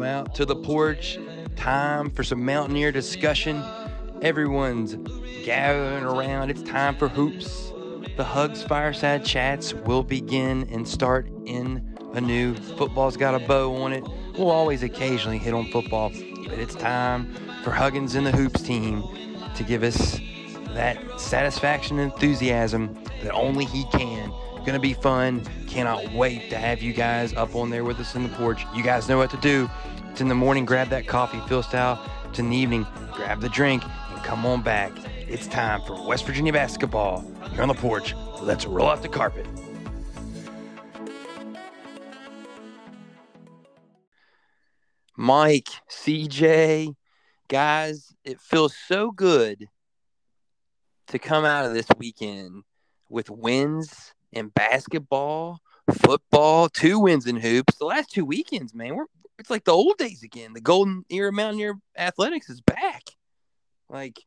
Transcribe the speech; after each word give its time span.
Welcome 0.00 0.28
out 0.28 0.34
to 0.36 0.46
the 0.46 0.56
porch. 0.56 1.18
Time 1.56 2.08
for 2.08 2.24
some 2.24 2.42
Mountaineer 2.42 2.90
discussion. 2.90 3.62
Everyone's 4.22 4.94
gathering 5.44 6.04
around. 6.04 6.48
It's 6.48 6.62
time 6.62 6.96
for 6.96 7.06
hoops. 7.06 7.70
The 8.16 8.24
Hugs 8.24 8.62
Fireside 8.62 9.26
Chats 9.26 9.74
will 9.74 10.02
begin 10.02 10.66
and 10.72 10.88
start 10.88 11.30
in 11.44 11.94
a 12.14 12.20
new 12.22 12.54
Football's 12.54 13.18
got 13.18 13.34
a 13.34 13.46
bow 13.46 13.74
on 13.82 13.92
it. 13.92 14.02
We'll 14.38 14.48
always 14.48 14.82
occasionally 14.82 15.36
hit 15.36 15.52
on 15.52 15.66
football, 15.70 16.08
but 16.48 16.58
it's 16.58 16.74
time 16.74 17.34
for 17.62 17.70
Huggins 17.70 18.14
and 18.14 18.26
the 18.26 18.32
Hoops 18.32 18.62
team 18.62 19.04
to 19.54 19.62
give 19.62 19.82
us 19.82 20.18
that 20.68 21.20
satisfaction 21.20 21.98
and 21.98 22.10
enthusiasm 22.10 22.98
that 23.22 23.34
only 23.34 23.66
he 23.66 23.84
can. 23.92 24.32
Gonna 24.64 24.78
be 24.78 24.94
fun. 24.94 25.42
Cannot 25.66 26.12
wait 26.12 26.50
to 26.50 26.58
have 26.58 26.82
you 26.82 26.92
guys 26.92 27.32
up 27.32 27.54
on 27.54 27.70
there 27.70 27.82
with 27.82 27.98
us 27.98 28.14
in 28.14 28.22
the 28.22 28.28
porch. 28.28 28.66
You 28.74 28.82
guys 28.82 29.08
know 29.08 29.16
what 29.16 29.30
to 29.30 29.38
do. 29.38 29.70
It's 30.10 30.20
in 30.20 30.28
the 30.28 30.34
morning, 30.34 30.64
grab 30.64 30.90
that 30.90 31.06
coffee, 31.06 31.40
Phil 31.48 31.62
style. 31.62 32.04
It's 32.28 32.38
in 32.38 32.50
the 32.50 32.56
evening, 32.56 32.86
grab 33.12 33.40
the 33.40 33.48
drink, 33.48 33.82
and 33.84 34.22
come 34.22 34.44
on 34.44 34.62
back. 34.62 34.92
It's 35.28 35.46
time 35.46 35.80
for 35.86 36.06
West 36.06 36.26
Virginia 36.26 36.52
basketball. 36.52 37.24
Here 37.52 37.62
on 37.62 37.68
the 37.68 37.74
porch, 37.74 38.14
let's 38.42 38.66
roll 38.66 38.88
out 38.88 39.02
the 39.02 39.08
carpet. 39.08 39.46
Mike, 45.16 45.68
CJ, 45.90 46.94
guys, 47.48 48.14
it 48.24 48.40
feels 48.40 48.76
so 48.76 49.10
good 49.10 49.68
to 51.08 51.18
come 51.18 51.44
out 51.44 51.64
of 51.64 51.72
this 51.72 51.86
weekend 51.98 52.62
with 53.08 53.30
wins 53.30 54.12
in 54.32 54.48
basketball, 54.48 55.60
football, 55.92 56.68
two 56.68 56.98
wins 56.98 57.26
in 57.26 57.36
hoops. 57.36 57.76
The 57.76 57.84
last 57.84 58.10
two 58.10 58.24
weekends, 58.24 58.74
man, 58.74 58.96
we're 58.96 59.06
it's 59.40 59.50
like 59.50 59.64
the 59.64 59.72
old 59.72 59.96
days 59.96 60.22
again. 60.22 60.52
The 60.52 60.60
golden 60.60 61.04
era 61.08 61.32
Mountaineer 61.32 61.74
athletics 61.96 62.50
is 62.50 62.60
back. 62.60 63.02
Like, 63.88 64.20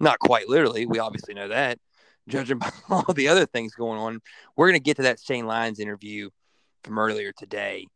not 0.00 0.18
quite 0.18 0.48
literally. 0.48 0.84
We 0.84 0.98
obviously 0.98 1.32
know 1.32 1.48
that. 1.48 1.78
Judging 2.26 2.58
by 2.58 2.70
all 2.90 3.14
the 3.14 3.28
other 3.28 3.46
things 3.46 3.74
going 3.74 3.98
on, 3.98 4.20
we're 4.56 4.68
gonna 4.68 4.80
get 4.80 4.96
to 4.96 5.02
that 5.04 5.20
Shane 5.20 5.46
Lyons 5.46 5.78
interview 5.78 6.30
from 6.82 6.98
earlier 6.98 7.32
today 7.32 7.86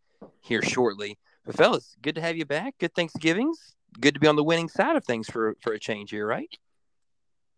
here 0.41 0.63
shortly. 0.63 1.19
But 1.45 1.57
fellas, 1.57 1.97
good 2.01 2.15
to 2.15 2.21
have 2.21 2.37
you 2.37 2.47
back. 2.47 2.77
Good 2.79 2.95
Thanksgivings. 2.95 3.75
Good 4.01 4.15
to 4.15 4.21
be 4.21 4.29
on 4.29 4.37
the 4.37 4.45
winning 4.45 4.69
side 4.69 4.95
of 4.95 5.05
things 5.05 5.29
for 5.29 5.57
for 5.61 5.73
a 5.73 5.81
change 5.81 6.11
here, 6.11 6.27
right? 6.27 6.49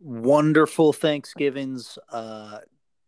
Wonderful 0.01 0.95
Thanksgivings. 0.95 1.99
Uh, 2.09 2.61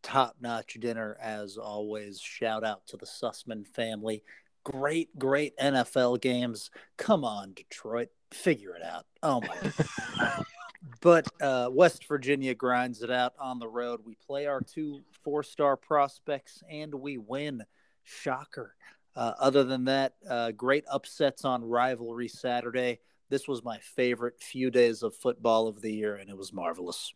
top 0.07 0.37
notch 0.41 0.75
dinner 0.79 1.17
as 1.21 1.57
always. 1.57 2.21
Shout 2.21 2.63
out 2.63 2.87
to 2.87 2.97
the 2.97 3.07
Sussman 3.07 3.67
family. 3.67 4.23
Great, 4.63 5.17
great 5.19 5.57
NFL 5.59 6.21
games. 6.21 6.71
Come 6.97 7.25
on, 7.25 7.55
Detroit, 7.55 8.09
figure 8.33 8.77
it 8.77 8.85
out. 8.85 9.05
Oh 9.25 9.41
my. 9.41 10.45
but 11.01 11.27
uh, 11.43 11.71
West 11.73 12.07
Virginia 12.07 12.55
grinds 12.55 13.03
it 13.03 13.11
out 13.11 13.35
on 13.41 13.59
the 13.59 13.67
road. 13.67 14.01
We 14.05 14.17
play 14.27 14.47
our 14.47 14.61
two 14.61 15.03
four 15.25 15.43
star 15.43 15.77
prospects 15.77 16.63
and 16.71 16.95
we 16.95 17.19
win. 17.19 17.65
Shocker. 18.05 18.77
Uh, 19.17 19.33
other 19.41 19.65
than 19.65 19.87
that, 19.87 20.15
uh, 20.31 20.53
great 20.53 20.85
upsets 20.89 21.45
on 21.45 21.65
rivalry 21.65 22.29
Saturday. 22.29 23.01
This 23.29 23.49
was 23.49 23.65
my 23.65 23.79
favorite 23.79 24.41
few 24.41 24.71
days 24.71 25.03
of 25.03 25.17
football 25.17 25.67
of 25.67 25.81
the 25.81 25.93
year, 25.93 26.15
and 26.15 26.31
it 26.31 26.37
was 26.37 26.53
marvelous. 26.53 27.13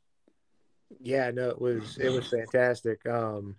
Yeah, 0.98 1.30
no, 1.30 1.50
it 1.50 1.60
was 1.60 1.98
it 1.98 2.10
was 2.10 2.28
fantastic. 2.30 3.06
Um, 3.06 3.56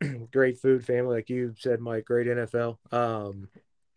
great 0.32 0.58
food, 0.58 0.84
family, 0.84 1.16
like 1.16 1.30
you 1.30 1.54
said, 1.58 1.80
Mike. 1.80 2.04
Great 2.04 2.26
NFL. 2.26 2.78
Um, 2.92 3.48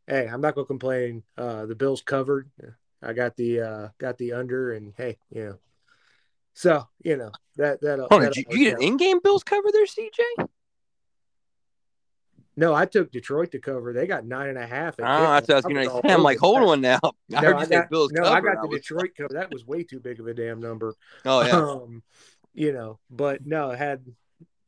hey, 0.07 0.27
I'm 0.27 0.41
not 0.41 0.55
gonna 0.55 0.65
complain. 0.65 1.23
Uh, 1.37 1.65
the 1.65 1.75
Bills 1.75 2.01
covered. 2.01 2.49
I 3.01 3.13
got 3.13 3.35
the 3.35 3.61
uh, 3.61 3.87
got 3.97 4.17
the 4.17 4.33
under, 4.33 4.73
and 4.73 4.93
hey, 4.97 5.17
you 5.29 5.45
know, 5.45 5.57
so 6.53 6.87
you 7.03 7.17
know 7.17 7.31
that 7.57 7.81
that. 7.81 8.07
Oh, 8.09 8.19
did 8.19 8.35
you, 8.49 8.71
an 8.71 8.81
in-game 8.81 9.19
Bills 9.23 9.43
cover 9.43 9.67
there, 9.71 9.85
CJ? 9.85 10.47
No, 12.57 12.73
I 12.73 12.85
took 12.85 13.11
Detroit 13.11 13.51
to 13.51 13.59
cover. 13.59 13.91
They 13.91 14.07
got 14.07 14.25
nine 14.25 14.47
and 14.49 14.57
a 14.57 14.65
half. 14.65 14.95
Oh, 14.99 15.03
that's 15.03 15.47
what 15.49 15.55
I 15.55 15.57
was 15.57 15.65
going 15.65 15.89
to 15.89 16.01
say. 16.07 16.13
I'm 16.13 16.23
like, 16.23 16.37
hold 16.37 16.59
on 16.59 16.79
now. 16.79 16.99
I 17.03 17.09
no, 17.29 17.39
heard 17.39 17.57
you 17.57 17.57
I 17.57 17.65
got, 17.65 17.89
Bills 17.89 18.11
no, 18.13 18.23
cover. 18.23 18.35
I 18.35 18.53
got 18.53 18.61
the 18.61 18.69
was- 18.69 18.79
Detroit 18.79 19.09
cover. 19.17 19.33
That 19.33 19.51
was 19.51 19.67
way 19.67 19.83
too 19.83 19.99
big 19.99 20.21
of 20.21 20.27
a 20.27 20.33
damn 20.33 20.61
number. 20.61 20.95
Oh 21.25 21.41
yeah. 21.41 21.51
Um, 21.51 22.01
you 22.55 22.71
know, 22.71 22.99
but 23.09 23.45
no, 23.45 23.71
had 23.71 24.05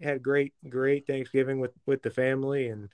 had 0.02 0.22
great 0.22 0.54
great 0.70 1.08
Thanksgiving 1.08 1.60
with 1.60 1.72
with 1.86 2.04
the 2.04 2.12
family, 2.12 2.68
and 2.68 2.90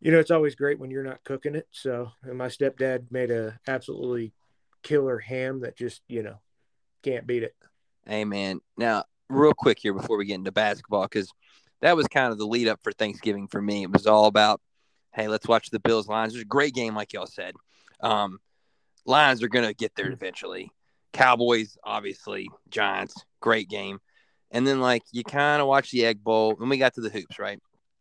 you 0.00 0.10
know, 0.10 0.18
it's 0.18 0.30
always 0.30 0.54
great 0.54 0.78
when 0.78 0.90
you're 0.90 1.04
not 1.04 1.24
cooking 1.24 1.54
it. 1.54 1.68
So, 1.70 2.10
and 2.22 2.36
my 2.36 2.48
stepdad 2.48 3.10
made 3.10 3.30
a 3.30 3.58
absolutely 3.68 4.32
killer 4.82 5.18
ham 5.18 5.60
that 5.60 5.76
just 5.76 6.02
you 6.08 6.22
know 6.22 6.38
can't 7.02 7.26
beat 7.26 7.42
it. 7.42 7.54
Hey 8.06 8.24
man. 8.24 8.60
Now, 8.76 9.04
real 9.28 9.54
quick 9.54 9.78
here 9.78 9.94
before 9.94 10.16
we 10.16 10.26
get 10.26 10.34
into 10.34 10.52
basketball, 10.52 11.02
because 11.02 11.30
that 11.80 11.96
was 11.96 12.06
kind 12.08 12.32
of 12.32 12.38
the 12.38 12.46
lead 12.46 12.68
up 12.68 12.80
for 12.82 12.92
Thanksgiving 12.92 13.46
for 13.46 13.60
me. 13.60 13.82
It 13.82 13.92
was 13.92 14.06
all 14.06 14.26
about, 14.26 14.60
hey, 15.12 15.28
let's 15.28 15.46
watch 15.46 15.70
the 15.70 15.80
Bills 15.80 16.08
Lions. 16.08 16.32
It 16.32 16.38
was 16.38 16.42
a 16.42 16.46
great 16.46 16.74
game, 16.74 16.94
like 16.94 17.12
y'all 17.12 17.26
said. 17.26 17.54
Um, 18.00 18.38
Lions 19.06 19.42
are 19.42 19.48
gonna 19.48 19.74
get 19.74 19.94
there 19.94 20.10
eventually. 20.10 20.70
Cowboys, 21.12 21.78
obviously, 21.84 22.48
Giants, 22.68 23.14
great 23.40 23.68
game. 23.68 24.00
And 24.54 24.64
then 24.64 24.80
like 24.80 25.02
you 25.10 25.24
kind 25.24 25.60
of 25.60 25.66
watch 25.66 25.90
the 25.90 26.06
Egg 26.06 26.22
Bowl, 26.22 26.56
and 26.60 26.70
we 26.70 26.78
got 26.78 26.94
to 26.94 27.00
the 27.00 27.10
hoops, 27.10 27.40
right? 27.40 27.60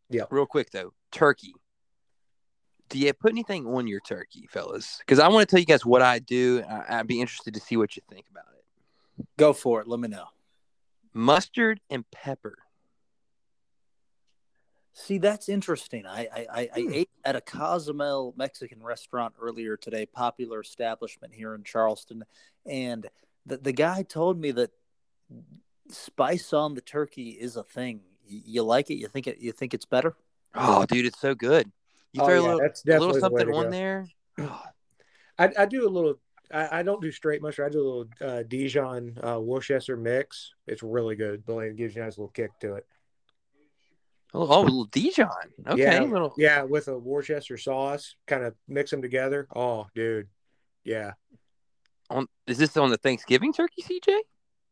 Yeah. 0.10 0.26
Real 0.30 0.46
quick 0.46 0.70
though, 0.70 0.94
turkey. 1.12 1.56
Do 2.90 3.00
you 3.00 3.12
put 3.12 3.32
anything 3.32 3.66
on 3.66 3.88
your 3.88 4.02
turkey, 4.02 4.48
fellas? 4.52 5.00
Because 5.00 5.18
I 5.18 5.28
want 5.30 5.50
to 5.50 5.52
tell 5.52 5.60
you 5.60 5.66
guys 5.66 5.84
what 5.84 6.04
I 6.04 6.20
do. 6.20 6.64
I- 6.70 7.00
I'd 7.00 7.08
be 7.08 7.20
interested 7.20 7.56
to 7.56 7.60
see 7.60 7.76
what 7.76 7.96
you 7.96 8.04
think 8.08 8.28
about 8.30 8.46
it. 8.56 9.26
Go 9.36 9.52
for 9.52 9.82
it. 9.82 9.88
Let 9.88 10.00
me 10.00 10.08
know. 10.08 10.26
Mustard 11.12 11.80
and 11.90 12.10
pepper. 12.12 12.60
See, 14.94 15.18
that's 15.18 15.50
interesting. 15.50 16.06
I 16.06 16.28
I, 16.32 16.48
I, 16.52 16.70
I 16.76 16.82
hmm. 16.82 16.94
ate 16.94 17.10
at 17.26 17.36
a 17.36 17.42
Cozumel 17.42 18.36
Mexican 18.38 18.84
restaurant 18.84 19.34
earlier 19.42 19.76
today, 19.76 20.06
popular 20.06 20.62
establishment 20.62 21.34
here 21.34 21.56
in 21.56 21.64
Charleston, 21.64 22.24
and 22.64 23.08
the 23.44 23.58
the 23.58 23.72
guy 23.72 24.04
told 24.04 24.40
me 24.40 24.52
that 24.52 24.70
spice 25.90 26.54
on 26.54 26.74
the 26.76 26.82
turkey 26.82 27.30
is 27.32 27.56
a 27.56 27.64
thing. 27.64 28.02
Y- 28.30 28.42
You 28.46 28.64
like 28.64 28.90
it? 28.90 28.96
You 28.96 29.08
think 29.08 29.28
it? 29.28 29.40
You 29.40 29.52
think 29.52 29.74
it's 29.74 29.86
better? 29.86 30.16
Oh, 30.56 30.86
dude, 30.86 31.06
it's 31.06 31.20
so 31.20 31.34
good. 31.36 31.72
You 32.14 32.22
Oh, 32.22 32.26
throw 32.28 32.34
yeah, 32.36 32.40
a 32.40 32.44
little, 32.44 32.60
that's 32.60 32.86
a 32.86 32.88
little 32.90 33.08
definitely 33.08 33.22
the 33.22 33.54
something 33.54 33.66
on 33.66 33.72
there. 33.72 34.08
I, 35.40 35.50
I 35.60 35.66
do 35.66 35.88
a 35.88 35.90
little. 35.90 36.20
I, 36.52 36.80
I 36.80 36.84
don't 36.84 37.02
do 37.02 37.12
straight 37.12 37.42
mustard. 37.42 37.66
I 37.66 37.70
do 37.70 37.80
a 37.82 37.88
little 37.88 38.06
uh, 38.22 38.44
Dijon 38.44 39.18
uh, 39.26 39.40
Worcester 39.40 39.98
mix. 39.98 40.54
It's 40.68 40.84
really 40.84 41.16
good. 41.16 41.44
But 41.46 41.58
it 41.60 41.76
gives 41.76 41.96
you 41.96 42.02
a 42.02 42.06
nice 42.06 42.18
little 42.18 42.30
kick 42.30 42.52
to 42.60 42.76
it. 42.76 42.86
oh, 44.36 44.48
oh, 44.48 44.62
a 44.62 44.64
little 44.64 44.86
Dijon. 44.86 45.28
Okay, 45.68 45.82
Yeah. 45.82 46.02
little. 46.04 46.34
Yeah, 46.38 46.62
with 46.64 46.88
a 46.88 46.98
Worcester 46.98 47.58
sauce, 47.58 48.16
kind 48.28 48.44
of 48.44 48.54
mix 48.68 48.92
them 48.92 49.02
together. 49.02 49.48
Oh, 49.56 49.88
dude. 49.96 50.28
Yeah. 50.84 51.14
On, 52.12 52.28
is 52.46 52.58
this 52.60 52.78
on 52.78 52.92
the 52.92 52.98
Thanksgiving 52.98 53.54
turkey, 53.54 53.82
CJ? 53.82 54.20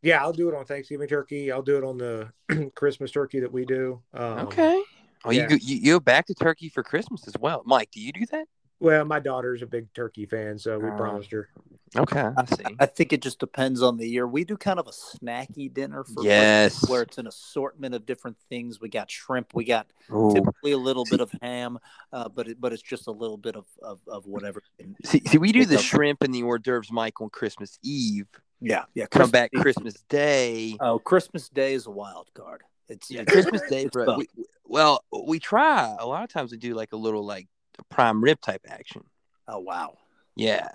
Yeah, 0.02 0.22
I'll 0.22 0.34
do 0.34 0.50
it 0.50 0.56
on 0.56 0.66
Thanksgiving 0.66 1.08
turkey. 1.08 1.52
I'll 1.52 1.62
do 1.62 1.78
it 1.78 1.84
on 1.84 1.98
the 1.98 2.72
Christmas 2.76 3.12
turkey 3.12 3.40
that 3.40 3.52
we 3.52 3.66
do. 3.66 4.02
Um, 4.14 4.40
okay. 4.48 4.82
Oh, 5.24 5.30
you, 5.32 5.42
yeah. 5.42 5.48
go, 5.48 5.56
you 5.56 5.76
you 5.76 5.94
go 5.94 6.00
back 6.00 6.26
to 6.28 6.34
turkey 6.34 6.70
for 6.70 6.82
Christmas 6.82 7.28
as 7.28 7.36
well, 7.40 7.62
Mike. 7.66 7.92
Do 7.92 8.02
you 8.02 8.12
do 8.12 8.26
that? 8.32 8.48
Well, 8.80 9.06
my 9.06 9.20
daughter's 9.20 9.62
a 9.62 9.68
big 9.68 9.94
turkey 9.94 10.26
fan, 10.26 10.58
so 10.58 10.80
we 10.80 10.88
Oh. 10.88 10.98
promised 10.98 11.32
her. 11.32 11.50
Okay, 11.96 12.32
I 12.36 12.46
see. 12.46 12.64
I 12.80 12.88
think 12.88 13.14
it 13.14 13.22
just 13.22 13.38
depends 13.38 13.84
on 13.84 13.98
the 13.98 14.08
year. 14.08 14.26
We 14.28 14.44
do 14.44 14.58
kind 14.58 14.80
of 14.80 14.88
a 14.88 14.92
snacky 14.92 15.72
dinner 15.72 16.04
for 16.04 16.24
Yes. 16.24 16.90
where 16.90 17.04
it's 17.04 17.20
an 17.20 17.28
assortment 17.28 17.94
of 17.94 18.08
different 18.08 18.38
things. 18.50 18.82
We 18.82 18.90
got 18.90 19.12
shrimp, 19.12 19.54
we 19.54 19.66
got 19.66 19.92
Ooh. 20.12 20.32
typically 20.34 20.72
a 20.72 20.78
little 20.80 21.06
bit 21.06 21.20
of 21.20 21.32
ham, 21.44 21.78
uh, 22.12 22.30
but 22.30 22.48
it, 22.48 22.60
but 22.60 22.74
it's 22.74 22.82
just 22.82 23.06
a 23.06 23.12
little 23.12 23.38
bit 23.38 23.56
of 23.56 23.66
of, 23.84 24.00
of 24.08 24.26
whatever. 24.26 24.64
See, 25.04 25.22
see, 25.28 25.38
we 25.38 25.52
do 25.52 25.66
the 25.66 25.76
up. 25.76 25.82
shrimp 25.82 26.24
and 26.24 26.34
the 26.34 26.42
hors 26.42 26.58
d'oeuvres, 26.58 26.92
Mike, 26.92 27.22
on 27.22 27.30
Christmas 27.30 27.78
Eve. 27.84 28.26
Yeah, 28.62 28.84
yeah. 28.94 29.08
Come 29.08 29.32
back 29.32 29.52
Christmas 29.56 29.96
Day. 30.08 30.78
Oh, 30.80 31.00
Christmas 31.00 31.50
Day 31.50 31.74
is 31.74 31.88
a 31.88 31.92
wild 31.92 32.30
card. 32.34 32.62
It's 32.88 33.10
Yeah, 33.10 33.24
Christmas 33.26 33.62
Day, 33.70 33.84
it's 33.84 33.92
bro. 33.92 34.16
We, 34.18 34.28
we- 34.36 34.46
well, 34.66 35.04
we 35.28 35.40
try. 35.40 35.96
A 36.00 36.08
lot 36.08 36.24
of 36.24 36.30
times 36.30 36.52
we 36.52 36.58
do 36.58 36.74
like 36.76 36.94
a 36.94 36.98
little 36.98 37.26
like 37.26 37.48
prime 37.90 38.24
rib 38.24 38.40
type 38.40 38.62
action. 38.70 39.04
Oh 39.48 39.60
wow. 39.60 39.98
Yeah, 40.36 40.70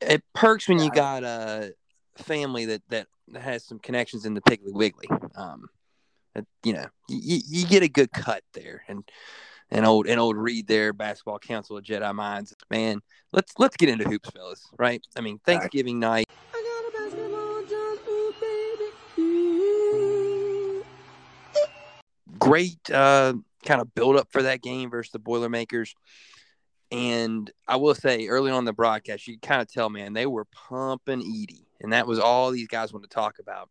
it 0.00 0.24
perks 0.34 0.68
when 0.68 0.78
you 0.80 0.86
Yeah. 0.86 0.90
got 0.94 1.24
a 1.24 1.72
family 2.16 2.64
that 2.66 2.82
that 2.88 3.06
has 3.40 3.64
some 3.64 3.78
connections 3.78 4.24
in 4.26 4.34
the 4.34 4.40
Piggly 4.40 4.72
Wiggly. 4.72 5.08
Um, 5.36 5.68
you 6.64 6.72
know, 6.72 6.86
you, 7.08 7.40
you 7.46 7.66
get 7.66 7.82
a 7.84 7.88
good 7.88 8.10
cut 8.10 8.42
there, 8.54 8.82
and 8.88 9.08
an 9.70 9.84
old 9.84 10.08
an 10.08 10.18
old 10.18 10.36
Reed 10.36 10.66
there, 10.66 10.92
basketball 10.92 11.38
council 11.38 11.76
of 11.76 11.84
Jedi 11.84 12.12
minds. 12.14 12.54
Man, 12.70 13.00
let's 13.32 13.52
let's 13.58 13.76
get 13.76 13.88
into 13.88 14.08
hoops, 14.08 14.30
fellas. 14.30 14.66
Right? 14.78 15.04
I 15.16 15.20
mean, 15.20 15.38
Thanksgiving 15.44 16.00
night. 16.00 16.26
Great 22.42 22.90
uh, 22.90 23.34
kind 23.64 23.80
of 23.80 23.94
build 23.94 24.16
up 24.16 24.28
for 24.30 24.42
that 24.42 24.62
game 24.62 24.90
versus 24.90 25.12
the 25.12 25.18
Boilermakers. 25.18 25.94
And 26.90 27.50
I 27.68 27.76
will 27.76 27.94
say, 27.94 28.26
early 28.26 28.50
on 28.50 28.64
the 28.64 28.72
broadcast, 28.72 29.26
you 29.26 29.38
kind 29.38 29.62
of 29.62 29.72
tell, 29.72 29.88
man, 29.88 30.12
they 30.12 30.26
were 30.26 30.44
pumping 30.46 31.20
Edey, 31.20 31.64
and 31.80 31.92
that 31.92 32.06
was 32.06 32.18
all 32.18 32.50
these 32.50 32.66
guys 32.66 32.92
wanted 32.92 33.10
to 33.10 33.14
talk 33.14 33.38
about. 33.38 33.70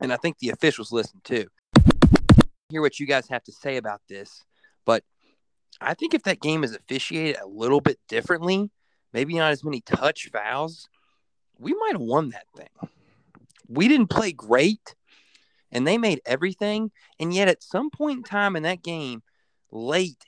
And 0.00 0.12
I 0.12 0.16
think 0.16 0.38
the 0.38 0.50
officials 0.50 0.92
listened 0.92 1.24
too. 1.24 1.46
Hear 2.70 2.80
what 2.80 3.00
you 3.00 3.06
guys 3.06 3.28
have 3.28 3.42
to 3.44 3.52
say 3.52 3.76
about 3.76 4.00
this, 4.08 4.44
but 4.86 5.02
I 5.80 5.94
think 5.94 6.14
if 6.14 6.22
that 6.22 6.40
game 6.40 6.64
is 6.64 6.74
officiated 6.74 7.36
a 7.42 7.46
little 7.46 7.80
bit 7.80 7.98
differently, 8.08 8.70
maybe 9.12 9.34
not 9.34 9.50
as 9.50 9.64
many 9.64 9.80
touch 9.80 10.30
fouls, 10.32 10.88
we 11.58 11.74
might 11.74 11.92
have 11.92 12.00
won 12.00 12.30
that 12.30 12.46
thing. 12.56 12.90
We 13.68 13.88
didn't 13.88 14.08
play 14.08 14.32
great, 14.32 14.94
and 15.72 15.86
they 15.86 15.98
made 15.98 16.20
everything. 16.26 16.90
And 17.18 17.32
yet, 17.32 17.48
at 17.48 17.62
some 17.62 17.90
point 17.90 18.18
in 18.18 18.24
time 18.24 18.56
in 18.56 18.62
that 18.64 18.82
game, 18.82 19.22
late, 19.70 20.24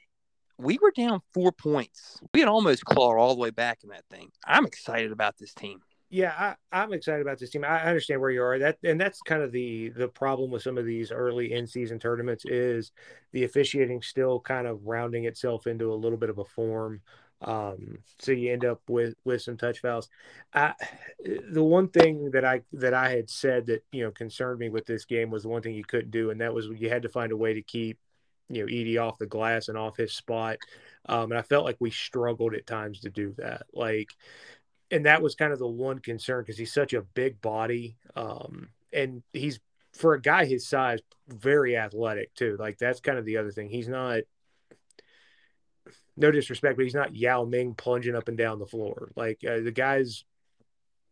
we 0.58 0.78
were 0.81 0.92
down 0.94 1.20
four 1.32 1.52
points. 1.52 2.20
We 2.34 2.40
had 2.40 2.48
almost 2.48 2.84
clawed 2.84 3.19
all 3.19 3.34
the 3.34 3.40
way 3.40 3.50
back 3.50 3.78
in 3.82 3.90
that 3.90 4.04
thing. 4.10 4.31
I'm 4.46 4.66
excited 4.66 5.12
about 5.12 5.38
this 5.38 5.54
team. 5.54 5.81
Yeah, 6.12 6.54
I, 6.72 6.82
am 6.82 6.92
excited 6.92 7.22
about 7.22 7.38
this 7.38 7.50
team. 7.50 7.64
I 7.64 7.82
understand 7.84 8.20
where 8.20 8.31
you 8.31 8.42
are. 8.42 8.58
That 8.58 8.78
and 8.82 9.00
that's 9.00 9.22
kind 9.22 9.44
of 9.44 9.52
the 9.52 9.90
the 9.90 10.08
problem 10.08 10.50
with 10.50 10.62
some 10.62 10.76
of 10.76 10.84
these 10.84 11.12
early 11.12 11.52
in 11.52 11.69
season 11.69 12.00
tournaments 12.00 12.44
is 12.44 12.90
the 13.31 13.44
officiating 13.44 14.02
still 14.02 14.40
kind 14.40 14.66
of 14.66 14.84
rounding 14.84 15.26
itself 15.26 15.69
into 15.69 15.93
a 15.93 15.94
little 15.94 16.19
bit 16.19 16.28
of 16.28 16.38
a 16.38 16.44
form. 16.44 17.00
Um, 17.42 17.98
so 18.19 18.32
you 18.32 18.52
end 18.52 18.64
up 18.64 18.82
with 18.88 19.14
with 19.25 19.42
some 19.42 19.56
touch 19.56 19.81
fouls. 19.81 20.08
I, 20.52 20.75
the 21.50 21.64
one 21.64 21.88
thing 21.88 22.31
that 22.32 22.44
I 22.44 22.62
that 22.72 22.94
I 22.94 23.10
had 23.10 23.31
said 23.31 23.66
that 23.66 23.84
you 23.92 24.04
know 24.04 24.10
concerned 24.10 24.58
me 24.58 24.69
with 24.69 24.87
this 24.87 25.04
game 25.04 25.31
was 25.31 25.44
the 25.44 25.48
one 25.48 25.62
thing 25.62 25.75
you 25.75 25.84
couldn't 25.84 26.10
do, 26.10 26.31
and 26.31 26.40
that 26.40 26.52
was 26.54 26.66
you 26.66 26.90
had 26.90 27.02
to 27.02 27.08
find 27.08 27.32
a 27.32 27.37
way 27.37 27.54
to 27.54 27.62
keep 27.62 27.98
you 28.48 28.62
know 28.62 28.66
Edey 28.70 29.00
off 29.00 29.19
the 29.19 29.26
glass 29.26 29.69
and 29.69 29.78
off 29.78 29.96
his 29.96 30.12
spot. 30.12 30.58
Um, 31.08 31.32
and 31.32 31.38
I 31.38 31.42
felt 31.42 31.64
like 31.64 31.76
we 31.81 31.90
struggled 31.90 32.54
at 32.54 32.66
times 32.66 33.00
to 33.00 33.10
do 33.10 33.34
that. 33.38 33.62
Like, 33.72 34.10
and 34.90 35.06
that 35.06 35.22
was 35.22 35.34
kind 35.34 35.52
of 35.52 35.58
the 35.58 35.66
one 35.66 35.98
concern 35.98 36.43
because 36.43 36.58
he's 36.58 36.72
such 36.72 36.93
a 36.93 37.02
big 37.02 37.40
body, 37.40 37.96
um, 38.16 38.69
and 38.93 39.22
he's 39.32 39.60
for 39.94 40.14
a 40.14 40.20
guy 40.20 40.44
his 40.44 40.69
size 40.69 41.00
very 41.28 41.76
athletic 41.76 42.34
too. 42.34 42.56
Like 42.58 42.78
that's 42.78 43.00
kind 43.00 43.19
of 43.19 43.25
the 43.25 43.38
other 43.38 43.50
thing. 43.50 43.70
He's 43.70 43.88
not 43.88 44.20
no 46.16 46.30
disrespect, 46.30 46.76
but 46.76 46.84
he's 46.84 46.94
not 46.94 47.14
Yao 47.14 47.44
Ming 47.44 47.74
plunging 47.74 48.16
up 48.16 48.28
and 48.28 48.36
down 48.36 48.58
the 48.58 48.66
floor. 48.66 49.12
Like 49.16 49.42
uh, 49.44 49.60
the 49.60 49.72
guy's 49.72 50.24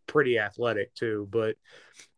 pretty 0.07 0.39
athletic 0.39 0.95
too, 0.95 1.29
but 1.31 1.57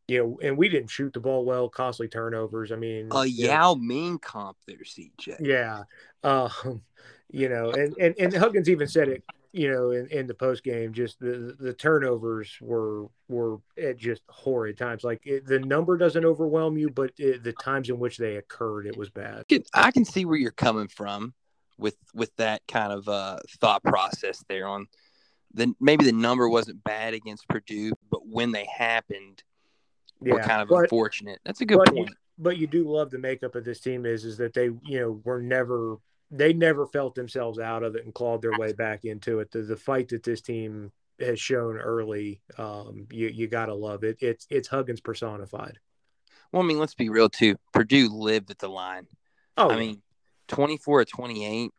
you 0.09 0.19
know, 0.19 0.39
and 0.43 0.59
we 0.59 0.69
didn't 0.69 0.91
shoot 0.91 1.13
the 1.13 1.21
ball 1.21 1.45
well, 1.45 1.69
costly 1.69 2.09
turnovers. 2.09 2.73
I 2.73 2.77
mean, 2.77 3.09
a 3.13 3.25
Yao 3.27 3.75
know, 3.75 3.81
Ming 3.81 4.19
comp 4.19 4.57
there, 4.67 4.79
CJ. 4.79 5.37
Yeah, 5.41 5.85
um, 6.25 6.83
you 7.31 7.49
know, 7.49 7.71
and, 7.71 7.97
and 7.99 8.15
and 8.19 8.35
Huggins 8.35 8.69
even 8.69 8.89
said 8.89 9.09
it, 9.09 9.23
you 9.53 9.71
know, 9.71 9.93
in, 9.93 10.09
in 10.09 10.27
the 10.27 10.35
post 10.35 10.65
game, 10.65 10.93
just 10.93 11.21
the 11.21 11.57
the 11.59 11.73
turnovers 11.73 12.57
were 12.61 13.07
were 13.29 13.59
at 13.81 13.99
just 13.99 14.23
horrid 14.29 14.79
times. 14.79 15.05
Like 15.05 15.25
it, 15.27 15.47
the 15.47 15.61
number 15.61 15.97
doesn't 15.97 16.25
overwhelm 16.25 16.77
you, 16.77 16.91
but 16.91 17.13
it, 17.17 17.45
the 17.45 17.53
times 17.53 17.89
in 17.89 17.99
which 18.01 18.19
they 18.19 18.37
occurred, 18.37 18.87
it 18.87 18.97
was 18.97 19.11
bad. 19.11 19.45
I 19.73 19.93
can 19.93 20.05
see 20.05 20.25
where 20.25 20.39
you're 20.39 20.51
coming 20.51 20.89
from 20.89 21.35
with 21.81 21.97
with 22.15 22.35
that 22.37 22.63
kind 22.69 22.93
of 22.93 23.09
uh, 23.09 23.39
thought 23.61 23.83
process 23.83 24.45
there 24.49 24.69
on 24.69 24.87
the 25.53 25.75
maybe 25.81 26.05
the 26.05 26.13
number 26.13 26.49
wasn't 26.49 26.83
bad 26.85 27.15
against 27.15 27.49
Purdue, 27.49 27.93
but 28.11 28.27
when 28.27 28.53
they 28.53 28.67
happened, 28.67 29.43
yeah, 30.23 30.35
were 30.35 30.41
kind 30.41 30.63
of 30.63 30.69
but, 30.69 30.83
unfortunate. 30.83 31.41
That's 31.45 31.61
a 31.61 31.67
good 31.67 31.79
but 31.85 31.95
point. 31.95 32.11
But 32.39 32.57
you 32.57 32.67
do 32.67 32.89
love 32.89 33.11
the 33.11 33.19
makeup 33.19 33.55
of 33.55 33.65
this 33.65 33.81
team 33.81 34.07
is 34.07 34.25
is 34.25 34.37
that 34.39 34.55
they 34.55 34.71
you 34.85 35.01
know 35.01 35.21
were 35.25 35.43
never 35.43 35.97
they 36.31 36.53
never 36.53 36.87
felt 36.87 37.15
themselves 37.15 37.59
out 37.59 37.83
of 37.83 37.97
it 37.97 38.05
and 38.05 38.15
clawed 38.15 38.43
their 38.43 38.57
way 38.59 38.73
back 38.73 39.05
into 39.05 39.41
it. 39.41 39.51
The 39.51 39.63
the 39.63 39.77
fight 39.77 40.09
that 40.11 40.23
this 40.23 40.41
team 40.41 40.93
has 41.19 41.41
shown 41.41 41.77
early, 41.77 42.41
um, 42.57 43.07
you 43.11 43.29
you 43.29 43.49
gotta 43.49 43.75
love 43.75 44.05
it. 44.05 44.19
It's 44.21 44.47
it's 44.51 44.69
Huggins 44.69 45.01
personified. 45.01 45.79
Well, 46.53 46.63
I 46.63 46.67
mean, 46.67 46.79
let's 46.79 46.95
be 46.95 47.09
real 47.09 47.29
too. 47.29 47.57
Purdue 47.73 48.09
lived 48.09 48.51
at 48.51 48.59
the 48.59 48.69
line. 48.69 49.07
Oh, 49.57 49.71
I 49.71 49.79
mean, 49.79 50.03
24 50.51 51.01
or 51.01 51.05
28. 51.05 51.71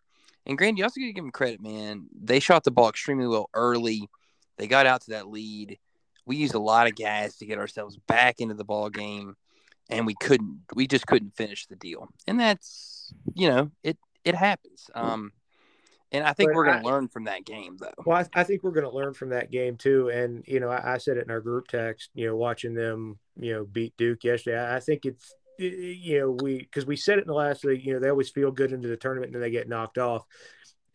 And 0.48 0.58
Grant, 0.58 0.78
you 0.78 0.84
also 0.84 1.00
got 1.00 1.06
to 1.06 1.14
give 1.14 1.24
them 1.24 1.32
credit, 1.32 1.62
man. 1.62 2.08
They 2.20 2.40
shot 2.40 2.64
the 2.64 2.72
ball 2.72 2.90
extremely 2.90 3.28
well 3.28 3.50
early. 3.54 4.10
They 4.58 4.68
got 4.68 4.88
out 4.88 5.02
to 5.04 5.12
that 5.12 5.28
lead. 5.28 5.78
We 6.26 6.38
used 6.38 6.56
a 6.56 6.60
lot 6.60 6.88
of 6.88 6.96
gas 6.96 7.38
to 7.38 7.46
get 7.46 7.60
ourselves 7.60 7.98
back 8.08 8.40
into 8.40 8.56
the 8.56 8.64
ball 8.64 8.90
game, 8.90 9.36
and 9.90 10.06
we 10.06 10.16
couldn't. 10.20 10.62
We 10.74 10.88
just 10.88 11.06
couldn't 11.06 11.36
finish 11.36 11.68
the 11.68 11.76
deal. 11.76 12.10
And 12.28 12.40
that's, 12.40 13.14
you 13.34 13.50
know, 13.50 13.72
it 13.84 13.98
it 14.24 14.36
happens. 14.36 14.90
Um, 14.96 15.32
and 16.12 16.26
I 16.26 16.34
think 16.34 16.50
but 16.50 16.56
we're 16.56 16.66
going 16.66 16.82
to 16.82 16.88
learn 16.88 17.08
from 17.08 17.24
that 17.26 17.46
game, 17.46 17.78
though. 17.80 17.94
Well, 18.06 18.18
I, 18.18 18.42
I 18.42 18.44
think 18.44 18.64
we're 18.64 18.72
going 18.72 18.90
to 18.90 18.96
learn 18.96 19.14
from 19.14 19.30
that 19.30 19.50
game 19.50 19.78
too. 19.78 20.10
And 20.10 20.44
you 20.48 20.60
know, 20.60 20.70
I, 20.70 20.96
I, 20.96 20.98
said 20.98 21.18
it 21.18 21.26
in 21.26 21.32
our 21.32 21.40
group 21.40 21.68
text. 21.68 22.10
You 22.14 22.28
know, 22.28 22.36
watching 22.36 22.74
them, 22.74 23.18
you 23.40 23.54
know, 23.54 23.64
beat 23.64 23.96
Duke 23.98 24.24
yesterday. 24.24 24.60
I, 24.60 24.78
I 24.78 24.80
think 24.80 25.06
it's 25.06 25.34
you 25.62 26.20
know, 26.20 26.32
we 26.32 26.60
because 26.60 26.86
we 26.86 26.96
said 26.96 27.18
it 27.18 27.22
in 27.22 27.28
the 27.28 27.34
last 27.34 27.64
week, 27.64 27.86
you 27.86 27.94
know, 27.94 28.00
they 28.00 28.10
always 28.10 28.30
feel 28.30 28.52
good 28.52 28.72
into 28.72 28.88
the 28.88 28.98
tournament 28.98 29.28
and 29.28 29.36
then 29.36 29.42
they 29.42 29.52
get 29.52 29.70
knocked 29.70 29.98
off. 29.98 30.26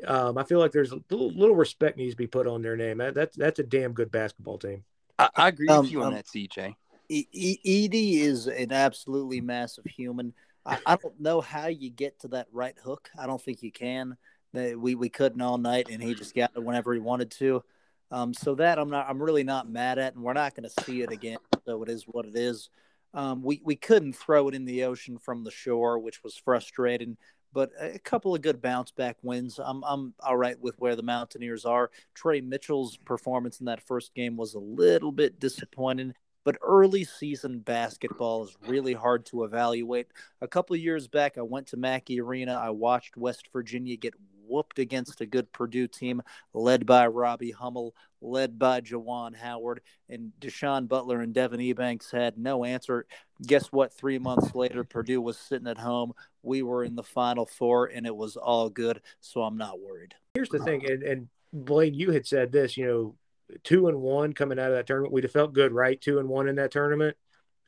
Um, 0.04 0.36
I 0.36 0.44
feel 0.44 0.58
like 0.58 0.72
there's 0.72 0.92
a 0.92 1.00
little, 1.10 1.30
little, 1.30 1.54
respect 1.54 1.96
needs 1.96 2.12
to 2.12 2.18
be 2.18 2.26
put 2.26 2.46
on 2.46 2.60
their 2.62 2.76
name. 2.76 2.98
That's 2.98 3.36
that's 3.36 3.58
a 3.58 3.62
damn 3.62 3.92
good 3.92 4.10
basketball 4.10 4.58
team. 4.58 4.84
I, 5.18 5.30
I 5.34 5.48
agree 5.48 5.68
um, 5.68 5.80
with 5.80 5.92
you 5.92 6.02
on 6.02 6.08
um, 6.08 6.14
that, 6.14 6.26
CJ. 6.26 6.74
E- 7.08 7.60
Edey 7.64 8.20
is 8.20 8.46
an 8.46 8.72
absolutely 8.72 9.40
massive 9.40 9.86
human. 9.86 10.34
I, 10.66 10.78
I, 10.84 10.96
don't 10.96 11.18
know 11.20 11.40
how 11.40 11.68
you 11.68 11.90
get 11.90 12.18
to 12.20 12.28
that 12.28 12.48
right 12.52 12.76
hook. 12.82 13.08
I 13.18 13.26
don't 13.26 13.40
think 13.40 13.62
you 13.62 13.70
can. 13.70 14.16
We 14.52 14.94
we 14.94 15.08
couldn't 15.08 15.40
all 15.40 15.58
night, 15.58 15.88
and 15.90 16.02
he 16.02 16.14
just 16.14 16.34
got 16.34 16.50
it 16.56 16.62
whenever 16.62 16.92
he 16.92 17.00
wanted 17.00 17.30
to. 17.32 17.62
Um, 18.10 18.34
so 18.34 18.54
that 18.56 18.78
I'm 18.78 18.90
not. 18.90 19.06
I'm 19.08 19.22
really 19.22 19.44
not 19.44 19.68
mad 19.68 19.98
at, 19.98 20.14
and 20.14 20.22
we're 20.22 20.32
not 20.32 20.54
going 20.54 20.68
to 20.68 20.84
see 20.84 21.02
it 21.02 21.12
again. 21.12 21.38
So 21.64 21.82
it 21.82 21.88
is 21.88 22.04
what 22.04 22.26
it 22.26 22.36
is. 22.36 22.70
Um, 23.16 23.42
we 23.42 23.60
we 23.64 23.74
couldn't 23.76 24.12
throw 24.12 24.48
it 24.48 24.54
in 24.54 24.66
the 24.66 24.84
ocean 24.84 25.18
from 25.18 25.42
the 25.42 25.50
shore, 25.50 25.98
which 25.98 26.22
was 26.22 26.36
frustrating. 26.36 27.16
But 27.52 27.70
a 27.80 27.98
couple 27.98 28.34
of 28.34 28.42
good 28.42 28.60
bounce 28.60 28.90
back 28.90 29.16
wins. 29.22 29.58
I'm 29.58 29.82
I'm 29.84 30.12
all 30.20 30.36
right 30.36 30.60
with 30.60 30.78
where 30.78 30.94
the 30.94 31.02
Mountaineers 31.02 31.64
are. 31.64 31.90
Tre 32.14 32.42
Mitchell's 32.42 32.98
performance 32.98 33.58
in 33.60 33.66
that 33.66 33.82
first 33.86 34.14
game 34.14 34.36
was 34.36 34.52
a 34.52 34.58
little 34.60 35.10
bit 35.10 35.40
disappointing. 35.40 36.12
But 36.44 36.58
early 36.62 37.02
season 37.02 37.60
basketball 37.60 38.44
is 38.44 38.56
really 38.68 38.92
hard 38.92 39.26
to 39.26 39.44
evaluate. 39.44 40.08
A 40.42 40.46
couple 40.46 40.76
years 40.76 41.08
back, 41.08 41.38
I 41.38 41.42
went 41.42 41.66
to 41.68 41.76
Mackey 41.76 42.20
Arena. 42.20 42.54
I 42.54 42.70
watched 42.70 43.16
West 43.16 43.48
Virginia 43.52 43.96
get 43.96 44.14
whooped 44.46 44.78
against 44.78 45.20
a 45.20 45.26
good 45.26 45.52
Purdue 45.52 45.88
team 45.88 46.22
led 46.54 46.86
by 46.86 47.06
Robbie 47.06 47.50
Hummel, 47.50 47.94
led 48.20 48.58
by 48.58 48.80
Juwan 48.80 49.36
Howard, 49.36 49.80
and 50.08 50.32
Da'Sean 50.40 50.88
Butler 50.88 51.20
and 51.20 51.34
Devin 51.34 51.60
Ebanks 51.60 52.10
had 52.10 52.38
no 52.38 52.64
answer. 52.64 53.06
Guess 53.46 53.66
what? 53.72 53.92
Three 53.92 54.18
months 54.18 54.54
later, 54.54 54.84
Purdue 54.84 55.20
was 55.20 55.38
sitting 55.38 55.68
at 55.68 55.78
home. 55.78 56.12
We 56.42 56.62
were 56.62 56.84
in 56.84 56.96
the 56.96 57.02
Final 57.02 57.46
Four, 57.46 57.86
and 57.86 58.06
it 58.06 58.16
was 58.16 58.36
all 58.36 58.70
good. 58.70 59.00
So 59.20 59.42
I'm 59.42 59.56
not 59.56 59.80
worried. 59.80 60.14
Here's 60.34 60.48
the 60.48 60.58
thing, 60.58 60.88
and, 60.88 61.02
and 61.02 61.28
Blaine, 61.52 61.94
you 61.94 62.10
had 62.12 62.26
said 62.26 62.52
this, 62.52 62.76
you 62.76 62.86
know, 62.86 63.14
two 63.62 63.88
and 63.88 64.00
one 64.00 64.32
coming 64.32 64.58
out 64.58 64.70
of 64.70 64.76
that 64.76 64.86
tournament. 64.86 65.12
We'd 65.12 65.24
have 65.24 65.32
felt 65.32 65.52
good, 65.52 65.72
right? 65.72 66.00
Two 66.00 66.18
and 66.18 66.28
one 66.28 66.48
in 66.48 66.56
that 66.56 66.70
tournament. 66.70 67.16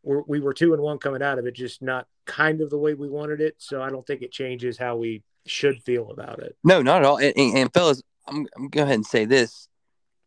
We're, 0.03 0.23
we 0.23 0.41
were 0.41 0.55
two 0.55 0.75
and 0.75 0.83
one 0.83 0.99
coming 0.99 1.23
out 1.23 1.39
of 1.39 1.47
it, 1.47 1.55
just 1.55 1.83
not 1.83 2.07
kind 2.25 2.61
of 2.61 2.71
the 2.71 2.79
way 2.79 2.95
we 2.95 3.09
wanted 3.09 3.41
it. 3.41 3.57
So 3.59 3.83
I 3.83 3.91
don't 3.91 4.07
think 4.07 4.23
it 4.23 4.33
changes 4.33 4.79
how 4.79 4.97
we 4.97 5.23
should 5.51 5.83
feel 5.83 6.11
about 6.11 6.41
it. 6.41 6.57
No, 6.65 6.83
not 6.83 7.03
at 7.03 7.05
all. 7.05 7.19
And, 7.19 7.33
and, 7.37 7.57
and 7.57 7.73
fellas, 7.73 8.03
I'm, 8.27 8.47
I'm 8.57 8.69
go 8.69 8.83
ahead 8.83 8.95
and 8.95 9.07
say 9.07 9.25
this 9.25 9.69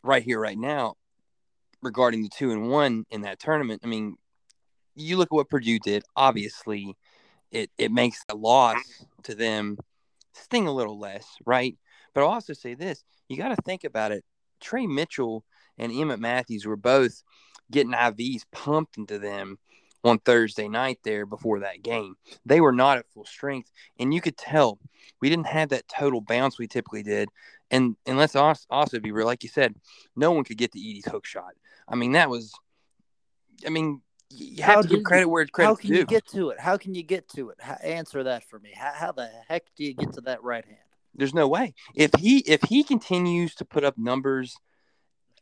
right 0.04 0.24
here, 0.24 0.40
right 0.40 0.58
now, 0.58 0.96
regarding 1.82 2.24
the 2.24 2.30
two 2.30 2.52
and 2.52 2.70
one 2.70 3.06
in 3.10 3.22
that 3.22 3.40
tournament. 3.40 3.82
I 3.84 3.88
mean, 3.88 4.16
you 4.96 5.18
look 5.18 5.28
at 5.28 5.36
what 5.36 5.50
Purdue 5.50 5.80
did. 5.80 6.04
Obviously, 6.16 6.96
it 7.52 7.70
it 7.78 7.92
makes 7.92 8.24
a 8.30 8.36
loss 8.36 8.82
to 9.24 9.36
them 9.36 9.78
sting 10.34 10.68
a 10.68 10.74
little 10.74 11.00
less, 11.00 11.26
right? 11.46 11.78
But 12.14 12.22
I'll 12.22 12.32
also 12.32 12.54
say 12.54 12.74
this: 12.74 13.04
you 13.30 13.38
got 13.38 13.50
to 13.50 13.62
think 13.64 13.84
about 13.84 14.12
it. 14.12 14.24
Tre 14.60 14.88
Mitchell 14.88 15.44
and 15.78 15.92
Emmitt 15.92 16.20
Matthews 16.20 16.66
were 16.66 16.76
both 16.76 17.24
getting 17.72 17.94
IVs 17.94 18.44
pumped 18.52 18.98
into 18.98 19.18
them 19.18 19.58
on 20.04 20.20
Thursday 20.20 20.68
night 20.68 21.00
there 21.04 21.26
before 21.26 21.60
that 21.60 21.84
game. 21.84 22.16
They 22.46 22.62
were 22.62 22.72
not 22.72 22.98
at 22.98 23.10
full 23.14 23.26
strength, 23.26 23.72
and 24.00 24.14
you 24.14 24.22
could 24.22 24.38
tell 24.38 24.80
we 25.20 25.30
didn't 25.30 25.48
have 25.48 25.70
that 25.70 25.88
total 25.88 26.22
bounce 26.22 26.58
we 26.58 26.68
typically 26.68 27.04
did. 27.04 27.30
And 27.70 27.96
and 28.06 28.18
let's 28.18 28.36
also 28.36 29.00
be 29.00 29.12
real, 29.12 29.26
like 29.26 29.44
you 29.44 29.50
said, 29.50 29.76
no 30.16 30.32
one 30.32 30.44
could 30.44 30.58
get 30.58 30.72
to 30.74 30.80
Edey's 30.80 31.06
hook 31.06 31.26
shot. 31.26 31.54
I 31.88 31.96
mean, 31.96 32.14
that 32.14 32.30
was, 32.30 32.54
I 33.66 33.70
mean, 33.70 34.02
you 34.30 34.64
have 34.64 34.76
how 34.76 34.82
to 34.82 34.88
give 34.88 35.04
credit 35.04 35.28
where 35.28 35.46
credit. 35.46 35.70
How 35.70 35.76
can 35.76 35.94
you 35.94 36.06
get 36.06 36.28
to 36.30 36.50
it? 36.50 36.60
How 36.60 36.78
can 36.78 36.96
you 36.96 37.04
get 37.04 37.30
to 37.30 37.50
it? 37.50 37.58
How, 37.60 37.76
answer 37.76 38.24
that 38.24 38.44
for 38.50 38.60
me. 38.60 38.72
How, 38.76 38.92
how 38.94 39.12
the 39.12 39.30
heck 39.48 39.64
do 39.76 39.84
you 39.84 39.94
get 39.94 40.14
to 40.14 40.22
that 40.22 40.44
right 40.44 40.66
hand? 40.66 40.78
There's 41.16 41.34
no 41.34 41.48
way. 41.48 41.74
If 41.96 42.12
he 42.20 42.40
if 42.40 42.62
he 42.64 42.84
continues 42.84 43.56
to 43.56 43.66
put 43.66 43.84
up 43.84 43.98
numbers 43.98 44.56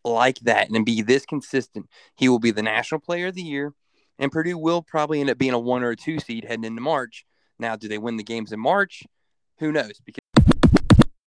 like 0.03 0.39
that 0.41 0.69
and 0.69 0.85
be 0.85 1.01
this 1.01 1.25
consistent, 1.25 1.87
he 2.15 2.29
will 2.29 2.39
be 2.39 2.51
the 2.51 2.63
national 2.63 3.01
player 3.01 3.27
of 3.27 3.35
the 3.35 3.41
year 3.41 3.73
and 4.19 4.31
Purdue 4.31 4.57
will 4.57 4.83
probably 4.83 5.19
end 5.21 5.29
up 5.31 5.38
being 5.39 5.53
a 5.53 5.59
one 5.59 5.83
or 5.83 5.89
a 5.91 5.95
two 5.95 6.19
seed 6.19 6.45
heading 6.45 6.65
into 6.65 6.81
March. 6.81 7.25
Now, 7.57 7.75
do 7.75 7.88
they 7.88 7.97
win 7.97 8.17
the 8.17 8.23
games 8.23 8.51
in 8.51 8.59
March? 8.59 9.03
Who 9.59 9.71
knows? 9.71 9.99
Because 10.05 10.19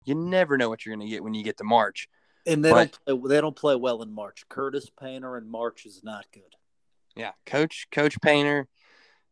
You 0.05 0.15
never 0.15 0.57
know 0.59 0.69
what 0.69 0.85
you're 0.85 0.95
going 0.95 1.07
to 1.07 1.11
get 1.11 1.23
when 1.25 1.35
you 1.35 1.43
get 1.45 1.57
to 1.59 1.65
March. 1.65 2.09
And 2.47 2.65
they 2.65 2.71
But- 2.71 2.99
don't 3.07 3.21
play, 3.23 3.29
they 3.37 3.41
don't 3.41 3.57
play 3.57 3.77
well 3.77 4.03
in 4.03 4.13
March. 4.13 4.45
Curtis 4.49 4.91
Painter 5.01 5.37
in 5.39 5.49
March 5.49 5.87
is 5.87 6.03
not 6.03 6.27
good. 6.33 6.55
Yeah, 7.17 7.33
Coach 7.45 7.87
Coach 7.91 8.21
Painter, 8.21 8.67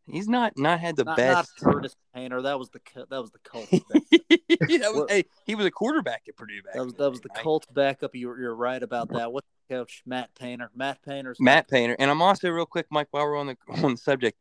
he's 0.07 0.29
not 0.29 0.59
not 0.59 0.81
had 0.81 0.97
the 0.97 1.05
Not, 1.05 1.17
best. 1.17 1.53
not 1.63 1.73
Curtis 1.73 1.97
Painter. 2.15 2.43
That 2.43 2.59
was 2.59 2.69
the 2.71 2.81
that 3.09 3.21
was 3.21 3.31
the 3.31 3.39
Colts. 3.45 3.71
that 3.71 4.93
was, 4.93 5.07
hey, 5.09 5.25
he 5.47 5.55
was 5.55 5.65
a 5.65 5.71
quarterback 5.71 6.23
at 6.29 6.37
Purdue 6.37 6.63
back. 6.63 6.75
that 6.75 6.85
was 6.85 6.95
that 6.95 7.11
was 7.11 7.21
the 7.21 7.29
right? 7.35 7.43
Colts 7.43 7.67
backup. 7.73 8.15
You're 8.15 8.39
you're 8.39 8.55
right 8.55 8.83
about 8.83 9.09
that. 9.11 9.33
What's 9.33 9.47
the 9.47 9.58
coach? 9.69 10.03
Matt 10.07 10.35
Painter. 10.35 10.71
Matt 10.75 11.03
Painter's 11.03 11.39
Matt 11.41 11.69
Painter, 11.69 11.97
and 11.99 12.11
I'm 12.11 12.23
also 12.23 12.49
real 12.51 12.67
quick, 12.67 12.87
Mike. 12.91 13.09
While 13.11 13.25
we're 13.25 13.37
on 13.37 13.49
the 13.49 13.57
on 13.85 13.93
the 13.93 13.97
subject, 13.99 14.39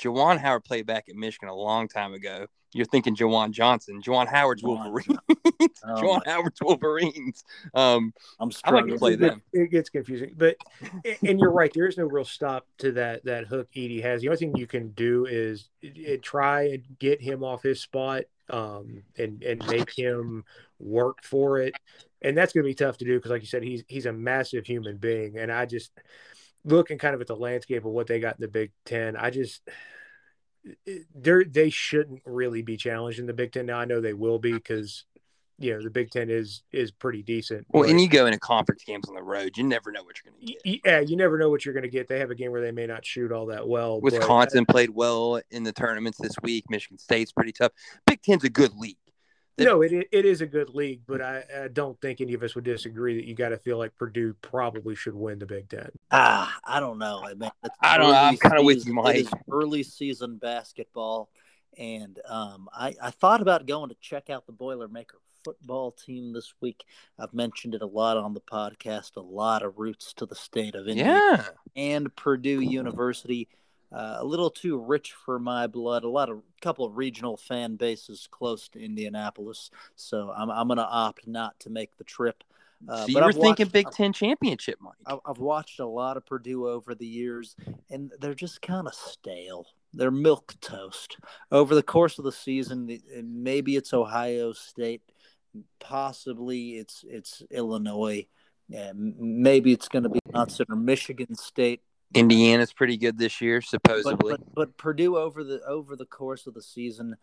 Juwan 0.00 0.38
Howard 0.38 0.64
played 0.64 0.86
back 0.86 1.08
at 1.08 1.14
Michigan 1.14 1.48
a 1.48 1.54
long 1.54 1.88
time 1.88 2.12
ago. 2.14 2.46
You're 2.72 2.86
thinking 2.86 3.16
JaJuan 3.16 3.50
Johnson, 3.50 4.00
Juwan 4.00 4.28
Howard's 4.28 4.62
Wolverines, 4.62 5.18
Oh, 5.84 5.94
Juwan 5.96 6.24
Howard's 6.24 6.60
Wolverines. 6.62 7.42
Um, 7.74 8.14
I'm 8.38 8.50
I 8.62 8.70
like 8.70 8.86
to 8.86 8.96
play 8.96 9.14
it, 9.14 9.20
gets- 9.20 9.32
them. 9.32 9.42
it 9.52 9.70
gets 9.72 9.90
confusing, 9.90 10.34
but 10.36 10.56
and 11.24 11.40
you're 11.40 11.50
right. 11.50 11.72
There 11.74 11.88
is 11.88 11.98
no 11.98 12.04
real 12.04 12.24
stop 12.24 12.66
to 12.78 12.92
that 12.92 13.24
that 13.24 13.46
hook 13.48 13.68
Edey 13.74 14.00
has. 14.02 14.20
The 14.22 14.28
only 14.28 14.38
thing 14.38 14.56
you 14.56 14.68
can 14.68 14.90
do 14.92 15.26
is 15.26 15.68
eh, 15.82 16.18
try 16.22 16.68
and 16.68 16.84
get 17.00 17.20
him 17.20 17.42
off 17.42 17.64
his 17.64 17.80
spot, 17.80 18.22
um, 18.50 19.02
and 19.18 19.42
and 19.42 19.66
make 19.66 19.90
him 19.92 20.44
work 20.78 21.24
for 21.24 21.58
it. 21.58 21.74
And 22.22 22.38
that's 22.38 22.52
going 22.52 22.62
to 22.62 22.70
be 22.70 22.74
tough 22.74 22.98
to 22.98 23.04
do 23.04 23.16
because, 23.18 23.32
like 23.32 23.42
you 23.42 23.48
said, 23.48 23.64
he's 23.64 23.82
he's 23.88 24.06
a 24.06 24.12
massive 24.12 24.64
human 24.64 24.96
being, 24.98 25.38
and 25.38 25.50
I 25.50 25.66
just 25.66 25.90
looking 26.64 26.98
kind 26.98 27.14
of 27.14 27.20
at 27.20 27.26
the 27.26 27.36
landscape 27.36 27.84
of 27.84 27.90
what 27.92 28.06
they 28.06 28.20
got 28.20 28.36
in 28.36 28.40
the 28.42 28.48
Big 28.48 28.72
Ten. 28.84 29.16
I 29.16 29.30
just 29.30 29.62
they 31.14 31.44
they 31.44 31.70
shouldn't 31.70 32.22
really 32.26 32.62
be 32.62 32.76
challenged 32.76 33.18
in 33.18 33.26
the 33.26 33.32
Big 33.32 33.52
Ten. 33.52 33.66
Now 33.66 33.78
I 33.78 33.84
know 33.86 34.00
they 34.00 34.12
will 34.12 34.38
be 34.38 34.52
because 34.52 35.04
you 35.58 35.72
know 35.74 35.82
the 35.82 35.90
Big 35.90 36.10
Ten 36.10 36.28
is 36.30 36.62
is 36.72 36.90
pretty 36.90 37.22
decent. 37.22 37.66
well, 37.70 37.88
and 37.88 38.00
you 38.00 38.08
go 38.08 38.26
into 38.26 38.38
conference 38.38 38.82
games 38.84 39.08
on 39.08 39.14
the 39.14 39.22
road, 39.22 39.56
you 39.56 39.64
never 39.64 39.90
know 39.90 40.02
what 40.02 40.16
you're 40.22 40.32
going 40.32 40.46
to 40.46 40.52
get. 40.64 40.80
Yeah, 40.84 41.00
you 41.00 41.16
never 41.16 41.38
know 41.38 41.48
what 41.50 41.64
you're 41.64 41.74
going 41.74 41.84
to 41.84 41.90
get. 41.90 42.08
They 42.08 42.18
have 42.18 42.30
a 42.30 42.34
game 42.34 42.50
where 42.50 42.60
they 42.62 42.72
may 42.72 42.86
not 42.86 43.04
shoot 43.06 43.32
all 43.32 43.46
that 43.46 43.66
well. 43.66 44.00
but- 44.00 44.12
Wisconsin 44.12 44.66
played 44.66 44.90
well 44.90 45.40
in 45.50 45.62
the 45.64 45.72
tournaments 45.72 46.18
this 46.18 46.34
week. 46.42 46.64
Michigan 46.68 46.98
State's 46.98 47.32
pretty 47.32 47.52
tough. 47.52 47.72
Big 48.06 48.22
Ten's 48.22 48.44
a 48.44 48.50
good 48.50 48.74
league. 48.76 48.96
They- 49.60 49.64
no, 49.66 49.82
it 49.82 50.08
it 50.10 50.24
is 50.24 50.40
a 50.40 50.46
good 50.46 50.70
league, 50.70 51.02
but 51.06 51.20
I, 51.20 51.44
I 51.64 51.68
don't 51.68 52.00
think 52.00 52.20
any 52.20 52.34
of 52.34 52.42
us 52.42 52.54
would 52.54 52.64
disagree 52.64 53.14
that 53.16 53.26
you 53.26 53.34
got 53.34 53.50
to 53.50 53.56
feel 53.58 53.78
like 53.78 53.96
Purdue 53.96 54.34
probably 54.42 54.94
should 54.96 55.14
win 55.14 55.38
the 55.38 55.46
Big 55.46 55.68
Ten. 55.68 55.90
Ah, 56.10 56.58
I 56.64 56.80
don't 56.80 56.98
know. 56.98 57.22
I 57.24 57.34
mean, 57.34 57.50
it's 57.64 57.76
I 57.80 57.96
don't 57.98 58.10
know. 58.10 58.18
I'm 58.18 58.36
kinda 58.36 58.62
with 58.62 58.86
you, 58.86 58.94
Mike. 58.94 59.16
It 59.16 59.20
is 59.20 59.30
early 59.50 59.82
season 59.84 60.36
basketball, 60.38 61.30
and 61.78 62.18
um, 62.28 62.68
I 62.72 62.94
I 63.02 63.10
thought 63.10 63.40
about 63.40 63.66
going 63.66 63.90
to 63.90 63.96
check 64.00 64.30
out 64.30 64.46
the 64.46 64.52
Boilermaker 64.52 65.18
football 65.44 65.90
team 65.92 66.34
this 66.34 66.52
week. 66.60 66.84
I've 67.18 67.32
mentioned 67.32 67.74
it 67.74 67.80
a 67.80 67.86
lot 67.86 68.18
on 68.18 68.34
the 68.34 68.40
podcast. 68.42 69.16
A 69.16 69.20
lot 69.20 69.62
of 69.62 69.78
roots 69.78 70.12
to 70.14 70.26
the 70.26 70.34
state 70.34 70.74
of 70.74 70.86
Indiana 70.86 71.20
Yeah. 71.38 71.46
and 71.76 72.14
Purdue 72.14 72.60
University. 72.60 73.48
Uh, 73.92 74.18
a 74.20 74.24
little 74.24 74.50
too 74.50 74.78
rich 74.78 75.12
for 75.12 75.38
my 75.38 75.66
blood. 75.66 76.04
A 76.04 76.08
lot 76.08 76.28
of 76.30 76.42
couple 76.60 76.84
of 76.84 76.96
regional 76.96 77.36
fan 77.36 77.76
bases 77.76 78.28
close 78.30 78.68
to 78.68 78.78
Indianapolis, 78.82 79.70
so 79.96 80.32
I'm 80.36 80.50
I'm 80.50 80.68
gonna 80.68 80.82
opt 80.88 81.26
not 81.26 81.58
to 81.60 81.70
make 81.70 81.96
the 81.96 82.04
trip. 82.04 82.44
Uh, 82.88 83.02
so 83.02 83.06
you 83.08 83.14
were 83.16 83.24
I've 83.24 83.34
thinking 83.34 83.66
watched- 83.66 83.72
Big 83.72 83.90
Ten 83.90 84.12
championship, 84.12 84.78
Mike. 84.80 84.94
I've, 85.26 85.38
watched 85.38 85.80
a 85.80 85.86
lot 85.86 86.16
of 86.16 86.24
Purdue 86.24 86.66
over 86.68 86.94
the 86.94 87.06
years, 87.06 87.54
and 87.90 88.10
they're 88.20 88.32
just 88.32 88.62
kind 88.62 88.86
of 88.86 88.94
stale. 88.94 89.66
They're 89.92 90.10
milk 90.10 90.54
toast. 90.60 91.18
Over 91.52 91.74
the 91.74 91.82
course 91.82 92.18
of 92.18 92.24
the 92.24 92.32
season, 92.32 92.98
maybe 93.22 93.76
it's 93.76 93.92
Ohio 93.92 94.52
State, 94.52 95.02
possibly 95.78 96.76
it's 96.78 97.04
it's 97.08 97.42
Illinois, 97.50 98.26
m- 98.72 99.14
maybe 99.18 99.72
it's 99.72 99.88
going 99.88 100.04
to 100.04 100.08
be 100.08 100.20
Wisconsin 100.26 100.66
or 100.70 100.76
Michigan 100.76 101.34
State. 101.34 101.82
Indiana's 102.14 102.72
pretty 102.72 102.96
good 102.96 103.18
this 103.18 103.40
year, 103.40 103.60
But, 103.60 103.68
supposedly. 103.68 104.32
but 104.32 104.54
but 104.54 104.76
Purdue 104.76 105.16
over 105.16 105.44
the 105.44 105.62
over 105.62 105.96
the 105.96 106.06
course 106.06 106.46
of 106.46 106.54
the 106.54 106.62
season, 106.62 107.16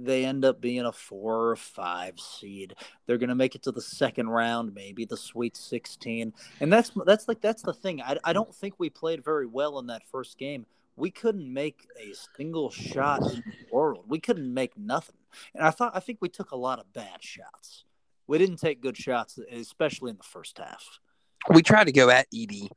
they 0.00 0.24
end 0.24 0.44
up 0.44 0.60
being 0.60 0.84
a 0.84 0.92
four 0.92 1.50
or 1.50 1.56
five 1.56 2.18
seed. 2.20 2.74
They're 3.06 3.18
going 3.18 3.28
to 3.30 3.34
make 3.34 3.54
it 3.54 3.62
to 3.64 3.72
the 3.72 3.80
second 3.80 4.28
round, 4.28 4.74
maybe 4.74 5.04
the 5.04 5.16
Sweet 5.16 5.56
Sixteen, 5.56 6.32
and 6.60 6.72
that's 6.72 6.90
that's 7.06 7.26
like 7.28 7.40
that's 7.40 7.62
the 7.62 7.72
thing. 7.72 8.02
I 8.02 8.18
I 8.24 8.32
don't 8.32 8.54
think 8.54 8.74
we 8.78 8.90
played 8.90 9.24
very 9.24 9.46
well 9.46 9.78
in 9.78 9.86
that 9.86 10.02
first 10.10 10.36
game. 10.38 10.66
We 10.96 11.10
couldn't 11.10 11.50
make 11.50 11.86
a 11.98 12.12
single 12.36 12.70
shot 12.70 13.22
in 13.32 13.36
the 13.46 13.66
world. 13.72 14.04
We 14.08 14.20
couldn't 14.20 14.52
make 14.52 14.76
nothing, 14.76 15.16
and 15.54 15.66
I 15.66 15.70
thought 15.70 15.92
I 15.96 16.00
think 16.00 16.18
we 16.20 16.28
took 16.28 16.50
a 16.50 16.56
lot 16.56 16.78
of 16.78 16.92
bad 16.92 17.22
shots. 17.22 17.84
We 18.26 18.36
didn't 18.38 18.58
take 18.58 18.80
good 18.82 18.96
shots, 18.96 19.38
especially 19.50 20.10
in 20.10 20.18
the 20.18 20.22
first 20.22 20.58
half. 20.58 21.00
we 21.52 21.62
tried 21.62 21.84
to 21.84 21.92
go 21.92 22.08
at 22.08 22.30
Edey, 22.30 22.68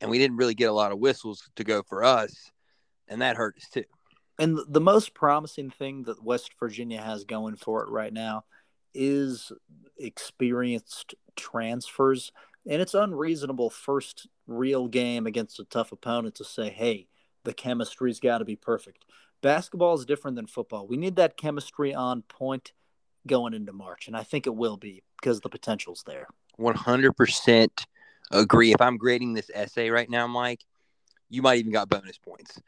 and 0.00 0.10
we 0.10 0.18
didn't 0.18 0.36
really 0.36 0.54
get 0.54 0.70
a 0.70 0.72
lot 0.72 0.92
of 0.92 0.98
whistles 0.98 1.48
to 1.56 1.64
go 1.64 1.82
for 1.82 2.04
us, 2.04 2.50
and 3.08 3.22
that 3.22 3.36
hurt 3.36 3.56
us 3.56 3.68
too. 3.68 3.84
And 4.38 4.58
the 4.68 4.80
most 4.80 5.14
promising 5.14 5.70
thing 5.70 6.02
that 6.04 6.22
West 6.22 6.52
Virginia 6.60 7.00
has 7.00 7.24
going 7.24 7.56
for 7.56 7.82
it 7.82 7.88
right 7.88 8.12
now 8.12 8.44
is 8.94 9.50
experienced 9.98 11.14
transfers. 11.36 12.32
And 12.68 12.82
it's 12.82 12.94
unreasonable 12.94 13.70
first 13.70 14.26
real 14.46 14.88
game 14.88 15.26
against 15.26 15.60
a 15.60 15.64
tough 15.64 15.92
opponent 15.92 16.34
to 16.34 16.44
say, 16.44 16.68
hey, 16.68 17.08
the 17.44 17.54
chemistry's 17.54 18.20
got 18.20 18.38
to 18.38 18.44
be 18.44 18.56
perfect. 18.56 19.04
Basketball 19.40 19.94
is 19.94 20.04
different 20.04 20.36
than 20.36 20.46
football. 20.46 20.86
We 20.86 20.96
need 20.96 21.16
that 21.16 21.36
chemistry 21.36 21.94
on 21.94 22.22
point 22.22 22.72
going 23.26 23.54
into 23.54 23.72
March. 23.72 24.08
And 24.08 24.16
I 24.16 24.22
think 24.22 24.46
it 24.46 24.54
will 24.54 24.76
be 24.76 25.02
because 25.20 25.40
the 25.40 25.48
potential's 25.48 26.02
there. 26.06 26.26
One 26.56 26.74
hundred 26.74 27.16
percent 27.16 27.86
agree. 28.30 28.72
If 28.72 28.80
I'm 28.80 28.96
grading 28.96 29.34
this 29.34 29.50
essay 29.52 29.90
right 29.90 30.08
now, 30.08 30.26
Mike, 30.26 30.64
you 31.28 31.42
might 31.42 31.58
even 31.58 31.72
got 31.72 31.88
bonus 31.88 32.18
points. 32.18 32.60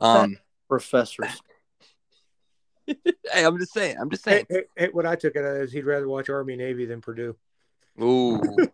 Um, 0.00 0.36
Professors. 0.68 1.40
hey, 2.86 3.44
I'm 3.44 3.58
just 3.58 3.72
saying. 3.72 3.96
I'm 4.00 4.10
just 4.10 4.24
Hey, 4.24 4.32
saying. 4.32 4.46
hey, 4.48 4.62
hey, 4.76 4.88
what 4.92 5.06
I 5.06 5.16
took 5.16 5.36
it 5.36 5.44
as 5.44 5.72
he'd 5.72 5.84
rather 5.84 6.08
watch 6.08 6.28
Army 6.28 6.56
Navy 6.56 6.86
than 6.86 7.00
Purdue. 7.00 7.36
Ooh. 8.00 8.40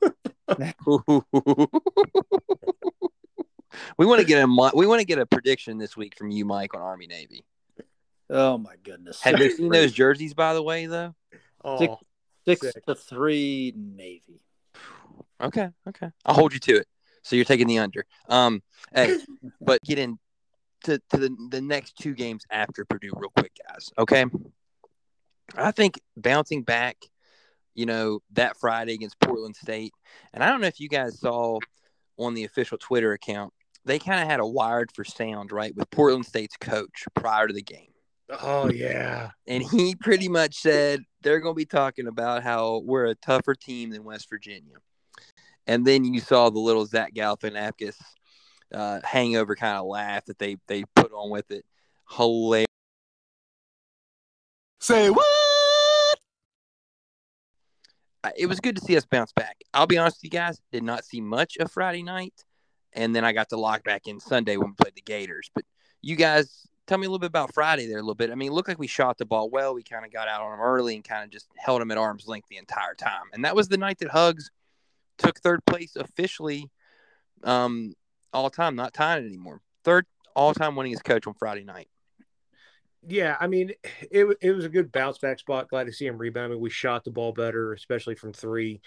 we 3.99 4.07
want 4.07 4.21
to 4.21 4.27
get 4.27 4.43
a 4.43 4.71
we 4.75 4.87
want 4.87 5.01
to 5.01 5.07
get 5.07 5.19
a 5.19 5.27
prediction 5.27 5.79
this 5.79 5.97
week 5.97 6.17
from 6.17 6.31
you, 6.31 6.45
Mike, 6.45 6.75
on 6.75 6.81
Army 6.81 7.07
Navy. 7.07 7.45
Oh, 8.31 8.59
my 8.59 8.75
goodness. 8.83 9.23
Have 9.23 9.41
you 9.41 9.51
seen 9.51 9.73
those 9.73 9.93
jerseys, 9.93 10.35
by 10.35 10.55
the 10.55 10.63
way, 10.63 10.87
though? 10.87 11.15
Oh, 11.65 11.99
Six 12.45 12.75
to 12.87 12.95
three 12.95 13.75
Navy. 13.77 14.41
Okay, 15.41 15.69
okay. 15.89 16.11
I'll 16.25 16.35
hold 16.35 16.53
you 16.53 16.61
to 16.61 16.77
it. 16.77 16.87
So 17.23 17.37
you're 17.37 17.45
taking 17.45 17.67
the 17.67 17.79
under. 17.79 18.05
Um, 18.29 18.63
hey, 18.95 19.19
but 19.61 19.83
get 19.83 19.99
in 19.99 20.19
to, 20.85 21.01
to 21.11 21.17
the 21.17 21.37
the 21.51 21.61
next 21.61 21.97
two 21.97 22.15
games 22.15 22.45
after 22.51 22.85
Purdue, 22.85 23.13
real 23.15 23.31
quick, 23.37 23.53
guys. 23.69 23.91
Okay. 23.99 24.25
I 25.57 25.71
think 25.71 25.99
bouncing 26.17 26.63
back, 26.63 26.97
you 27.75 27.87
know, 27.87 28.21
that 28.33 28.59
Friday 28.59 28.95
against 28.95 29.19
Portland 29.21 29.57
State, 29.57 29.93
and 30.35 30.45
I 30.45 30.51
don't 30.51 30.61
know 30.61 30.67
if 30.67 30.81
you 30.81 30.89
guys 30.89 31.21
saw 31.21 31.59
on 32.19 32.35
the 32.35 32.45
official 32.45 32.77
Twitter 32.79 33.13
account, 33.13 33.53
they 33.85 33.99
kind 33.99 34.21
of 34.21 34.29
had 34.29 34.41
a 34.41 34.47
wired 34.47 34.91
for 34.95 35.05
sound, 35.05 35.53
right, 35.53 35.75
with 35.75 35.91
Portland 35.91 36.27
State's 36.27 36.57
coach 36.57 37.05
prior 37.15 37.47
to 37.47 37.55
the 37.55 37.63
game. 37.63 37.93
oh 38.43 38.71
yeah. 38.71 39.31
And 39.47 39.63
he 39.63 39.95
pretty 39.95 40.29
much 40.29 40.57
said 40.57 41.03
they're 41.23 41.41
going 41.41 41.55
to 41.55 41.59
be 41.59 41.65
talking 41.65 42.07
about 42.07 42.43
how 42.43 42.83
we're 42.85 43.07
a 43.07 43.15
tougher 43.15 43.55
team 43.55 43.91
than 43.91 44.05
West 44.05 44.29
Virginia. 44.29 44.77
And 45.67 45.87
then 45.87 46.05
you 46.05 46.21
saw 46.21 46.51
the 46.51 46.59
little 46.59 46.87
Zach 46.87 47.15
Galifianakis 47.15 47.97
uh, 48.73 49.01
hangover 49.05 49.55
kind 49.57 49.77
of 49.77 49.87
laugh 49.87 50.25
that 50.27 50.39
they 50.39 50.57
they 50.67 50.85
put 50.95 51.13
on 51.13 51.31
with 51.31 51.51
it. 51.51 51.65
Hilarious. 52.11 52.67
Say 54.81 55.11
what? 55.11 55.25
It 58.37 58.47
was 58.47 58.61
good 58.61 58.77
to 58.77 58.83
see 58.83 58.97
us 58.97 59.07
bounce 59.07 59.33
back. 59.33 59.57
I'll 59.73 59.87
be 59.87 59.99
honest 59.99 60.19
with 60.19 60.25
you 60.25 60.39
guys, 60.39 60.61
did 60.73 60.83
not 60.83 61.05
see 61.05 61.21
much 61.21 61.57
of 61.59 61.71
Friday 61.71 62.03
night, 62.03 62.45
and 62.93 63.15
then 63.15 63.25
I 63.25 63.33
got 63.33 63.49
to 63.51 63.57
lock 63.57 63.85
back 63.85 64.07
in 64.07 64.21
Sunday 64.21 64.57
when 64.57 64.71
we 64.71 64.75
played 64.75 64.95
the 64.95 65.03
Gators. 65.03 65.51
But 65.55 65.65
you 66.03 66.17
guys, 66.17 66.67
tell 66.87 66.99
me 66.99 67.07
a 67.07 67.09
little 67.09 67.21
bit 67.21 67.29
about 67.29 67.55
Friday 67.55 67.87
there 67.87 67.99
a 67.99 68.03
little 68.03 68.15
bit. 68.15 68.31
I 68.31 68.35
mean, 68.35 68.51
it 68.51 68.55
looked 68.55 68.69
like 68.69 68.79
we 68.79 68.87
shot 68.87 69.19
the 69.19 69.25
ball 69.25 69.51
well. 69.51 69.75
We 69.75 69.83
kind 69.83 70.05
of 70.05 70.13
got 70.13 70.29
out 70.29 70.43
on 70.43 70.51
them 70.53 70.61
early 70.61 70.95
and 70.95 71.05
kind 71.05 71.25
of 71.25 71.31
just 71.31 71.47
held 71.57 71.81
them 71.81 71.91
at 71.91 71.99
arm's 71.99 72.27
length 72.27 72.49
the 72.49 72.59
entire 72.59 72.95
time. 72.95 73.27
And 73.33 73.45
that 73.45 73.57
was 73.57 73.69
the 73.69 73.79
night 73.79 73.99
that 73.99 74.11
Hugs 74.11 74.51
took 75.19 75.39
third 75.41 75.65
place 75.67 75.97
officially 75.97 76.71
um, 77.45 77.95
all 78.33 78.51
time, 78.51 78.77
not 78.77 78.95
it 78.95 79.27
anymore. 79.27 79.61
Third 79.85 80.07
all 80.35 80.55
time 80.55 80.77
winning 80.77 80.95
winningest 80.95 81.05
coach 81.05 81.27
on 81.27 81.35
Friday 81.35 81.65
night. 81.65 81.89
Yeah, 83.07 83.37
I 83.41 83.47
mean, 83.47 83.73
it 84.11 84.27
it 84.41 84.53
was 84.53 84.65
a 84.65 84.69
good 84.69 84.93
bounce 84.93 85.19
back 85.19 85.39
spot. 85.39 85.69
Glad 85.69 85.85
to 85.85 85.93
see 85.93 86.07
him 86.07 86.19
rebound. 86.19 86.47
I 86.47 86.55
mean, 86.55 86.61
we 86.61 86.71
shot 86.71 87.05
the 87.05 87.11
ball 87.11 87.33
better, 87.33 87.73
especially 87.73 88.17
from 88.17 88.33
three. 88.33 88.81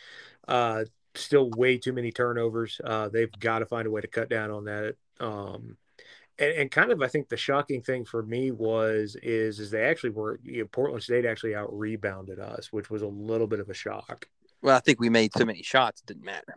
Uh, 0.48 0.86
still 1.16 1.50
way 1.52 1.78
too 1.78 1.94
many 1.94 2.12
turnovers. 2.12 2.80
Uh, 2.84 3.10
they've 3.10 3.32
got 3.40 3.60
to 3.60 3.66
find 3.66 3.88
a 3.88 3.92
way 3.92 4.02
to 4.02 4.08
cut 4.08 4.30
down 4.30 4.52
on 4.52 4.66
that. 4.66 4.96
Um, 5.20 5.78
and, 6.40 6.54
and, 6.54 6.72
kind 6.72 6.92
of 6.92 7.02
I 7.02 7.08
think 7.08 7.30
the 7.30 7.38
shocking 7.38 7.82
thing 7.82 8.06
for 8.06 8.24
me 8.24 8.52
was 8.52 9.16
is 9.22 9.60
is 9.60 9.72
they 9.72 9.84
actually 9.84 10.12
were 10.12 10.40
you 10.44 10.62
know, 10.62 10.68
Portland 10.68 11.04
State 11.04 11.26
actually 11.26 11.56
out 11.56 11.78
rebounded 11.78 12.40
us, 12.40 12.72
which 12.72 12.90
was 12.90 13.02
a 13.02 13.08
little 13.08 13.48
bit 13.48 13.60
of 13.60 13.70
a 13.70 13.74
shock. 13.74 14.28
Well, 14.62 14.76
I 14.76 14.80
think 14.80 15.00
we 15.00 15.10
made 15.10 15.34
so 15.34 15.46
many 15.46 15.64
shots, 15.64 16.02
it 16.02 16.08
didn't 16.08 16.26
matter. 16.26 16.54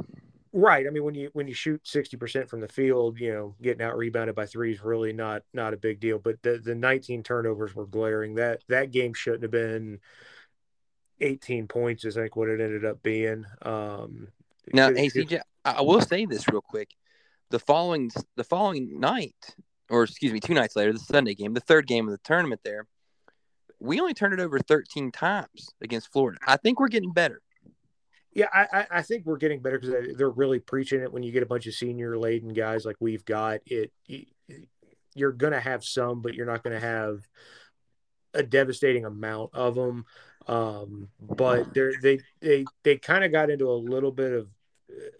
Right. 0.56 0.86
I 0.86 0.90
mean, 0.90 1.02
when 1.02 1.16
you 1.16 1.30
when 1.32 1.48
you 1.48 1.54
shoot 1.54 1.80
sixty 1.84 2.16
percent 2.16 2.48
from 2.48 2.60
the 2.60 2.68
field, 2.68 3.18
you 3.18 3.32
know, 3.32 3.56
getting 3.60 3.82
out 3.84 3.96
rebounded 3.96 4.36
by 4.36 4.46
three 4.46 4.72
is 4.72 4.84
really 4.84 5.12
not 5.12 5.42
not 5.52 5.74
a 5.74 5.76
big 5.76 5.98
deal. 5.98 6.20
But 6.20 6.40
the 6.42 6.58
the 6.58 6.76
nineteen 6.76 7.24
turnovers 7.24 7.74
were 7.74 7.86
glaring. 7.86 8.36
That 8.36 8.62
that 8.68 8.92
game 8.92 9.14
shouldn't 9.14 9.42
have 9.42 9.50
been 9.50 9.98
eighteen 11.20 11.66
points. 11.66 12.04
Is 12.04 12.16
I 12.16 12.22
think 12.22 12.36
what 12.36 12.48
it 12.48 12.60
ended 12.60 12.84
up 12.84 13.02
being. 13.02 13.44
Um, 13.62 14.28
now, 14.72 14.94
hey 14.94 15.08
CJ, 15.08 15.40
I 15.64 15.82
will 15.82 16.00
say 16.00 16.24
this 16.24 16.48
real 16.48 16.62
quick. 16.62 16.90
The 17.50 17.58
following 17.58 18.12
the 18.36 18.44
following 18.44 19.00
night, 19.00 19.56
or 19.90 20.04
excuse 20.04 20.32
me, 20.32 20.38
two 20.38 20.54
nights 20.54 20.76
later, 20.76 20.92
the 20.92 21.00
Sunday 21.00 21.34
game, 21.34 21.54
the 21.54 21.60
third 21.60 21.88
game 21.88 22.06
of 22.06 22.12
the 22.12 22.20
tournament, 22.22 22.60
there, 22.64 22.86
we 23.80 23.98
only 23.98 24.14
turned 24.14 24.34
it 24.34 24.40
over 24.40 24.60
thirteen 24.60 25.10
times 25.10 25.70
against 25.80 26.12
Florida. 26.12 26.38
I 26.46 26.58
think 26.58 26.78
we're 26.78 26.86
getting 26.86 27.12
better. 27.12 27.40
Yeah, 28.34 28.48
I, 28.52 28.86
I 28.90 29.02
think 29.02 29.24
we're 29.24 29.36
getting 29.36 29.60
better 29.60 29.78
because 29.78 30.16
they're 30.16 30.28
really 30.28 30.58
preaching 30.58 31.00
it. 31.00 31.12
When 31.12 31.22
you 31.22 31.30
get 31.30 31.44
a 31.44 31.46
bunch 31.46 31.66
of 31.66 31.74
senior 31.74 32.18
laden 32.18 32.52
guys 32.52 32.84
like 32.84 32.96
we've 32.98 33.24
got, 33.24 33.60
it 33.66 33.92
you're 35.14 35.32
to 35.52 35.60
have 35.60 35.84
some, 35.84 36.20
but 36.20 36.34
you're 36.34 36.46
not 36.46 36.62
to 36.78 36.86
have 36.86 37.20
a 38.34 38.42
devastating 38.42 39.04
amount 39.04 39.50
of 39.54 39.74
them. 39.74 40.04
Um, 40.46 41.08
but 41.20 41.72
they 41.72 41.92
they 42.02 42.18
they 42.40 42.64
they 42.82 42.96
kind 42.98 43.24
of 43.24 43.32
got 43.32 43.50
into 43.50 43.70
a 43.70 43.72
little 43.72 44.10
bit 44.10 44.32
of 44.32 44.48
uh, 44.90 45.10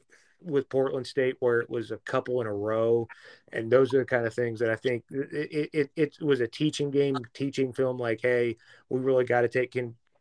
with 0.42 0.68
Portland 0.68 1.06
State 1.06 1.36
where 1.38 1.60
it 1.60 1.70
was 1.70 1.92
a 1.92 1.96
couple 1.98 2.40
in 2.40 2.46
a 2.46 2.52
row, 2.52 3.08
and 3.52 3.70
those 3.70 3.94
are 3.94 3.98
the 3.98 4.04
kind 4.04 4.26
of 4.26 4.34
things 4.34 4.58
that 4.60 4.70
I 4.70 4.76
think 4.76 5.04
it 5.10 5.70
it, 5.72 5.90
it 5.96 6.16
was 6.20 6.40
a 6.40 6.48
teaching 6.48 6.90
game, 6.90 7.16
teaching 7.32 7.72
film. 7.72 7.96
Like, 7.96 8.20
hey, 8.22 8.56
we 8.90 9.00
really 9.00 9.24
got 9.24 9.42
to 9.42 9.48
take 9.48 9.74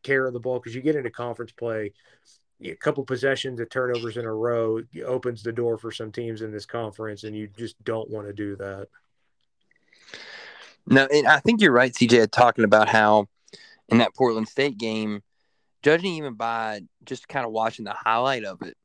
care 0.04 0.26
of 0.26 0.34
the 0.34 0.40
ball 0.40 0.60
because 0.60 0.76
you 0.76 0.82
get 0.82 0.96
into 0.96 1.10
conference 1.10 1.52
play 1.52 1.92
a 2.72 2.76
couple 2.76 3.04
possessions 3.04 3.60
of 3.60 3.70
turnovers 3.70 4.18
in 4.18 4.26
a 4.26 4.34
row 4.34 4.82
opens 5.06 5.44
the 5.44 5.52
door 5.52 5.78
for 5.78 5.92
some 5.92 6.12
teams 6.12 6.42
in 6.42 6.52
this 6.52 6.66
conference, 6.66 7.24
and 7.24 7.36
you 7.36 7.48
just 7.58 7.82
don't 7.84 8.10
want 8.10 8.28
to 8.28 8.34
do 8.34 8.56
that. 8.56 8.88
No, 10.86 11.08
and 11.12 11.28
I 11.28 11.40
think 11.40 11.62
you're 11.62 11.72
right, 11.72 11.94
CJ, 11.94 12.32
talking 12.32 12.66
about 12.66 12.90
how 12.90 13.28
in 13.90 14.00
that 14.00 14.14
Portland 14.16 14.48
State 14.48 14.78
game, 14.78 15.22
judging 15.82 16.14
even 16.14 16.34
by 16.34 16.82
just 17.06 17.28
kind 17.28 17.46
of 17.46 17.52
watching 17.52 17.86
the 17.86 17.94
highlight 17.94 18.44
of 18.44 18.62
it, 18.62 18.78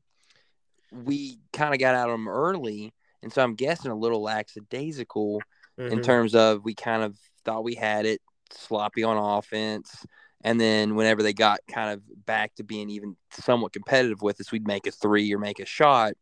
we 0.91 1.39
kind 1.53 1.73
of 1.73 1.79
got 1.79 1.95
out 1.95 2.09
of 2.09 2.13
them 2.13 2.27
early, 2.27 2.93
and 3.21 3.31
so 3.31 3.43
I'm 3.43 3.55
guessing 3.55 3.91
a 3.91 3.95
little 3.95 4.21
lackadaisical 4.21 5.41
mm-hmm. 5.79 5.91
in 5.91 6.01
terms 6.01 6.35
of 6.35 6.63
we 6.63 6.73
kind 6.73 7.03
of 7.03 7.17
thought 7.45 7.63
we 7.63 7.75
had 7.75 8.05
it, 8.05 8.21
sloppy 8.51 9.03
on 9.03 9.17
offense 9.17 10.05
and 10.43 10.59
then 10.59 10.95
whenever 10.95 11.21
they 11.21 11.33
got 11.33 11.59
kind 11.67 11.91
of 11.91 12.25
back 12.25 12.55
to 12.55 12.63
being 12.63 12.89
even 12.89 13.15
somewhat 13.31 13.73
competitive 13.73 14.21
with 14.21 14.39
us, 14.39 14.51
we'd 14.51 14.67
make 14.67 14.87
a 14.87 14.91
three 14.91 15.33
or 15.33 15.39
make 15.39 15.59
a 15.59 15.65
shot 15.65 16.13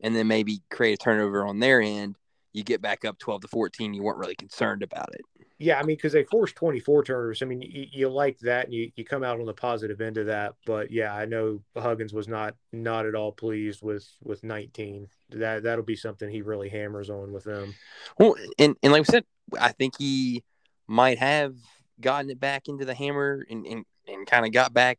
and 0.00 0.14
then 0.14 0.28
maybe 0.28 0.62
create 0.70 0.94
a 0.94 0.96
turnover 0.96 1.44
on 1.44 1.58
their 1.58 1.80
end. 1.80 2.16
You 2.52 2.62
get 2.62 2.80
back 2.80 3.04
up 3.04 3.18
12 3.18 3.42
to 3.42 3.48
14. 3.48 3.94
You 3.94 4.02
weren't 4.02 4.18
really 4.18 4.36
concerned 4.36 4.82
about 4.82 5.08
it. 5.14 5.22
Yeah. 5.58 5.78
I 5.78 5.82
mean, 5.82 5.96
because 5.96 6.12
they 6.12 6.22
forced 6.22 6.54
24 6.54 7.04
turnovers. 7.04 7.42
I 7.42 7.46
mean, 7.46 7.60
you, 7.62 7.86
you 7.90 8.08
like 8.08 8.38
that 8.40 8.66
and 8.66 8.74
you, 8.74 8.92
you 8.94 9.04
come 9.04 9.24
out 9.24 9.40
on 9.40 9.46
the 9.46 9.52
positive 9.52 10.00
end 10.00 10.16
of 10.16 10.26
that. 10.26 10.54
But 10.64 10.92
yeah, 10.92 11.12
I 11.12 11.24
know 11.24 11.62
Huggins 11.76 12.12
was 12.12 12.28
not 12.28 12.54
not 12.72 13.06
at 13.06 13.16
all 13.16 13.32
pleased 13.32 13.82
with 13.82 14.08
with 14.22 14.44
19. 14.44 15.08
That 15.30 15.64
that'll 15.64 15.84
be 15.84 15.96
something 15.96 16.30
he 16.30 16.42
really 16.42 16.68
hammers 16.68 17.10
on 17.10 17.32
with 17.32 17.44
them. 17.44 17.74
Well, 18.18 18.36
and, 18.56 18.76
and 18.84 18.92
like 18.92 19.00
I 19.00 19.12
said, 19.12 19.24
I 19.60 19.72
think 19.72 19.94
he 19.98 20.44
might 20.86 21.18
have– 21.18 21.56
gotten 22.00 22.30
it 22.30 22.40
back 22.40 22.68
into 22.68 22.84
the 22.84 22.94
hammer 22.94 23.44
and, 23.50 23.66
and, 23.66 23.84
and 24.06 24.26
kind 24.26 24.46
of 24.46 24.52
got 24.52 24.72
back 24.72 24.98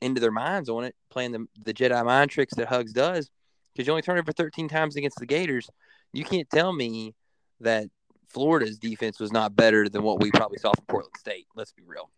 into 0.00 0.20
their 0.20 0.30
minds 0.30 0.68
on 0.68 0.84
it, 0.84 0.94
playing 1.10 1.32
the, 1.32 1.46
the 1.64 1.74
Jedi 1.74 2.04
mind 2.04 2.30
tricks 2.30 2.54
that 2.54 2.68
Hugs 2.68 2.92
does. 2.92 3.30
Because 3.72 3.86
you 3.86 3.92
only 3.92 4.02
turned 4.02 4.18
over 4.18 4.32
13 4.32 4.68
times 4.68 4.96
against 4.96 5.18
the 5.18 5.26
Gators. 5.26 5.68
You 6.12 6.24
can't 6.24 6.48
tell 6.50 6.72
me 6.72 7.14
that 7.60 7.88
Florida's 8.28 8.78
defense 8.78 9.20
was 9.20 9.32
not 9.32 9.54
better 9.54 9.88
than 9.88 10.02
what 10.02 10.20
we 10.20 10.30
probably 10.30 10.58
saw 10.58 10.72
from 10.72 10.84
Portland 10.86 11.14
State. 11.18 11.46
Let's 11.54 11.72
be 11.72 11.84
real. 11.86 12.10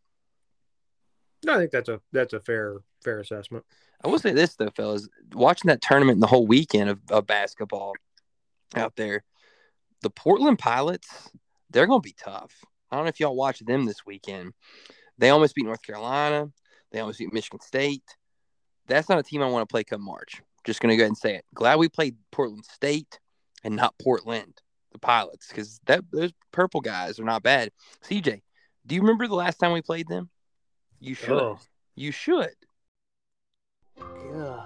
No, 1.44 1.54
I 1.54 1.58
think 1.58 1.70
that's 1.70 1.88
a 1.88 2.00
that's 2.12 2.32
a 2.32 2.40
fair 2.40 2.78
fair 3.02 3.20
assessment. 3.20 3.64
I 4.04 4.08
will 4.08 4.18
say 4.18 4.32
this 4.32 4.54
though, 4.56 4.70
fellas, 4.74 5.08
watching 5.32 5.68
that 5.68 5.82
tournament 5.82 6.16
and 6.16 6.22
the 6.22 6.26
whole 6.26 6.46
weekend 6.46 6.90
of, 6.90 7.00
of 7.10 7.26
basketball 7.26 7.94
out 8.74 8.96
there, 8.96 9.24
the 10.02 10.10
Portland 10.10 10.58
Pilots, 10.58 11.30
they're 11.70 11.86
going 11.86 12.00
to 12.00 12.06
be 12.06 12.16
tough. 12.18 12.52
I 12.90 12.96
don't 12.96 13.04
know 13.04 13.10
if 13.10 13.20
y'all 13.20 13.36
watched 13.36 13.66
them 13.66 13.84
this 13.84 14.04
weekend. 14.04 14.52
They 15.18 15.30
almost 15.30 15.54
beat 15.54 15.66
North 15.66 15.82
Carolina. 15.82 16.50
They 16.90 17.00
almost 17.00 17.18
beat 17.18 17.32
Michigan 17.32 17.60
State. 17.60 18.04
That's 18.86 19.08
not 19.08 19.18
a 19.18 19.22
team 19.22 19.42
I 19.42 19.48
want 19.48 19.68
to 19.68 19.72
play 19.72 19.84
come 19.84 20.02
March. 20.02 20.42
Just 20.64 20.80
going 20.80 20.90
to 20.90 20.96
go 20.96 21.02
ahead 21.02 21.10
and 21.10 21.18
say 21.18 21.36
it. 21.36 21.44
Glad 21.54 21.78
we 21.78 21.88
played 21.88 22.16
Portland 22.32 22.64
State 22.64 23.18
and 23.62 23.76
not 23.76 23.94
Portland, 24.02 24.60
the 24.92 24.98
Pilots, 24.98 25.48
because 25.48 25.80
that 25.86 26.04
those 26.12 26.32
purple 26.52 26.80
guys 26.80 27.20
are 27.20 27.24
not 27.24 27.42
bad. 27.42 27.70
CJ, 28.04 28.42
do 28.86 28.94
you 28.94 29.00
remember 29.00 29.26
the 29.26 29.34
last 29.34 29.58
time 29.58 29.72
we 29.72 29.82
played 29.82 30.08
them? 30.08 30.28
You 30.98 31.14
should. 31.14 31.30
Oh. 31.30 31.58
You 31.94 32.12
should. 32.12 32.54
Yeah. 33.98 34.64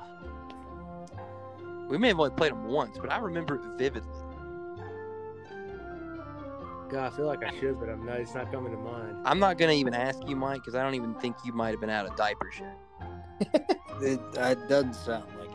We 1.89 1.99
may 1.99 2.09
have 2.09 2.19
only 2.19 2.31
played 2.31 2.53
them 2.53 2.69
once, 2.69 2.97
but 2.99 3.13
I 3.13 3.19
remember 3.19 3.57
it 3.57 3.79
vividly. 3.79 4.24
God, 6.89 7.13
I 7.13 7.17
feel 7.17 7.27
like 7.27 7.45
I 7.45 7.59
should, 7.59 7.81
but 7.81 7.89
I'm 7.89 8.05
not. 8.05 8.21
It's 8.21 8.35
not 8.35 8.53
coming 8.53 8.73
to 8.73 8.79
mind. 8.79 9.17
I'm 9.25 9.39
not 9.39 9.59
gonna 9.59 9.73
even 9.73 9.95
ask 9.95 10.19
you, 10.29 10.37
Mike, 10.37 10.63
because 10.63 10.75
I 10.75 10.83
don't 10.83 10.95
even 10.95 11.15
think 11.15 11.37
you 11.45 11.53
might 11.53 11.71
have 11.71 11.81
been 11.81 11.91
out 11.91 12.07
of 12.07 12.17
diapers 12.17 12.55
yet. 12.61 12.79
it, 14.03 14.21
it 14.35 14.69
doesn't 14.69 14.95
sound 14.95 15.25
like 15.39 15.49
it. 15.49 15.55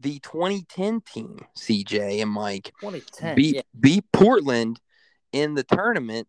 The 0.00 0.18
2010 0.20 1.02
team, 1.02 1.40
CJ 1.56 2.22
and 2.22 2.30
Mike, 2.30 2.72
2010 2.80 3.36
beat 3.36 3.56
yeah. 3.56 3.62
beat 3.78 4.04
Portland 4.12 4.80
in 5.32 5.54
the 5.54 5.62
tournament 5.62 6.28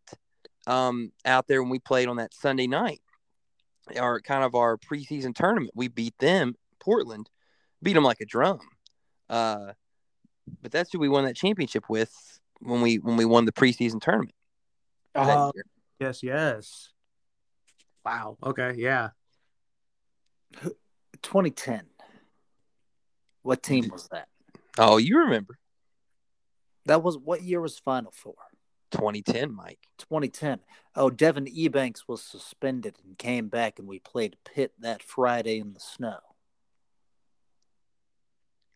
um, 0.67 1.12
out 1.26 1.48
there 1.48 1.62
when 1.62 1.72
we 1.72 1.80
played 1.80 2.08
on 2.08 2.17
that 2.17 2.34
Sunday 2.34 2.67
night, 2.67 3.02
our 3.98 4.20
kind 4.20 4.44
of 4.44 4.56
our 4.56 4.78
preseason 4.78 5.34
tournament. 5.34 5.72
We 5.74 5.88
beat 5.88 6.17
them, 6.20 6.56
Portland, 6.80 7.30
beat 7.82 7.94
them 7.94 8.04
like 8.04 8.22
a 8.22 8.26
drum. 8.26 8.60
Uh, 9.30 9.74
but 10.62 10.72
that's 10.72 10.92
who 10.92 11.00
we 11.00 11.10
won 11.10 11.26
that 11.26 11.36
championship 11.36 11.86
with 11.90 12.14
when 12.60 12.82
we 12.82 12.98
when 12.98 13.18
we 13.18 13.26
won 13.26 13.46
the 13.46 13.52
preseason 13.52 14.02
tournament. 14.02 14.34
Uh, 15.14 15.52
yes, 16.00 16.24
yes. 16.24 16.90
Wow. 18.06 18.38
Okay. 18.44 18.76
Yeah. 18.78 19.10
2010. 21.22 21.84
What 23.44 23.64
team 23.64 23.90
was 23.92 24.08
that? 24.12 24.28
Oh, 24.78 24.98
you 24.98 25.20
remember? 25.20 25.58
That 26.86 27.04
was 27.04 27.18
what 27.18 27.44
year 27.44 27.62
was 27.62 27.80
Final 27.80 28.12
Four? 28.12 28.36
2010, 28.92 29.54
Mike. 29.54 29.80
2010. 30.00 30.60
Oh, 30.96 31.10
Devin 31.10 31.46
Ebanks 31.46 32.02
was 32.08 32.22
suspended 32.22 32.98
and 33.06 33.18
came 33.18 33.48
back, 33.48 33.80
and 33.80 33.88
we 33.88 34.00
played 34.00 34.36
Pitt 34.44 34.74
that 34.80 35.02
Friday 35.02 35.60
in 35.60 35.74
the 35.74 35.80
snow. 35.80 36.20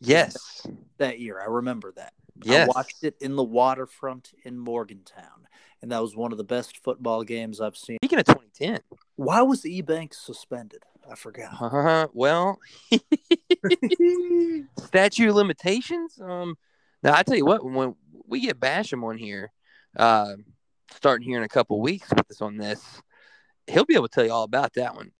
Yes. 0.08 0.66
That 0.98 1.20
year. 1.20 1.40
I 1.40 1.46
remember 1.46 1.92
that. 1.96 2.14
Yes. 2.44 2.70
I 2.70 2.78
watched 2.78 3.04
it 3.04 3.16
in 3.22 3.36
the 3.36 3.44
waterfront 3.44 4.34
in 4.44 4.58
Morgantown. 4.58 5.48
And 5.82 5.92
that 5.92 6.02
was 6.02 6.16
one 6.16 6.32
of 6.32 6.38
the 6.38 6.44
best 6.44 6.84
football 6.84 7.24
games 7.24 7.62
I've 7.62 7.78
seen. 7.78 7.98
Speaking 8.04 8.20
of 8.20 8.26
2010. 8.26 8.80
Why 9.16 9.42
was 9.42 9.64
Ebanks 9.64 10.16
suspended? 10.16 10.84
I 11.10 11.16
forgot. 11.16 11.62
Uh, 11.62 12.08
well, 12.14 12.60
statute 14.80 15.34
limitations. 15.34 16.20
Um, 16.20 16.56
now 17.04 17.14
I 17.16 17.24
tell 17.24 17.38
you 17.38 17.46
what, 17.46 17.64
when 17.64 17.96
we 18.28 18.42
get 18.42 18.60
Basham 18.60 19.04
on 19.04 19.18
here, 19.18 19.52
uh, 19.96 20.34
starting 20.96 21.28
here 21.28 21.38
in 21.38 21.44
a 21.44 21.50
couple 21.50 21.80
weeks 21.80 22.10
with 22.10 22.30
us 22.32 22.42
on 22.42 22.58
this, 22.58 23.02
he'll 23.68 23.86
be 23.86 23.96
able 23.96 24.08
to 24.08 24.14
tell 24.14 24.26
you 24.26 24.32
all 24.32 24.44
about 24.44 24.74
that 24.74 24.96
one. 24.96 25.12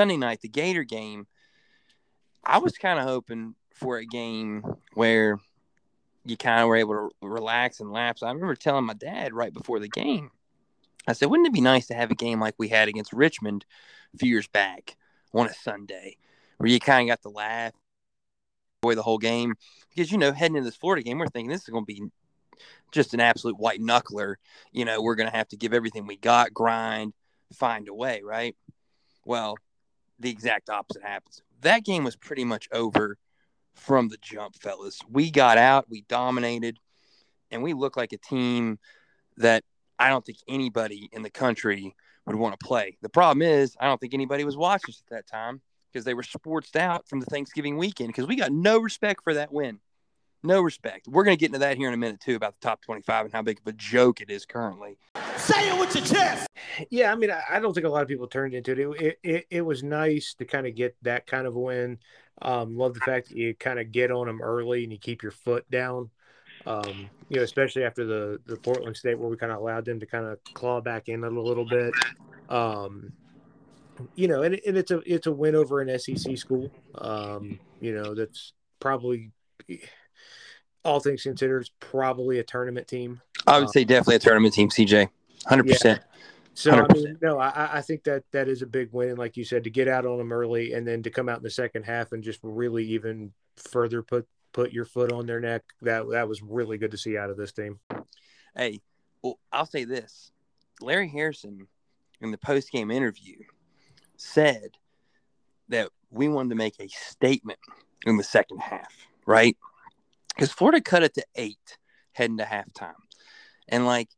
Sunday 0.00 0.16
night, 0.16 0.40
the 0.40 0.48
Gator 0.48 0.82
game, 0.82 1.26
I 2.42 2.56
was 2.56 2.78
kind 2.78 2.98
of 2.98 3.04
hoping 3.04 3.54
for 3.74 3.98
a 3.98 4.06
game 4.06 4.64
where 4.94 5.38
you 6.24 6.38
kind 6.38 6.62
of 6.62 6.68
were 6.68 6.76
able 6.76 6.94
to 6.94 7.10
relax 7.20 7.80
and 7.80 7.92
lapse. 7.92 8.22
I 8.22 8.28
remember 8.28 8.54
telling 8.54 8.86
my 8.86 8.94
dad 8.94 9.34
right 9.34 9.52
before 9.52 9.78
the 9.78 9.90
game, 9.90 10.30
I 11.06 11.12
said, 11.12 11.28
wouldn't 11.28 11.48
it 11.48 11.52
be 11.52 11.60
nice 11.60 11.86
to 11.88 11.94
have 11.94 12.10
a 12.10 12.14
game 12.14 12.40
like 12.40 12.54
we 12.56 12.68
had 12.68 12.88
against 12.88 13.12
Richmond 13.12 13.66
a 14.14 14.16
few 14.16 14.30
years 14.30 14.48
back 14.48 14.96
on 15.34 15.48
a 15.48 15.52
Sunday 15.52 16.16
where 16.56 16.70
you 16.70 16.80
kind 16.80 17.02
of 17.02 17.12
got 17.12 17.20
to 17.28 17.36
laugh, 17.36 17.74
enjoy 18.82 18.94
the 18.94 19.02
whole 19.02 19.18
game? 19.18 19.52
Because, 19.90 20.10
you 20.10 20.16
know, 20.16 20.32
heading 20.32 20.56
into 20.56 20.70
this 20.70 20.78
Florida 20.78 21.02
game, 21.02 21.18
we're 21.18 21.26
thinking 21.26 21.50
this 21.50 21.64
is 21.64 21.68
going 21.68 21.84
to 21.84 21.92
be 21.92 22.04
just 22.90 23.12
an 23.12 23.20
absolute 23.20 23.58
white 23.58 23.82
knuckler. 23.82 24.36
You 24.72 24.86
know, 24.86 25.02
we're 25.02 25.16
going 25.16 25.30
to 25.30 25.36
have 25.36 25.48
to 25.48 25.58
give 25.58 25.74
everything 25.74 26.06
we 26.06 26.16
got, 26.16 26.54
grind, 26.54 27.12
find 27.52 27.86
a 27.86 27.92
way, 27.92 28.22
right? 28.24 28.56
Well, 29.26 29.58
the 30.20 30.30
exact 30.30 30.68
opposite 30.70 31.02
happens. 31.02 31.42
that 31.62 31.84
game 31.84 32.04
was 32.04 32.16
pretty 32.16 32.44
much 32.44 32.68
over 32.72 33.18
from 33.74 34.08
the 34.08 34.18
jump, 34.20 34.54
fellas. 34.56 34.98
We 35.10 35.30
got 35.30 35.58
out, 35.58 35.86
we 35.88 36.02
dominated, 36.02 36.78
and 37.50 37.62
we 37.62 37.72
looked 37.72 37.96
like 37.96 38.12
a 38.12 38.18
team 38.18 38.78
that 39.38 39.64
I 39.98 40.08
don't 40.08 40.24
think 40.24 40.38
anybody 40.48 41.08
in 41.12 41.22
the 41.22 41.30
country 41.30 41.94
would 42.26 42.36
want 42.36 42.58
to 42.58 42.64
play. 42.64 42.96
The 43.02 43.08
problem 43.08 43.42
is, 43.42 43.76
I 43.80 43.86
don't 43.86 44.00
think 44.00 44.14
anybody 44.14 44.44
was 44.44 44.56
watching 44.56 44.92
us 44.92 45.02
at 45.06 45.16
that 45.16 45.26
time 45.26 45.60
because 45.90 46.04
they 46.04 46.14
were 46.14 46.22
sportsed 46.22 46.76
out 46.76 47.08
from 47.08 47.20
the 47.20 47.26
Thanksgiving 47.26 47.76
weekend 47.76 48.08
because 48.08 48.26
we 48.26 48.36
got 48.36 48.52
no 48.52 48.78
respect 48.78 49.22
for 49.24 49.34
that 49.34 49.52
win. 49.52 49.80
No 50.42 50.62
respect. 50.62 51.06
We're 51.06 51.24
going 51.24 51.36
to 51.36 51.40
get 51.40 51.46
into 51.46 51.58
that 51.58 51.76
here 51.76 51.88
in 51.88 51.94
a 51.94 51.98
minute, 51.98 52.20
too, 52.20 52.34
about 52.34 52.58
the 52.58 52.66
top 52.66 52.80
25 52.82 53.26
and 53.26 53.34
how 53.34 53.42
big 53.42 53.58
of 53.58 53.66
a 53.66 53.72
joke 53.72 54.20
it 54.20 54.30
is 54.30 54.46
currently. 54.46 54.96
Say 55.36 55.68
it 55.68 55.78
with 55.78 55.94
your 55.94 56.04
chest. 56.04 56.48
Yeah, 56.88 57.12
I 57.12 57.14
mean, 57.14 57.30
I, 57.30 57.42
I 57.50 57.60
don't 57.60 57.74
think 57.74 57.86
a 57.86 57.90
lot 57.90 58.02
of 58.02 58.08
people 58.08 58.26
turned 58.26 58.54
into 58.54 58.72
it. 58.72 58.78
It, 58.78 58.88
it, 58.88 59.18
it, 59.22 59.46
it 59.50 59.60
was 59.60 59.82
nice 59.82 60.34
to 60.38 60.44
kind 60.46 60.66
of 60.66 60.74
get 60.74 60.96
that 61.02 61.26
kind 61.26 61.46
of 61.46 61.54
win. 61.54 61.98
Um, 62.42 62.76
love 62.76 62.94
the 62.94 63.00
fact 63.00 63.28
that 63.28 63.36
you 63.36 63.54
kind 63.54 63.78
of 63.78 63.92
get 63.92 64.10
on 64.10 64.26
them 64.26 64.40
early 64.40 64.82
and 64.82 64.92
you 64.92 64.98
keep 64.98 65.22
your 65.22 65.32
foot 65.32 65.70
down. 65.70 66.10
Um, 66.66 67.10
you 67.28 67.36
know, 67.36 67.42
especially 67.42 67.84
after 67.84 68.04
the 68.04 68.38
the 68.46 68.56
Portland 68.56 68.96
State 68.96 69.18
where 69.18 69.30
we 69.30 69.36
kind 69.36 69.52
of 69.52 69.58
allowed 69.58 69.86
them 69.86 69.98
to 70.00 70.06
kind 70.06 70.26
of 70.26 70.38
claw 70.54 70.80
back 70.80 71.08
in 71.08 71.24
a 71.24 71.30
little 71.30 71.64
bit. 71.64 71.92
Um, 72.50 73.12
you 74.14 74.28
know, 74.28 74.42
and, 74.42 74.60
and 74.66 74.76
it's 74.76 74.90
a 74.90 75.00
it's 75.06 75.26
a 75.26 75.32
win 75.32 75.54
over 75.54 75.80
an 75.80 75.98
SEC 75.98 76.36
school. 76.36 76.70
Um, 76.96 77.58
you 77.80 77.94
know, 77.94 78.14
that's 78.14 78.52
probably 78.78 79.30
all 80.84 81.00
things 81.00 81.22
considered, 81.22 81.60
it's 81.60 81.70
probably 81.80 82.38
a 82.38 82.44
tournament 82.44 82.88
team. 82.88 83.20
I 83.46 83.58
would 83.58 83.68
uh, 83.68 83.72
say 83.72 83.84
definitely 83.84 84.16
a 84.16 84.20
tournament 84.20 84.54
team, 84.54 84.68
CJ. 84.68 85.08
Hundred 85.46 85.66
Yeah. 85.66 85.74
percent. 85.74 86.00
So 86.54 86.72
I 86.72 86.82
100%. 86.82 86.94
mean, 86.94 87.18
no, 87.22 87.38
I, 87.38 87.78
I 87.78 87.80
think 87.80 88.04
that 88.04 88.24
that 88.32 88.48
is 88.48 88.60
a 88.60 88.66
big 88.66 88.92
win, 88.92 89.16
like 89.16 89.36
you 89.36 89.44
said, 89.44 89.64
to 89.64 89.70
get 89.70 89.88
out 89.88 90.04
on 90.04 90.18
them 90.18 90.32
early 90.32 90.72
and 90.74 90.86
then 90.86 91.02
to 91.04 91.10
come 91.10 91.28
out 91.28 91.38
in 91.38 91.42
the 91.42 91.50
second 91.50 91.84
half 91.84 92.12
and 92.12 92.22
just 92.22 92.40
really 92.42 92.84
even 92.84 93.32
further 93.56 94.02
put 94.02 94.26
put 94.52 94.72
your 94.72 94.84
foot 94.84 95.12
on 95.12 95.26
their 95.26 95.40
neck. 95.40 95.62
That 95.82 96.10
that 96.10 96.28
was 96.28 96.42
really 96.42 96.76
good 96.76 96.90
to 96.90 96.98
see 96.98 97.16
out 97.16 97.30
of 97.30 97.36
this 97.36 97.52
team. 97.52 97.78
Hey, 98.54 98.80
well, 99.22 99.38
I'll 99.52 99.66
say 99.66 99.84
this: 99.84 100.32
Larry 100.80 101.08
Harrison, 101.08 101.68
in 102.20 102.30
the 102.30 102.38
post 102.38 102.70
game 102.72 102.90
interview, 102.90 103.36
said 104.16 104.76
that 105.68 105.88
we 106.10 106.28
wanted 106.28 106.50
to 106.50 106.56
make 106.56 106.74
a 106.80 106.88
statement 106.88 107.60
in 108.04 108.16
the 108.16 108.24
second 108.24 108.58
half, 108.58 108.92
right? 109.24 109.56
Because 110.40 110.54
Florida 110.54 110.80
cut 110.80 111.02
it 111.02 111.12
to 111.16 111.24
eight 111.34 111.76
heading 112.12 112.38
to 112.38 112.44
halftime, 112.44 112.94
and 113.68 113.84
like 113.84 114.08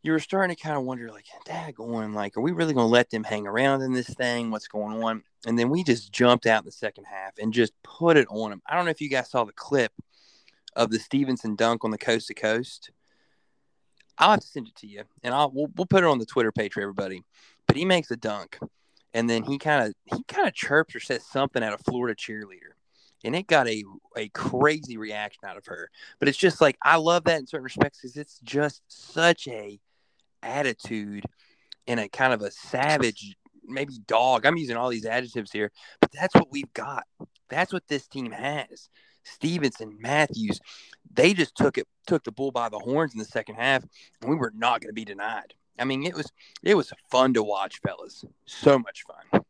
you 0.00 0.12
were 0.12 0.20
starting 0.20 0.54
to 0.54 0.62
kind 0.62 0.76
of 0.76 0.84
wonder, 0.84 1.10
like, 1.10 1.24
Dad, 1.44 1.74
going 1.74 2.14
like, 2.14 2.36
are 2.36 2.40
we 2.40 2.52
really 2.52 2.72
going 2.72 2.86
to 2.86 2.92
let 2.92 3.10
them 3.10 3.24
hang 3.24 3.48
around 3.48 3.82
in 3.82 3.92
this 3.92 4.06
thing? 4.06 4.52
What's 4.52 4.68
going 4.68 5.02
on? 5.02 5.24
And 5.44 5.58
then 5.58 5.68
we 5.68 5.82
just 5.82 6.12
jumped 6.12 6.46
out 6.46 6.62
in 6.62 6.66
the 6.66 6.70
second 6.70 7.04
half 7.04 7.32
and 7.36 7.52
just 7.52 7.72
put 7.82 8.16
it 8.16 8.28
on 8.30 8.50
them. 8.50 8.62
I 8.64 8.76
don't 8.76 8.84
know 8.84 8.92
if 8.92 9.00
you 9.00 9.08
guys 9.08 9.28
saw 9.28 9.42
the 9.42 9.52
clip 9.52 9.90
of 10.76 10.90
the 10.90 11.00
Stevenson 11.00 11.56
dunk 11.56 11.84
on 11.84 11.90
the 11.90 11.98
coast 11.98 12.28
to 12.28 12.34
coast. 12.34 12.92
I'll 14.18 14.30
have 14.30 14.40
to 14.40 14.46
send 14.46 14.68
it 14.68 14.76
to 14.76 14.86
you, 14.86 15.02
and 15.24 15.34
I'll 15.34 15.50
we'll, 15.50 15.68
we'll 15.74 15.86
put 15.86 16.04
it 16.04 16.08
on 16.08 16.20
the 16.20 16.26
Twitter 16.26 16.52
page 16.52 16.74
for 16.74 16.80
everybody. 16.80 17.24
But 17.66 17.76
he 17.76 17.84
makes 17.84 18.12
a 18.12 18.16
dunk, 18.16 18.56
and 19.12 19.28
then 19.28 19.42
he 19.42 19.58
kind 19.58 19.88
of 19.88 19.94
he 20.16 20.22
kind 20.28 20.46
of 20.46 20.54
chirps 20.54 20.94
or 20.94 21.00
says 21.00 21.26
something 21.26 21.64
at 21.64 21.72
a 21.72 21.78
Florida 21.78 22.14
cheerleader, 22.14 22.76
and 23.24 23.34
it 23.36 23.46
got 23.46 23.68
a 23.68 23.84
a 24.16 24.28
crazy 24.30 24.96
reaction 24.96 25.42
out 25.44 25.56
of 25.56 25.66
her. 25.66 25.90
But 26.18 26.28
it's 26.28 26.38
just 26.38 26.60
like 26.60 26.76
I 26.82 26.96
love 26.96 27.24
that 27.24 27.40
in 27.40 27.46
certain 27.46 27.64
respects 27.64 28.00
because 28.00 28.16
it's 28.16 28.40
just 28.42 28.82
such 28.88 29.48
a 29.48 29.78
attitude 30.42 31.24
and 31.86 32.00
a 32.00 32.08
kind 32.08 32.32
of 32.32 32.42
a 32.42 32.50
savage, 32.50 33.36
maybe 33.64 33.94
dog. 34.06 34.46
I'm 34.46 34.56
using 34.56 34.76
all 34.76 34.90
these 34.90 35.06
adjectives 35.06 35.52
here, 35.52 35.70
but 36.00 36.10
that's 36.12 36.34
what 36.34 36.50
we've 36.50 36.72
got. 36.72 37.04
That's 37.48 37.72
what 37.72 37.86
this 37.88 38.06
team 38.06 38.30
has. 38.30 38.88
Stevenson, 39.24 39.96
Matthews, 40.00 40.60
they 41.12 41.34
just 41.34 41.54
took 41.54 41.78
it, 41.78 41.86
took 42.06 42.24
the 42.24 42.32
bull 42.32 42.52
by 42.52 42.68
the 42.68 42.78
horns 42.78 43.12
in 43.12 43.18
the 43.18 43.24
second 43.24 43.56
half, 43.56 43.84
and 44.20 44.30
we 44.30 44.36
were 44.36 44.52
not 44.54 44.80
going 44.80 44.88
to 44.88 44.94
be 44.94 45.04
denied. 45.04 45.54
I 45.78 45.84
mean, 45.84 46.04
it 46.04 46.14
was 46.14 46.30
it 46.62 46.74
was 46.74 46.92
fun 47.10 47.34
to 47.34 47.42
watch, 47.42 47.80
fellas. 47.82 48.24
So 48.46 48.78
much 48.78 49.04
fun. 49.04 49.42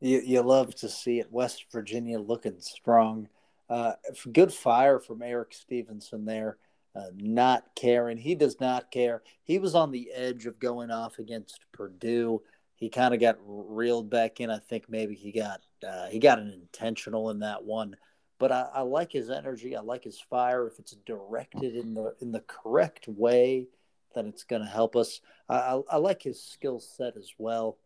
You, 0.00 0.20
you 0.24 0.42
love 0.42 0.74
to 0.76 0.88
see 0.88 1.20
it. 1.20 1.32
West 1.32 1.66
Virginia 1.72 2.18
looking 2.18 2.60
strong. 2.60 3.28
Uh, 3.68 3.92
good 4.32 4.52
fire 4.52 5.00
from 5.00 5.22
Erik 5.22 5.52
Stevenson 5.52 6.24
there. 6.24 6.58
Uh, 6.94 7.10
not 7.16 7.64
caring. 7.74 8.16
He 8.16 8.34
does 8.34 8.58
not 8.60 8.90
care. 8.90 9.22
He 9.42 9.58
was 9.58 9.74
on 9.74 9.90
the 9.90 10.10
edge 10.12 10.46
of 10.46 10.58
going 10.58 10.90
off 10.90 11.18
against 11.18 11.60
Purdue. 11.72 12.42
He 12.74 12.88
kind 12.88 13.12
of 13.12 13.20
got 13.20 13.36
reeled 13.44 14.08
back 14.08 14.40
in. 14.40 14.50
I 14.50 14.58
think 14.58 14.84
maybe 14.88 15.14
he 15.14 15.32
got 15.32 15.60
uh, 15.86 16.06
he 16.06 16.18
got 16.18 16.38
an 16.38 16.50
intentional 16.50 17.30
in 17.30 17.40
that 17.40 17.64
one. 17.64 17.96
But 18.38 18.52
I, 18.52 18.68
I 18.74 18.80
like 18.82 19.12
his 19.12 19.30
energy. 19.30 19.76
I 19.76 19.80
like 19.80 20.04
his 20.04 20.20
fire. 20.20 20.66
If 20.66 20.78
it's 20.78 20.96
directed 21.06 21.74
in 21.74 21.94
the 21.94 22.14
in 22.20 22.32
the 22.32 22.44
correct 22.46 23.08
way, 23.08 23.66
then 24.14 24.26
it's 24.26 24.44
going 24.44 24.62
to 24.62 24.68
help 24.68 24.96
us. 24.96 25.20
I, 25.48 25.56
I, 25.56 25.80
I 25.92 25.96
like 25.96 26.22
his 26.22 26.42
skill 26.42 26.80
set 26.80 27.16
as 27.16 27.32
well 27.38 27.78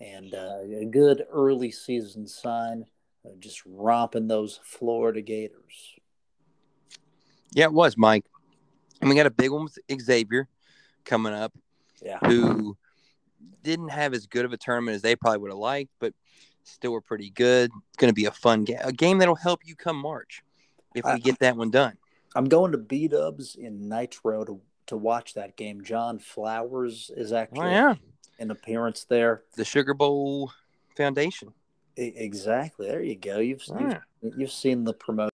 and 0.00 0.34
uh, 0.34 0.58
a 0.80 0.84
good 0.84 1.26
early 1.30 1.70
season 1.70 2.26
sign, 2.26 2.84
uh, 3.24 3.30
just 3.38 3.62
romping 3.66 4.28
those 4.28 4.60
Florida 4.62 5.20
Gators. 5.20 5.94
Yeah, 7.52 7.64
it 7.64 7.72
was 7.72 7.96
Mike, 7.96 8.24
and 9.00 9.08
we 9.08 9.16
got 9.16 9.26
a 9.26 9.30
big 9.30 9.50
one 9.50 9.64
with 9.64 9.78
Xavier 10.00 10.48
coming 11.04 11.32
up, 11.32 11.52
Yeah, 12.02 12.18
who 12.24 12.76
didn't 13.62 13.88
have 13.88 14.14
as 14.14 14.26
good 14.26 14.44
of 14.44 14.52
a 14.52 14.56
tournament 14.56 14.94
as 14.94 15.02
they 15.02 15.16
probably 15.16 15.38
would 15.38 15.50
have 15.50 15.58
liked, 15.58 15.90
but 15.98 16.12
still 16.64 16.92
were 16.92 17.00
pretty 17.00 17.30
good. 17.30 17.70
It's 17.88 17.96
going 17.96 18.10
to 18.10 18.14
be 18.14 18.26
a 18.26 18.30
fun 18.30 18.64
game, 18.64 18.78
a 18.82 18.92
game 18.92 19.18
that'll 19.18 19.34
help 19.34 19.60
you 19.64 19.74
come 19.74 19.96
March 19.96 20.42
if 20.94 21.04
we 21.04 21.10
I- 21.12 21.18
get 21.18 21.38
that 21.40 21.56
one 21.56 21.70
done. 21.70 21.96
I'm 22.36 22.44
going 22.44 22.72
to 22.72 22.78
B 22.78 23.08
Dubs 23.08 23.56
in 23.56 23.88
Nitro 23.88 24.44
to 24.44 24.60
to 24.88 24.96
watch 24.98 25.34
that 25.34 25.56
game. 25.56 25.82
John 25.82 26.18
Flowers 26.18 27.10
is 27.16 27.32
actually 27.32 27.60
Oh 27.68 27.70
yeah, 27.70 27.94
an 28.38 28.50
appearance 28.50 29.04
there. 29.04 29.42
the 29.56 29.64
Sugar 29.64 29.94
Bowl 29.94 30.52
Foundation. 30.96 31.52
E- 31.98 32.12
exactly. 32.16 32.86
There 32.88 33.02
you 33.02 33.16
go. 33.16 33.38
You've 33.38 33.62
Yeah. 33.68 33.98
you've, 34.22 34.38
you've 34.38 34.52
seen 34.52 34.84
the 34.84 34.94
promotion. 34.94 35.30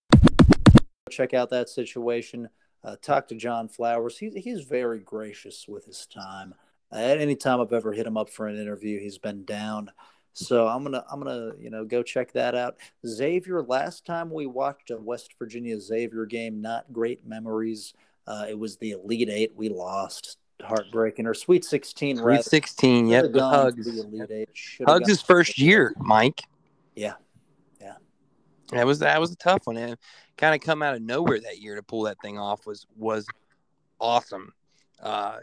Check 1.11 1.35
out 1.35 1.51
that 1.51 1.69
situation. 1.69 2.49
Uh, 2.83 2.97
talk 3.01 3.29
to 3.29 3.35
John 3.35 3.69
Flowers. 3.69 4.19
He's 4.19 4.35
he's 4.35 4.63
very 4.63 4.99
gracious 5.01 5.67
with 5.69 5.85
his 5.87 6.07
time. 6.07 6.55
Uh, 6.93 6.97
at 6.97 7.19
any 7.21 7.35
time 7.37 7.61
I've 7.61 7.73
ever 7.73 7.93
hit 7.93 8.07
him 8.07 8.17
up 8.17 8.29
for 8.31 8.47
an 8.47 8.59
interview, 8.59 8.99
he's 9.01 9.19
been 9.19 9.45
down. 9.45 9.91
So 10.33 10.67
I'm 10.67 10.83
gonna 10.83 11.05
I'm 11.11 11.21
gonna 11.21 11.53
you 11.59 11.71
know 11.71 11.85
go 11.85 12.03
check 12.03 12.33
that 12.33 12.55
out. 12.55 12.77
Xavier. 13.07 13.63
Last 13.63 14.05
time 14.05 14.31
we 14.31 14.47
watched 14.47 14.91
a 14.91 14.97
West 14.99 15.35
Virginia 15.39 15.81
Xavier 15.81 16.27
game, 16.27 16.61
not 16.61 16.93
great 16.93 17.25
memories. 17.27 17.95
Uh, 18.27 18.47
it 18.49 18.59
was 18.59 18.77
the 18.79 18.93
Elite 18.93 19.29
Eight. 19.31 19.53
We 19.55 19.69
lost, 19.69 20.39
heartbreaking. 20.65 21.27
Or 21.27 21.35
Sweet 21.35 21.65
Sixteen. 21.65 22.17
Sweet 22.17 22.25
rather. 22.25 22.43
sixteen. 22.43 23.07
Yep, 23.07 23.33
the 23.33 23.41
hugs. 23.41 23.87
The 23.87 24.03
Elite 24.03 24.31
Eight. 24.31 24.49
Hugs 24.87 25.09
his 25.09 25.23
first 25.23 25.59
year, 25.59 25.95
Mike. 25.99 26.43
Yeah. 26.97 27.15
Yeah. 27.81 27.95
That 28.71 28.87
was 28.87 28.99
that 29.01 29.21
was 29.21 29.33
a 29.33 29.37
tough 29.37 29.63
one, 29.65 29.77
and 29.77 29.97
kind 30.37 30.55
of 30.55 30.61
come 30.61 30.83
out 30.83 30.95
of 30.95 31.03
nowhere 31.03 31.41
that 31.41 31.59
year 31.59 31.77
to 31.77 31.83
pull 31.83 32.03
that 32.03 32.21
thing 32.21 32.39
off 32.39 32.67
was 32.67 32.87
was 32.97 33.27
awesome. 34.01 34.53
Uh, 35.01 35.39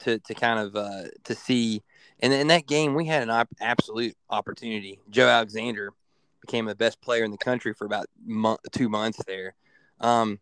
to 0.00 0.18
to 0.18 0.34
kind 0.34 0.58
of 0.58 0.76
uh, 0.76 1.08
to 1.24 1.34
see, 1.34 1.82
and 2.20 2.32
in 2.32 2.46
that 2.48 2.66
game 2.66 2.94
we 2.94 3.06
had 3.06 3.22
an 3.22 3.30
op- 3.30 3.48
absolute 3.60 4.16
opportunity. 4.30 4.98
Joe 5.10 5.28
Alexander 5.28 5.92
became 6.40 6.64
the 6.64 6.74
best 6.74 7.00
player 7.00 7.24
in 7.24 7.30
the 7.30 7.38
country 7.38 7.74
for 7.74 7.84
about 7.84 8.06
mo- 8.24 8.58
two 8.72 8.88
months 8.88 9.22
there. 9.26 9.54
Um, 10.00 10.40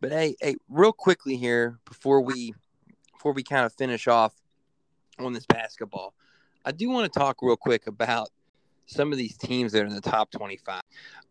but 0.00 0.12
hey, 0.12 0.36
hey, 0.40 0.56
real 0.68 0.92
quickly 0.92 1.36
here 1.36 1.78
before 1.86 2.20
we 2.20 2.54
before 3.18 3.32
we 3.32 3.42
kind 3.42 3.66
of 3.66 3.72
finish 3.72 4.06
off 4.06 4.32
on 5.18 5.32
this 5.32 5.44
basketball, 5.44 6.14
I 6.64 6.70
do 6.70 6.88
want 6.88 7.12
to 7.12 7.18
talk 7.18 7.38
real 7.42 7.56
quick 7.56 7.88
about 7.88 8.28
some 8.86 9.10
of 9.10 9.18
these 9.18 9.36
teams 9.36 9.72
that 9.72 9.82
are 9.82 9.86
in 9.86 9.94
the 9.94 10.00
top 10.00 10.30
25. 10.30 10.80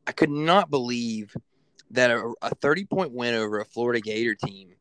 I 0.05 0.11
could 0.11 0.29
not 0.29 0.69
believe 0.69 1.35
that 1.91 2.11
a, 2.11 2.33
a 2.41 2.53
30 2.55 2.85
point 2.85 3.13
win 3.13 3.33
over 3.35 3.59
a 3.59 3.65
Florida 3.65 4.01
Gator 4.01 4.35
team 4.35 4.71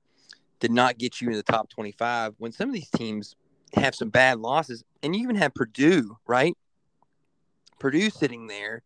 did 0.59 0.73
not 0.73 0.99
get 0.99 1.21
you 1.21 1.29
in 1.29 1.35
the 1.35 1.45
top 1.45 1.71
25 1.71 2.35
when 2.39 2.51
some 2.51 2.69
of 2.69 2.75
these 2.75 2.91
teams 2.91 3.37
have 3.75 3.95
some 3.95 4.09
bad 4.09 4.41
losses. 4.41 4.83
And 5.03 5.15
you 5.15 5.23
even 5.23 5.37
have 5.37 5.55
Purdue, 5.55 6.17
right? 6.27 6.57
Purdue 7.79 8.11
sitting 8.11 8.49
there, 8.49 8.83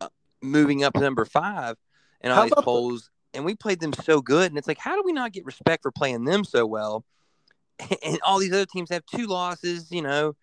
uh, 0.00 0.08
moving 0.42 0.82
up 0.82 0.94
to 0.94 1.00
number 1.00 1.24
five 1.24 1.76
and 2.22 2.32
all 2.32 2.40
How 2.40 2.44
these 2.46 2.64
polls. 2.64 3.08
And 3.34 3.44
we 3.44 3.54
played 3.54 3.78
them 3.78 3.92
so 3.92 4.20
good. 4.20 4.50
And 4.50 4.58
it's 4.58 4.66
like, 4.66 4.78
how 4.78 4.96
do 4.96 5.02
we 5.04 5.12
not 5.12 5.32
get 5.32 5.44
respect 5.44 5.84
for 5.84 5.92
playing 5.92 6.24
them 6.24 6.42
so 6.42 6.66
well? 6.66 7.04
And 8.04 8.18
all 8.22 8.38
these 8.38 8.52
other 8.52 8.66
teams 8.66 8.90
have 8.90 9.04
two 9.06 9.26
losses, 9.26 9.90
you 9.90 10.02
know. 10.02 10.36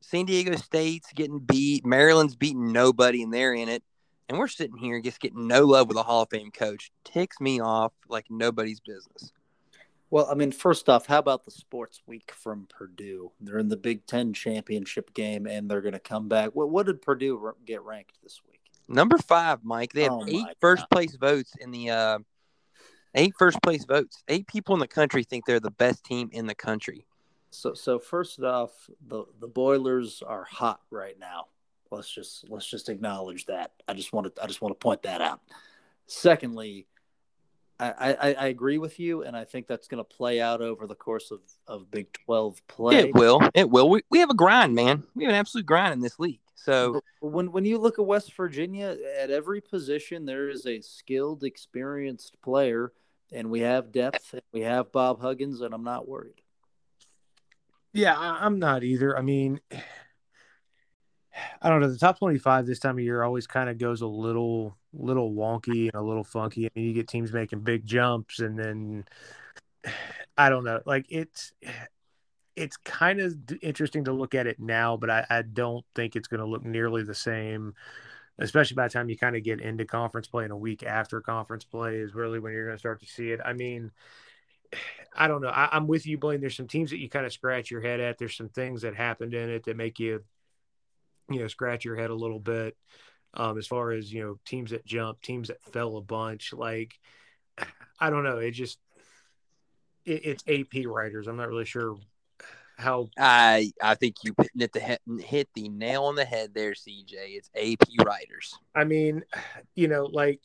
San 0.00 0.24
Diego 0.24 0.56
State's 0.56 1.12
getting 1.12 1.40
beat. 1.40 1.84
Maryland's 1.84 2.34
beating 2.36 2.72
nobody, 2.72 3.22
and 3.22 3.32
they're 3.32 3.52
in 3.52 3.68
it. 3.68 3.82
And 4.28 4.38
we're 4.38 4.48
sitting 4.48 4.76
here 4.76 5.00
just 5.00 5.20
getting 5.20 5.46
no 5.48 5.66
love 5.66 5.88
with 5.88 5.96
a 5.96 6.02
Hall 6.02 6.22
of 6.22 6.30
Fame 6.30 6.50
coach. 6.52 6.90
Ticks 7.04 7.40
me 7.40 7.60
off 7.60 7.92
like 8.08 8.26
nobody's 8.30 8.80
business. 8.80 9.32
Well, 10.08 10.26
I 10.30 10.34
mean, 10.34 10.50
first 10.52 10.88
off, 10.88 11.06
how 11.06 11.18
about 11.18 11.44
the 11.44 11.50
sports 11.50 12.00
week 12.06 12.32
from 12.36 12.66
Purdue? 12.68 13.30
They're 13.40 13.58
in 13.58 13.68
the 13.68 13.76
Big 13.76 14.06
Ten 14.06 14.32
championship 14.32 15.14
game, 15.14 15.46
and 15.46 15.70
they're 15.70 15.80
going 15.80 15.92
to 15.92 16.00
come 16.00 16.28
back. 16.28 16.50
What, 16.54 16.70
what 16.70 16.86
did 16.86 17.02
Purdue 17.02 17.52
get 17.64 17.82
ranked 17.82 18.18
this 18.22 18.40
week? 18.48 18.60
Number 18.88 19.18
five, 19.18 19.64
Mike. 19.64 19.92
They 19.92 20.02
have 20.04 20.12
Oh 20.12 20.24
eight 20.26 20.42
my 20.42 20.54
first 20.60 20.82
God. 20.82 20.90
place 20.90 21.14
votes 21.16 21.52
in 21.60 21.70
the 21.70 21.90
uh, 21.90 22.18
eight 23.14 23.34
first 23.38 23.62
place 23.62 23.84
votes. 23.84 24.22
Eight 24.28 24.46
people 24.46 24.74
in 24.74 24.80
the 24.80 24.88
country 24.88 25.24
think 25.24 25.46
they're 25.46 25.60
the 25.60 25.70
best 25.70 26.04
team 26.04 26.28
in 26.32 26.46
the 26.46 26.54
country. 26.54 27.04
So, 27.50 27.74
so 27.74 27.98
first 27.98 28.40
off, 28.40 28.70
the 29.08 29.24
the 29.40 29.48
Boilers 29.48 30.22
are 30.24 30.44
hot 30.44 30.80
right 30.90 31.18
now. 31.18 31.46
Let's 31.90 32.12
just 32.12 32.48
let's 32.48 32.66
just 32.66 32.88
acknowledge 32.88 33.46
that. 33.46 33.72
I 33.88 33.94
just 33.94 34.12
want 34.12 34.34
to 34.34 34.42
I 34.42 34.46
just 34.46 34.62
want 34.62 34.78
to 34.78 34.82
point 34.82 35.02
that 35.02 35.20
out. 35.20 35.40
Secondly, 36.06 36.86
I, 37.80 37.92
I, 38.20 38.34
I 38.34 38.46
agree 38.48 38.78
with 38.78 39.00
you, 39.00 39.22
and 39.22 39.36
I 39.36 39.44
think 39.44 39.66
that's 39.66 39.88
going 39.88 39.98
to 39.98 40.04
play 40.04 40.40
out 40.40 40.60
over 40.60 40.86
the 40.86 40.94
course 40.94 41.30
of, 41.30 41.40
of 41.66 41.90
Big 41.90 42.12
Twelve 42.12 42.60
play. 42.68 42.96
It 42.96 43.14
will. 43.14 43.40
It 43.54 43.70
will. 43.70 43.88
We, 43.88 44.02
we 44.10 44.18
have 44.18 44.30
a 44.30 44.34
grind, 44.34 44.74
man. 44.74 45.02
We 45.14 45.24
have 45.24 45.32
an 45.32 45.38
absolute 45.38 45.66
grind 45.66 45.92
in 45.92 46.00
this 46.00 46.18
league. 46.18 46.40
So 46.64 47.00
when 47.20 47.52
when 47.52 47.64
you 47.64 47.78
look 47.78 47.98
at 47.98 48.04
West 48.04 48.34
Virginia, 48.36 48.96
at 49.18 49.30
every 49.30 49.62
position 49.62 50.26
there 50.26 50.50
is 50.50 50.66
a 50.66 50.80
skilled, 50.82 51.42
experienced 51.42 52.40
player, 52.42 52.92
and 53.32 53.50
we 53.50 53.60
have 53.60 53.92
depth. 53.92 54.34
And 54.34 54.42
we 54.52 54.60
have 54.60 54.92
Bob 54.92 55.22
Huggins, 55.22 55.62
and 55.62 55.72
I'm 55.72 55.84
not 55.84 56.06
worried. 56.06 56.42
Yeah, 57.94 58.16
I, 58.16 58.44
I'm 58.44 58.58
not 58.58 58.84
either. 58.84 59.16
I 59.16 59.22
mean, 59.22 59.60
I 61.62 61.70
don't 61.70 61.80
know. 61.80 61.90
The 61.90 61.98
top 61.98 62.18
25 62.18 62.66
this 62.66 62.78
time 62.78 62.98
of 62.98 63.04
year 63.04 63.22
always 63.22 63.46
kind 63.46 63.70
of 63.70 63.78
goes 63.78 64.02
a 64.02 64.06
little, 64.06 64.76
little 64.92 65.32
wonky 65.32 65.84
and 65.84 65.94
a 65.94 66.02
little 66.02 66.24
funky. 66.24 66.66
I 66.66 66.70
mean, 66.74 66.84
you 66.84 66.92
get 66.92 67.08
teams 67.08 67.32
making 67.32 67.60
big 67.60 67.86
jumps, 67.86 68.38
and 68.40 68.58
then 68.58 69.04
I 70.36 70.50
don't 70.50 70.64
know. 70.64 70.80
Like 70.84 71.06
it's, 71.08 71.52
it's 72.56 72.76
kind 72.78 73.20
of 73.20 73.36
interesting 73.62 74.04
to 74.04 74.12
look 74.12 74.34
at 74.34 74.46
it 74.46 74.58
now, 74.58 74.96
but 74.96 75.10
I, 75.10 75.26
I 75.30 75.42
don't 75.42 75.84
think 75.94 76.16
it's 76.16 76.28
going 76.28 76.40
to 76.40 76.46
look 76.46 76.64
nearly 76.64 77.02
the 77.02 77.14
same. 77.14 77.74
Especially 78.38 78.74
by 78.74 78.88
the 78.88 78.92
time 78.92 79.10
you 79.10 79.18
kind 79.18 79.36
of 79.36 79.42
get 79.42 79.60
into 79.60 79.84
conference 79.84 80.26
play 80.26 80.44
and 80.44 80.52
a 80.52 80.56
week 80.56 80.82
after 80.82 81.20
conference 81.20 81.64
play 81.64 81.96
is 81.96 82.14
really 82.14 82.38
when 82.38 82.52
you're 82.52 82.64
going 82.64 82.76
to 82.76 82.78
start 82.78 83.00
to 83.00 83.06
see 83.06 83.32
it. 83.32 83.40
I 83.44 83.52
mean, 83.52 83.90
I 85.14 85.28
don't 85.28 85.42
know. 85.42 85.48
I, 85.48 85.68
I'm 85.72 85.86
with 85.86 86.06
you, 86.06 86.16
Blaine. 86.16 86.40
There's 86.40 86.56
some 86.56 86.68
teams 86.68 86.90
that 86.90 87.00
you 87.00 87.10
kind 87.10 87.26
of 87.26 87.32
scratch 87.32 87.70
your 87.70 87.82
head 87.82 88.00
at. 88.00 88.18
There's 88.18 88.36
some 88.36 88.48
things 88.48 88.82
that 88.82 88.94
happened 88.94 89.34
in 89.34 89.50
it 89.50 89.64
that 89.64 89.76
make 89.76 89.98
you, 89.98 90.22
you 91.30 91.40
know, 91.40 91.48
scratch 91.48 91.84
your 91.84 91.96
head 91.96 92.10
a 92.10 92.14
little 92.14 92.40
bit. 92.40 92.76
Um, 93.34 93.58
as 93.58 93.66
far 93.66 93.92
as 93.92 94.12
you 94.12 94.22
know, 94.22 94.38
teams 94.44 94.70
that 94.70 94.84
jump, 94.86 95.20
teams 95.20 95.48
that 95.48 95.62
fell 95.62 95.96
a 95.96 96.02
bunch. 96.02 96.52
Like, 96.52 96.98
I 98.00 98.10
don't 98.10 98.24
know. 98.24 98.38
It 98.38 98.52
just, 98.52 98.78
it, 100.04 100.24
it's 100.24 100.44
AP 100.48 100.86
writers. 100.86 101.26
I'm 101.26 101.36
not 101.36 101.48
really 101.48 101.66
sure 101.66 101.96
how. 102.80 103.08
I 103.18 103.72
I 103.82 103.94
think 103.94 104.16
you 104.22 104.34
hit 104.56 104.72
the 104.72 104.98
hit 105.22 105.48
the 105.54 105.68
nail 105.68 106.04
on 106.04 106.14
the 106.14 106.24
head 106.24 106.52
there, 106.54 106.72
CJ. 106.72 107.14
It's 107.14 107.50
AP 107.54 107.88
writers. 108.04 108.54
I 108.74 108.84
mean, 108.84 109.22
you 109.74 109.88
know, 109.88 110.04
like 110.06 110.40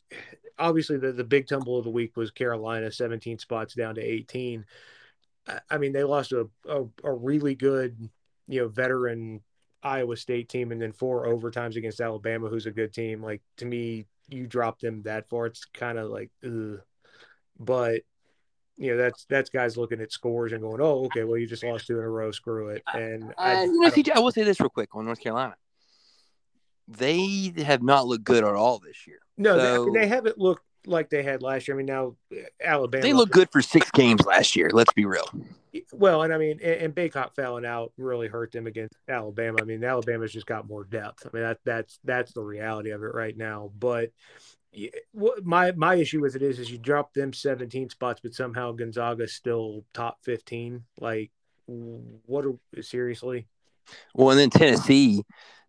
obviously 0.58 0.98
the 0.98 1.12
the 1.12 1.24
big 1.24 1.48
tumble 1.48 1.78
of 1.78 1.84
the 1.84 1.90
week 1.90 2.16
was 2.16 2.30
Carolina, 2.30 2.90
17 2.90 3.38
spots 3.38 3.74
down 3.74 3.94
to 3.96 4.00
18. 4.02 4.64
I- 5.48 5.60
I 5.70 5.78
mean, 5.78 5.92
they 5.92 6.04
lost 6.04 6.32
a, 6.32 6.48
a, 6.68 6.84
a 7.04 7.12
really 7.12 7.54
good, 7.54 7.96
you 8.48 8.60
know, 8.62 8.68
veteran 8.68 9.42
Iowa 9.82 10.16
State 10.16 10.48
team 10.48 10.72
and 10.72 10.80
then 10.82 10.92
four 10.92 11.26
overtimes 11.26 11.76
against 11.76 12.00
Alabama, 12.00 12.48
who's 12.48 12.66
a 12.66 12.70
good 12.72 12.92
team. 12.92 13.22
Like 13.22 13.42
to 13.58 13.64
me, 13.64 14.06
you 14.28 14.46
drop 14.46 14.80
them 14.80 15.02
that 15.02 15.28
far, 15.28 15.46
it's 15.46 15.64
kind 15.66 15.98
of 15.98 16.10
like, 16.10 16.30
ugh. 16.44 16.80
but 17.58 18.02
you 18.76 18.90
know, 18.92 18.96
that's 18.96 19.24
that's 19.28 19.50
guys 19.50 19.76
looking 19.76 20.00
at 20.00 20.12
scores 20.12 20.52
and 20.52 20.60
going, 20.60 20.80
oh, 20.80 21.06
okay, 21.06 21.24
well, 21.24 21.38
you 21.38 21.46
just 21.46 21.64
lost 21.64 21.86
two 21.86 21.98
in 21.98 22.04
a 22.04 22.08
row, 22.08 22.30
screw 22.30 22.68
it. 22.68 22.82
And 22.92 23.32
I, 23.38 23.54
Uh, 23.54 23.60
I 23.62 23.90
CJ, 23.90 24.12
I 24.12 24.18
will 24.18 24.32
say 24.32 24.42
this 24.44 24.60
real 24.60 24.68
quick 24.68 24.94
on 24.94 25.04
North 25.04 25.20
Carolina. 25.20 25.56
They 26.88 27.52
have 27.56 27.82
not 27.82 28.06
looked 28.06 28.24
good 28.24 28.44
at 28.44 28.54
all 28.54 28.78
this 28.78 29.06
year. 29.06 29.18
no, 29.36 29.56
they, 29.56 29.62
so- 29.62 29.84
mean, 29.86 29.94
they 29.94 30.06
haven't 30.06 30.38
looked 30.38 30.62
like 30.86 31.10
they 31.10 31.22
had 31.22 31.42
last 31.42 31.66
year. 31.66 31.76
I 31.76 31.78
mean, 31.78 31.86
now 31.86 32.14
Alabama, 32.62 33.02
They 33.02 33.12
look 33.12 33.30
good 33.30 33.50
for 33.50 33.60
six 33.60 33.90
games 33.90 34.24
last 34.24 34.54
year. 34.54 34.70
Let's 34.72 34.92
be 34.92 35.04
real. 35.04 35.28
Well, 35.92 36.22
and 36.22 36.32
I 36.32 36.38
mean, 36.38 36.60
and, 36.62 36.74
and 36.74 36.94
Bacot 36.94 37.34
fouling 37.34 37.66
out 37.66 37.92
really 37.98 38.28
hurt 38.28 38.52
them 38.52 38.66
against 38.66 38.94
Alabama. 39.08 39.58
I 39.60 39.64
mean, 39.64 39.82
Alabama's 39.84 40.32
just 40.32 40.46
got 40.46 40.68
more 40.68 40.84
depth. 40.84 41.26
I 41.26 41.30
mean, 41.36 41.42
that 41.42 41.58
that's 41.64 41.98
that's 42.04 42.32
the 42.32 42.42
reality 42.42 42.90
of 42.90 43.02
it 43.02 43.12
right 43.14 43.36
now. 43.36 43.72
But 43.78 44.12
my 45.42 45.72
my 45.72 45.94
issue 45.94 46.20
with 46.20 46.36
it 46.36 46.42
is, 46.42 46.58
is 46.58 46.70
you 46.70 46.78
drop 46.78 47.14
them 47.14 47.32
17 47.32 47.90
spots, 47.90 48.20
but 48.22 48.34
somehow 48.34 48.72
Gonzaga's 48.72 49.32
still 49.32 49.84
top 49.94 50.18
15. 50.22 50.84
Like, 51.00 51.30
what? 51.66 52.44
Are, 52.44 52.82
seriously? 52.82 53.46
Well, 54.14 54.30
and 54.30 54.38
then 54.38 54.50
Tennessee 54.50 55.22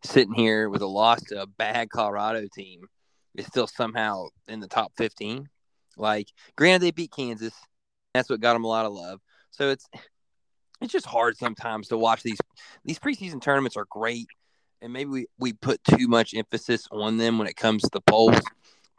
sitting 0.03 0.33
here 0.33 0.69
with 0.69 0.81
a 0.81 0.87
loss 0.87 1.21
to 1.25 1.41
a 1.41 1.47
bad 1.47 1.89
Colorado 1.89 2.47
team 2.53 2.87
is 3.35 3.45
still 3.45 3.67
somehow 3.67 4.25
in 4.47 4.59
the 4.59 4.67
top 4.67 4.91
15. 4.97 5.47
Like, 5.95 6.27
granted, 6.55 6.81
they 6.81 6.91
beat 6.91 7.11
Kansas. 7.11 7.53
That's 8.13 8.29
what 8.29 8.41
got 8.41 8.53
them 8.53 8.63
a 8.63 8.67
lot 8.67 8.85
of 8.85 8.93
love. 8.93 9.19
So 9.51 9.69
it's 9.69 9.87
it's 10.81 10.93
just 10.93 11.05
hard 11.05 11.37
sometimes 11.37 11.87
to 11.87 11.97
watch 11.97 12.23
these 12.23 12.39
these 12.83 12.99
preseason 12.99 13.41
tournaments 13.41 13.77
are 13.77 13.87
great, 13.89 14.27
and 14.81 14.93
maybe 14.93 15.09
we, 15.09 15.27
we 15.39 15.53
put 15.53 15.83
too 15.83 16.07
much 16.07 16.35
emphasis 16.35 16.87
on 16.91 17.17
them 17.17 17.37
when 17.37 17.47
it 17.47 17.55
comes 17.55 17.83
to 17.83 17.89
the 17.91 18.01
polls. 18.01 18.39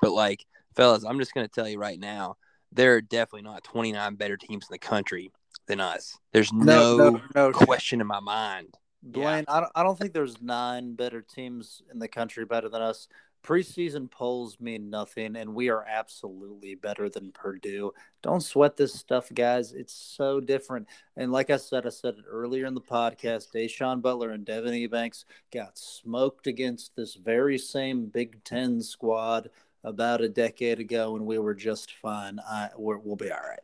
But 0.00 0.12
like, 0.12 0.46
fellas, 0.76 1.04
I'm 1.04 1.18
just 1.18 1.34
gonna 1.34 1.48
tell 1.48 1.68
you 1.68 1.78
right 1.78 1.98
now, 1.98 2.36
there 2.72 2.94
are 2.94 3.00
definitely 3.00 3.42
not 3.42 3.64
29 3.64 4.14
better 4.16 4.36
teams 4.36 4.66
in 4.68 4.72
the 4.72 4.78
country 4.78 5.32
than 5.66 5.80
us. 5.80 6.18
There's 6.32 6.52
no, 6.52 7.20
no. 7.34 7.52
question 7.52 8.00
in 8.00 8.06
my 8.06 8.20
mind. 8.20 8.76
Blaine, 9.02 9.44
I 9.46 9.60
don't, 9.60 9.72
I 9.76 9.82
don't 9.82 9.98
think 9.98 10.12
there's 10.12 10.42
nine 10.42 10.94
better 10.94 11.22
teams 11.22 11.82
in 11.92 11.98
the 11.98 12.08
country 12.08 12.44
better 12.44 12.68
than 12.68 12.82
us. 12.82 13.08
Preseason 13.44 14.10
polls 14.10 14.58
mean 14.60 14.90
nothing, 14.90 15.36
and 15.36 15.54
we 15.54 15.70
are 15.70 15.84
absolutely 15.88 16.74
better 16.74 17.08
than 17.08 17.30
Purdue. 17.30 17.92
Don't 18.20 18.42
sweat 18.42 18.76
this 18.76 18.92
stuff, 18.92 19.30
guys. 19.32 19.72
It's 19.72 19.94
so 19.94 20.40
different. 20.40 20.88
And 21.16 21.30
like 21.30 21.48
I 21.48 21.56
said, 21.56 21.86
I 21.86 21.90
said 21.90 22.14
it 22.18 22.24
earlier 22.28 22.66
in 22.66 22.74
the 22.74 22.80
podcast. 22.80 23.52
Da'Sean 23.54 24.02
Butler 24.02 24.30
and 24.30 24.44
Devin 24.44 24.74
Ebanks 24.74 25.24
got 25.52 25.78
smoked 25.78 26.48
against 26.48 26.96
this 26.96 27.14
very 27.14 27.58
same 27.58 28.06
Big 28.06 28.42
Ten 28.42 28.82
squad 28.82 29.50
about 29.84 30.20
a 30.20 30.28
decade 30.28 30.80
ago, 30.80 31.16
and 31.16 31.26
we 31.26 31.38
were 31.38 31.54
just 31.54 31.94
fine. 31.94 32.38
I, 32.40 32.70
we're, 32.76 32.98
we'll 32.98 33.16
be 33.16 33.30
all 33.30 33.38
right. 33.38 33.58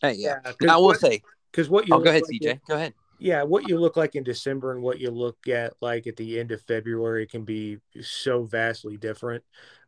Hey, 0.00 0.14
yeah. 0.18 0.38
because 0.42 0.56
Now, 0.62 0.74
I 0.74 0.76
will 0.78 0.86
what, 0.86 1.00
say, 1.00 1.22
because 1.50 1.68
what 1.68 1.88
you 1.88 1.94
oh, 1.94 2.00
go 2.00 2.10
ahead, 2.10 2.22
like 2.22 2.40
CJ. 2.40 2.50
in- 2.50 2.60
Go 2.68 2.74
ahead. 2.74 2.94
yeah, 3.18 3.42
what 3.42 3.68
you 3.68 3.78
look 3.78 3.96
like 3.96 4.14
in 4.14 4.22
December 4.24 4.72
and 4.72 4.82
what 4.82 4.98
you 4.98 5.10
look 5.10 5.48
at 5.48 5.74
like 5.80 6.06
at 6.06 6.16
the 6.16 6.38
end 6.38 6.52
of 6.52 6.62
February 6.62 7.26
can 7.26 7.44
be 7.44 7.78
so 8.00 8.44
vastly 8.44 8.96
different. 8.96 9.42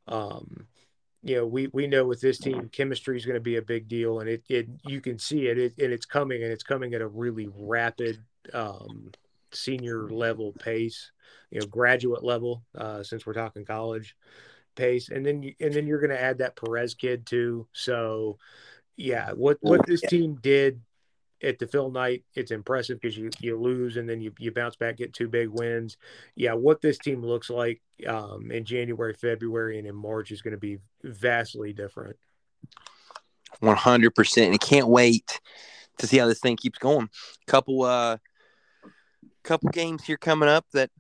Um, 0.08 0.66
you 1.22 1.36
know, 1.36 1.46
we 1.46 1.68
we 1.72 1.86
know 1.86 2.06
with 2.06 2.20
this 2.20 2.38
team, 2.38 2.68
chemistry 2.72 3.16
is 3.16 3.26
going 3.26 3.34
to 3.34 3.40
be 3.40 3.56
a 3.56 3.62
big 3.62 3.88
deal, 3.88 4.20
and 4.20 4.28
it 4.28 4.42
it 4.48 4.68
you 4.84 5.00
can 5.00 5.18
see 5.18 5.46
it, 5.46 5.58
it 5.58 5.74
and 5.78 5.92
it's 5.92 6.06
coming, 6.06 6.42
and 6.42 6.50
it's 6.52 6.62
coming 6.62 6.94
at 6.94 7.02
a 7.02 7.06
really 7.06 7.48
rapid 7.54 8.18
um, 8.54 9.12
senior 9.52 10.08
level 10.08 10.52
pace. 10.52 11.12
You 11.50 11.60
know, 11.60 11.66
graduate 11.66 12.24
level, 12.24 12.64
uh, 12.76 13.02
since 13.02 13.26
we're 13.26 13.34
talking 13.34 13.64
college 13.64 14.16
pace, 14.74 15.08
and 15.08 15.24
then 15.24 15.42
you, 15.42 15.54
and 15.60 15.72
then 15.72 15.86
you're 15.86 16.00
going 16.00 16.10
to 16.10 16.20
add 16.20 16.38
that 16.38 16.56
Perez 16.56 16.94
kid 16.94 17.26
too. 17.26 17.66
So, 17.72 18.38
yeah, 18.96 19.30
what 19.32 19.58
what 19.60 19.86
this 19.86 20.00
team 20.00 20.38
did 20.40 20.80
at 21.42 21.58
the 21.58 21.66
Phil 21.66 21.90
Knight, 21.90 22.24
it's 22.34 22.50
impressive 22.50 23.00
because 23.00 23.16
you 23.16 23.30
you 23.40 23.58
lose 23.58 23.96
and 23.96 24.08
then 24.08 24.20
you 24.20 24.32
you 24.38 24.52
bounce 24.52 24.76
back, 24.76 24.96
get 24.96 25.12
two 25.12 25.28
big 25.28 25.48
wins. 25.48 25.96
Yeah, 26.34 26.52
what 26.52 26.80
this 26.80 26.98
team 26.98 27.24
looks 27.24 27.50
like 27.50 27.80
um, 28.06 28.50
in 28.50 28.64
January, 28.64 29.14
February, 29.14 29.78
and 29.78 29.86
in 29.86 29.94
March 29.94 30.30
is 30.30 30.42
going 30.42 30.52
to 30.52 30.58
be 30.58 30.78
vastly 31.02 31.72
different. 31.72 32.16
One 33.60 33.76
hundred 33.76 34.14
percent, 34.14 34.50
and 34.50 34.60
can't 34.60 34.88
wait 34.88 35.40
to 35.98 36.06
see 36.06 36.18
how 36.18 36.26
this 36.26 36.40
thing 36.40 36.56
keeps 36.56 36.78
going. 36.78 37.10
Couple, 37.46 37.82
uh, 37.82 38.18
couple 39.42 39.68
games 39.70 40.04
here 40.04 40.16
coming 40.16 40.48
up 40.48 40.64
that, 40.72 40.90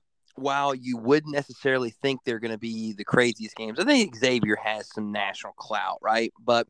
while 0.40 0.74
you 0.74 0.96
wouldn't 0.96 1.34
necessarily 1.34 1.90
think 1.90 2.20
they're 2.24 2.38
going 2.38 2.50
to 2.52 2.58
be 2.58 2.92
the 2.92 3.04
craziest 3.04 3.56
games, 3.56 3.78
I 3.78 3.84
think 3.84 4.16
Xavier 4.16 4.56
has 4.56 4.92
some 4.92 5.12
national 5.12 5.52
clout, 5.54 5.98
right? 6.02 6.32
But 6.40 6.66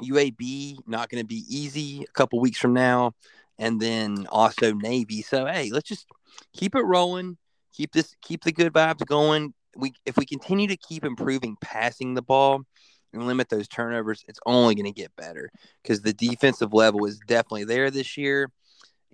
UAB 0.00 0.78
not 0.86 1.08
going 1.08 1.22
to 1.22 1.26
be 1.26 1.44
easy 1.48 2.04
a 2.08 2.12
couple 2.12 2.40
weeks 2.40 2.58
from 2.58 2.74
now, 2.74 3.12
and 3.58 3.80
then 3.80 4.26
also 4.30 4.72
Navy. 4.72 5.22
So 5.22 5.46
hey, 5.46 5.70
let's 5.70 5.88
just 5.88 6.06
keep 6.52 6.74
it 6.74 6.82
rolling. 6.82 7.36
Keep 7.72 7.92
this, 7.92 8.14
keep 8.22 8.42
the 8.42 8.52
good 8.52 8.72
vibes 8.72 9.06
going. 9.06 9.54
We 9.76 9.92
if 10.04 10.16
we 10.16 10.26
continue 10.26 10.66
to 10.68 10.76
keep 10.76 11.04
improving 11.04 11.56
passing 11.60 12.14
the 12.14 12.22
ball 12.22 12.62
and 13.12 13.26
limit 13.26 13.48
those 13.48 13.68
turnovers, 13.68 14.24
it's 14.28 14.40
only 14.46 14.74
going 14.74 14.92
to 14.92 15.00
get 15.00 15.14
better 15.16 15.50
because 15.82 16.02
the 16.02 16.12
defensive 16.12 16.72
level 16.72 17.06
is 17.06 17.20
definitely 17.26 17.64
there 17.64 17.90
this 17.90 18.16
year, 18.16 18.50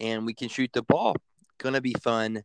and 0.01 0.25
we 0.25 0.35
can 0.35 0.49
shoot 0.49 0.71
the 0.73 0.83
ball. 0.83 1.15
Gonna 1.59 1.81
be 1.81 1.95
fun. 2.03 2.43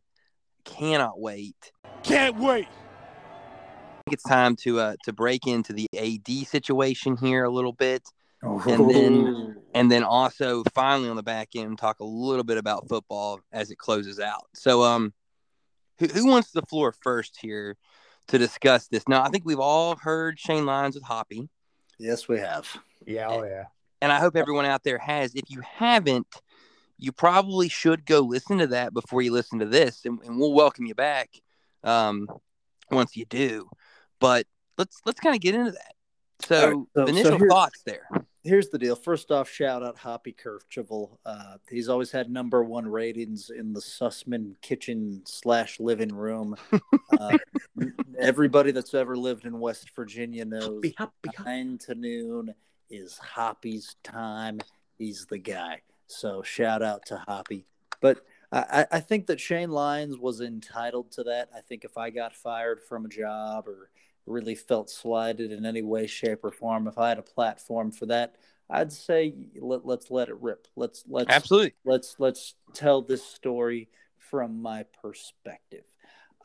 Cannot 0.64 1.20
wait. 1.20 1.72
Can't 2.02 2.38
wait. 2.38 2.66
I 2.66 4.10
think 4.10 4.14
it's 4.14 4.24
time 4.24 4.56
to 4.56 4.80
uh, 4.80 4.96
to 5.04 5.12
break 5.12 5.46
into 5.46 5.72
the 5.72 5.86
AD 5.96 6.46
situation 6.46 7.16
here 7.16 7.44
a 7.44 7.50
little 7.50 7.72
bit. 7.72 8.02
and 8.42 8.90
then 8.90 9.56
and 9.74 9.90
then 9.90 10.02
also 10.02 10.64
finally 10.74 11.08
on 11.08 11.14
the 11.14 11.22
back 11.22 11.50
end 11.54 11.78
talk 11.78 12.00
a 12.00 12.04
little 12.04 12.42
bit 12.42 12.58
about 12.58 12.88
football 12.88 13.40
as 13.52 13.70
it 13.70 13.78
closes 13.78 14.18
out. 14.18 14.46
So 14.54 14.82
um 14.82 15.12
who, 15.98 16.06
who 16.08 16.26
wants 16.26 16.50
the 16.50 16.62
floor 16.62 16.90
first 16.90 17.38
here 17.40 17.76
to 18.28 18.38
discuss 18.38 18.88
this? 18.88 19.06
Now 19.06 19.22
I 19.22 19.28
think 19.28 19.44
we've 19.44 19.60
all 19.60 19.94
heard 19.94 20.40
Shane 20.40 20.66
Lyons 20.66 20.96
with 20.96 21.04
Hoppy. 21.04 21.48
Yes, 22.00 22.26
we 22.26 22.40
have. 22.40 22.66
Yeah, 23.06 23.28
oh 23.28 23.44
yeah. 23.44 23.66
And 24.00 24.10
I 24.10 24.18
hope 24.18 24.34
everyone 24.34 24.64
out 24.64 24.82
there 24.82 24.98
has. 24.98 25.32
If 25.36 25.48
you 25.48 25.60
haven't, 25.60 26.26
you 27.02 27.12
probably 27.12 27.68
should 27.68 28.06
go 28.06 28.20
listen 28.20 28.58
to 28.58 28.68
that 28.68 28.94
before 28.94 29.22
you 29.22 29.32
listen 29.32 29.58
to 29.58 29.66
this, 29.66 30.04
and, 30.04 30.18
and 30.24 30.38
we'll 30.38 30.52
welcome 30.52 30.86
you 30.86 30.94
back 30.94 31.30
um, 31.84 32.28
once 32.90 33.16
you 33.16 33.24
do. 33.24 33.68
But 34.20 34.46
let's 34.78 35.00
let's 35.04 35.20
kind 35.20 35.34
of 35.34 35.40
get 35.40 35.54
into 35.54 35.72
that. 35.72 35.94
So, 36.44 36.66
right, 36.66 36.86
so 36.96 37.06
initial 37.06 37.38
so 37.38 37.48
thoughts 37.48 37.82
there 37.84 38.08
here's 38.44 38.68
the 38.68 38.78
deal. 38.78 38.96
First 38.96 39.30
off, 39.30 39.48
shout 39.48 39.82
out 39.82 39.98
Hoppy 39.98 40.34
Kercheval. 40.34 41.16
Uh, 41.24 41.56
he's 41.68 41.88
always 41.88 42.10
had 42.10 42.30
number 42.30 42.62
one 42.62 42.86
ratings 42.86 43.50
in 43.50 43.72
the 43.72 43.80
Sussman 43.80 44.54
kitchen 44.60 45.22
slash 45.24 45.80
living 45.80 46.14
room. 46.14 46.56
Uh, 47.18 47.36
everybody 48.18 48.72
that's 48.72 48.94
ever 48.94 49.16
lived 49.16 49.44
in 49.44 49.60
West 49.60 49.90
Virginia 49.94 50.46
knows 50.46 50.76
Hoppy, 50.76 50.94
hoppy, 50.96 51.30
hoppy. 51.36 51.50
nine 51.50 51.78
to 51.78 51.94
noon 51.94 52.54
is 52.88 53.18
Hoppy's 53.18 53.96
time. 54.02 54.58
He's 54.98 55.26
the 55.26 55.36
guy. 55.36 55.82
So 56.12 56.42
shout 56.42 56.82
out 56.82 57.06
to 57.06 57.22
Hoppy. 57.26 57.66
But 58.00 58.24
I, 58.50 58.86
I 58.90 59.00
think 59.00 59.26
that 59.26 59.40
Shane 59.40 59.70
Lyons 59.70 60.18
was 60.18 60.40
entitled 60.40 61.12
to 61.12 61.24
that. 61.24 61.48
I 61.56 61.60
think 61.60 61.84
if 61.84 61.96
I 61.96 62.10
got 62.10 62.34
fired 62.34 62.80
from 62.80 63.06
a 63.06 63.08
job 63.08 63.66
or– 63.66 63.90
really 64.26 64.54
felt 64.54 64.90
slighted 64.90 65.52
in 65.52 65.66
any 65.66 65.82
way, 65.82 66.06
shape, 66.06 66.44
or 66.44 66.50
form, 66.50 66.86
if 66.86 66.98
I 66.98 67.08
had 67.08 67.18
a 67.18 67.22
platform 67.22 67.90
for 67.90 68.06
that, 68.06 68.36
I'd 68.70 68.92
say 68.92 69.34
let, 69.60 69.84
let's 69.84 70.10
let 70.10 70.28
it 70.28 70.40
rip. 70.40 70.66
Let's 70.76 71.04
let's 71.08 71.30
absolutely 71.30 71.74
let's 71.84 72.16
let's 72.18 72.54
tell 72.72 73.02
this 73.02 73.24
story 73.24 73.88
from 74.18 74.62
my 74.62 74.84
perspective. 75.02 75.84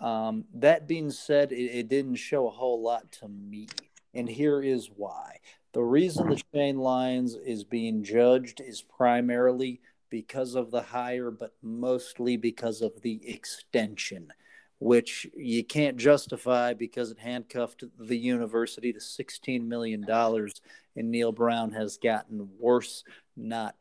Um, 0.02 0.46
that 0.56 0.88
being 0.88 1.10
said, 1.10 1.52
it, 1.52 1.56
it 1.56 1.88
didn't 1.88 2.16
show 2.16 2.48
a 2.48 2.52
whole 2.52 2.82
lot 2.82 3.12
to 3.14 3.28
me, 3.28 3.68
and 4.14 4.28
here 4.28 4.62
is 4.62 4.90
why. 4.94 5.40
The 5.74 5.84
reason 5.84 6.30
the 6.30 6.42
Shane 6.54 6.78
Lyons 6.78 7.36
is 7.36 7.64
being 7.64 8.04
judged 8.04 8.62
is 8.62 8.82
primarily 8.82 9.82
because 10.10 10.56
of 10.56 10.72
the 10.72 10.82
hire, 10.82 11.32
but 11.32 11.54
mostly 11.62 12.38
because 12.38 12.82
of 12.82 13.02
the 13.02 13.20
extension 13.30 14.32
which 14.80 15.28
you 15.36 15.64
can't 15.64 15.98
justify 15.98 16.74
because 16.74 17.12
it 17.12 17.20
handcuffed 17.20 17.84
the 18.00 18.18
university 18.18 18.94
to 18.94 19.00
$16 19.00 19.66
million. 19.66 20.06
And 20.10 21.12
Neal 21.12 21.32
Brown 21.32 21.72
has 21.72 21.98
gotten 21.98 22.50
worse, 22.60 23.04
not 23.36 23.76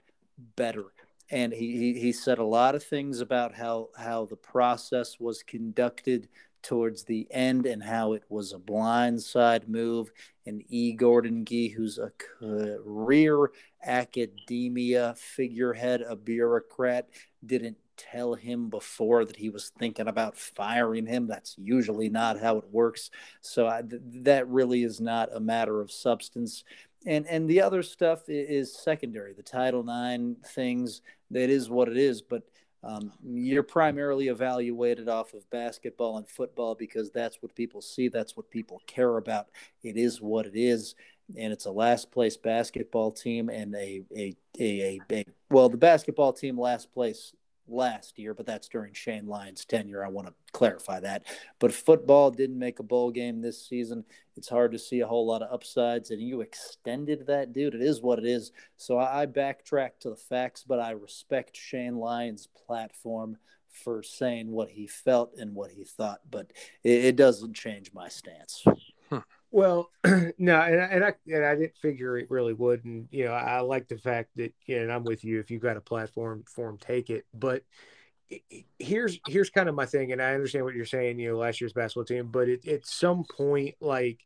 better. 0.56 0.84
And 1.30 1.52
he, 1.52 1.76
he, 1.76 2.00
he 2.00 2.12
said 2.12 2.38
a 2.38 2.44
lot 2.44 2.74
of 2.74 2.84
things 2.84 3.20
about 3.20 3.54
how, 3.54 3.88
how 3.96 4.26
the 4.26 4.36
process 4.36 5.18
was 5.18 5.42
conducted 5.42 6.28
towards 6.62 7.04
the 7.04 7.26
end 7.30 7.66
and 7.66 7.82
how 7.82 8.12
it 8.12 8.24
was 8.28 8.52
a 8.52 8.58
blindside 8.58 9.68
move. 9.68 10.10
And 10.46 10.62
E. 10.68 10.92
Gordon 10.92 11.44
Gee, 11.44 11.68
who's 11.68 11.98
a 11.98 12.12
career 12.38 13.50
academia 13.84 15.14
figurehead, 15.16 16.02
a 16.02 16.16
bureaucrat, 16.16 17.08
didn't 17.44 17.76
tell 17.96 18.34
him 18.34 18.68
before 18.68 19.24
that 19.24 19.36
he 19.36 19.48
was 19.48 19.72
thinking 19.78 20.08
about 20.08 20.36
firing 20.36 21.06
him. 21.06 21.26
That's 21.26 21.56
usually 21.58 22.08
not 22.08 22.38
how 22.40 22.58
it 22.58 22.68
works. 22.70 23.10
So 23.40 23.66
I, 23.66 23.82
th- 23.82 24.02
that 24.22 24.48
really 24.48 24.82
is 24.82 25.00
not 25.00 25.34
a 25.34 25.40
matter 25.40 25.80
of 25.80 25.90
substance. 25.90 26.64
And 27.06 27.26
and 27.26 27.48
the 27.48 27.62
other 27.62 27.82
stuff 27.82 28.28
is, 28.28 28.76
secondary. 28.76 29.32
The 29.32 29.42
Title 29.42 29.80
IX 29.88 30.34
things, 30.48 31.02
that 31.30 31.50
is 31.50 31.70
what 31.70 31.88
it 31.88 31.96
is. 31.96 32.20
But 32.20 32.42
um, 32.86 33.12
you're 33.24 33.62
primarily 33.62 34.28
evaluated 34.28 35.08
off 35.08 35.34
of 35.34 35.48
basketball 35.50 36.18
and 36.18 36.28
football 36.28 36.74
because 36.74 37.10
that's 37.10 37.42
what 37.42 37.54
people 37.54 37.80
see. 37.80 38.08
That's 38.08 38.36
what 38.36 38.50
people 38.50 38.80
care 38.86 39.16
about. 39.16 39.48
It 39.82 39.96
is 39.96 40.20
what 40.20 40.46
it 40.46 40.56
is 40.56 40.94
and 41.36 41.52
it's 41.52 41.64
a 41.64 41.70
last 41.70 42.10
place 42.10 42.36
basketball 42.36 43.10
team 43.10 43.48
and 43.48 43.74
a 43.74 44.02
a, 44.14 44.36
a, 44.58 45.00
a, 45.10 45.16
a 45.16 45.24
well 45.50 45.68
the 45.68 45.76
basketball 45.76 46.32
team 46.32 46.58
last 46.58 46.92
place 46.92 47.32
last 47.68 48.18
year, 48.18 48.34
but 48.34 48.46
that's 48.46 48.68
during 48.68 48.94
Shane 48.94 49.26
Lyons' 49.26 49.64
tenure. 49.64 50.04
I 50.04 50.08
want 50.08 50.28
to 50.28 50.34
clarify 50.52 51.00
that. 51.00 51.24
But 51.58 51.72
football 51.72 52.30
didn't 52.30 52.58
make 52.58 52.78
a 52.78 52.84
bowl 52.84 53.10
game 53.10 53.40
this 53.40 53.66
season. 53.66 54.04
It's 54.36 54.48
hard 54.48 54.72
to 54.72 54.78
see 54.78 55.00
a 55.00 55.06
whole 55.06 55.26
lot 55.26 55.42
of 55.42 55.52
upsides, 55.52 56.10
and 56.10 56.20
you 56.20 56.40
extended 56.40 57.26
that, 57.26 57.52
dude. 57.52 57.74
It 57.74 57.82
is 57.82 58.02
what 58.02 58.18
it 58.18 58.26
is. 58.26 58.52
So 58.76 58.98
I, 58.98 59.26
backtrack 59.26 59.98
to 60.00 60.10
the 60.10 60.16
facts, 60.16 60.64
but 60.66 60.78
I 60.78 60.90
respect 60.90 61.56
Shane 61.56 61.96
Lyons' 61.96 62.48
platform 62.66 63.38
for 63.70 64.02
saying 64.02 64.50
what 64.50 64.70
he 64.70 64.86
felt 64.86 65.34
and 65.38 65.54
what 65.54 65.70
he 65.70 65.84
thought, 65.84 66.20
but 66.30 66.52
it 66.82 67.14
doesn't 67.16 67.54
change 67.54 67.92
my 67.92 68.08
stance. 68.08 68.64
Well, 69.56 69.90
no, 70.04 70.60
and 70.60 70.80
I, 70.82 70.84
and 70.84 71.02
I 71.02 71.14
and 71.28 71.42
I 71.42 71.54
didn't 71.54 71.78
figure 71.78 72.18
it 72.18 72.30
really 72.30 72.52
would, 72.52 72.84
and 72.84 73.08
you 73.10 73.24
know, 73.24 73.32
I 73.32 73.60
like 73.60 73.88
the 73.88 73.96
fact 73.96 74.28
that, 74.36 74.52
you 74.66 74.76
know, 74.76 74.82
and 74.82 74.92
I'm 74.92 75.02
with 75.02 75.24
you. 75.24 75.40
If 75.40 75.50
you've 75.50 75.62
got 75.62 75.78
a 75.78 75.80
platform, 75.80 76.44
form, 76.46 76.76
take 76.76 77.08
it. 77.08 77.24
But 77.32 77.62
here's 78.78 79.18
here's 79.26 79.48
kind 79.48 79.70
of 79.70 79.74
my 79.74 79.86
thing, 79.86 80.12
and 80.12 80.20
I 80.20 80.34
understand 80.34 80.66
what 80.66 80.74
you're 80.74 80.84
saying. 80.84 81.18
You 81.18 81.30
know, 81.30 81.38
last 81.38 81.62
year's 81.62 81.72
basketball 81.72 82.04
team, 82.04 82.28
but 82.30 82.50
it, 82.50 82.68
at 82.68 82.84
some 82.84 83.24
point, 83.34 83.76
like 83.80 84.20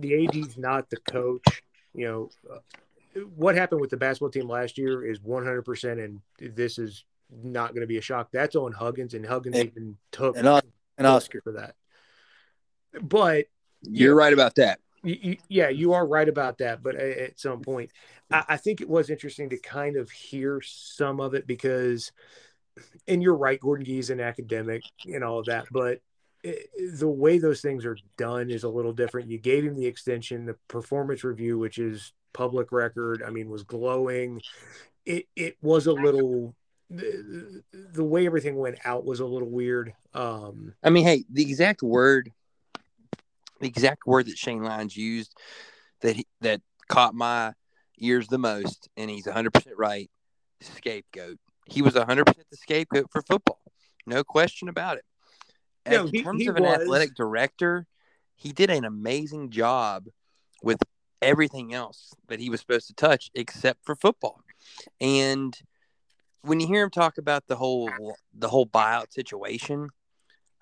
the 0.00 0.26
AD's 0.26 0.58
not 0.58 0.90
the 0.90 0.98
coach. 0.98 1.62
You 1.94 2.06
know, 2.06 2.30
uh, 2.52 3.20
what 3.36 3.54
happened 3.54 3.80
with 3.80 3.88
the 3.88 3.96
basketball 3.96 4.28
team 4.28 4.50
last 4.50 4.76
year 4.76 5.02
is 5.02 5.18
100, 5.22 5.62
percent 5.62 5.98
and 5.98 6.20
this 6.38 6.78
is 6.78 7.06
not 7.42 7.70
going 7.70 7.80
to 7.80 7.86
be 7.86 7.96
a 7.96 8.02
shock. 8.02 8.28
That's 8.32 8.54
on 8.54 8.72
Huggins, 8.72 9.14
and 9.14 9.24
Huggins 9.24 9.56
and, 9.56 9.70
even 9.70 9.96
took 10.12 10.36
and 10.98 11.06
Oscar 11.06 11.40
for 11.40 11.52
that. 11.52 11.74
But 13.00 13.46
you're 13.82 14.14
right 14.14 14.32
about 14.32 14.54
that. 14.56 14.80
You, 15.02 15.18
you, 15.20 15.36
yeah, 15.48 15.68
you 15.68 15.92
are 15.92 16.06
right 16.06 16.28
about 16.28 16.58
that. 16.58 16.82
But 16.82 16.96
at 16.96 17.38
some 17.38 17.60
point, 17.60 17.90
I, 18.30 18.44
I 18.50 18.56
think 18.56 18.80
it 18.80 18.88
was 18.88 19.10
interesting 19.10 19.50
to 19.50 19.58
kind 19.58 19.96
of 19.96 20.10
hear 20.10 20.60
some 20.64 21.20
of 21.20 21.34
it 21.34 21.46
because, 21.46 22.12
and 23.06 23.22
you're 23.22 23.36
right, 23.36 23.60
Gordon 23.60 23.86
Gee's 23.86 24.10
an 24.10 24.20
academic 24.20 24.82
and 25.04 25.22
all 25.22 25.38
of 25.38 25.46
that, 25.46 25.66
but 25.70 26.00
the 26.42 27.08
way 27.08 27.38
those 27.38 27.60
things 27.60 27.84
are 27.84 27.96
done 28.16 28.50
is 28.50 28.64
a 28.64 28.68
little 28.68 28.92
different. 28.92 29.30
You 29.30 29.38
gave 29.38 29.64
him 29.64 29.74
the 29.74 29.86
extension, 29.86 30.46
the 30.46 30.56
performance 30.68 31.24
review, 31.24 31.58
which 31.58 31.78
is 31.78 32.12
public 32.32 32.70
record. 32.72 33.22
I 33.26 33.30
mean, 33.30 33.50
was 33.50 33.64
glowing. 33.64 34.40
It 35.04 35.26
it 35.34 35.56
was 35.62 35.86
a 35.86 35.92
little 35.92 36.54
the, 36.90 37.62
the 37.92 38.04
way 38.04 38.26
everything 38.26 38.56
went 38.56 38.78
out 38.84 39.04
was 39.04 39.20
a 39.20 39.26
little 39.26 39.48
weird. 39.48 39.92
Um, 40.14 40.74
I 40.82 40.90
mean, 40.90 41.04
hey, 41.04 41.24
the 41.30 41.42
exact 41.42 41.82
word 41.82 42.32
the 43.60 43.66
exact 43.66 44.06
word 44.06 44.26
that 44.26 44.38
Shane 44.38 44.62
Lyons 44.62 44.96
used 44.96 45.34
that 46.02 46.16
he, 46.16 46.26
that 46.40 46.60
caught 46.88 47.14
my 47.14 47.52
ears 47.98 48.28
the 48.28 48.38
most, 48.38 48.88
and 48.96 49.10
he's 49.10 49.26
100% 49.26 49.50
right. 49.76 50.10
Scapegoat. 50.60 51.38
He 51.66 51.82
was 51.82 51.94
100% 51.94 52.24
the 52.24 52.56
scapegoat 52.56 53.06
for 53.10 53.22
football. 53.22 53.60
No 54.06 54.24
question 54.24 54.68
about 54.68 54.96
it. 54.96 55.04
No, 55.86 56.04
in 56.04 56.12
he, 56.12 56.22
terms 56.22 56.42
he 56.42 56.48
of 56.48 56.56
an 56.56 56.64
was. 56.64 56.80
athletic 56.80 57.14
director, 57.14 57.86
he 58.36 58.52
did 58.52 58.70
an 58.70 58.84
amazing 58.84 59.50
job 59.50 60.06
with 60.62 60.78
everything 61.20 61.74
else 61.74 62.14
that 62.28 62.40
he 62.40 62.50
was 62.50 62.60
supposed 62.60 62.86
to 62.88 62.94
touch 62.94 63.30
except 63.34 63.84
for 63.84 63.94
football. 63.94 64.40
And 65.00 65.56
when 66.42 66.60
you 66.60 66.66
hear 66.66 66.82
him 66.82 66.90
talk 66.90 67.18
about 67.18 67.46
the 67.48 67.56
whole 67.56 68.16
the 68.32 68.48
whole 68.48 68.66
buyout 68.66 69.12
situation, 69.12 69.88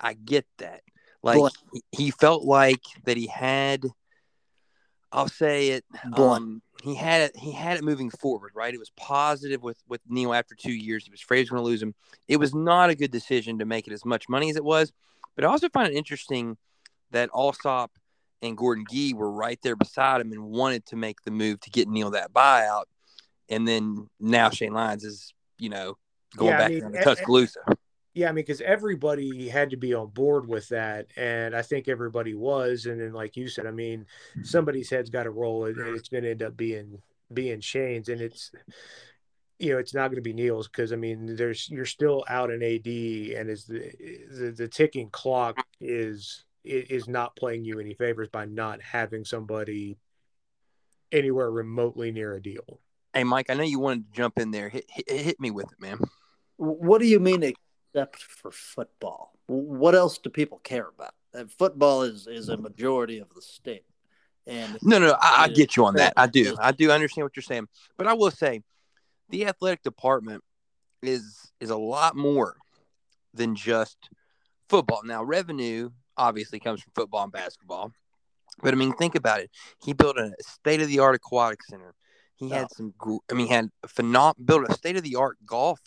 I 0.01 0.15
get 0.15 0.47
that. 0.59 0.83
Like 1.27 1.53
he, 1.73 1.83
he 1.93 2.11
felt 2.11 2.45
like 2.45 2.83
that 3.05 3.17
he 3.17 3.27
had 3.27 3.85
I'll 5.13 5.29
say 5.29 5.69
it 5.71 5.85
um, 6.15 6.63
he 6.83 6.95
had 6.95 7.23
it 7.23 7.37
he 7.37 7.53
had 7.53 7.77
it 7.79 7.85
moving 7.85 8.11
forward, 8.11 8.53
right? 8.55 8.73
It 8.75 8.79
was 8.79 8.91
positive 8.97 9.63
with 9.63 9.79
with 9.89 10.01
Neal 10.09 10.35
after 10.35 10.55
2 10.55 10.73
years. 10.73 11.05
He 11.05 11.11
was 11.11 11.23
afraid 11.23 11.39
he 11.39 11.43
was 11.43 11.51
going 11.51 11.63
to 11.63 11.67
lose 11.67 11.83
him. 11.83 11.95
It 12.29 12.39
was 12.39 12.55
not 12.55 12.91
a 12.91 12.95
good 12.95 13.11
decision 13.13 13.59
to 13.59 13.65
make 13.65 13.87
it 13.87 13.93
as 13.93 14.05
much 14.05 14.29
money 14.29 14.51
as 14.51 14.57
it 14.57 14.65
was, 14.65 14.93
but 15.35 15.45
I 15.45 15.49
also 15.49 15.69
find 15.69 15.93
it 15.93 15.97
interesting 15.97 16.57
that 17.13 17.31
Alsop 17.35 17.93
and 18.43 18.57
Gordon 18.57 18.85
Gee 18.91 19.15
were 19.15 19.31
right 19.31 19.59
there 19.63 19.77
beside 19.77 20.21
him 20.21 20.33
and 20.33 20.43
wanted 20.43 20.85
to 20.87 20.97
make 20.97 21.23
the 21.23 21.31
move 21.31 21.61
to 21.61 21.71
get 21.71 21.89
Neal 21.89 22.11
that 22.11 22.33
buyout. 22.33 22.85
And 23.49 23.67
then 23.67 24.09
now 24.21 24.51
Shane 24.51 24.73
Lyons 24.75 25.05
is, 25.05 25.33
you 25.59 25.69
know, 25.71 25.97
going 26.37 26.51
Yeah, 26.51 26.57
I 26.57 26.59
back 26.59 26.71
mean, 26.71 26.81
down 26.81 26.91
to 26.93 26.97
and- 26.99 27.05
Tuscaloosa. 27.05 27.61
Yeah, 28.17 28.31
I 28.31 28.33
mean, 28.33 28.47
because 28.47 28.63
everybody 28.63 29.47
had 29.47 29.69
to 29.69 29.77
be 29.77 29.93
on 29.93 30.07
board 30.07 30.49
with 30.49 30.71
that, 30.71 31.09
and 31.19 31.55
I 31.55 31.61
think 31.61 31.87
everybody 31.87 32.35
was. 32.35 32.87
And 32.87 32.99
then, 32.99 33.13
like 33.13 33.37
you 33.37 33.47
said, 33.47 33.67
I 33.67 33.73
mean, 33.73 34.07
mm-hmm. 34.31 34.43
somebody's 34.43 34.89
head's 34.89 35.11
got 35.11 35.25
to 35.25 35.31
roll, 35.31 35.67
and 35.67 35.77
it's 35.95 36.09
going 36.09 36.25
to 36.25 36.31
end 36.31 36.43
up 36.43 36.57
being 36.57 37.03
being 37.31 37.61
Shane's, 37.61 38.09
and 38.09 38.23
it's 38.23 38.53
you 39.59 39.71
know, 39.71 39.79
it's 39.79 39.93
not 39.93 40.09
going 40.09 40.17
to 40.17 40.23
be 40.23 40.33
Neal's 40.33 40.67
because 40.67 40.95
I 40.95 40.97
mean, 40.97 41.37
there's 41.37 41.69
you're 41.69 41.85
still 41.85 42.25
out 42.27 42.51
in 42.51 42.63
AD, 42.63 42.87
and 42.87 43.51
is 43.51 43.67
the, 43.67 43.93
the 44.31 44.55
the 44.57 44.69
ticking 44.69 45.11
clock 45.11 45.63
is 45.79 46.47
is 46.65 47.07
not 47.07 47.37
playing 47.37 47.67
you 47.67 47.81
any 47.81 47.93
favors 47.93 48.31
by 48.31 48.47
not 48.47 48.81
having 48.81 49.27
somebody 49.27 49.99
anywhere 51.13 51.51
remotely 51.51 52.13
near 52.13 52.33
a 52.33 52.41
deal. 52.41 52.81
Hey, 53.13 53.25
Mike, 53.25 53.51
I 53.51 53.55
know 53.55 53.63
you 53.63 53.79
wanted 53.79 54.07
to 54.07 54.17
jump 54.17 54.39
in 54.39 54.53
there. 54.53 54.71
Hit, 54.71 54.87
hit, 54.89 55.11
hit 55.11 55.39
me 55.39 55.51
with 55.51 55.71
it, 55.71 55.83
man. 55.83 55.99
What 56.57 57.03
do 57.03 57.07
you 57.07 57.21
mean 57.21 57.43
except 57.97 58.23
for 58.23 58.51
football? 58.51 59.33
What 59.47 59.95
else 59.95 60.19
do 60.19 60.29
people 60.29 60.59
care 60.59 60.89
about? 60.89 61.15
And 61.33 61.51
football 61.51 62.03
is 62.03 62.27
is 62.27 62.49
a 62.49 62.57
majority 62.57 63.19
of 63.19 63.29
the 63.35 63.43
state. 63.43 63.85
And 64.47 64.79
No, 64.83 64.99
no, 64.99 65.17
I, 65.21 65.45
I 65.45 65.49
get 65.49 65.77
you 65.77 65.85
on 65.87 65.95
that. 65.95 66.13
I 66.17 66.27
do. 66.27 66.57
I 66.61 66.73
do 66.73 66.91
understand 66.91 67.25
what 67.25 67.37
you're 67.37 67.43
saying. 67.43 67.69
But 67.97 68.07
I 68.07 68.13
will 68.13 68.31
say 68.31 68.63
the 69.31 69.47
athletic 69.47 69.83
department 69.83 70.43
is 71.03 71.53
is 71.61 71.71
a 71.71 71.77
lot 71.77 72.17
more 72.17 72.57
than 73.33 73.55
just 73.55 73.97
football. 74.69 75.03
Now, 75.05 75.25
revenue 75.25 75.91
obviously 76.17 76.59
comes 76.61 76.83
from 76.83 76.93
football 76.95 77.25
and 77.25 77.33
basketball. 77.33 77.93
But 78.63 78.73
I 78.73 78.77
mean, 78.77 78.93
think 78.95 79.15
about 79.15 79.41
it. 79.41 79.51
He 79.85 79.93
built 79.93 80.19
a 80.19 80.33
state 80.41 80.81
of 80.81 80.89
the 80.89 80.99
art 80.99 81.15
aquatic 81.15 81.63
center. 81.63 81.95
He 82.37 82.51
had 82.51 82.71
some, 82.73 82.95
I 83.31 83.35
mean, 83.35 83.47
he 83.47 83.53
had 83.53 83.71
a 83.83 83.89
phenom- 83.89 84.35
built 84.43 84.69
a 84.69 84.75
state 84.75 84.97
of 84.97 85.03
the 85.03 85.17
art 85.17 85.39
golf 85.47 85.81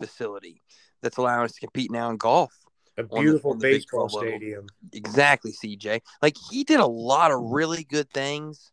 facility 0.00 0.62
that's 1.02 1.16
allowing 1.16 1.44
us 1.44 1.52
to 1.52 1.60
compete 1.60 1.90
now 1.90 2.10
in 2.10 2.16
golf. 2.16 2.52
A 2.98 3.02
beautiful 3.02 3.52
on 3.52 3.58
the 3.58 3.62
Big 3.62 3.82
baseball 3.82 4.08
stadium. 4.08 4.66
Exactly, 4.92 5.52
CJ. 5.52 6.00
Like 6.22 6.36
he 6.50 6.64
did 6.64 6.80
a 6.80 6.86
lot 6.86 7.30
of 7.30 7.40
really 7.40 7.84
good 7.84 8.08
things, 8.10 8.72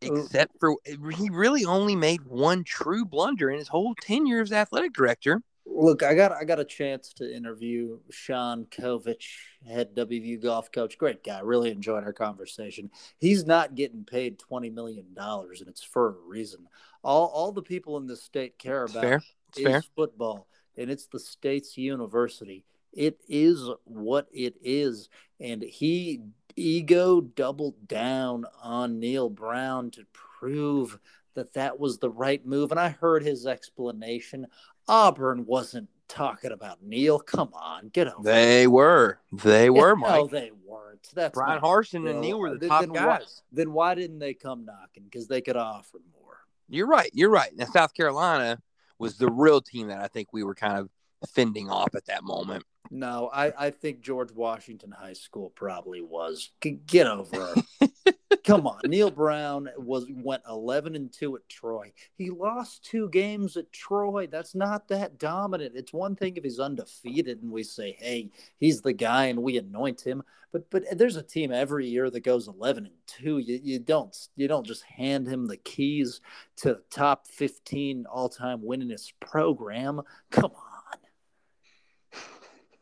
except 0.00 0.58
for 0.58 0.76
he 0.86 1.28
really 1.28 1.66
only 1.66 1.94
made 1.96 2.22
one 2.22 2.64
true 2.64 3.04
blunder 3.04 3.50
in 3.50 3.58
his 3.58 3.68
whole 3.68 3.94
tenure 3.94 4.40
as 4.40 4.52
athletic 4.52 4.94
director. 4.94 5.42
Look, 5.66 6.02
I 6.02 6.14
got 6.14 6.32
I 6.32 6.44
got 6.44 6.60
a 6.60 6.64
chance 6.64 7.12
to 7.14 7.34
interview 7.36 7.98
Sean 8.10 8.66
Covich, 8.66 9.36
head 9.66 9.94
WVU 9.94 10.42
golf 10.42 10.72
coach. 10.72 10.98
Great 10.98 11.22
guy. 11.22 11.40
Really 11.40 11.70
enjoyed 11.70 12.04
our 12.04 12.12
conversation. 12.12 12.90
He's 13.18 13.44
not 13.46 13.74
getting 13.74 14.04
paid 14.04 14.38
twenty 14.38 14.70
million 14.70 15.12
dollars, 15.14 15.60
and 15.60 15.68
it's 15.68 15.82
for 15.82 16.08
a 16.08 16.14
reason. 16.26 16.66
All 17.04 17.26
all 17.26 17.52
the 17.52 17.62
people 17.62 17.98
in 17.98 18.06
this 18.06 18.22
state 18.22 18.58
care 18.58 18.84
It's 18.84 18.92
about 18.92 19.04
fair. 19.04 19.22
It's 19.50 19.58
is 19.58 19.64
fair. 19.64 19.82
football, 19.94 20.48
and 20.76 20.90
it's 20.90 21.06
the 21.06 21.18
state's 21.20 21.76
university. 21.76 22.64
It 22.92 23.20
is 23.28 23.68
what 23.84 24.26
it 24.32 24.56
is, 24.62 25.08
and 25.38 25.62
he 25.62 26.20
ego 26.56 27.20
doubled 27.20 27.86
down 27.86 28.44
on 28.62 28.98
Neal 28.98 29.30
Brown 29.30 29.90
to 29.92 30.04
prove 30.12 30.98
that 31.34 31.52
that 31.54 31.78
was 31.78 31.98
the 31.98 32.10
right 32.10 32.44
move. 32.44 32.70
And 32.72 32.80
I 32.80 32.88
heard 32.88 33.22
his 33.22 33.46
explanation. 33.46 34.46
Auburn 34.88 35.46
wasn't 35.46 35.88
talking 36.08 36.50
about 36.50 36.82
Neal. 36.82 37.20
Come 37.20 37.50
on, 37.54 37.88
get 37.90 38.08
over. 38.08 38.18
it. 38.20 38.24
They 38.24 38.66
were. 38.66 39.20
They 39.32 39.70
were, 39.70 39.94
No, 39.94 40.22
Mike. 40.24 40.30
they 40.32 40.50
weren't. 40.66 41.08
That's 41.14 41.34
Bryan 41.34 41.60
Harsin 41.62 42.10
and. 42.10 42.20
Neal 42.20 42.40
were 42.40 42.50
the 42.50 42.58
Then- 42.58 42.68
top 42.68 42.80
then 42.80 42.90
why- 42.90 43.18
guys. 43.18 43.42
Then 43.52 43.72
why 43.72 43.94
didn't 43.94 44.18
they 44.18 44.34
come 44.34 44.64
knocking? 44.64 45.04
Because 45.04 45.28
they 45.28 45.40
could 45.40 45.56
offer 45.56 45.98
more. 46.20 46.38
You're 46.68 46.88
right. 46.88 47.10
You're 47.14 47.30
right. 47.30 47.54
Now, 47.56 47.66
South 47.66 47.94
Carolina 47.94 48.60
was 49.00 49.16
the 49.16 49.30
real 49.30 49.60
team 49.60 49.88
that 49.88 50.00
I 50.00 50.06
think 50.06 50.28
we 50.32 50.44
were 50.44 50.54
kind 50.54 50.78
of 50.78 50.90
fending 51.30 51.68
off 51.70 51.94
at 51.96 52.06
that 52.06 52.22
moment. 52.22 52.64
No, 52.90 53.30
I, 53.32 53.66
I 53.66 53.70
think 53.70 54.00
George 54.00 54.32
Washington 54.32 54.90
High 54.90 55.12
School 55.12 55.50
probably 55.50 56.00
was. 56.00 56.50
Get 56.60 57.06
over 57.06 57.54
it. 57.80 58.16
Come 58.44 58.66
on, 58.66 58.80
Neal 58.84 59.10
Brown 59.10 59.68
was 59.76 60.06
went 60.10 60.42
eleven 60.48 60.96
and 60.96 61.12
two 61.12 61.36
at 61.36 61.48
Troy. 61.48 61.92
He 62.16 62.30
lost 62.30 62.84
two 62.84 63.08
games 63.10 63.56
at 63.56 63.72
Troy. 63.72 64.26
That's 64.26 64.54
not 64.54 64.88
that 64.88 65.18
dominant. 65.18 65.76
It's 65.76 65.92
one 65.92 66.16
thing 66.16 66.36
if 66.36 66.42
he's 66.42 66.58
undefeated 66.58 67.42
and 67.42 67.52
we 67.52 67.62
say, 67.62 67.96
"Hey, 68.00 68.30
he's 68.58 68.80
the 68.80 68.92
guy," 68.92 69.26
and 69.26 69.42
we 69.42 69.58
anoint 69.58 70.00
him. 70.00 70.22
But 70.52 70.68
but 70.70 70.84
there's 70.96 71.16
a 71.16 71.22
team 71.22 71.52
every 71.52 71.86
year 71.86 72.10
that 72.10 72.20
goes 72.20 72.48
eleven 72.48 72.86
and 72.86 72.94
two. 73.06 73.38
You 73.38 73.60
you 73.62 73.78
don't 73.78 74.16
you 74.36 74.48
don't 74.48 74.66
just 74.66 74.82
hand 74.82 75.28
him 75.28 75.46
the 75.46 75.58
keys 75.58 76.20
to 76.56 76.70
the 76.70 76.82
top 76.90 77.26
fifteen 77.28 78.06
all 78.06 78.28
time 78.28 78.62
winningest 78.62 79.12
program. 79.20 80.00
Come 80.30 80.52
on. 80.56 80.69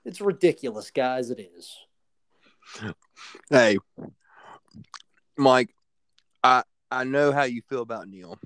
It's 0.09 0.23
ridiculous, 0.23 0.91
guys. 0.91 1.31
It 1.31 1.39
is. 1.39 1.77
Hey, 3.51 3.77
Mike, 5.37 5.69
I 6.43 6.63
I 6.91 7.05
know 7.05 7.31
how 7.31 7.43
you 7.43 7.61
feel 7.69 7.83
about 7.83 8.09
Neal. 8.09 8.39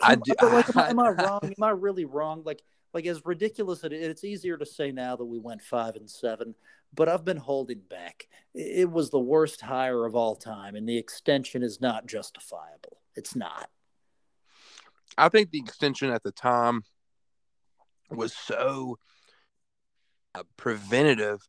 I 0.00 0.14
do- 0.14 0.32
But 0.40 0.52
like, 0.52 0.68
am, 0.70 0.78
I, 0.78 0.88
am 0.88 0.98
I 0.98 1.08
wrong? 1.22 1.40
Am 1.42 1.62
I 1.62 1.68
really 1.70 2.06
wrong? 2.06 2.44
Like, 2.46 2.62
like 2.94 3.04
as 3.04 3.20
ridiculous 3.26 3.84
it 3.84 3.92
is, 3.92 4.08
it's 4.08 4.24
easier 4.24 4.56
to 4.56 4.64
say 4.64 4.90
now 4.90 5.16
that 5.16 5.24
we 5.26 5.38
went 5.38 5.60
five 5.60 5.96
and 5.96 6.08
seven, 6.08 6.54
but 6.94 7.10
I've 7.10 7.26
been 7.26 7.36
holding 7.36 7.80
back. 7.90 8.26
It 8.54 8.90
was 8.90 9.10
the 9.10 9.20
worst 9.20 9.60
hire 9.60 10.06
of 10.06 10.16
all 10.16 10.34
time, 10.34 10.76
and 10.76 10.88
the 10.88 10.96
extension 10.96 11.62
is 11.62 11.78
not 11.78 12.06
justifiable. 12.06 13.02
It's 13.16 13.36
not. 13.36 13.68
I 15.18 15.28
think 15.28 15.50
the 15.50 15.58
extension 15.58 16.08
at 16.10 16.22
the 16.22 16.32
time 16.32 16.84
was 18.08 18.34
so 18.34 18.98
uh, 18.98 19.15
preventative 20.56 21.46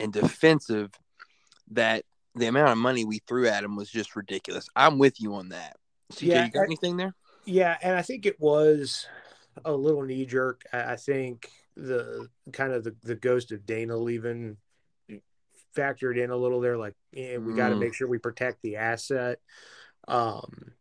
and 0.00 0.12
defensive 0.12 0.90
that 1.70 2.04
the 2.34 2.46
amount 2.46 2.70
of 2.70 2.78
money 2.78 3.04
we 3.04 3.20
threw 3.26 3.46
at 3.46 3.64
him 3.64 3.76
was 3.76 3.90
just 3.90 4.16
ridiculous. 4.16 4.68
I'm 4.74 4.98
with 4.98 5.20
you 5.20 5.34
on 5.34 5.50
that. 5.50 5.76
CJ, 6.12 6.22
Yeah, 6.26 6.44
you 6.46 6.50
got 6.52 6.60
I- 6.62 6.64
anything 6.64 6.96
there? 6.96 7.14
Yeah, 7.44 7.76
and 7.82 7.96
I 7.96 8.02
think 8.02 8.24
it 8.26 8.40
was 8.40 9.06
a 9.64 9.72
little 9.72 10.02
knee 10.02 10.24
jerk. 10.26 10.62
I 10.72 10.96
think 10.96 11.48
the 11.76 12.28
kind 12.52 12.72
of 12.72 12.84
the, 12.84 12.94
the 13.02 13.16
ghost 13.16 13.50
of 13.52 13.66
Dana 13.66 13.96
leaving 13.96 14.56
factored 15.76 16.22
in 16.22 16.30
a 16.30 16.36
little 16.36 16.60
there. 16.60 16.76
Like, 16.76 16.94
yeah, 17.12 17.38
we 17.38 17.54
got 17.54 17.70
to 17.70 17.74
Mm. 17.74 17.80
make 17.80 17.94
sure 17.94 18.06
we 18.06 18.18
protect 18.18 18.62
the 18.62 18.76
asset. 18.76 19.40
Um, 20.06 20.72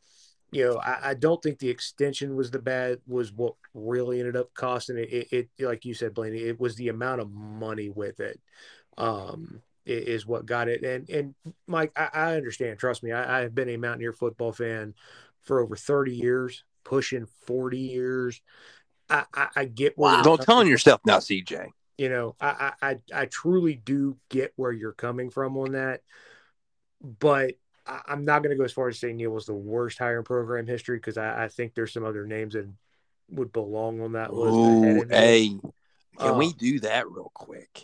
you 0.51 0.65
know, 0.65 0.77
I, 0.77 1.11
I 1.11 1.13
don't 1.13 1.41
think 1.41 1.59
the 1.59 1.69
extension 1.69 2.35
was 2.35 2.51
the 2.51 2.59
bad 2.59 2.99
was 3.07 3.31
what 3.31 3.55
really 3.73 4.19
ended 4.19 4.35
up 4.35 4.53
costing 4.53 4.97
it. 4.97 5.13
It, 5.31 5.49
it 5.57 5.65
like 5.65 5.85
you 5.85 5.93
said, 5.93 6.13
Blaney, 6.13 6.39
it 6.39 6.59
was 6.59 6.75
the 6.75 6.89
amount 6.89 7.21
of 7.21 7.31
money 7.31 7.89
with 7.89 8.19
it. 8.19 8.39
Um, 8.97 9.61
is 9.85 10.27
what 10.27 10.45
got 10.45 10.67
it. 10.67 10.83
And 10.83 11.09
and 11.09 11.35
Mike, 11.67 11.91
I, 11.95 12.09
I 12.13 12.35
understand. 12.35 12.79
Trust 12.79 13.03
me, 13.03 13.11
I, 13.11 13.41
I've 13.41 13.55
been 13.55 13.69
a 13.69 13.77
Mountaineer 13.77 14.13
football 14.13 14.51
fan 14.51 14.93
for 15.41 15.59
over 15.59 15.75
30 15.75 16.13
years, 16.13 16.63
pushing 16.83 17.25
40 17.45 17.79
years. 17.79 18.41
I, 19.09 19.25
I, 19.33 19.47
I 19.55 19.65
get 19.65 19.97
where 19.97 20.13
you're 20.13 20.23
Don't 20.23 20.41
tell 20.41 20.65
yourself 20.65 21.01
now, 21.05 21.17
CJ. 21.17 21.69
You 21.97 22.09
know, 22.09 22.35
I, 22.39 22.73
I, 22.81 22.97
I 23.13 23.25
truly 23.25 23.75
do 23.75 24.17
get 24.29 24.53
where 24.55 24.71
you're 24.71 24.93
coming 24.93 25.29
from 25.29 25.57
on 25.57 25.73
that, 25.73 26.01
but 27.01 27.53
I, 27.85 28.01
I'm 28.07 28.25
not 28.25 28.43
going 28.43 28.51
to 28.51 28.57
go 28.57 28.63
as 28.63 28.73
far 28.73 28.87
as 28.87 28.99
saying 28.99 29.17
Neal 29.17 29.31
was 29.31 29.45
the 29.45 29.53
worst 29.53 29.97
hire 29.97 30.17
in 30.17 30.23
program 30.23 30.67
history 30.67 30.97
because 30.97 31.17
I, 31.17 31.45
I 31.45 31.47
think 31.47 31.73
there's 31.73 31.93
some 31.93 32.05
other 32.05 32.25
names 32.25 32.53
that 32.53 32.67
would 33.29 33.51
belong 33.53 34.01
on 34.01 34.13
that 34.13 34.33
list. 34.33 34.53
Ooh, 34.53 35.07
hey, 35.09 35.57
can 36.17 36.37
we 36.37 36.47
Um, 36.47 36.53
do 36.57 36.79
that 36.81 37.09
real 37.09 37.31
quick? 37.33 37.83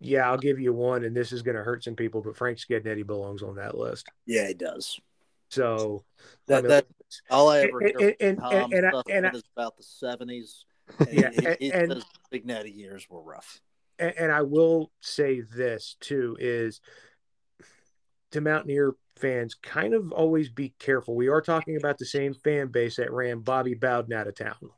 Yeah, 0.00 0.28
I'll 0.30 0.38
give 0.38 0.60
you 0.60 0.72
one, 0.72 1.04
and 1.04 1.16
this 1.16 1.32
is 1.32 1.42
going 1.42 1.56
to 1.56 1.62
hurt 1.62 1.82
some 1.82 1.96
people, 1.96 2.20
but 2.20 2.36
Frank 2.36 2.58
Cignetti 2.58 3.04
belongs 3.06 3.42
on 3.42 3.56
that 3.56 3.76
list. 3.76 4.06
Yeah, 4.26 4.46
he 4.48 4.54
does. 4.54 5.00
So 5.50 6.04
That 6.46 6.58
I 6.58 6.60
mean, 6.60 6.68
that 6.70 6.86
all 7.30 7.48
I 7.48 7.60
ever 7.60 7.80
and, 7.80 7.94
hear 7.98 8.14
and, 8.20 8.38
from 8.38 8.52
and, 8.52 8.72
and, 8.74 8.86
I, 8.86 9.02
and, 9.10 9.26
I, 9.26 9.30
is 9.30 9.42
about 9.56 9.76
the 9.76 9.82
seventies. 9.82 10.64
Yeah, 11.10 11.30
he, 11.30 11.66
he 11.66 11.72
and- 11.72 11.92
says 11.92 12.04
Cignetti 12.32 12.74
years 12.76 13.06
were 13.10 13.22
rough. 13.22 13.60
and, 13.98 14.14
and 14.18 14.32
I 14.32 14.42
will 14.42 14.90
say 15.00 15.40
this 15.40 15.96
too 16.00 16.36
is 16.38 16.80
to 18.32 18.40
Mountaineer 18.40 18.94
fans, 19.16 19.54
kind 19.54 19.94
of 19.94 20.12
always 20.12 20.48
be 20.48 20.74
careful. 20.78 21.14
We 21.16 21.28
are 21.28 21.40
talking 21.40 21.76
about 21.76 21.98
the 21.98 22.04
same 22.06 22.34
fan 22.34 22.68
base 22.68 22.96
that 22.96 23.12
ran 23.12 23.40
Bobby 23.40 23.74
Bowden 23.74 24.12
out 24.12 24.26
of 24.28 24.34
town. 24.34 24.70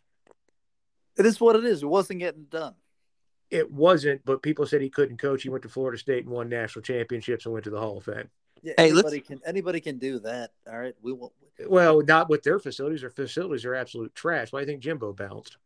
It 1.18 1.26
is 1.26 1.40
what 1.40 1.56
it 1.56 1.64
is. 1.64 1.82
It 1.82 1.86
wasn't 1.86 2.20
getting 2.20 2.44
done. 2.44 2.74
It 3.50 3.70
wasn't, 3.70 4.24
but 4.24 4.42
people 4.42 4.64
said 4.66 4.80
he 4.80 4.90
couldn't 4.90 5.18
coach. 5.18 5.42
He 5.42 5.48
went 5.48 5.64
to 5.64 5.68
Florida 5.68 5.98
State 5.98 6.24
and 6.24 6.32
won 6.32 6.48
national 6.48 6.82
championships 6.82 7.44
and 7.44 7.52
went 7.52 7.64
to 7.64 7.70
the 7.70 7.80
Hall 7.80 7.98
of 7.98 8.04
Fame. 8.04 8.30
Yeah, 8.62 8.74
Hey, 8.76 8.92
let's- 8.92 9.08
anybody 9.08 9.20
can 9.20 9.40
anybody 9.44 9.80
can 9.80 9.98
do 9.98 10.18
that. 10.20 10.52
All 10.70 10.78
right, 10.78 10.94
we 11.02 11.12
will. 11.12 11.32
Well, 11.66 12.00
not 12.02 12.28
with 12.30 12.42
their 12.42 12.58
facilities. 12.58 13.00
Their 13.00 13.10
facilities 13.10 13.64
are 13.64 13.74
absolute 13.74 14.14
trash. 14.14 14.52
Why 14.52 14.60
do 14.60 14.62
you 14.62 14.66
think 14.72 14.82
Jimbo 14.82 15.12
bounced? 15.14 15.56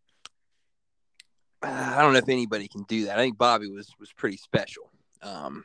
I 1.63 2.01
don't 2.03 2.13
know 2.13 2.19
if 2.19 2.29
anybody 2.29 2.69
can 2.69 2.83
do 2.85 3.07
that. 3.07 3.19
I 3.19 3.23
think 3.23 3.39
Bobby 3.39 3.69
was 3.69 3.91
was 3.99 4.13
pretty 4.13 4.37
special. 4.37 4.91
Um, 5.23 5.65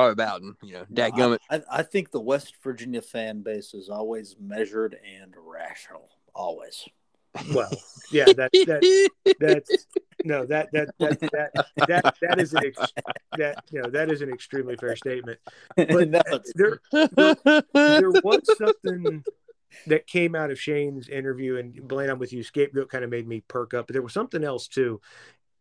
Bobby 0.00 0.14
Bowden, 0.14 0.56
you 0.62 0.72
know, 0.74 0.86
No, 0.88 1.02
dadgummit. 1.10 1.38
I, 1.50 1.56
I, 1.56 1.62
I 1.70 1.82
think 1.82 2.10
the 2.10 2.20
West 2.20 2.54
Virginia 2.62 3.02
fan 3.02 3.42
base 3.42 3.74
is 3.74 3.88
always 3.88 4.36
measured 4.40 4.96
and 5.20 5.34
rational. 5.36 6.08
Always. 6.34 6.88
Well, 7.54 7.70
yeah, 8.10 8.24
that 8.24 8.50
that 8.66 9.10
that's 9.38 9.86
no 10.24 10.44
that 10.46 10.68
that 10.72 10.88
that 10.98 11.20
that 11.20 11.52
that, 11.86 12.14
that 12.20 12.40
is 12.40 12.52
an 12.54 12.64
ex, 12.66 12.92
that 13.36 13.62
you 13.70 13.80
know 13.80 13.88
that 13.90 14.10
is 14.10 14.20
an 14.20 14.30
extremely 14.32 14.74
fair 14.76 14.96
statement. 14.96 15.38
But 15.76 15.88
No, 16.10 16.20
it's- 16.26 16.52
there 16.56 16.80
there 17.72 18.10
was 18.10 18.40
something 18.58 19.22
that 19.86 20.08
came 20.08 20.34
out 20.34 20.50
of 20.50 20.60
Shane's 20.60 21.08
interview, 21.08 21.56
and 21.56 21.86
Blaine, 21.86 22.10
I'm 22.10 22.18
with 22.18 22.32
you. 22.32 22.42
Scapegoat 22.42 22.88
kind 22.88 23.04
of 23.04 23.10
made 23.10 23.28
me 23.28 23.44
perk 23.46 23.74
up, 23.74 23.86
but 23.86 23.92
there 23.94 24.02
was 24.02 24.12
something 24.12 24.42
else 24.42 24.66
too. 24.66 25.00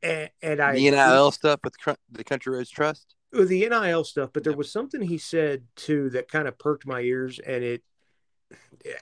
And, 0.01 0.29
and 0.41 0.59
I 0.61 0.73
the 0.73 0.89
NIL 0.89 1.31
stuff 1.31 1.59
with 1.63 1.75
the 2.11 2.23
Country 2.23 2.55
Roads 2.55 2.69
Trust. 2.71 3.15
With 3.31 3.49
the 3.49 3.67
NIL 3.67 4.03
stuff, 4.03 4.31
but 4.33 4.43
there 4.43 4.55
was 4.55 4.71
something 4.71 5.01
he 5.01 5.17
said 5.17 5.63
too 5.75 6.09
that 6.11 6.29
kind 6.29 6.47
of 6.47 6.57
perked 6.57 6.87
my 6.87 7.01
ears, 7.01 7.39
and 7.39 7.63
it 7.63 7.83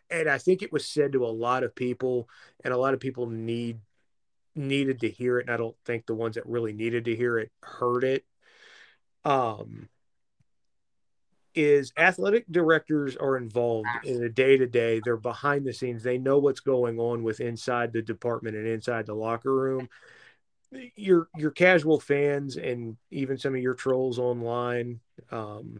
and 0.09 0.29
I 0.29 0.37
think 0.37 0.61
it 0.61 0.73
was 0.73 0.85
said 0.85 1.13
to 1.13 1.25
a 1.25 1.27
lot 1.27 1.63
of 1.63 1.75
people, 1.75 2.27
and 2.63 2.73
a 2.73 2.77
lot 2.77 2.93
of 2.93 2.99
people 2.99 3.27
need 3.27 3.79
needed 4.55 5.01
to 5.01 5.09
hear 5.09 5.39
it. 5.39 5.45
And 5.45 5.53
I 5.53 5.57
don't 5.57 5.75
think 5.85 6.05
the 6.05 6.15
ones 6.15 6.35
that 6.35 6.45
really 6.45 6.73
needed 6.73 7.05
to 7.05 7.15
hear 7.15 7.37
it 7.37 7.51
heard 7.61 8.03
it. 8.03 8.25
Um, 9.23 9.89
is 11.57 11.91
athletic 11.97 12.45
directors 12.51 13.15
are 13.15 13.35
involved 13.35 13.87
in 14.03 14.21
the 14.21 14.29
day 14.29 14.57
to 14.57 14.67
day. 14.67 15.01
They're 15.03 15.17
behind 15.17 15.65
the 15.65 15.73
scenes. 15.73 16.03
They 16.03 16.19
know 16.19 16.37
what's 16.37 16.59
going 16.59 16.99
on 16.99 17.23
with 17.23 17.39
inside 17.39 17.91
the 17.91 18.01
department 18.01 18.55
and 18.55 18.67
inside 18.67 19.07
the 19.07 19.15
locker 19.15 19.53
room. 19.53 19.89
Your 20.95 21.29
your 21.37 21.51
casual 21.51 21.99
fans 21.99 22.57
and 22.57 22.97
even 23.11 23.37
some 23.37 23.55
of 23.55 23.61
your 23.61 23.73
trolls 23.73 24.19
online, 24.19 24.99
um, 25.31 25.79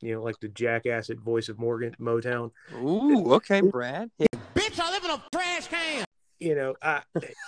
you 0.00 0.14
know, 0.14 0.22
like 0.22 0.38
the 0.40 0.48
jackass 0.48 1.10
at 1.10 1.18
voice 1.18 1.48
of 1.48 1.58
Morgan 1.58 1.94
Motown. 2.00 2.50
Ooh, 2.74 3.32
okay, 3.34 3.60
Brad. 3.60 4.10
Bitch, 4.54 4.78
I 4.78 4.90
live 4.92 5.04
in 5.04 5.10
a 5.10 5.22
trash 5.32 5.66
can. 5.68 6.04
You 6.38 6.54
know, 6.54 6.74
I, 6.82 7.02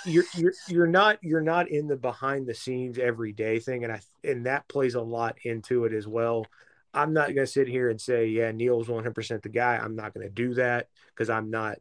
you're 0.07 0.25
you're 0.35 0.53
you're 0.68 0.87
not 0.87 1.18
you're 1.23 1.41
not 1.41 1.68
in 1.68 1.89
the 1.89 1.97
behind 1.97 2.47
the 2.47 2.55
scenes 2.55 2.99
every 2.99 3.33
day 3.33 3.59
thing, 3.59 3.85
and 3.85 3.93
I 3.93 4.01
and 4.25 4.47
that 4.47 4.68
plays 4.68 4.95
a 4.95 5.01
lot 5.01 5.37
into 5.45 5.85
it 5.85 5.93
as 5.93 6.07
well. 6.07 6.47
I'm 6.95 7.12
not 7.12 7.29
going 7.29 7.47
to 7.47 7.47
sit 7.47 7.68
here 7.68 7.89
and 7.89 8.01
say, 8.01 8.27
yeah, 8.27 8.53
Neal's 8.53 8.89
100% 8.89 9.43
the 9.43 9.49
guy. 9.49 9.77
I'm 9.79 9.97
not 9.97 10.12
going 10.12 10.27
to 10.27 10.33
do 10.33 10.55
that 10.55 10.89
because 11.09 11.31
I'm 11.31 11.51
not 11.51 11.79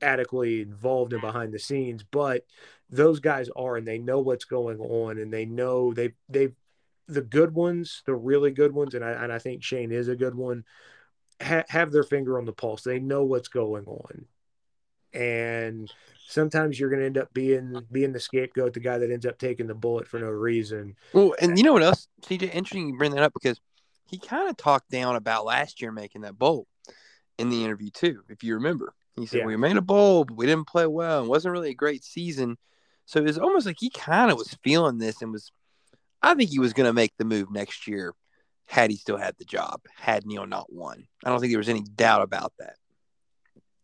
adequately 0.00 0.62
involved 0.62 1.12
and 1.12 1.20
behind 1.20 1.52
the 1.52 1.58
scenes. 1.58 2.04
But 2.04 2.44
those 2.90 3.20
guys 3.20 3.48
are, 3.56 3.76
and 3.76 3.86
they 3.86 3.98
know 3.98 4.20
what's 4.20 4.44
going 4.44 4.80
on, 4.80 5.18
and 5.18 5.32
they 5.32 5.44
know 5.44 5.92
they 5.92 6.12
they 6.28 6.50
the 7.06 7.22
good 7.22 7.54
ones, 7.54 8.02
the 8.06 8.14
really 8.14 8.50
good 8.50 8.72
ones, 8.72 8.94
and 8.94 9.04
I 9.04 9.12
and 9.12 9.32
I 9.32 9.38
think 9.38 9.62
Shane 9.62 9.92
is 9.92 10.08
a 10.08 10.16
good 10.16 10.34
one. 10.34 10.64
Ha- 11.42 11.64
have 11.68 11.92
their 11.92 12.02
finger 12.02 12.38
on 12.38 12.44
the 12.44 12.52
pulse. 12.52 12.82
They 12.82 12.98
know 12.98 13.24
what's 13.24 13.48
going 13.48 13.86
on, 13.86 14.26
and 15.12 15.92
sometimes 16.26 16.78
you're 16.78 16.90
going 16.90 17.00
to 17.00 17.06
end 17.06 17.18
up 17.18 17.32
being 17.32 17.82
being 17.90 18.12
the 18.12 18.20
scapegoat, 18.20 18.74
the 18.74 18.80
guy 18.80 18.98
that 18.98 19.10
ends 19.10 19.26
up 19.26 19.38
taking 19.38 19.66
the 19.66 19.74
bullet 19.74 20.06
for 20.06 20.18
no 20.20 20.28
reason. 20.28 20.96
Well, 21.12 21.34
and 21.40 21.56
you 21.58 21.64
know 21.64 21.72
what 21.72 21.82
else, 21.82 22.08
CJ? 22.22 22.54
Interesting 22.54 22.88
you 22.88 22.98
bring 22.98 23.12
that 23.12 23.22
up 23.22 23.32
because 23.32 23.60
he 24.06 24.18
kind 24.18 24.48
of 24.48 24.56
talked 24.56 24.90
down 24.90 25.16
about 25.16 25.44
last 25.44 25.80
year 25.80 25.92
making 25.92 26.22
that 26.22 26.38
bolt 26.38 26.66
in 27.38 27.50
the 27.50 27.64
interview 27.64 27.90
too, 27.90 28.22
if 28.28 28.42
you 28.42 28.54
remember. 28.54 28.94
He 29.20 29.26
said 29.26 29.40
Yeah. 29.40 29.46
we 29.46 29.56
made 29.56 29.76
a 29.76 29.82
bowl, 29.82 30.24
but 30.24 30.36
we 30.36 30.46
didn't 30.46 30.68
play 30.68 30.86
well, 30.86 31.24
It 31.24 31.28
wasn't 31.28 31.52
really 31.52 31.70
a 31.70 31.74
great 31.74 32.04
season. 32.04 32.56
So 33.06 33.20
it 33.20 33.24
was 33.24 33.38
almost 33.38 33.66
like 33.66 33.76
he 33.78 33.90
kind 33.90 34.30
of 34.30 34.36
was 34.38 34.56
feeling 34.62 34.98
this 34.98 35.22
and 35.22 35.32
was. 35.32 35.50
I 36.20 36.34
think 36.34 36.50
he 36.50 36.58
was 36.58 36.72
going 36.72 36.88
to 36.88 36.92
make 36.92 37.12
the 37.16 37.24
move 37.24 37.50
next 37.50 37.86
year, 37.86 38.12
had 38.66 38.90
he 38.90 38.96
still 38.96 39.16
had 39.16 39.36
the 39.38 39.44
job, 39.44 39.80
had 39.94 40.26
Neal 40.26 40.46
not 40.46 40.72
won. 40.72 41.06
I 41.24 41.30
don't 41.30 41.40
think 41.40 41.52
there 41.52 41.58
was 41.58 41.68
any 41.68 41.82
doubt 41.82 42.22
about 42.22 42.52
that. 42.58 42.74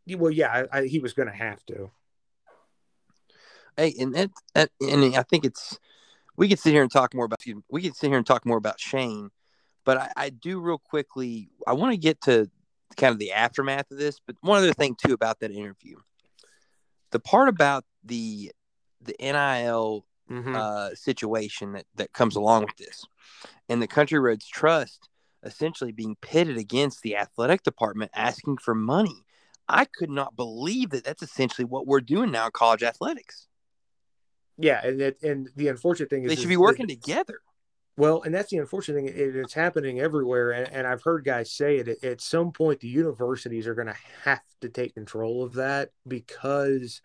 Well, 0.06 0.32
yeah, 0.32 0.66
I, 0.72 0.78
I, 0.78 0.84
he 0.86 0.98
was 0.98 1.14
going 1.14 1.28
to 1.28 1.34
have 1.34 1.64
to. 1.66 1.90
Hey, 3.76 3.94
and 3.98 4.14
that, 4.14 4.30
that, 4.54 4.70
and 4.80 5.16
I 5.16 5.22
think 5.22 5.44
it's 5.44 5.78
we 6.36 6.48
could 6.48 6.58
sit 6.58 6.72
here 6.72 6.82
and 6.82 6.90
talk 6.90 7.14
more 7.14 7.24
about. 7.24 7.40
We 7.70 7.82
could 7.82 7.96
sit 7.96 8.08
here 8.08 8.18
and 8.18 8.26
talk 8.26 8.44
more 8.44 8.58
about 8.58 8.80
Shane, 8.80 9.30
but 9.84 9.96
I, 9.96 10.12
I 10.16 10.30
do 10.30 10.60
real 10.60 10.78
quickly. 10.78 11.48
I 11.66 11.72
want 11.72 11.92
to 11.92 11.96
get 11.96 12.20
to 12.22 12.50
kind 12.94 13.12
of 13.12 13.18
the 13.18 13.32
aftermath 13.32 13.90
of 13.90 13.98
this, 13.98 14.20
but 14.26 14.36
one 14.40 14.58
other 14.58 14.72
thing 14.72 14.94
too 14.94 15.12
about 15.12 15.40
that 15.40 15.50
interview, 15.50 15.96
the 17.10 17.20
part 17.20 17.48
about 17.48 17.84
the 18.02 18.52
the 19.00 19.16
NIL 19.20 20.06
Mhm. 20.30 20.54
uh, 20.54 20.94
situation 20.94 21.72
that 21.72 21.86
that 21.94 22.12
comes 22.12 22.36
along 22.36 22.64
with 22.64 22.76
this, 22.76 23.04
and 23.68 23.82
the 23.82 23.86
Country 23.86 24.18
Roads 24.18 24.46
Trust 24.46 25.08
essentially 25.42 25.92
being 25.92 26.16
pitted 26.22 26.56
against 26.56 27.02
the 27.02 27.16
athletic 27.16 27.62
department 27.62 28.10
asking 28.14 28.56
for 28.56 28.74
money. 28.74 29.26
I 29.68 29.84
could 29.84 30.08
not 30.10 30.36
believe 30.36 30.90
that 30.90 31.04
that's 31.04 31.22
essentially 31.22 31.66
what 31.66 31.86
we're 31.86 32.00
doing 32.00 32.30
now 32.30 32.46
in 32.46 32.52
college 32.52 32.82
athletics. 32.82 33.46
yeah, 34.56 34.86
and 34.86 35.00
it, 35.00 35.22
and 35.22 35.50
the 35.56 35.68
unfortunate 35.68 36.08
thing 36.08 36.24
is 36.24 36.28
They 36.30 36.36
should 36.36 36.48
be 36.48 36.56
working 36.56 36.86
together. 36.86 37.40
Well, 37.96 38.22
and 38.22 38.34
that's 38.34 38.50
the 38.50 38.58
unfortunate 38.58 38.96
thing. 38.96 39.08
It, 39.08 39.36
it's 39.36 39.54
happening 39.54 40.00
everywhere, 40.00 40.50
and, 40.50 40.68
and 40.72 40.86
I've 40.86 41.02
heard 41.04 41.24
guys 41.24 41.52
say 41.52 41.76
it. 41.76 42.02
At 42.02 42.20
some 42.20 42.50
point, 42.50 42.80
the 42.80 42.88
universities 42.88 43.68
are 43.68 43.74
going 43.74 43.86
to 43.86 43.96
have 44.24 44.42
to 44.62 44.68
take 44.68 44.94
control 44.94 45.44
of 45.44 45.54
that 45.54 45.90
because 46.06 47.00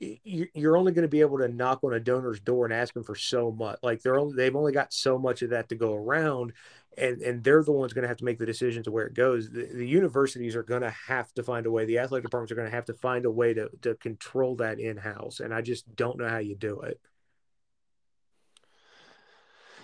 you- 0.00 0.48
you're 0.54 0.76
only 0.76 0.92
going 0.92 1.02
to 1.02 1.08
be 1.08 1.20
able 1.20 1.38
to 1.38 1.48
knock 1.48 1.82
on 1.82 1.92
a 1.92 2.00
donor's 2.00 2.40
door 2.40 2.64
and 2.64 2.72
ask 2.72 2.94
them 2.94 3.02
for 3.02 3.16
so 3.16 3.50
much. 3.50 3.78
Like 3.82 4.00
they're 4.00 4.18
only 4.18 4.36
they've 4.36 4.54
only 4.54 4.72
got 4.72 4.92
so 4.92 5.18
much 5.18 5.42
of 5.42 5.50
that 5.50 5.68
to 5.70 5.74
go 5.74 5.94
around, 5.94 6.52
and 6.96 7.20
and 7.20 7.42
they're 7.42 7.64
the 7.64 7.72
ones 7.72 7.92
going 7.92 8.02
to 8.02 8.08
have 8.08 8.18
to 8.18 8.24
make 8.24 8.38
the 8.38 8.46
decision 8.46 8.82
to 8.84 8.92
where 8.92 9.06
it 9.06 9.14
goes. 9.14 9.50
The, 9.50 9.64
the 9.66 9.86
universities 9.86 10.54
are 10.54 10.62
going 10.62 10.82
to 10.82 10.94
have 11.08 11.32
to 11.34 11.42
find 11.42 11.66
a 11.66 11.70
way. 11.70 11.84
The 11.84 11.98
athletic 11.98 12.24
departments 12.24 12.52
are 12.52 12.56
going 12.56 12.70
to 12.70 12.74
have 12.76 12.84
to 12.86 12.94
find 12.94 13.24
a 13.24 13.30
way 13.30 13.54
to 13.54 13.70
to 13.82 13.94
control 13.96 14.54
that 14.56 14.78
in 14.78 14.96
house, 14.98 15.40
and 15.40 15.52
I 15.52 15.62
just 15.62 15.94
don't 15.96 16.18
know 16.18 16.28
how 16.28 16.38
you 16.38 16.54
do 16.54 16.80
it. 16.82 17.00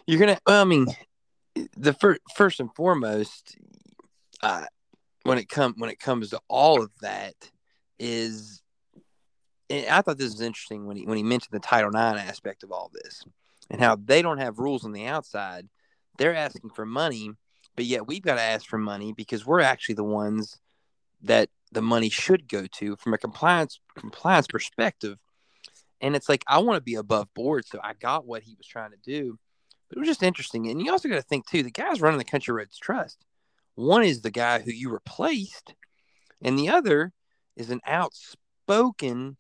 You're 0.07 0.21
gonna. 0.21 0.39
Well, 0.47 0.61
I 0.61 0.65
mean, 0.65 0.87
the 1.77 1.95
first 1.95 2.21
first 2.37 2.61
and 2.61 2.75
foremost, 2.75 3.57
uh, 4.43 4.65
when 5.23 5.39
it 5.39 5.49
come 5.49 5.75
when 5.79 5.91
it 5.91 5.99
comes 5.99 6.31
to 6.31 6.41
all 6.49 6.83
of 6.83 6.91
that, 7.01 7.35
is 7.99 8.63
I 9.71 10.03
thought 10.03 10.19
this 10.19 10.33
was 10.33 10.41
interesting 10.41 10.87
when 10.87 10.97
he 10.97 11.07
when 11.07 11.17
he 11.17 11.23
mentioned 11.23 11.53
the 11.53 11.67
Title 11.67 11.89
IX 11.89 12.21
aspect 12.21 12.63
of 12.63 12.73
all 12.73 12.91
this 12.93 13.25
and 13.71 13.81
how 13.81 13.97
they 13.97 14.21
don't 14.21 14.39
have 14.39 14.59
rules 14.59 14.85
on 14.85 14.93
the 14.93 15.07
outside. 15.07 15.69
They're 16.19 16.35
asking 16.35 16.71
for 16.71 16.85
money, 16.85 17.33
but 17.75 17.87
yet 17.87 18.07
we've 18.07 18.23
got 18.23 18.35
to 18.35 18.43
ask 18.43 18.67
for 18.67 18.79
money 18.79 19.13
because 19.13 19.47
we're 19.47 19.61
actually 19.61 19.97
the 19.97 20.05
ones 20.05 20.61
that 21.23 21.49
the 21.73 21.83
money 21.83 22.11
should 22.11 22.47
go 22.47 22.67
to 22.67 22.97
from 22.97 23.15
a 23.15 23.19
compliance 23.19 23.81
compliance 23.97 24.47
perspective. 24.47 25.19
And 26.01 26.15
it's 26.15 26.29
like 26.29 26.45
I 26.47 26.59
want 26.59 26.77
to 26.77 26.83
be 26.83 26.97
above 26.97 27.33
board, 27.33 27.65
so 27.67 27.81
I 27.83 27.95
got 27.95 28.27
what 28.27 28.43
he 28.43 28.55
was 28.57 28.67
trying 28.67 28.91
to 28.91 28.99
do. 29.03 29.39
It 29.95 29.99
was 30.01 30.09
just 30.09 30.25
interesting. 30.25 30.69
And 30.69 30.83
you 30.83 30.91
also 30.91 31.09
got 31.09 31.17
to 31.17 31.23
think 31.23 31.47
too, 31.47 31.63
the 31.63 31.71
guys 31.71 32.01
running 32.01 32.19
the 32.19 32.25
Country 32.25 32.53
Roads 32.53 32.79
Trust. 32.79 33.25
One 33.77 34.03
is 34.03 34.23
the 34.23 34.31
guy 34.31 34.61
who 34.61 34.73
you 34.73 34.91
replaced, 34.91 35.75
and 36.43 36.59
the 36.59 36.69
other 36.69 37.13
is 37.57 37.71
an 37.71 37.81
outspoken 37.87 39.37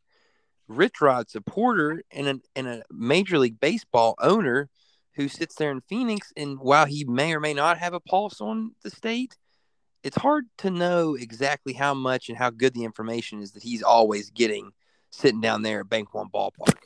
Rich 0.68 1.00
Rod 1.00 1.28
supporter 1.28 2.02
and 2.10 2.40
and 2.54 2.68
a 2.68 2.82
Major 2.90 3.38
League 3.38 3.60
Baseball 3.60 4.14
owner 4.20 4.68
who 5.14 5.28
sits 5.28 5.56
there 5.56 5.70
in 5.70 5.80
Phoenix. 5.82 6.32
And 6.36 6.58
while 6.58 6.86
he 6.86 7.04
may 7.04 7.34
or 7.34 7.40
may 7.40 7.54
not 7.54 7.78
have 7.78 7.94
a 7.94 8.00
pulse 8.00 8.40
on 8.40 8.74
the 8.82 8.90
state, 8.90 9.36
it's 10.02 10.16
hard 10.16 10.46
to 10.58 10.70
know 10.70 11.14
exactly 11.14 11.72
how 11.72 11.94
much 11.94 12.28
and 12.28 12.38
how 12.38 12.50
good 12.50 12.74
the 12.74 12.84
information 12.84 13.42
is 13.42 13.52
that 13.52 13.62
he's 13.62 13.82
always 13.82 14.30
getting 14.30 14.70
sitting 15.10 15.40
down 15.40 15.62
there 15.62 15.80
at 15.80 15.88
Bank 15.88 16.14
One 16.14 16.28
Ballpark. 16.28 16.78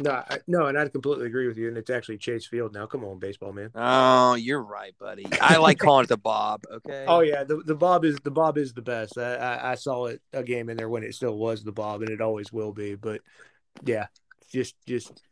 No, 0.00 0.10
I, 0.10 0.38
no, 0.46 0.66
and 0.66 0.78
I 0.78 0.88
completely 0.88 1.26
agree 1.26 1.46
with 1.46 1.56
you. 1.56 1.68
And 1.68 1.76
it's 1.78 1.90
actually 1.90 2.18
Chase 2.18 2.46
Field 2.46 2.72
now. 2.74 2.86
Come 2.86 3.04
on, 3.04 3.18
baseball 3.18 3.52
man. 3.52 3.70
Oh, 3.74 4.34
you're 4.34 4.62
right, 4.62 4.94
buddy. 4.98 5.26
I 5.40 5.56
like 5.58 5.78
calling 5.78 6.04
it 6.04 6.08
the 6.08 6.16
Bob. 6.16 6.62
Okay. 6.72 7.04
Oh 7.06 7.20
yeah, 7.20 7.44
the, 7.44 7.56
the 7.64 7.74
Bob 7.74 8.04
is 8.04 8.16
the 8.24 8.30
Bob 8.30 8.58
is 8.58 8.72
the 8.72 8.82
best. 8.82 9.16
I, 9.18 9.34
I, 9.34 9.72
I 9.72 9.74
saw 9.76 10.06
it 10.06 10.20
a 10.32 10.42
game 10.42 10.68
in 10.68 10.76
there 10.76 10.88
when 10.88 11.02
it 11.04 11.14
still 11.14 11.36
was 11.36 11.62
the 11.62 11.72
Bob, 11.72 12.02
and 12.02 12.10
it 12.10 12.20
always 12.20 12.52
will 12.52 12.72
be. 12.72 12.94
But 12.96 13.20
yeah, 13.84 14.06
just 14.50 14.74
just 14.86 15.22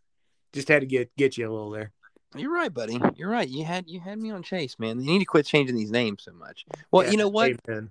just 0.53 0.69
had 0.69 0.81
to 0.81 0.87
get 0.87 1.11
get 1.17 1.37
you 1.37 1.49
a 1.49 1.53
little 1.53 1.71
there. 1.71 1.93
You're 2.37 2.53
right, 2.53 2.73
buddy. 2.73 2.99
You're 3.17 3.31
right. 3.31 3.49
You 3.49 3.65
had 3.65 3.89
you 3.89 4.01
had 4.01 4.19
me 4.19 4.31
on 4.31 4.43
Chase, 4.43 4.79
man. 4.79 5.01
You 5.01 5.07
need 5.13 5.19
to 5.19 5.25
quit 5.25 5.45
changing 5.47 5.77
these 5.77 5.91
names 5.91 6.23
so 6.23 6.33
much. 6.33 6.65
Well, 6.91 7.05
Yeah, 7.05 7.11
you 7.11 7.17
know 7.19 7.29
what? 7.29 7.53
amen. 7.69 7.91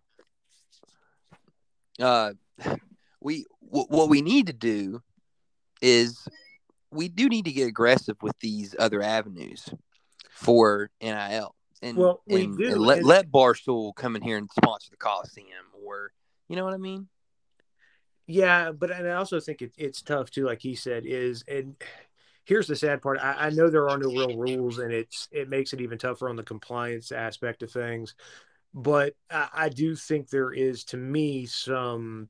Uh, 2.00 2.34
we 3.22 3.46
w- 3.66 3.88
what 3.90 4.10
we 4.10 4.22
need 4.22 4.48
to 4.48 4.54
do 4.54 5.02
is 5.82 6.28
we 6.92 7.08
do 7.08 7.30
need 7.30 7.46
to 7.46 7.52
get 7.52 7.68
aggressive 7.68 8.18
with 8.22 8.38
these 8.40 8.76
other 8.78 9.02
avenues 9.02 9.70
for 10.30 10.90
NIL. 11.02 11.56
And, 11.82 11.98
Well, 11.98 12.22
we 12.28 12.44
and- 12.44 12.58
do, 12.58 12.72
and 12.74 12.82
let 12.82 13.04
let 13.04 13.32
Barstool 13.32 13.96
come 13.96 14.16
in 14.16 14.22
here 14.22 14.38
and 14.38 14.50
sponsor 14.52 14.92
the 14.92 14.98
Coliseum, 14.98 15.66
or 15.84 16.12
you 16.48 16.56
know 16.56 16.64
what 16.64 16.74
I 16.74 16.78
mean? 16.78 17.08
Yeah, 18.28 18.72
but 18.72 18.92
and 18.92 19.08
I 19.08 19.14
also 19.16 19.40
think 19.40 19.62
it, 19.62 19.74
it's 19.78 20.02
tough 20.02 20.30
too. 20.30 20.46
Like 20.46 20.62
he 20.62 20.76
said, 20.76 21.04
is 21.06 21.44
and 21.48 21.76
here's 22.46 22.68
the 22.68 22.76
sad 22.76 23.02
part. 23.02 23.18
I, 23.20 23.48
I 23.48 23.50
know 23.50 23.70
there 23.70 23.90
are 23.90 23.98
no 23.98 24.10
real 24.10 24.38
rules, 24.38 24.78
and 24.78 24.94
it's 24.94 25.28
it 25.32 25.50
makes 25.50 25.74
it 25.74 25.82
even 25.82 25.98
tougher 25.98 26.30
on 26.30 26.36
the 26.36 26.44
compliance 26.44 27.12
aspect 27.12 27.64
of 27.64 27.72
things. 27.72 28.16
But 28.74 29.16
I, 29.30 29.50
I 29.54 29.70
do 29.70 29.96
think 29.96 30.30
there 30.30 30.54
is, 30.54 30.84
to 30.86 30.98
me, 30.98 31.46
some 31.46 32.30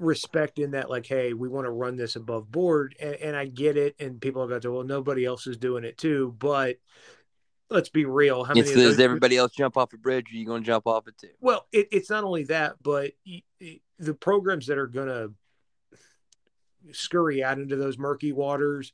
respect 0.00 0.58
in 0.58 0.72
that. 0.72 0.90
Like, 0.90 1.06
hey, 1.06 1.32
we 1.32 1.48
want 1.48 1.66
to 1.66 1.70
run 1.70 1.96
this 1.96 2.16
above 2.16 2.50
board, 2.50 2.96
and, 2.98 3.14
and 3.14 3.36
I 3.36 3.46
get 3.46 3.76
it. 3.76 3.94
And 4.00 4.20
people 4.20 4.42
are 4.42 4.48
going 4.48 4.60
to, 4.62 4.72
well, 4.72 4.84
nobody 4.84 5.24
else 5.24 5.46
is 5.46 5.56
doing 5.56 5.84
it 5.84 5.98
too. 5.98 6.34
But 6.38 6.78
let's 7.68 7.88
be 7.88 8.04
real. 8.04 8.42
How 8.42 8.54
many? 8.54 8.60
It's, 8.60 8.72
does 8.72 8.98
everybody 8.98 9.36
else 9.36 9.52
jump 9.52 9.76
off 9.76 9.92
a 9.92 9.98
bridge? 9.98 10.32
Or 10.32 10.34
are 10.34 10.38
you 10.38 10.46
going 10.46 10.62
to 10.62 10.66
jump 10.66 10.86
off 10.86 11.06
it 11.06 11.16
too? 11.18 11.28
well, 11.40 11.66
it, 11.70 11.88
it's 11.92 12.10
not 12.10 12.24
only 12.24 12.44
that, 12.44 12.76
but 12.82 13.12
the 13.98 14.14
programs 14.14 14.66
that 14.66 14.78
are 14.78 14.88
going 14.88 15.08
to 15.08 15.32
scurry 16.92 17.44
out 17.44 17.58
into 17.58 17.76
those 17.76 17.98
murky 17.98 18.32
waters 18.32 18.92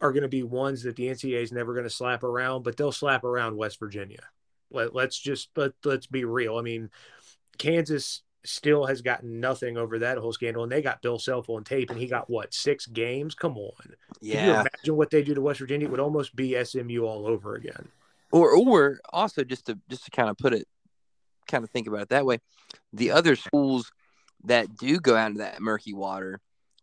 are 0.00 0.12
going 0.12 0.22
to 0.22 0.28
be 0.28 0.42
ones 0.42 0.82
that 0.82 0.96
the 0.96 1.06
NCAA 1.06 1.42
is 1.42 1.52
never 1.52 1.72
going 1.72 1.84
to 1.84 1.90
slap 1.90 2.22
around, 2.22 2.62
but 2.62 2.76
they'll 2.76 2.92
slap 2.92 3.24
around 3.24 3.56
West 3.56 3.78
Virginia. 3.78 4.22
Let, 4.70 4.94
let's 4.94 5.18
just 5.18 5.48
let, 5.56 5.72
let's 5.84 6.06
be 6.06 6.24
real. 6.24 6.56
I 6.56 6.62
mean, 6.62 6.90
Kansas 7.56 8.22
still 8.48 8.86
has 8.86 9.02
gotten 9.02 9.40
nothing 9.40 9.76
over 9.76 9.98
that 10.00 10.18
whole 10.18 10.32
scandal, 10.32 10.62
and 10.62 10.72
they 10.72 10.82
got 10.82 11.02
Bill 11.02 11.18
Self 11.18 11.48
on 11.48 11.64
tape, 11.64 11.90
and 11.90 11.98
he 11.98 12.06
got 12.06 12.28
what 12.30 12.52
six 12.54 12.86
games? 12.86 13.34
Come 13.34 13.56
on, 13.58 13.72
Yeah. 14.20 14.34
Can 14.36 14.44
you 14.46 14.52
imagine 14.60 14.96
what 14.96 15.10
they 15.10 15.22
do 15.22 15.34
to 15.34 15.40
West 15.40 15.60
Virginia? 15.60 15.86
It 15.86 15.90
would 15.90 16.00
almost 16.00 16.34
be 16.34 16.62
SMU 16.64 17.04
all 17.04 17.26
over 17.26 17.54
again. 17.54 17.88
or 18.32 18.52
or 18.56 19.00
also 19.12 19.44
just 19.44 19.66
to 19.66 19.78
just 19.88 20.04
to 20.04 20.10
kind 20.10 20.28
of 20.28 20.36
put 20.36 20.52
it 20.54 20.66
kind 21.46 21.64
of 21.64 21.70
think 21.70 21.86
about 21.86 22.02
it 22.02 22.08
that 22.10 22.26
way 22.26 22.38
the 22.92 23.10
other 23.10 23.34
schools 23.36 23.90
that 24.44 24.76
do 24.76 25.00
go 25.00 25.16
out 25.16 25.28
into 25.28 25.38
that 25.38 25.62
murky 25.62 25.94
water 25.94 26.40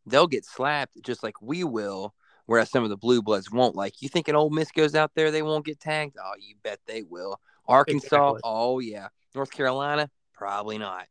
they'll 0.07 0.25
get 0.25 0.43
slapped 0.43 0.97
just 1.03 1.21
like 1.21 1.39
we 1.41 1.63
will 1.63 2.15
whereas 2.47 2.71
some 2.71 2.83
of 2.83 2.89
the 2.89 2.97
blue 2.97 3.21
bloods 3.21 3.51
won't 3.51 3.75
like 3.75 4.01
you 4.01 4.09
think 4.09 4.27
an 4.27 4.35
Ole 4.35 4.49
Miss 4.49 4.71
goes 4.71 4.95
out 4.95 5.11
there 5.15 5.29
they 5.29 5.43
won't 5.43 5.65
get 5.65 5.79
tagged 5.79 6.15
oh 6.19 6.33
you 6.39 6.55
bet 6.63 6.79
they 6.87 7.03
will 7.03 7.39
arkansas 7.67 8.29
Exactly. 8.31 8.41
oh 8.43 8.79
yeah 8.79 9.07
north 9.35 9.51
carolina 9.51 10.09
probably 10.33 10.79
not 10.79 11.05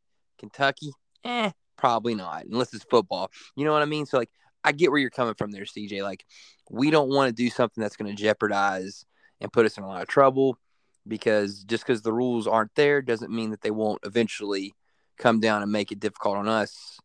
kentucky 0.51 0.93
eh 1.25 1.51
probably 1.77 2.15
not 2.15 2.45
unless 2.45 2.73
it's 2.73 2.85
football 2.85 3.31
you 3.57 3.65
know 3.65 3.73
what 3.73 3.83
i 3.83 3.87
mean 3.87 4.07
so 4.07 4.19
like 4.19 4.31
i 4.63 4.73
get 4.73 4.91
where 4.91 5.01
you're 5.01 5.11
coming 5.11 5.35
from 5.35 5.51
there 5.51 5.65
cj 5.65 6.03
like 6.03 6.25
we 6.71 6.91
don't 6.91 7.09
want 7.09 7.29
to 7.29 7.35
do 7.35 7.51
something 7.51 7.83
that's 7.83 7.97
going 7.97 8.11
to 8.11 8.21
jeopardize 8.21 9.05
and 9.41 9.53
put 9.53 9.67
us 9.67 9.77
in 9.77 9.85
a 9.85 9.89
lot 9.89 10.03
of 10.03 10.09
trouble 10.09 10.59
because 11.07 11.65
just 11.65 11.85
because 11.85 12.03
the 12.03 12.13
rules 12.13 12.47
aren't 12.47 12.75
there 12.75 13.03
doesn't 13.03 13.31
mean 13.31 13.51
that 13.51 13.61
they 13.61 13.71
won't 13.71 14.01
eventually 14.05 14.73
come 15.19 15.41
down 15.41 15.63
and 15.63 15.71
make 15.71 15.93
it 15.93 16.01
difficult 16.01 16.37
on 16.37 16.49
us 16.49 16.99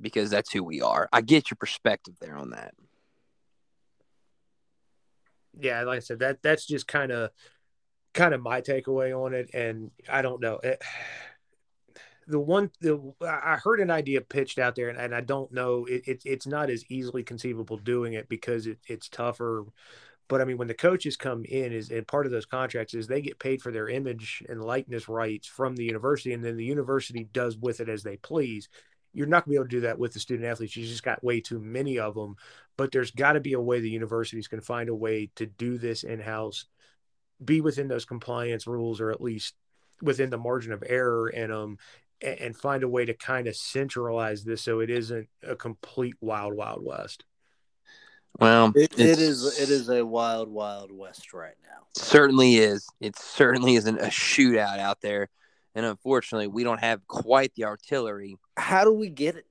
because 0.00 0.30
that's 0.30 0.52
who 0.52 0.62
we 0.62 0.80
are. 0.82 1.08
I 1.12 1.20
get 1.20 1.50
your 1.50 1.56
perspective 1.56 2.14
there 2.20 2.36
on 2.36 2.50
that. 2.50 2.74
Yeah, 5.58 5.82
like 5.84 5.96
I 5.96 6.00
said, 6.00 6.18
that 6.18 6.42
that's 6.42 6.66
just 6.66 6.86
kind 6.86 7.10
of 7.10 7.30
kind 8.12 8.34
of 8.34 8.42
my 8.42 8.60
takeaway 8.60 9.18
on 9.18 9.32
it, 9.32 9.50
and 9.54 9.90
I 10.08 10.20
don't 10.20 10.40
know. 10.40 10.60
It, 10.62 10.82
the 12.26 12.40
one 12.40 12.70
the 12.80 13.12
I 13.22 13.56
heard 13.62 13.80
an 13.80 13.90
idea 13.90 14.20
pitched 14.20 14.58
out 14.58 14.74
there, 14.74 14.88
and, 14.88 14.98
and 14.98 15.14
I 15.14 15.20
don't 15.20 15.52
know. 15.52 15.84
It, 15.86 16.02
it, 16.06 16.22
it's 16.24 16.46
not 16.46 16.70
as 16.70 16.84
easily 16.88 17.22
conceivable 17.22 17.76
doing 17.76 18.14
it 18.14 18.28
because 18.28 18.66
it, 18.66 18.78
it's 18.86 19.08
tougher. 19.08 19.64
But 20.28 20.40
I 20.40 20.44
mean, 20.44 20.58
when 20.58 20.68
the 20.68 20.74
coaches 20.74 21.16
come 21.16 21.44
in, 21.44 21.72
is 21.72 21.90
and 21.90 22.06
part 22.06 22.26
of 22.26 22.32
those 22.32 22.46
contracts 22.46 22.94
is 22.94 23.06
they 23.06 23.20
get 23.20 23.38
paid 23.38 23.62
for 23.62 23.70
their 23.70 23.88
image 23.88 24.42
and 24.48 24.64
likeness 24.64 25.08
rights 25.08 25.46
from 25.46 25.76
the 25.76 25.84
university, 25.84 26.32
and 26.32 26.44
then 26.44 26.56
the 26.56 26.64
university 26.64 27.28
does 27.32 27.56
with 27.56 27.80
it 27.80 27.88
as 27.88 28.02
they 28.02 28.16
please. 28.16 28.68
You're 29.12 29.26
not 29.26 29.44
gonna 29.44 29.52
be 29.52 29.56
able 29.56 29.64
to 29.64 29.70
do 29.70 29.80
that 29.82 29.98
with 29.98 30.12
the 30.12 30.20
student 30.20 30.48
athletes. 30.48 30.76
You 30.76 30.84
just 30.84 31.04
got 31.04 31.24
way 31.24 31.40
too 31.40 31.58
many 31.58 31.98
of 31.98 32.14
them. 32.14 32.36
But 32.76 32.92
there's 32.92 33.10
got 33.10 33.32
to 33.32 33.40
be 33.40 33.54
a 33.54 33.60
way 33.60 33.80
the 33.80 33.88
universities 33.88 34.48
can 34.48 34.60
find 34.60 34.90
a 34.90 34.94
way 34.94 35.30
to 35.36 35.46
do 35.46 35.78
this 35.78 36.02
in 36.02 36.20
house, 36.20 36.66
be 37.42 37.62
within 37.62 37.88
those 37.88 38.04
compliance 38.04 38.66
rules, 38.66 39.00
or 39.00 39.10
at 39.10 39.22
least 39.22 39.54
within 40.02 40.28
the 40.28 40.36
margin 40.36 40.72
of 40.72 40.84
error 40.86 41.30
in 41.30 41.48
them, 41.50 41.70
and, 41.70 41.78
and 42.22 42.56
find 42.56 42.82
a 42.82 42.88
way 42.88 43.04
to 43.04 43.14
kind 43.14 43.46
of 43.46 43.56
centralize 43.56 44.44
this 44.44 44.62
so 44.62 44.80
it 44.80 44.90
isn't 44.90 45.28
a 45.42 45.54
complete 45.56 46.14
wild, 46.20 46.54
wild 46.54 46.84
west. 46.84 47.24
Well, 48.38 48.72
It, 48.74 48.92
it 48.94 49.00
it's- 49.00 49.18
is 49.18 49.60
it 49.60 49.70
is 49.70 49.88
a 49.88 50.04
wild 50.04 50.48
wild 50.48 50.92
west 50.92 51.32
right 51.32 51.54
now. 51.62 51.86
certainly 51.94 52.56
is. 52.56 52.86
It 53.00 53.16
certainly 53.18 53.76
isn't 53.76 53.98
a 53.98 54.06
shootout 54.06 54.78
out 54.78 55.00
there, 55.00 55.28
and 55.74 55.86
unfortunately, 55.86 56.46
we 56.46 56.62
don't 56.64 56.80
have 56.80 57.06
quite 57.06 57.54
the 57.54 57.64
artillery. 57.64 58.36
How 58.58 58.84
do 58.84 58.92
we 58.92 59.08
get 59.08 59.36
it 59.36 59.46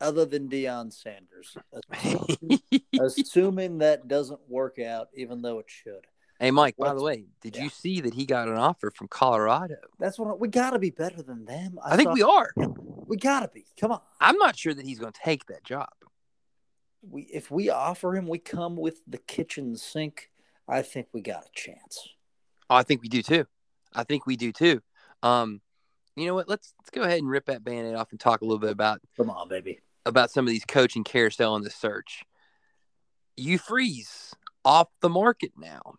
other 0.00 0.24
than 0.26 0.48
Deion 0.48 0.92
Sanders? 0.92 1.56
Assuming 3.00 3.78
that 3.78 4.08
doesn't 4.08 4.40
work 4.48 4.78
out, 4.78 5.08
even 5.14 5.42
though 5.42 5.58
it 5.58 5.66
should. 5.68 6.06
Hey, 6.40 6.52
Mike. 6.52 6.76
By 6.76 6.94
the 6.94 7.02
way, 7.02 7.24
did 7.40 7.56
yeah. 7.56 7.64
you 7.64 7.68
see 7.68 8.00
that 8.00 8.14
he 8.14 8.24
got 8.24 8.48
an 8.48 8.56
offer 8.56 8.92
from 8.92 9.08
Colorado? 9.08 9.76
That's 9.98 10.18
what 10.18 10.38
we 10.38 10.48
got 10.48 10.70
to 10.70 10.78
be 10.78 10.90
better 10.90 11.20
than 11.20 11.44
them. 11.44 11.78
I, 11.84 11.96
think 11.96 12.08
saw- 12.08 12.14
we 12.14 12.22
are. 12.22 12.52
we 13.06 13.16
got 13.16 13.40
to 13.40 13.48
be. 13.48 13.66
Come 13.80 13.90
on. 13.90 14.00
I'm 14.20 14.36
not 14.36 14.56
sure 14.56 14.72
that 14.72 14.86
he's 14.86 15.00
going 15.00 15.12
to 15.12 15.20
take 15.20 15.46
that 15.46 15.64
job. 15.64 15.88
We 17.02 17.22
if 17.22 17.50
we 17.50 17.70
offer 17.70 18.14
him, 18.14 18.28
we 18.28 18.38
come 18.38 18.76
with 18.76 19.00
the 19.06 19.18
kitchen 19.18 19.76
sink. 19.76 20.30
I 20.68 20.82
think 20.82 21.08
we 21.12 21.22
got 21.22 21.44
a 21.46 21.50
chance. 21.54 22.08
Oh, 22.68 22.76
I 22.76 22.82
think 22.82 23.02
we 23.02 23.08
do 23.08 23.22
too. 23.22 23.46
I 23.94 24.04
think 24.04 24.26
we 24.26 24.36
do 24.36 24.52
too. 24.52 24.80
Um, 25.22 25.60
you 26.16 26.26
know 26.26 26.34
what? 26.34 26.48
Let's 26.48 26.74
let's 26.78 26.90
go 26.90 27.02
ahead 27.02 27.18
and 27.18 27.30
rip 27.30 27.46
that 27.46 27.64
band-aid 27.64 27.94
off 27.94 28.10
and 28.10 28.20
talk 28.20 28.42
a 28.42 28.44
little 28.44 28.58
bit 28.58 28.70
about 28.70 29.00
Come 29.16 29.30
on, 29.30 29.48
baby. 29.48 29.80
about 30.04 30.30
some 30.30 30.44
of 30.44 30.50
these 30.50 30.64
coaching 30.64 31.04
carousel 31.04 31.56
in 31.56 31.62
the 31.62 31.70
search. 31.70 32.24
Hugh 33.36 33.58
Freeze 33.58 34.34
off 34.64 34.88
the 35.00 35.08
market 35.08 35.52
now. 35.56 35.94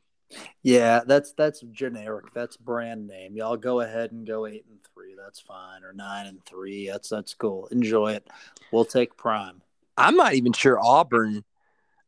Yeah, 0.61 1.01
that's 1.05 1.33
that's 1.33 1.61
generic. 1.71 2.33
That's 2.33 2.57
brand 2.57 3.07
name. 3.07 3.35
Y'all 3.35 3.57
go 3.57 3.81
ahead 3.81 4.11
and 4.11 4.27
go 4.27 4.45
eight 4.45 4.65
and 4.69 4.79
three. 4.93 5.15
That's 5.17 5.39
fine, 5.39 5.83
or 5.83 5.93
nine 5.93 6.27
and 6.27 6.43
three. 6.45 6.87
That's 6.87 7.09
that's 7.09 7.33
cool. 7.33 7.67
Enjoy 7.67 8.13
it. 8.13 8.27
We'll 8.71 8.85
take 8.85 9.17
prime. 9.17 9.61
I'm 9.97 10.15
not 10.15 10.33
even 10.35 10.53
sure 10.53 10.79
Auburn. 10.79 11.43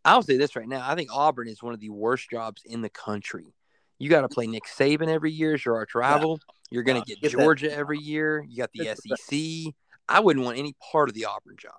I'll 0.05 0.22
say 0.24 0.38
this 0.38 0.55
right 0.55 0.67
now. 0.67 0.82
I 0.88 0.95
think 0.95 1.09
Auburn 1.13 1.47
is 1.47 1.61
one 1.61 1.74
of 1.74 1.80
the 1.80 1.89
worst 1.89 2.30
jobs 2.30 2.63
in 2.65 2.82
the 2.82 2.89
country. 2.89 3.53
You 3.99 4.09
got 4.09 4.22
to 4.22 4.30
play 4.30 4.47
Nick 4.47 4.63
Saban 4.65 5.07
every 5.09 5.32
year 5.32 5.53
as 5.53 5.63
your 5.63 5.76
arch 5.76 5.93
rival. 5.93 6.39
You're 6.72 6.84
going 6.84 6.97
Yeah, 6.97 7.03
to 7.03 7.07
get 7.07 7.22
get 7.22 7.32
that- 7.34 7.38
Georgia 7.38 7.72
every 7.72 7.99
year. 7.99 8.43
You 8.47 8.57
got 8.57 8.72
the 8.74 8.86
that- 8.86 8.97
SEC. 8.97 9.74
I 10.09 10.19
wouldn't 10.19 10.43
want 10.45 10.57
any 10.57 10.74
part 10.91 11.09
of 11.09 11.15
the 11.15 11.26
Auburn 11.26 11.55
job. 11.57 11.76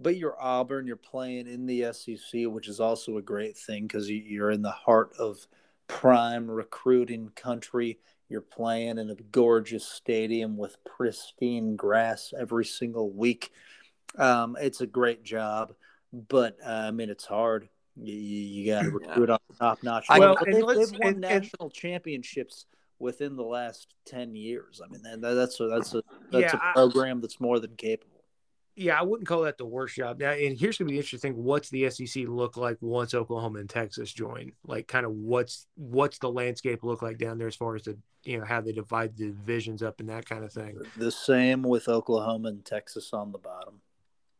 But 0.00 0.16
you're 0.16 0.36
Auburn. 0.42 0.86
You're 0.88 0.96
playing 0.96 1.46
in 1.46 1.66
the 1.66 1.92
SEC, 1.92 2.46
which 2.46 2.66
is 2.66 2.80
also 2.80 3.18
a 3.18 3.22
great 3.22 3.56
thing 3.56 3.86
because 3.86 4.10
you're 4.10 4.50
in 4.50 4.62
the 4.62 4.70
heart 4.72 5.12
of 5.18 5.46
prime 5.92 6.50
recruiting 6.50 7.30
country. 7.36 7.98
You're 8.28 8.40
playing 8.40 8.98
in 8.98 9.10
a 9.10 9.14
gorgeous 9.14 9.86
stadium 9.86 10.56
with 10.56 10.82
pristine 10.84 11.76
grass 11.76 12.32
every 12.38 12.64
single 12.64 13.10
week. 13.10 13.52
Um, 14.16 14.56
it's 14.58 14.80
a 14.80 14.86
great 14.86 15.22
job, 15.22 15.74
but 16.12 16.56
uh, 16.64 16.70
I 16.70 16.90
mean 16.92 17.10
it's 17.10 17.26
hard. 17.26 17.68
You, 17.94 18.14
you, 18.14 18.72
got 18.72 18.82
to 18.82 18.90
recruit 18.90 19.28
on 19.28 19.38
top 19.58 19.82
notch. 19.82 20.06
Well, 20.08 20.34
they've, 20.42 20.54
they've 20.54 20.66
won 20.66 20.86
and- 21.02 21.02
and- 21.02 21.20
national 21.20 21.68
championships 21.68 22.64
within 22.98 23.36
the 23.36 23.44
last 23.44 23.94
ten 24.06 24.34
years. 24.34 24.80
I 24.82 24.90
mean 24.90 25.02
that, 25.20 25.34
that's 25.34 25.60
a 25.60 25.68
that's 25.68 25.94
a 25.94 26.02
that's 26.30 26.54
Yeah, 26.54 26.58
a 26.58 26.70
I- 26.70 26.72
program 26.72 27.20
that's 27.20 27.38
more 27.38 27.60
than 27.60 27.76
capable. 27.76 28.11
Yeah, 28.74 28.98
I 28.98 29.02
wouldn't 29.02 29.28
call 29.28 29.42
that 29.42 29.58
the 29.58 29.66
worst 29.66 29.96
job. 29.96 30.18
Now, 30.18 30.30
and 30.30 30.58
here's 30.58 30.78
gonna 30.78 30.90
be 30.90 30.96
interesting: 30.96 31.36
what's 31.36 31.68
the 31.68 31.90
SEC 31.90 32.24
look 32.26 32.56
like 32.56 32.78
once 32.80 33.12
Oklahoma 33.12 33.60
and 33.60 33.68
Texas 33.68 34.12
join? 34.12 34.52
Like, 34.66 34.88
kind 34.88 35.04
of 35.04 35.12
what's 35.12 35.66
what's 35.76 36.18
the 36.18 36.30
landscape 36.30 36.82
look 36.82 37.02
like 37.02 37.18
down 37.18 37.38
there 37.38 37.48
as 37.48 37.56
far 37.56 37.74
as 37.74 37.82
the 37.82 37.98
you 38.24 38.38
know 38.38 38.44
how 38.44 38.60
they 38.60 38.72
divide 38.72 39.16
the 39.16 39.26
divisions 39.26 39.82
up 39.82 40.00
and 40.00 40.08
that 40.08 40.26
kind 40.26 40.44
of 40.44 40.52
thing. 40.52 40.78
The 40.96 41.10
same 41.10 41.62
with 41.62 41.88
Oklahoma 41.88 42.48
and 42.48 42.64
Texas 42.64 43.12
on 43.12 43.32
the 43.32 43.38
bottom. 43.38 43.80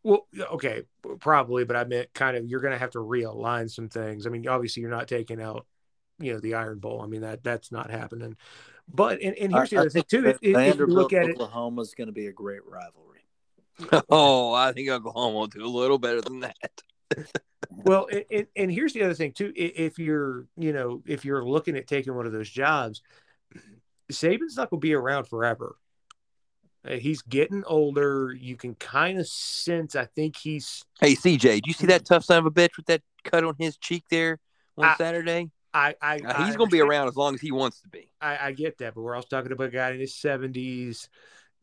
Well, 0.03 0.26
okay, 0.53 0.83
probably, 1.20 1.64
but 1.64 1.76
I 1.76 1.85
meant 1.85 2.12
kind 2.14 2.37
of 2.37 2.47
you're 2.47 2.61
gonna 2.61 2.78
have 2.78 2.91
to 2.93 2.99
realign 2.99 3.70
some 3.70 3.89
things. 3.89 4.26
I 4.26 4.30
mean, 4.30 4.49
obviously, 4.49 4.80
you're 4.80 4.91
not 4.91 5.09
taking 5.09 5.43
out 5.43 5.66
you 6.18 6.33
know 6.33 6.41
the 6.41 6.55
Iron 6.55 6.78
Bowl. 6.78 7.03
I 7.03 7.07
mean 7.07 7.20
that 7.20 7.45
that's 7.45 7.70
not 7.70 7.91
happening. 7.91 8.37
But 8.93 9.20
and, 9.20 9.37
and 9.37 9.53
here's 9.53 9.70
the 9.70 9.78
other 9.78 9.91
thing 9.91 10.05
too: 10.09 10.26
if, 10.26 10.39
if 10.41 10.76
you 10.76 10.87
look 10.87 11.12
at 11.12 11.26
it, 11.26 11.33
Oklahoma 11.33 11.83
is 11.83 11.95
going 11.95 12.09
to 12.09 12.12
be 12.12 12.26
a 12.26 12.33
great 12.33 12.64
rivalry. 12.66 13.12
oh, 14.11 14.53
I 14.53 14.72
think 14.72 14.89
Oklahoma 14.89 15.39
will 15.39 15.47
do 15.47 15.64
a 15.64 15.66
little 15.66 15.99
better 15.99 16.20
than 16.20 16.41
that. 16.41 16.57
well 17.85 18.07
and, 18.57 18.70
here's 18.70 18.93
the 18.93 19.03
other 19.03 19.14
thing 19.14 19.33
too 19.33 19.53
if 19.57 19.99
you're 19.99 20.47
you 20.57 20.72
know 20.72 21.03
if 21.07 21.24
you're 21.24 21.45
looking 21.45 21.76
at 21.76 21.87
taking 21.87 22.14
one 22.14 22.26
of 22.26 22.33
those 22.33 22.49
jobs 22.49 23.03
saban's 24.11 24.57
not 24.57 24.70
going 24.70 24.80
to 24.80 24.87
be 24.87 24.95
around 24.95 25.24
forever 25.24 25.76
Uh, 26.87 26.93
he's 26.93 27.22
getting 27.22 27.64
older 27.66 28.35
you 28.39 28.57
can 28.57 28.74
kind 28.74 29.18
of 29.18 29.26
sense 29.26 29.97
i 29.97 30.05
think 30.05 30.37
he's 30.37 30.85
Hey, 31.01 31.14
CJ, 31.14 31.62
do 31.62 31.68
you 31.68 31.74
see 31.74 31.87
that 31.87 32.05
tough 32.05 32.24
son 32.24 32.39
of 32.39 32.47
a 32.47 32.51
bitch 32.51 32.76
with 32.76 32.87
that 32.87 33.03
cut 33.24 33.43
on 33.45 33.55
his 33.59 33.76
cheek 33.76 34.05
there 34.11 34.39
on 34.76 34.87
I- 34.87 34.97
Saturday? 34.97 35.51
i 35.74 35.95
i, 36.03 36.20
I 36.26 36.45
he's 36.45 36.57
going 36.57 36.68
to 36.68 36.74
be 36.74 36.80
around 36.80 37.09
as 37.09 37.16
long 37.16 37.35
as 37.35 37.41
he 37.41 37.51
wants 37.51 37.80
to 37.80 37.89
be. 37.89 38.11
I, 38.20 38.49
I 38.49 38.53
get 38.53 38.78
that 38.78 38.95
but 38.95 39.01
we're 39.01 39.16
also 39.16 39.28
talking 39.28 39.53
about 39.53 39.68
a 39.68 39.70
guy 39.70 39.91
in 39.91 40.01
his 40.01 40.14
70s 40.14 41.09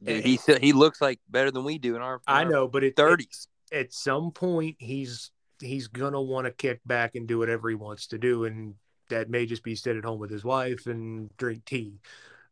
Dude, 0.04 0.24
he 0.24 0.40
he 0.62 0.74
looks 0.74 1.02
like 1.02 1.20
better 1.30 1.52
than 1.52 1.64
we 1.64 1.78
do 1.78 1.96
in 1.96 2.02
our. 2.02 2.16
in 2.16 2.20
i 2.28 2.44
our 2.44 2.50
know 2.50 2.68
but 2.68 2.84
it, 2.84 2.96
30s. 2.96 3.48
at 3.72 3.94
some 3.94 4.32
point 4.32 4.76
he's 4.80 5.32
he's 5.62 5.88
gonna 5.88 6.22
want 6.22 6.46
to 6.46 6.52
kick 6.52 6.80
back 6.86 7.16
and 7.16 7.28
do 7.28 7.38
whatever 7.38 7.70
he 7.70 7.76
wants 7.76 8.08
to 8.08 8.18
do 8.18 8.46
and 8.46 8.76
that 9.10 9.30
may 9.30 9.46
just 9.46 9.64
be 9.64 9.76
sit 9.76 9.98
at 9.98 10.06
home 10.06 10.20
with 10.20 10.30
his 10.32 10.44
wife 10.46 10.86
and 10.86 11.36
drink 11.38 11.66
tea 11.66 12.00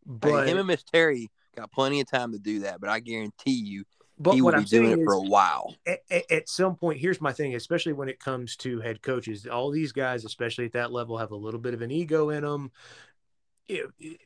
but 0.06 0.46
Hey, 0.46 0.52
him 0.52 0.58
and 0.58 0.68
Miss 0.68 0.84
Terry 0.84 1.30
got 1.56 1.72
plenty 1.72 2.02
of 2.02 2.10
time 2.10 2.32
to 2.34 2.40
do 2.40 2.60
that, 2.60 2.80
but 2.82 2.90
I 2.90 3.00
guarantee 3.00 3.52
you 3.64 3.84
but 4.20 4.34
he 4.34 4.42
will 4.42 4.52
be 4.52 4.58
I'm 4.58 4.64
doing 4.64 5.00
it 5.00 5.04
for 5.06 5.14
a 5.14 5.22
while. 5.22 5.76
at- 5.86 6.32
at 6.32 6.50
some 6.50 6.76
point, 6.76 7.00
here's 7.00 7.22
my 7.22 7.32
thing, 7.32 7.54
especially 7.56 7.94
when 7.94 8.10
it 8.10 8.20
comes 8.20 8.56
to 8.58 8.80
head 8.80 9.02
coaches, 9.04 9.46
all 9.46 9.70
these 9.70 9.92
guys, 9.92 10.26
especially 10.26 10.66
at 10.66 10.72
that 10.74 10.92
level, 10.92 11.18
have 11.20 11.30
a 11.32 11.36
little 11.36 11.60
bit 11.60 11.74
of 11.76 11.82
an 11.84 11.92
ego 11.92 12.30
in 12.32 12.44
them. 12.44 12.72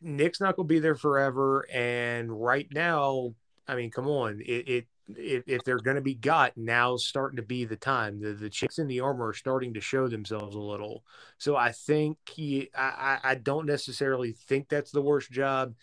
Nick's 0.01 0.39
not 0.39 0.55
going 0.55 0.67
to 0.67 0.73
be 0.73 0.79
there 0.79 0.95
forever. 0.95 1.67
And 1.71 2.31
right 2.31 2.67
now, 2.73 3.33
I 3.67 3.75
mean, 3.75 3.91
come 3.91 4.07
on, 4.07 4.41
it, 4.45 4.67
it 4.69 4.87
if, 5.17 5.43
if 5.47 5.63
they're 5.63 5.77
going 5.77 5.95
to 5.95 6.01
be 6.01 6.13
got, 6.13 6.53
now's 6.55 7.05
starting 7.05 7.37
to 7.37 7.43
be 7.43 7.65
the 7.65 7.75
time. 7.75 8.19
The 8.19 8.33
the 8.33 8.49
chicks 8.49 8.79
in 8.79 8.87
the 8.87 9.01
armor 9.01 9.27
are 9.27 9.33
starting 9.33 9.73
to 9.73 9.81
show 9.81 10.07
themselves 10.07 10.55
a 10.55 10.59
little. 10.59 11.03
So 11.37 11.55
I 11.55 11.71
think 11.71 12.17
he, 12.29 12.69
I, 12.75 13.19
I 13.23 13.35
don't 13.35 13.65
necessarily 13.65 14.31
think 14.31 14.69
that's 14.69 14.91
the 14.91 15.01
worst 15.01 15.31
job. 15.31 15.73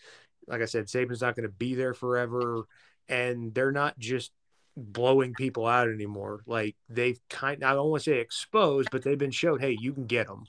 Like 0.47 0.61
I 0.61 0.65
said, 0.65 0.87
Saban's 0.87 1.21
not 1.21 1.35
going 1.35 1.47
to 1.47 1.53
be 1.53 1.75
there 1.75 1.93
forever, 1.93 2.63
and 3.07 3.53
they're 3.53 3.71
not 3.71 3.99
just 3.99 4.31
blowing 4.75 5.33
people 5.33 5.67
out 5.67 5.89
anymore. 5.89 6.41
Like 6.45 6.75
they've 6.87 7.19
kind, 7.29 7.63
I 7.63 7.73
don't 7.73 7.89
want 7.89 8.03
to 8.03 8.11
say 8.11 8.19
exposed, 8.19 8.89
but 8.91 9.03
they've 9.03 9.17
been 9.17 9.31
showed, 9.31 9.61
hey, 9.61 9.77
you 9.79 9.93
can 9.93 10.05
get 10.05 10.27
them. 10.27 10.45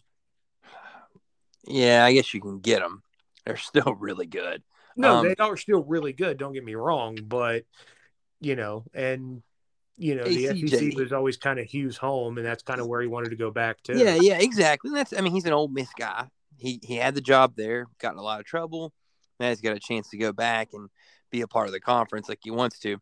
Yeah, 1.70 2.04
I 2.04 2.12
guess 2.12 2.32
you 2.34 2.40
can 2.40 2.60
get 2.60 2.80
them. 2.80 3.02
They're 3.44 3.56
still 3.56 3.94
really 3.98 4.26
good. 4.26 4.62
No, 4.96 5.18
Um, 5.18 5.28
they 5.28 5.34
are 5.38 5.56
still 5.56 5.82
really 5.84 6.12
good. 6.12 6.36
Don't 6.38 6.52
get 6.52 6.64
me 6.64 6.74
wrong, 6.74 7.16
but 7.26 7.64
you 8.40 8.56
know, 8.56 8.84
and 8.94 9.42
you 9.96 10.14
know, 10.14 10.24
the 10.24 10.46
ACJ. 10.46 10.70
SEC 10.70 10.94
was 10.96 11.12
always 11.12 11.36
kind 11.36 11.58
of 11.58 11.66
Hugh's 11.66 11.96
home, 11.96 12.38
and 12.38 12.46
that's 12.46 12.62
kind 12.62 12.80
of 12.80 12.86
where 12.86 13.00
he 13.00 13.06
wanted 13.06 13.30
to 13.30 13.36
go 13.36 13.50
back 13.50 13.82
to. 13.84 13.98
Yeah, 13.98 14.14
yeah, 14.14 14.38
exactly. 14.38 14.88
And 14.88 14.96
that's 14.96 15.12
I 15.16 15.20
mean, 15.20 15.32
he's 15.32 15.44
an 15.44 15.52
Ole 15.52 15.68
Miss 15.68 15.90
guy. 15.98 16.28
He 16.56 16.80
he 16.82 16.96
had 16.96 17.14
the 17.14 17.20
job 17.20 17.54
there, 17.56 17.86
got 17.98 18.12
in 18.12 18.18
a 18.18 18.22
lot 18.22 18.40
of 18.40 18.46
trouble. 18.46 18.92
Now 19.38 19.48
he's 19.50 19.60
got 19.60 19.76
a 19.76 19.80
chance 19.80 20.08
to 20.10 20.18
go 20.18 20.32
back 20.32 20.68
and 20.72 20.88
be 21.30 21.40
a 21.42 21.48
part 21.48 21.66
of 21.66 21.72
the 21.72 21.80
conference 21.80 22.28
like 22.28 22.40
he 22.42 22.50
wants 22.50 22.78
to. 22.80 22.98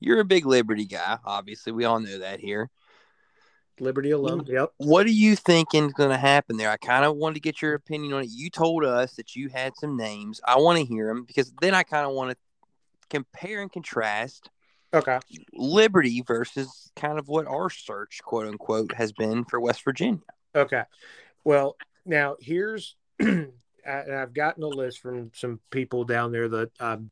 You're 0.00 0.20
a 0.20 0.24
big 0.24 0.44
Liberty 0.46 0.84
guy, 0.86 1.18
obviously. 1.24 1.72
We 1.72 1.84
all 1.84 1.98
know 2.00 2.18
that 2.18 2.40
here. 2.40 2.70
Liberty 3.80 4.10
alone. 4.12 4.44
Yep. 4.46 4.72
What 4.76 5.06
are 5.06 5.10
you 5.10 5.34
thinking 5.36 5.86
is 5.86 5.92
going 5.92 6.10
to 6.10 6.16
happen 6.16 6.56
there? 6.56 6.70
I 6.70 6.76
kind 6.76 7.04
of 7.04 7.16
wanted 7.16 7.34
to 7.34 7.40
get 7.40 7.60
your 7.60 7.74
opinion 7.74 8.12
on 8.12 8.22
it. 8.22 8.30
You 8.30 8.50
told 8.50 8.84
us 8.84 9.14
that 9.14 9.34
you 9.34 9.48
had 9.48 9.76
some 9.76 9.96
names. 9.96 10.40
I 10.44 10.58
want 10.58 10.78
to 10.78 10.84
hear 10.84 11.08
them 11.08 11.24
because 11.24 11.52
then 11.60 11.74
I 11.74 11.82
kind 11.82 12.06
of 12.06 12.12
want 12.12 12.30
to 12.30 12.36
compare 13.10 13.62
and 13.62 13.72
contrast 13.72 14.50
Okay. 14.94 15.18
Liberty 15.52 16.22
versus 16.24 16.92
kind 16.94 17.18
of 17.18 17.26
what 17.28 17.46
our 17.46 17.68
search, 17.68 18.20
quote 18.22 18.46
unquote, 18.46 18.94
has 18.94 19.10
been 19.12 19.44
for 19.44 19.58
West 19.58 19.84
Virginia. 19.84 20.20
Okay. 20.54 20.84
Well, 21.42 21.76
now 22.06 22.36
here's, 22.40 22.94
I've 23.20 24.32
gotten 24.32 24.62
a 24.62 24.68
list 24.68 25.00
from 25.00 25.32
some 25.34 25.58
people 25.70 26.04
down 26.04 26.30
there 26.30 26.48
that 26.48 26.70
um, 26.78 27.10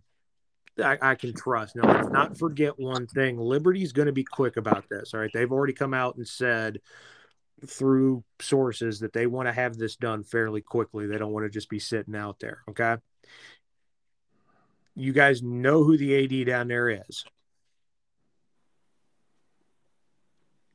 I, 0.78 0.98
I 1.02 1.14
can 1.14 1.34
trust. 1.34 1.76
Now, 1.76 1.92
let's 1.92 2.08
not 2.08 2.38
forget 2.38 2.78
one 2.78 3.06
thing. 3.06 3.38
Liberty's 3.38 3.92
going 3.92 4.06
to 4.06 4.12
be 4.12 4.24
quick 4.24 4.56
about 4.56 4.88
this. 4.88 5.12
All 5.12 5.20
right. 5.20 5.30
They've 5.32 5.50
already 5.50 5.72
come 5.74 5.92
out 5.94 6.16
and 6.16 6.26
said 6.26 6.80
through 7.66 8.24
sources 8.40 9.00
that 9.00 9.12
they 9.12 9.26
want 9.26 9.48
to 9.48 9.52
have 9.52 9.76
this 9.76 9.96
done 9.96 10.24
fairly 10.24 10.60
quickly. 10.60 11.06
They 11.06 11.18
don't 11.18 11.32
want 11.32 11.44
to 11.46 11.50
just 11.50 11.68
be 11.68 11.78
sitting 11.78 12.16
out 12.16 12.40
there. 12.40 12.62
Okay. 12.70 12.96
You 14.94 15.12
guys 15.12 15.42
know 15.42 15.84
who 15.84 15.96
the 15.96 16.42
AD 16.42 16.46
down 16.46 16.68
there 16.68 16.88
is. 16.90 17.24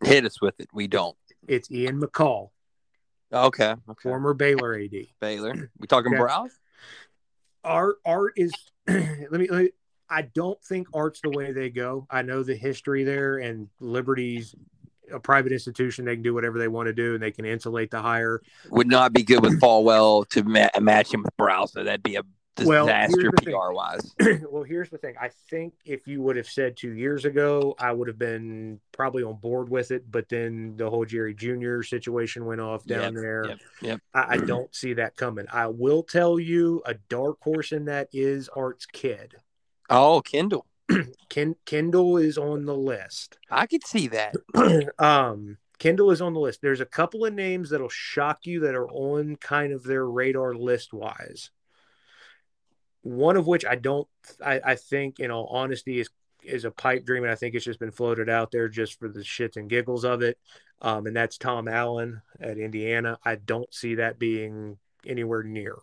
Hit 0.04 0.26
us 0.26 0.40
with 0.42 0.60
it. 0.60 0.70
We 0.74 0.88
don't. 0.88 1.18
It's 1.48 1.72
Ian 1.72 2.02
McCaw, 2.02 2.50
Okay. 3.34 3.72
Okay. 3.90 4.02
former 4.02 4.34
Baylor 4.34 4.76
AD. 4.76 5.08
Baylor. 5.20 5.72
We 5.80 5.88
talking 5.88 6.14
Okay. 6.14 6.22
Briles? 6.22 6.52
art 7.64 7.98
art 8.06 8.34
is 8.38 8.54
let 8.88 9.32
me, 9.32 9.48
let 9.50 9.64
me 9.64 9.70
I 10.10 10.24
don't 10.24 10.62
think 10.64 10.88
art's 10.94 11.22
the 11.22 11.30
way 11.30 11.52
they 11.52 11.70
go. 11.70 12.08
I 12.10 12.22
know 12.22 12.44
the 12.44 12.56
history 12.56 13.04
there 13.04 13.38
and 13.38 13.70
Liberty's 13.80 14.56
a 15.12 15.20
private 15.20 15.52
institution. 15.52 16.06
They 16.06 16.16
can 16.16 16.24
do 16.24 16.34
whatever 16.34 16.60
they 16.60 16.68
want 16.68 16.88
to 16.88 16.94
do 16.94 17.14
and 17.14 17.24
they 17.24 17.32
can 17.32 17.46
insulate 17.46 17.92
the 17.92 18.02
hire. 18.02 18.42
Would 18.70 18.88
not 18.88 19.14
be 19.14 19.24
good 19.24 19.42
with 19.42 19.60
Falwell 19.60 20.28
to 20.30 20.44
ma- 20.44 20.70
match 20.80 21.14
him 21.14 21.24
with 21.24 21.36
Briles. 21.38 21.70
So 21.72 21.84
that'd 21.84 22.04
be 22.04 22.16
a 22.16 22.24
disaster 22.58 23.32
thing. 23.44 23.54
PR 23.54 23.72
wise. 23.72 24.16
well, 24.50 24.64
here's 24.64 24.90
the 24.90 24.98
thing. 24.98 25.16
I 25.20 25.30
think 25.50 25.74
if 25.86 26.08
you 26.08 26.22
would 26.22 26.36
have 26.36 26.48
said 26.48 26.76
two 26.76 26.94
years 26.94 27.26
ago, 27.26 27.76
I 27.80 27.92
would 27.92 28.08
have 28.08 28.18
been 28.18 28.80
probably 28.92 29.24
on 29.24 29.36
board 29.36 29.70
with 29.70 29.92
it. 29.92 30.10
But 30.12 30.30
then 30.30 30.76
the 30.76 30.90
whole 30.90 31.06
Jerry 31.06 31.34
Jr. 31.34 31.82
situation 31.84 32.46
went 32.46 32.62
off 32.62 32.86
down 32.86 33.14
Yep, 33.14 33.22
there. 33.22 33.46
Yep. 33.48 33.60
Yep. 33.82 34.02
I, 34.14 34.26
I 34.30 34.38
don't 34.38 34.74
see 34.74 34.94
that 34.94 35.16
coming. 35.16 35.46
I 35.52 35.68
will 35.68 36.04
tell 36.04 36.40
you 36.40 36.82
a 36.86 36.96
dark 36.96 37.38
horse 37.42 37.72
in 37.72 37.86
that 37.86 38.10
is 38.12 38.50
Art's 38.50 38.86
kid. 38.86 39.36
Oh, 39.90 40.22
Kendall. 40.22 40.66
Ken, 41.30 41.56
Kendall 41.66 42.18
is 42.18 42.38
on 42.38 42.66
the 42.66 42.76
list. 42.76 43.38
I 43.52 43.66
could 43.66 43.86
see 43.86 44.08
that. 44.08 44.36
um 45.00 45.58
Kendall 45.80 46.10
is 46.10 46.22
on 46.22 46.34
the 46.34 46.40
list. 46.40 46.62
There's 46.62 46.82
a 46.82 46.86
couple 46.86 47.24
of 47.26 47.34
names 47.34 47.70
that'll 47.70 47.90
shock 47.90 48.46
you 48.46 48.62
that 48.62 48.74
are 48.74 48.90
on 48.90 49.36
kind 49.36 49.72
of 49.72 49.84
their 49.84 50.06
radar 50.06 50.56
list 50.56 50.92
wise. 50.92 51.52
One 53.04 53.38
of 53.38 53.48
which 53.48 53.66
I 53.66 53.76
don't 53.76 54.08
I, 54.44 54.60
I 54.64 54.76
think 54.76 55.20
in 55.20 55.32
all 55.32 55.48
honesty 55.48 56.00
is 56.00 56.10
is 56.44 56.66
a 56.66 56.72
pipe 56.72 57.06
dream 57.06 57.24
and 57.24 57.32
I 57.32 57.36
think 57.36 57.54
it's 57.56 57.66
just 57.66 57.80
been 57.80 57.92
floated 57.92 58.30
out 58.30 58.52
there 58.52 58.70
just 58.70 58.98
for 59.00 59.10
the 59.10 59.20
shits 59.20 59.58
and 59.58 59.70
giggles 59.70 60.04
of 60.06 60.22
it. 60.22 60.38
Um 60.82 61.06
and 61.06 61.16
that's 61.16 61.38
Tom 61.38 61.68
Allen 61.68 62.22
at 62.40 62.58
Indiana. 62.58 63.18
I 63.24 63.36
don't 63.36 63.72
see 63.74 63.96
that 63.96 64.18
being 64.18 64.78
anywhere 65.06 65.44
near. 65.44 65.76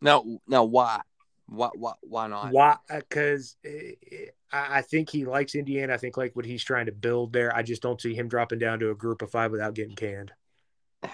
No, 0.00 0.40
no. 0.46 0.64
Why? 0.64 1.00
Why? 1.46 1.70
Why? 1.74 1.92
Why 2.02 2.26
not? 2.28 2.52
Why? 2.52 2.76
Because 2.88 3.56
I 3.64 4.78
I 4.78 4.82
think 4.82 5.10
he 5.10 5.24
likes 5.24 5.54
Indiana. 5.54 5.94
I 5.94 5.96
think 5.96 6.16
like 6.16 6.34
what 6.34 6.44
he's 6.44 6.64
trying 6.64 6.86
to 6.86 6.92
build 6.92 7.32
there. 7.32 7.54
I 7.54 7.62
just 7.62 7.82
don't 7.82 8.00
see 8.00 8.14
him 8.14 8.28
dropping 8.28 8.58
down 8.58 8.78
to 8.80 8.90
a 8.90 8.94
group 8.94 9.22
of 9.22 9.30
five 9.30 9.50
without 9.50 9.74
getting 9.74 9.96
canned. 9.96 10.32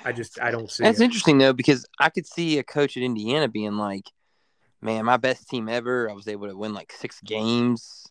I 0.05 0.13
just 0.13 0.41
I 0.41 0.51
don't 0.51 0.71
see. 0.71 0.85
That's 0.85 1.01
it. 1.01 1.05
interesting 1.05 1.39
though, 1.39 1.53
because 1.53 1.87
I 1.99 2.11
could 2.11 2.27
see 2.27 2.59
a 2.59 2.63
coach 2.63 2.97
at 2.97 3.03
Indiana 3.03 3.49
being 3.49 3.77
like, 3.77 4.11
"Man, 4.83 5.05
my 5.05 5.17
best 5.17 5.49
team 5.49 5.69
ever. 5.69 6.11
I 6.11 6.13
was 6.13 6.29
able 6.29 6.49
to 6.49 6.57
win 6.57 6.75
like 6.75 6.93
six 6.93 7.21
games. 7.21 8.07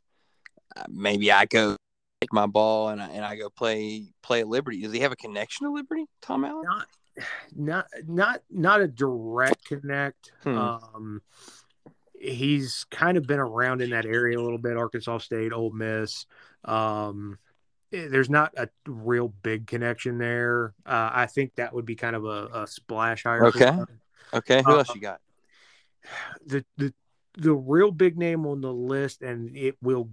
Uh, 0.76 0.84
maybe 0.90 1.32
I 1.32 1.46
go 1.46 1.76
take 2.22 2.34
my 2.34 2.48
ball 2.48 2.90
and 2.90 3.02
I, 3.02 3.10
and 3.10 3.24
I 3.24 3.36
go 3.36 3.50
play 3.50 4.08
play 4.24 4.42
at 4.42 4.48
Liberty. 4.48 4.82
Does 4.82 4.92
he 4.92 5.00
have 5.00 5.12
a 5.12 5.16
connection 5.16 5.68
to 5.68 5.74
Liberty, 5.74 6.06
Tom 6.22 6.46
Allen? 6.46 6.64
Not 6.66 6.88
not 7.56 7.88
not 8.08 8.42
not 8.50 8.82
a 8.82 8.88
direct 8.88 9.66
connect. 9.66 10.32
Hmm. 10.44 10.58
Um, 10.58 11.22
he's 12.20 12.86
kind 12.92 13.18
of 13.18 13.26
been 13.28 13.40
around 13.40 13.82
in 13.82 13.92
that 13.92 14.06
area 14.06 14.38
a 14.40 14.42
little 14.42 14.58
bit. 14.58 14.78
Arkansas 14.78 15.20
State, 15.20 15.54
Ole 15.54 15.72
Miss. 15.72 16.26
Um, 16.66 17.38
eh, 17.94 18.08
there's 18.10 18.30
not 18.30 18.54
a 18.58 18.70
real 18.86 19.30
big 19.30 19.68
connection 19.68 20.18
there. 20.18 20.74
Uh, 20.86 21.10
I 21.14 21.26
think 21.28 21.56
that 21.56 21.74
would 21.74 21.86
be 21.86 21.96
kind 21.96 22.16
of 22.16 22.26
a, 22.26 22.48
a 22.64 22.68
splash 22.68 23.24
hire. 23.24 23.46
Okay. 23.48 23.78
Okay, 24.34 24.62
who 24.66 24.72
Uh, 24.74 24.78
else 24.78 24.94
you 24.94 25.02
got? 25.02 25.22
the 26.46 26.66
the 26.78 26.94
the 27.38 27.54
real 27.54 27.92
big 27.92 28.18
name 28.18 28.46
on 28.46 28.62
the 28.62 28.74
list, 28.74 29.22
and 29.22 29.56
it 29.56 29.76
will 29.82 30.10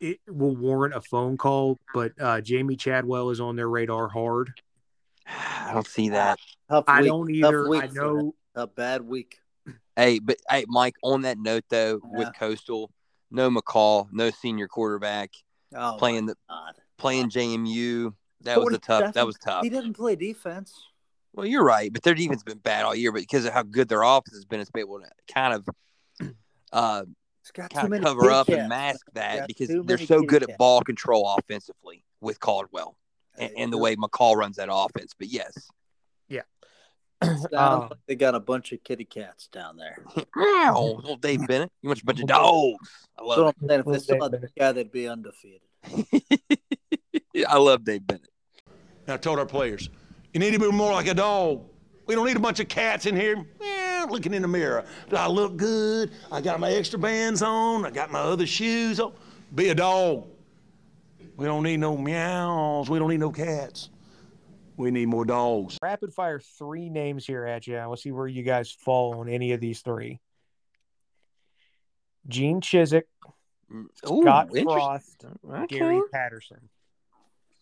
it 0.00 0.20
will 0.28 0.54
warrant 0.56 0.94
a 0.94 1.00
phone 1.00 1.36
call. 1.36 1.78
But 1.92 2.12
uh, 2.20 2.40
Jamey 2.40 2.78
Chadwell 2.78 3.30
is 3.30 3.40
on 3.40 3.56
their 3.56 3.68
radar 3.68 4.08
hard. 4.08 4.52
I 5.26 5.72
don't 5.72 5.86
see 5.86 6.10
that. 6.10 6.38
Tough 6.70 6.84
I 6.86 7.00
week. 7.00 7.08
don't 7.08 7.26
Tough 7.26 7.34
either. 7.36 7.68
week 7.68 7.82
I 7.82 7.86
know. 7.88 8.18
him. 8.18 8.32
a 8.54 8.66
bad 8.66 9.02
week. 9.02 9.38
Hey, 9.96 10.18
but 10.18 10.36
hey, 10.48 10.64
Mike. 10.68 10.94
On 11.02 11.22
that 11.22 11.38
note, 11.38 11.64
though, 11.68 12.00
Yeah. 12.02 12.18
with 12.18 12.28
Coastal, 12.38 12.90
no 13.30 13.50
McCall, 13.50 14.08
no 14.12 14.30
senior 14.30 14.68
quarterback 14.68 15.30
Oh, 15.74 15.96
playing 15.98 16.26
the 16.26 16.36
God. 16.48 16.74
playing 16.98 17.30
JMU. 17.30 18.14
That 18.42 18.60
was 18.60 18.74
a 18.74 18.78
tough. 18.78 19.14
That 19.14 19.26
was 19.26 19.36
tough. 19.38 19.64
He 19.64 19.70
didn't 19.70 19.94
play 19.94 20.16
defense. 20.16 20.72
Well, 21.32 21.46
you're 21.46 21.64
right, 21.64 21.92
but 21.92 22.02
their 22.04 22.14
defense 22.14 22.42
has 22.42 22.44
been 22.44 22.58
bad 22.58 22.84
all 22.84 22.94
year. 22.94 23.10
But 23.10 23.22
because 23.22 23.44
of 23.44 23.52
how 23.52 23.64
good 23.64 23.88
their 23.88 24.02
offense 24.02 24.36
has 24.36 24.44
been, 24.44 24.60
it's 24.60 24.70
been 24.70 24.80
able 24.80 25.00
to 25.00 25.08
kind 25.32 25.54
of, 25.54 25.68
uh, 26.72 27.04
He's 27.42 27.50
got 27.50 27.70
too 27.70 27.76
kind 27.78 27.94
of 27.94 28.02
cover 28.02 28.30
up 28.30 28.48
and 28.48 28.68
mask 28.68 29.04
that 29.14 29.46
because 29.48 29.68
they're 29.84 29.98
so 29.98 30.22
good 30.22 30.42
at 30.44 30.56
ball 30.56 30.80
control 30.80 31.28
offensively 31.38 32.04
with 32.20 32.40
Chadwell 32.40 32.96
and, 33.36 33.50
and 33.58 33.72
the 33.72 33.76
way 33.76 33.96
McCall 33.96 34.36
runs 34.36 34.56
that 34.56 34.68
offense. 34.72 35.12
But 35.18 35.28
yes, 35.28 35.68
Sounds 37.38 37.54
Um, 37.54 37.80
like 37.80 37.98
they 38.06 38.14
got 38.14 38.34
a 38.34 38.40
bunch 38.40 38.72
of 38.72 38.82
kitty 38.84 39.04
cats 39.04 39.48
down 39.48 39.76
there. 39.76 39.98
meow, 40.36 40.94
little 40.96 41.16
Dave 41.16 41.46
Bennett, 41.46 41.70
you 41.82 41.88
want 41.88 42.00
a 42.00 42.04
bunch 42.04 42.20
of 42.20 42.26
dogs. 42.26 43.06
I 43.18 43.22
So 43.22 43.26
love 43.26 43.54
I'm 43.60 43.70
if 43.70 43.84
they 43.84 43.90
Well, 43.90 44.00
still 44.00 44.50
guy, 44.58 44.72
they'd 44.72 44.92
be 44.92 45.08
undefeated. 45.08 45.60
it. 47.34 47.46
I 47.48 47.58
love 47.58 47.84
Dave 47.84 48.06
Bennett. 48.06 48.28
And 49.06 49.14
I 49.14 49.16
told 49.16 49.38
our 49.38 49.46
players, 49.46 49.90
you 50.32 50.40
need 50.40 50.52
to 50.52 50.58
be 50.58 50.70
more 50.70 50.92
like 50.92 51.06
a 51.06 51.14
dog. 51.14 51.62
We 52.06 52.14
don't 52.14 52.26
need 52.26 52.36
a 52.36 52.40
bunch 52.40 52.60
of 52.60 52.68
cats 52.68 53.06
in 53.06 53.16
here 53.16 53.44
eh, 53.60 54.06
looking 54.10 54.34
in 54.34 54.42
the 54.42 54.48
mirror. 54.48 54.84
Do 55.08 55.16
I 55.16 55.26
look 55.26 55.56
good? 55.56 56.10
I 56.30 56.40
got 56.40 56.60
my 56.60 56.70
extra 56.70 56.98
bands 56.98 57.42
on. 57.42 57.86
I 57.86 57.90
got 57.90 58.10
my 58.12 58.20
other 58.20 58.46
shoes 58.46 59.00
on. 59.00 59.12
Be 59.54 59.68
a 59.70 59.74
dog. 59.74 60.26
We 61.36 61.46
don't 61.46 61.62
need 61.62 61.78
no 61.78 61.96
meows. 61.96 62.90
We 62.90 62.98
don't 62.98 63.08
need 63.10 63.20
no 63.20 63.30
cats. 63.32 63.90
We 64.76 64.90
need 64.90 65.06
more 65.06 65.24
dogs. 65.24 65.78
Rapid 65.82 66.12
fire 66.12 66.40
three 66.40 66.90
names 66.90 67.26
here 67.26 67.44
at 67.46 67.66
you. 67.66 67.78
Let's 67.80 68.02
see 68.02 68.12
where 68.12 68.26
you 68.26 68.42
guys 68.42 68.72
fall 68.72 69.20
on 69.20 69.28
any 69.28 69.52
of 69.52 69.60
these 69.60 69.80
three. 69.82 70.20
Gene 72.28 72.60
Chizik, 72.60 73.02
Mm, 73.72 73.86
Ooh, 74.10 74.22
Scott. 74.22 74.50
Frost, 74.62 75.24
Okay. 75.50 75.78
Gary 75.78 76.00
Patterson. 76.12 76.68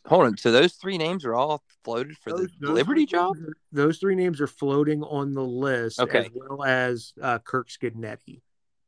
Hold 0.07 0.25
on. 0.27 0.37
So 0.37 0.51
those 0.51 0.73
three 0.75 0.99
names 0.99 1.25
are 1.25 1.33
all 1.35 1.63
floated 1.85 2.17
for 2.19 2.31
the 2.33 2.49
Liberty 2.61 3.03
three 3.03 3.07
job. 3.07 3.37
are- 3.37 3.53
those 3.71 3.99
three 3.99 4.17
names 4.17 4.41
are 4.41 4.49
floating 4.49 5.05
on 5.05 5.33
the 5.33 5.45
list, 5.45 6.01
Okay. 6.01 6.27
as 6.27 6.29
well 6.35 6.65
as 6.65 7.13
uh, 7.23 7.39
Kirk 7.39 7.69
Cignetti. 7.69 8.41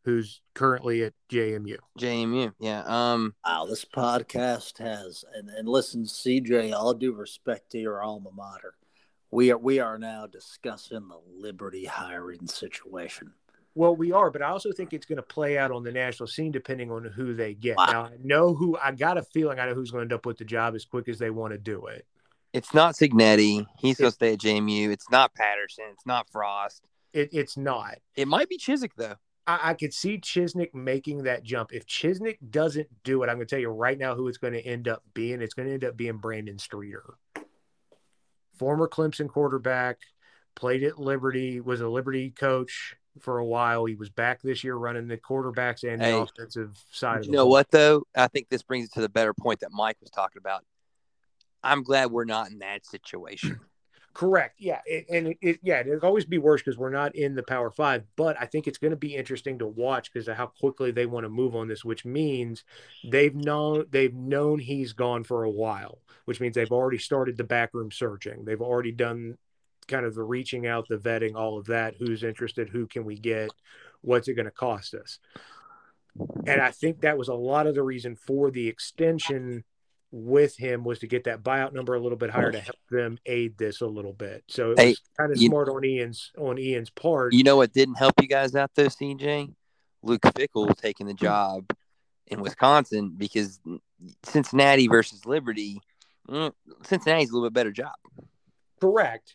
Who's 0.05 0.43
currently 0.55 1.03
at 1.03 1.15
JMU. 1.33 1.77
JMU, 1.99 2.53
yeah. 2.61 2.83
Um, 2.87 3.35
wow, 3.45 3.65
this 3.65 3.87
podcast 3.87 4.79
has 4.79 5.25
and, 5.35 5.49
and 5.49 5.67
listen, 5.67 6.05
CJ, 6.05 6.75
all 6.75 6.93
due 6.93 7.13
respect 7.15 7.73
to 7.73 7.79
your 7.79 8.03
alma 8.03 8.31
mater, 8.35 8.75
we 9.31 9.51
are 9.51 9.59
we 9.59 9.81
are 9.81 9.99
now 9.99 10.27
discussing 10.27 11.09
the 11.09 11.19
Liberty 11.39 11.87
hiring 11.87 12.47
situation. 12.47 13.33
Well, 13.75 13.97
we 13.97 14.13
are, 14.13 14.31
but 14.31 14.43
I 14.43 14.51
also 14.51 14.71
think 14.73 14.93
it's 14.93 15.07
going 15.07 15.17
to 15.17 15.23
play 15.23 15.59
out 15.59 15.73
on 15.73 15.83
the 15.83 15.91
national 15.91 16.29
scene 16.29 16.53
depending 16.53 16.93
on 16.93 17.05
who 17.05 17.35
they 17.35 17.55
get. 17.55 17.77
Wow. 17.77 17.87
Now, 17.87 18.03
I 18.05 18.11
know 18.23 18.55
who 18.55 18.79
I 18.81 18.93
got 18.93 19.19
a 19.19 19.23
feeling 19.23 19.59
I 19.59 19.67
know 19.67 19.75
who's 19.75 19.91
going 19.91 20.03
to 20.03 20.05
end 20.05 20.13
up 20.13 20.27
with 20.27 20.39
the 20.39 20.45
job 20.45 20.75
as 20.77 20.85
quick 20.85 21.09
as 21.09 21.19
they 21.19 21.31
want 21.31 21.53
to 21.55 21.59
do 21.59 21.87
it. 21.87 22.07
it's 22.53 22.73
not 22.73 22.95
Cignetti. 22.95 23.67
He's 23.79 23.97
going 23.97 24.11
to 24.11 24.15
stay 24.15 24.35
at 24.35 24.39
JMU. 24.39 24.91
It's 24.91 25.11
not 25.11 25.35
Patterson. 25.35 25.87
It's 25.93 26.07
not 26.07 26.29
Frost. 26.31 26.85
it 27.13 27.31
it's 27.33 27.57
not. 27.57 27.97
It 28.15 28.29
might 28.29 28.49
be 28.49 28.59
Chizik 28.59 28.91
though. 28.97 29.17
I, 29.47 29.71
I 29.71 29.75
could 29.75 29.93
see 29.93 30.19
Chizik 30.19 30.75
making 30.75 31.25
that 31.25 31.43
jump. 31.43 31.73
If 31.73 31.87
Chizik 31.87 32.39
doesn't 32.51 32.89
do 33.05 33.23
it, 33.23 33.29
I'm 33.29 33.37
going 33.37 33.47
to 33.47 33.55
tell 33.55 33.61
you 33.61 33.69
right 33.69 33.99
now 33.99 34.15
who 34.15 34.29
it's 34.29 34.39
going 34.39 34.55
to 34.55 34.63
end 34.63 34.89
up 34.89 35.03
being. 35.13 35.43
It's 35.43 35.55
going 35.55 35.69
to 35.69 35.75
end 35.75 35.85
up 35.85 35.97
being 35.97 36.19
Brandon 36.19 36.59
Streeter, 36.59 37.15
former 38.59 38.89
Clemson 38.89 39.29
quarterback, 39.29 39.99
played 40.55 40.83
at 40.83 40.99
Liberty, 40.99 41.61
was 41.61 41.81
a 41.81 41.89
Liberty 41.89 42.31
coach 42.31 42.97
for 43.21 43.39
a 43.39 43.45
while. 43.45 43.85
He 43.85 43.95
was 43.95 44.11
back 44.11 44.43
this 44.43 44.65
year 44.65 44.75
running 44.75 45.07
the 45.09 45.17
quarterbacks 45.19 45.85
and 45.85 46.03
Hey, 46.03 46.13
the 46.13 46.23
offensive 46.23 46.83
side 46.91 47.21
of 47.21 47.27
You 47.27 47.33
know 47.33 47.45
ball. 47.45 47.51
what 47.51 47.71
though? 47.71 48.05
I 48.17 48.29
think 48.29 48.49
this 48.49 48.63
brings 48.63 48.87
it 48.87 48.93
to 48.95 49.01
the 49.01 49.09
better 49.09 49.35
point 49.35 49.61
that 49.61 49.71
Mike 49.73 49.99
was 50.01 50.11
talking 50.11 50.39
about. 50.41 50.65
I'm 51.63 51.83
glad 51.83 52.11
we're 52.11 52.25
not 52.25 52.51
in 52.51 52.59
that 52.59 52.85
situation. 52.85 53.61
Correct. 54.15 54.55
Yeah, 54.61 54.81
it, 54.87 55.07
and 55.11 55.27
it, 55.27 55.39
it 55.43 55.59
yeah, 55.63 55.81
it'll 55.81 56.07
always 56.07 56.25
be 56.25 56.39
worse 56.39 56.63
because 56.63 56.79
we're 56.79 56.91
not 56.91 57.17
in 57.17 57.35
the 57.35 57.43
Power 57.43 57.73
Five. 57.73 58.05
But 58.15 58.37
I 58.41 58.47
think 58.47 58.69
it's 58.69 58.79
going 58.79 58.93
to 58.93 58.97
be 58.97 59.17
interesting 59.17 59.59
to 59.59 59.67
watch 59.67 60.13
because 60.13 60.29
of 60.29 60.37
how 60.37 60.47
quickly 60.47 60.93
they 60.93 61.05
want 61.05 61.25
to 61.25 61.29
move 61.29 61.57
on 61.57 61.67
this, 61.67 61.85
which 61.85 62.05
means 62.05 62.63
they've 63.11 63.35
known 63.35 63.87
they've 63.91 64.15
known 64.15 64.61
he's 64.61 64.93
gone 64.93 65.25
for 65.25 65.43
a 65.43 65.51
while, 65.51 65.99
which 66.27 66.41
means 66.41 66.55
they've 66.55 66.71
already 66.71 66.99
started 66.99 67.37
the 67.37 67.43
backroom 67.43 67.91
searching. 67.91 68.45
They've 68.45 68.61
already 68.61 68.93
done 68.93 69.37
kind 69.89 70.07
of 70.07 70.15
the 70.15 70.23
reaching 70.23 70.65
out, 70.65 70.87
the 70.89 70.97
vetting, 70.97 71.35
all 71.35 71.59
of 71.59 71.67
that. 71.67 71.97
Who's 71.99 72.23
interested? 72.23 72.69
Who 72.69 72.87
can 72.87 73.05
we 73.05 73.17
get? 73.19 73.51
What's 74.01 74.29
it 74.29 74.35
going 74.35 74.47
to 74.47 74.53
cost 74.53 74.95
us? 74.95 75.19
And 76.47 76.61
I 76.61 76.71
think 76.71 77.01
that 77.01 77.19
was 77.19 77.27
a 77.27 77.35
lot 77.35 77.67
of 77.67 77.75
the 77.75 77.83
reason 77.83 78.15
for 78.15 78.53
the 78.53 78.69
extension 78.69 79.65
with 80.17 80.57
him 80.57 80.85
was 80.85 81.01
to 81.01 81.09
get 81.09 81.25
that 81.25 81.43
buyout 81.43 81.73
number 81.73 81.93
a 81.95 82.01
little 82.01 82.17
bit 82.17 82.31
higher 82.31 82.53
to 82.53 82.61
help 82.61 82.77
them 82.89 83.19
aid 83.27 83.59
this 83.59 83.81
a 83.81 83.87
little 83.87 84.13
bit. 84.13 84.45
So 84.49 84.71
it 84.71 84.79
Hey, 84.79 84.89
was 84.91 85.01
kind 85.19 85.33
of 85.33 85.39
you- 85.43 85.49
smart 85.49 85.69
on 85.69 85.85
Ian's 85.85 86.31
on 86.39 86.57
Ian's 86.57 86.91
part. 86.91 87.33
You 87.33 87.43
know 87.43 87.57
what 87.57 87.73
didn't 87.73 87.97
help 87.97 88.13
you 88.23 88.29
guys 88.29 88.55
out 88.55 88.71
though, 88.77 88.87
CJ? 88.89 89.53
Luke 90.03 90.21
Fickell 90.23 90.77
taking 90.77 91.07
the 91.09 91.15
job 91.15 91.69
in 92.29 92.41
Wisconsin 92.41 93.15
because 93.17 93.59
Cincinnati 94.23 94.87
versus 94.87 95.27
Liberty, 95.27 95.81
mm, 96.29 96.53
Cincinnati's 96.85 97.31
a 97.31 97.35
little 97.35 97.49
bit 97.51 97.55
better 97.55 97.73
job. 97.73 97.95
Correct. 98.81 99.35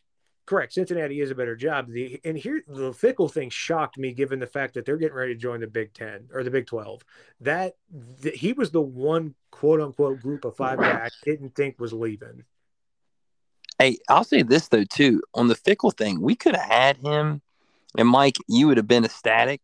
Correct. 0.49 0.73
Cincinnati 0.73 1.21
is 1.21 1.29
a 1.29 1.35
better 1.35 1.55
job. 1.55 1.91
The 1.91 2.19
and 2.25 2.35
here 2.35 2.63
the 2.67 2.89
Fickell 2.89 3.31
thing 3.31 3.51
shocked 3.51 3.99
me 3.99 4.13
given 4.13 4.39
the 4.39 4.47
fact 4.47 4.73
that 4.73 4.83
they're 4.83 4.97
getting 4.97 5.15
ready 5.15 5.35
to 5.35 5.39
join 5.39 5.59
the 5.59 5.67
Big 5.67 5.93
Ten 5.93 6.27
or 6.33 6.43
the 6.43 6.49
Big 6.49 6.65
Twelve. 6.65 7.05
That 7.39 7.75
th- 8.23 8.39
he 8.39 8.53
was 8.53 8.71
the 8.71 8.81
one 8.81 9.35
quote 9.51 9.79
unquote 9.79 10.19
group 10.19 10.45
of 10.45 10.55
five 10.55 10.79
that 10.79 11.03
I 11.03 11.09
didn't 11.23 11.53
think 11.53 11.79
was 11.79 11.93
leaving. 11.93 12.45
Hey, 13.77 13.97
I'll 14.09 14.23
say 14.23 14.41
this 14.41 14.69
though 14.69 14.85
too 14.85 15.21
on 15.35 15.49
the 15.49 15.55
Fickell 15.55 15.95
thing, 15.95 16.19
we 16.19 16.33
could 16.33 16.55
have 16.55 16.67
had 16.67 16.97
him, 16.97 17.43
and 17.95 18.07
Mike, 18.07 18.37
you 18.47 18.65
would 18.69 18.77
have 18.77 18.87
been 18.87 19.05
ecstatic, 19.05 19.61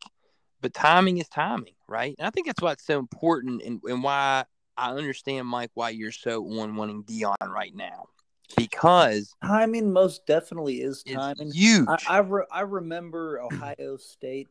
but 0.61 0.75
timing 0.75 1.17
is 1.17 1.27
timing, 1.29 1.73
right? 1.87 2.13
And 2.19 2.27
I 2.27 2.29
think 2.29 2.45
that's 2.45 2.61
why 2.61 2.73
it's 2.73 2.85
so 2.85 2.99
important, 2.99 3.63
and, 3.63 3.81
and 3.85 4.03
why 4.03 4.45
I 4.77 4.91
understand, 4.91 5.47
Mike, 5.47 5.71
why 5.73 5.89
you're 5.89 6.11
so 6.11 6.45
on 6.59 6.75
wanting 6.75 7.03
Deion 7.05 7.47
right 7.47 7.75
now, 7.75 8.09
because 8.55 9.35
Timing 9.43 9.91
most 9.91 10.25
definitely 10.25 10.81
is 10.81 11.03
timing. 11.03 11.51
huge. 11.51 11.87
I 11.87 11.97
I, 12.09 12.17
re- 12.19 12.45
I 12.51 12.61
remember 12.61 13.41
Ohio 13.41 13.97
State 13.97 14.47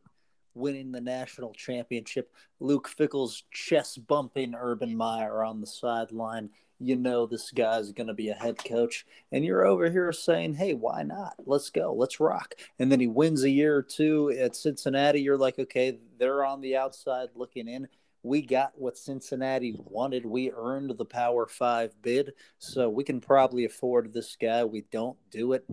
winning 0.53 0.91
the 0.91 1.01
national 1.01 1.53
championship. 1.53 2.31
Luke 2.59 2.87
Fickell's 2.87 3.43
chest 3.51 4.05
bumping 4.07 4.55
Urban 4.55 4.95
Meyer 4.95 5.43
on 5.43 5.61
the 5.61 5.67
sideline. 5.67 6.49
You 6.79 6.97
know 6.97 7.25
this 7.25 7.51
guy's 7.51 7.93
going 7.93 8.07
to 8.07 8.13
be 8.13 8.29
a 8.29 8.33
head 8.33 8.57
coach, 8.57 9.05
and 9.31 9.45
you're 9.45 9.65
over 9.65 9.89
here 9.89 10.11
saying, 10.11 10.55
"Hey, 10.55 10.73
why 10.73 11.03
not? 11.03 11.35
Let's 11.45 11.69
go, 11.69 11.93
let's 11.93 12.19
rock." 12.19 12.55
And 12.79 12.91
then 12.91 12.99
he 12.99 13.07
wins 13.07 13.43
a 13.43 13.49
year 13.49 13.77
or 13.77 13.81
two 13.81 14.35
at 14.37 14.57
Cincinnati. 14.57 15.21
You're 15.21 15.37
like, 15.37 15.57
"Okay, 15.57 15.99
they're 16.17 16.43
on 16.43 16.59
the 16.59 16.75
outside 16.75 17.29
looking 17.35 17.69
in." 17.69 17.87
We 18.25 18.41
got 18.41 18.71
what 18.75 18.97
Cincinnati 18.97 19.75
wanted. 19.85 20.25
We 20.25 20.51
earned 20.51 20.97
the 20.97 21.05
Power 21.05 21.45
Five 21.45 21.93
bid, 22.01 22.33
so 22.57 22.89
we 22.89 23.03
can 23.03 23.21
probably 23.21 23.65
afford 23.65 24.11
this 24.11 24.35
guy. 24.35 24.63
We 24.63 24.83
don't 24.91 25.17
do 25.29 25.53
it 25.53 25.63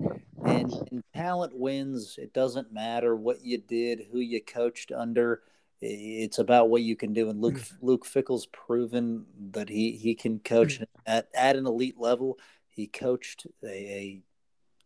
and, 0.45 0.71
and 0.91 1.03
talent 1.15 1.57
wins. 1.57 2.19
It 2.19 2.35
doesn't 2.35 2.71
matter 2.71 3.17
what 3.17 3.43
you 3.43 3.57
did, 3.57 4.03
who 4.13 4.19
you 4.19 4.43
coached 4.43 4.93
under. 4.93 5.41
It's 5.81 6.39
about 6.39 6.69
what 6.69 6.83
you 6.83 6.95
can 6.95 7.15
do. 7.15 7.31
And 7.31 7.41
Luke 7.41 7.55
mm. 7.55 7.73
Luke 7.81 8.05
Fickell's 8.05 8.47
proven 8.47 9.25
that 9.53 9.71
he 9.71 9.93
he 9.93 10.15
can 10.15 10.39
mm. 10.39 10.45
coach 10.45 10.79
at 11.07 11.29
at 11.35 11.57
an 11.57 11.67
elite 11.67 11.99
level. 11.99 12.39
He 12.69 12.87
coached 12.87 13.47
a, 13.65 13.67
a 13.67 14.23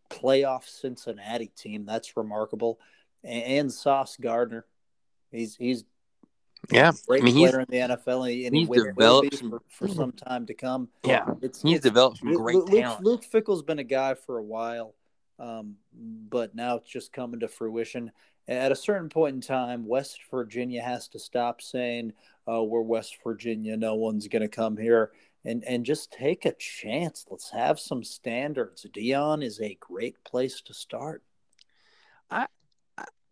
playoff 0.08 0.68
Cincinnati 0.68 1.48
team. 1.48 1.84
That's 1.84 2.16
remarkable. 2.16 2.78
And, 3.24 3.42
and 3.42 3.72
Sauce 3.72 4.16
Gardner, 4.16 4.66
he's 5.32 5.56
he's 5.56 5.84
yeah, 6.70 6.92
great 7.06 7.22
I 7.22 7.24
mean 7.24 7.34
he's 7.36 7.50
player 7.50 7.60
in 7.60 7.66
the 7.68 7.96
NFL, 7.96 8.22
and 8.22 8.30
he, 8.30 8.46
and 8.46 8.56
he's 8.56 8.68
will, 8.68 8.76
will 8.96 9.22
be 9.22 9.28
developed 9.28 9.38
some- 9.38 9.50
for, 9.50 9.62
for 9.68 9.88
some 9.88 10.12
time 10.12 10.46
to 10.46 10.54
come. 10.54 10.88
yeah, 11.04 11.24
It's 11.42 11.62
he's 11.62 11.76
it's 11.76 11.84
developed 11.84 12.18
some 12.18 12.32
great 12.34 12.56
Luke, 12.56 12.70
talent. 12.70 13.04
Luke 13.04 13.24
Fickell's 13.24 13.62
been 13.62 13.78
a 13.78 13.84
guy 13.84 14.14
for 14.14 14.38
a 14.38 14.42
while, 14.42 14.94
um, 15.38 15.76
but 15.92 16.54
now 16.54 16.76
it's 16.76 16.88
just 16.90 17.12
coming 17.12 17.40
to 17.40 17.48
fruition. 17.48 18.10
At 18.48 18.70
a 18.70 18.76
certain 18.76 19.08
point 19.08 19.34
in 19.34 19.40
time, 19.40 19.86
West 19.86 20.20
Virginia 20.30 20.80
has 20.82 21.08
to 21.08 21.18
stop 21.18 21.60
saying, 21.60 22.12
"Oh, 22.46 22.62
we're 22.62 22.80
West 22.80 23.16
Virginia. 23.24 23.76
No 23.76 23.96
one's 23.96 24.28
going 24.28 24.42
to 24.42 24.48
come 24.48 24.76
here," 24.76 25.10
and 25.44 25.64
and 25.64 25.84
just 25.84 26.12
take 26.12 26.44
a 26.44 26.52
chance. 26.52 27.26
Let's 27.28 27.50
have 27.50 27.80
some 27.80 28.04
standards. 28.04 28.86
Deion 28.94 29.42
is 29.42 29.60
a 29.60 29.76
great 29.80 30.22
place 30.22 30.60
to 30.62 30.74
start. 30.74 31.22
I 32.30 32.46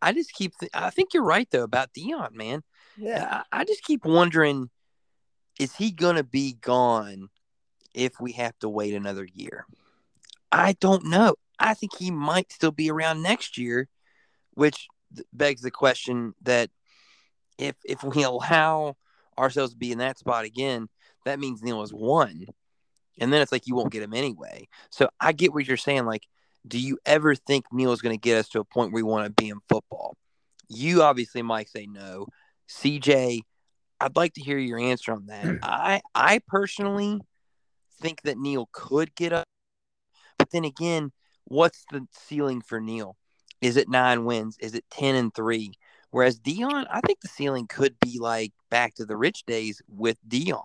I 0.03 0.13
just 0.13 0.33
keep. 0.33 0.53
Th- 0.59 0.71
I 0.75 0.91
think 0.91 1.15
you're 1.15 1.23
right 1.23 1.49
though 1.51 1.63
about 1.63 1.95
Deion, 1.95 2.33
man. 2.33 2.63
Yeah, 2.97 3.43
I, 3.51 3.65
just 3.65 3.85
keep 3.85 4.05
wondering, 4.05 4.71
is 5.59 5.75
he 5.75 5.91
gonna 5.91 6.25
be 6.25 6.55
gone 6.55 7.29
if 7.93 8.21
we 8.21 8.33
have 8.33 8.59
to 8.61 8.69
wait 8.69 8.95
another 8.95 9.27
year? 9.33 9.67
I 10.53 10.75
don't 10.81 11.07
know. 11.07 11.35
I 11.59 11.75
think 11.75 11.97
he 11.97 12.11
might 12.11 12.53
still 12.53 12.71
be 12.71 12.91
around 12.91 13.23
next 13.23 13.59
year, 13.59 13.89
which 14.55 14.89
begs 15.33 15.63
the 15.63 15.71
question 15.71 16.35
that 16.43 16.71
if 17.59 17.77
if 17.85 18.03
we 18.03 18.23
allow 18.23 18.97
ourselves 19.39 19.73
to 19.73 19.79
be 19.79 19.93
in 19.93 19.99
that 19.99 20.19
spot 20.19 20.45
again, 20.45 20.89
that 21.25 21.41
means 21.41 21.63
Neal 21.63 21.81
has 21.81 21.93
won, 21.93 22.47
and 23.19 23.33
then 23.33 23.43
it's 23.43 23.53
like 23.53 23.67
you 23.67 23.75
won't 23.75 23.93
get 23.93 24.03
him 24.03 24.15
anyway. 24.15 24.69
So 24.91 25.09
I 25.21 25.33
get 25.33 25.53
what 25.53 25.67
you're 25.67 25.77
saying. 25.77 26.07
Like, 26.07 26.27
do 26.67 26.79
you 26.79 26.99
ever 27.05 27.35
think 27.35 27.67
Neal 27.73 27.93
is 27.93 28.03
going 28.03 28.15
to 28.15 28.21
get 28.21 28.39
us 28.39 28.49
to 28.51 28.61
a 28.61 28.65
point 28.65 28.93
where 28.93 29.03
we 29.03 29.11
want 29.11 29.27
to 29.27 29.43
be 29.43 29.49
in 29.49 29.59
football? 29.69 30.17
You 30.69 31.03
obviously 31.03 31.43
might 31.43 31.69
say 31.69 31.87
no. 31.87 32.27
CJ, 32.69 33.41
I'd 34.01 34.17
like 34.17 34.35
to 34.35 34.43
hear 34.43 34.59
your 34.59 34.79
answer 34.79 35.13
on 35.13 35.27
that. 35.27 35.45
Mm. 35.45 35.59
I 35.63 36.03
I 36.15 36.41
personally 36.47 37.21
think 38.01 38.23
that 38.23 38.39
Neal 38.39 38.69
could 38.73 39.15
get 39.15 39.33
up, 39.33 39.47
but 40.39 40.51
then 40.51 40.65
again, 40.65 41.13
what's 41.45 41.85
the 41.91 42.07
ceiling 42.13 42.61
for 42.61 42.81
Neal? 42.81 43.17
Is 43.61 43.77
it 43.77 43.89
nine 43.89 44.25
wins? 44.25 44.57
Is 44.61 44.75
it 44.75 44.85
ten 44.91 45.15
and 45.15 45.35
three? 45.35 45.73
Whereas 46.11 46.39
Deion, 46.39 46.87
I 46.91 47.01
think 47.01 47.21
the 47.21 47.29
ceiling 47.29 47.67
could 47.67 47.97
be 48.01 48.19
like 48.21 48.53
back 48.71 48.95
to 48.97 49.05
the 49.05 49.17
rich 49.17 49.45
days 49.47 49.83
with 49.89 50.17
Deion. 50.29 50.63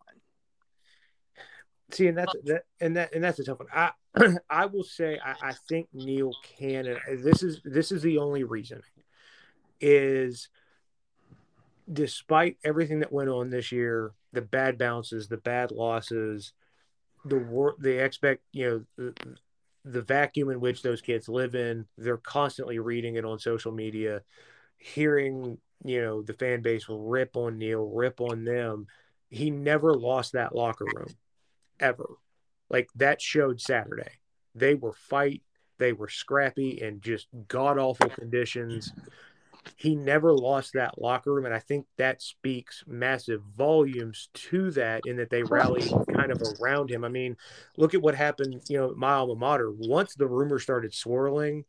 See, 1.91 2.07
and 2.07 2.17
that's 2.17 2.35
that, 2.45 2.63
and 2.79 2.95
that, 2.97 3.15
and 3.15 3.23
that's 3.23 3.39
a 3.39 3.43
tough 3.43 3.59
one. 3.59 3.67
I, 3.73 3.91
I 4.49 4.67
will 4.67 4.83
say, 4.83 5.19
I, 5.23 5.49
I 5.49 5.53
think 5.67 5.87
Neal 5.93 6.33
can, 6.43 6.85
and 6.85 7.23
this 7.23 7.41
is 7.41 7.61
this 7.63 7.91
is 7.91 8.03
the 8.03 8.19
only 8.19 8.43
reason, 8.43 8.81
is 9.81 10.49
despite 11.91 12.57
everything 12.63 12.99
that 12.99 13.11
went 13.11 13.29
on 13.29 13.49
this 13.49 13.71
year, 13.71 14.11
the 14.33 14.41
bad 14.41 14.77
bounces, 14.77 15.27
the 15.27 15.37
bad 15.37 15.71
losses, 15.71 16.53
the 17.25 17.37
wor- 17.37 17.75
the 17.79 18.03
expect, 18.03 18.43
you 18.51 18.69
know, 18.97 19.13
the, 19.13 19.35
the 19.85 20.01
vacuum 20.01 20.49
in 20.49 20.59
which 20.59 20.81
those 20.81 21.01
kids 21.01 21.27
live 21.27 21.55
in, 21.55 21.85
they're 21.97 22.17
constantly 22.17 22.79
reading 22.79 23.15
it 23.15 23.25
on 23.25 23.39
social 23.39 23.71
media, 23.71 24.21
hearing, 24.77 25.57
you 25.83 26.01
know, 26.01 26.21
the 26.21 26.33
fan 26.33 26.61
base 26.61 26.87
will 26.87 27.03
rip 27.03 27.35
on 27.35 27.57
Neal, 27.57 27.85
rip 27.85 28.21
on 28.21 28.43
them. 28.43 28.87
He 29.29 29.49
never 29.49 29.93
lost 29.93 30.33
that 30.33 30.55
locker 30.55 30.85
room 30.85 31.15
ever. 31.79 32.05
Like 32.69 32.89
that 32.95 33.21
showed 33.21 33.61
Saturday. 33.61 34.11
They 34.53 34.75
were 34.75 34.93
fight, 34.93 35.41
they 35.79 35.93
were 35.93 36.09
scrappy 36.09 36.81
and 36.81 37.01
just 37.01 37.27
god 37.47 37.77
awful 37.77 38.09
conditions. 38.09 38.91
He 39.75 39.95
never 39.95 40.33
lost 40.33 40.73
that 40.73 41.01
locker 41.01 41.33
room. 41.33 41.45
And 41.45 41.53
I 41.53 41.59
think 41.59 41.85
that 41.97 42.21
speaks 42.21 42.83
massive 42.87 43.41
volumes 43.41 44.29
to 44.33 44.71
that 44.71 45.01
in 45.05 45.17
that 45.17 45.29
they 45.29 45.43
rallied 45.43 45.91
kind 46.13 46.31
of 46.31 46.41
around 46.59 46.89
him. 46.89 47.03
I 47.03 47.09
mean, 47.09 47.37
look 47.77 47.93
at 47.93 48.01
what 48.01 48.15
happened, 48.15 48.61
you 48.69 48.77
know, 48.77 48.93
my 48.95 49.13
alma 49.13 49.35
mater. 49.35 49.71
Once 49.71 50.15
the 50.15 50.27
rumor 50.27 50.59
started 50.59 50.93
swirling, 50.93 51.65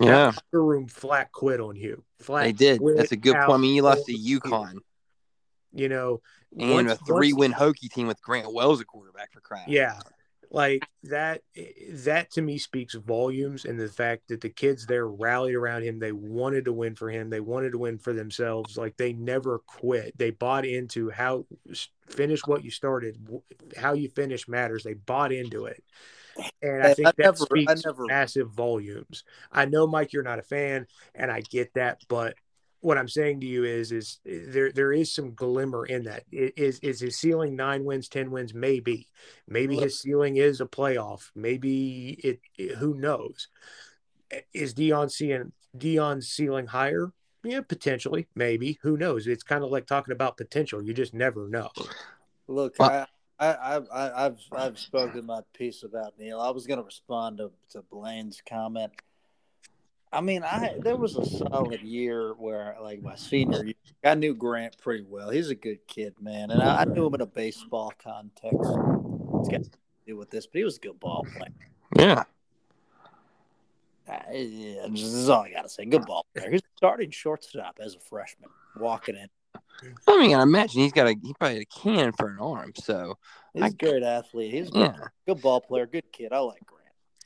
Yeah, 0.00 0.32
the 0.52 0.58
room 0.58 0.86
flat 0.86 1.32
quit 1.32 1.60
on 1.60 1.74
Hugh. 1.76 2.04
Flat 2.20 2.44
they 2.44 2.52
did. 2.52 2.80
That's 2.96 3.12
a 3.12 3.16
good 3.16 3.34
point. 3.34 3.50
I 3.50 3.56
mean, 3.56 3.74
you 3.74 3.82
lost 3.82 4.06
to. 4.06 4.12
UConn 4.12 4.78
You 5.72 5.88
know, 5.88 6.20
and 6.58 6.70
once- 6.72 6.92
a 6.92 6.96
three-win 6.96 7.52
Hokie 7.52 7.90
team 7.90 8.06
with 8.06 8.20
Grant 8.22 8.52
Wells 8.52 8.80
a 8.80 8.84
quarterback 8.84 9.32
for 9.32 9.40
crying. 9.40 9.68
Yeah. 9.68 10.00
Like 10.50 10.84
that 11.04 11.42
eh, 11.56 11.66
that 11.90 12.30
to 12.32 12.42
me 12.42 12.58
speaks 12.58 12.94
volumes 12.94 13.64
and 13.64 13.78
the 13.78 13.88
fact 13.88 14.28
that 14.28 14.40
the 14.40 14.48
kids 14.48 14.84
there 14.86 15.06
rallied 15.06 15.54
around 15.54 15.82
him. 15.84 15.98
They 15.98 16.12
wanted 16.12 16.64
to 16.66 16.72
win 16.72 16.96
for 16.96 17.08
him. 17.08 17.30
They 17.30 17.40
wanted 17.40 17.70
to 17.72 17.78
win 17.78 17.98
for 17.98 18.12
themselves. 18.12 18.76
Like 18.76 18.96
they 18.96 19.12
never 19.12 19.60
quit. 19.60 20.16
They 20.18 20.30
bought 20.30 20.64
into 20.66 21.10
how 21.10 21.46
finish 22.08 22.40
what 22.46 22.64
you 22.64 22.70
started 22.70 23.16
how 23.76 23.92
you 23.94 24.08
finish 24.08 24.48
matters. 24.48 24.82
They 24.82 24.94
bought 24.94 25.32
into 25.32 25.66
it. 25.66 25.82
And 26.62 26.82
i 26.82 26.90
I- 26.90 26.94
think 26.94 27.08
I 27.08 27.12
that 27.18 27.24
never- 27.24 27.36
speaks 27.36 27.84
never- 27.84 28.06
massive 28.06 28.50
volumes. 28.50 29.24
I 29.52 29.66
know 29.66 29.86
mike 29.86 30.12
you're 30.12 30.22
not 30.22 30.38
a 30.38 30.42
fan 30.42 30.86
and 31.14 31.30
i 31.30 31.40
get 31.42 31.74
that 31.74 32.00
but 32.08 32.34
what 32.80 32.98
I'm 32.98 33.08
saying 33.08 33.40
to 33.40 33.46
you 33.46 33.64
is, 33.64 33.92
is 33.92 34.20
eh, 34.26 34.40
there 34.48 34.72
there 34.72 34.92
is 34.92 35.14
some 35.14 35.34
glimmer 35.34 35.86
in 35.86 36.04
that. 36.04 36.24
Is 36.32 36.52
Is 36.56 36.78
is 36.80 37.00
his 37.00 37.18
ceiling 37.18 37.56
nine 37.56 37.84
wins, 37.84 38.08
ten 38.08 38.30
wins? 38.30 38.54
Maybe, 38.54 39.08
maybe 39.46 39.76
his 39.76 40.00
ceiling 40.00 40.36
is 40.36 40.60
a 40.60 40.66
playoff. 40.66 41.30
Maybe 41.34 42.18
it. 42.24 42.40
it- 42.56 42.76
who 42.78 42.94
knows? 42.94 43.48
Eh, 44.30 44.40
is 44.54 44.74
Deion 44.74 45.10
seeing 45.10 45.52
Deion's 45.76 46.28
ceiling 46.28 46.66
higher? 46.66 47.12
Yeah, 47.42 47.62
potentially, 47.62 48.28
maybe. 48.34 48.78
Who 48.82 48.96
knows? 48.96 49.26
It's 49.26 49.42
kind 49.42 49.64
of 49.64 49.70
like 49.70 49.86
talking 49.86 50.12
about 50.12 50.36
potential. 50.36 50.82
You 50.82 50.92
just 50.92 51.14
never 51.14 51.48
know. 51.48 51.70
Look, 52.48 52.74
I, 52.78 53.06
I, 53.38 53.46
I, 53.48 53.76
I, 53.76 54.26
I've, 54.26 54.38
I've 54.52 54.78
spoken 54.78 55.24
my 55.24 55.40
piece 55.54 55.82
about 55.82 56.18
Neal. 56.18 56.38
I 56.38 56.50
was 56.50 56.66
going 56.66 56.78
to 56.78 56.84
respond 56.84 57.38
to, 57.38 57.50
to 57.70 57.82
Blaine's 57.90 58.42
comment. 58.46 58.92
I 60.12 60.20
mean, 60.20 60.42
I 60.42 60.74
there 60.80 60.96
was 60.96 61.16
a 61.16 61.24
solid 61.24 61.80
year 61.82 62.34
where, 62.34 62.76
like 62.82 63.00
my 63.02 63.14
senior 63.14 63.64
year, 63.64 63.74
I 64.02 64.14
knew 64.14 64.34
Grant 64.34 64.76
pretty 64.78 65.04
well. 65.08 65.30
He's 65.30 65.50
a 65.50 65.54
good 65.54 65.86
kid, 65.86 66.14
man, 66.20 66.50
and 66.50 66.60
I, 66.62 66.80
I 66.82 66.84
knew 66.84 67.06
him 67.06 67.14
in 67.14 67.20
a 67.20 67.26
baseball 67.26 67.92
context. 68.02 68.58
It's 68.60 69.48
got 69.48 69.62
to 69.62 69.70
do 70.06 70.16
with 70.16 70.30
this, 70.30 70.46
but 70.46 70.58
he 70.58 70.64
was 70.64 70.78
a 70.78 70.80
good 70.80 70.98
ball 70.98 71.24
player. 71.36 71.52
Yeah. 71.96 72.24
Uh, 74.08 74.14
yeah, 74.32 74.86
this 74.90 75.02
is 75.02 75.28
all 75.28 75.42
I 75.42 75.52
got 75.52 75.62
to 75.62 75.68
say. 75.68 75.84
Good 75.84 76.04
ball 76.06 76.26
player. 76.34 76.50
He's 76.50 76.62
starting 76.76 77.10
shortstop 77.12 77.78
as 77.80 77.94
a 77.94 78.00
freshman, 78.00 78.50
walking 78.76 79.14
in. 79.16 79.28
I 80.08 80.18
mean, 80.18 80.34
I 80.34 80.42
imagine 80.42 80.82
he's 80.82 80.92
got 80.92 81.06
a 81.06 81.14
he 81.22 81.32
probably 81.38 81.58
had 81.58 81.62
a 81.62 81.66
cannon 81.66 82.12
for 82.12 82.28
an 82.28 82.38
arm. 82.40 82.72
So 82.74 83.16
He's 83.54 83.62
I- 83.62 83.66
a 83.68 83.70
great 83.70 84.02
athlete. 84.02 84.52
He's 84.52 84.68
a 84.68 84.72
good, 84.72 84.94
good 85.26 85.40
ball 85.40 85.60
player, 85.60 85.86
good 85.86 86.10
kid. 86.12 86.32
I 86.32 86.40
like 86.40 86.66
Grant. 86.66 86.79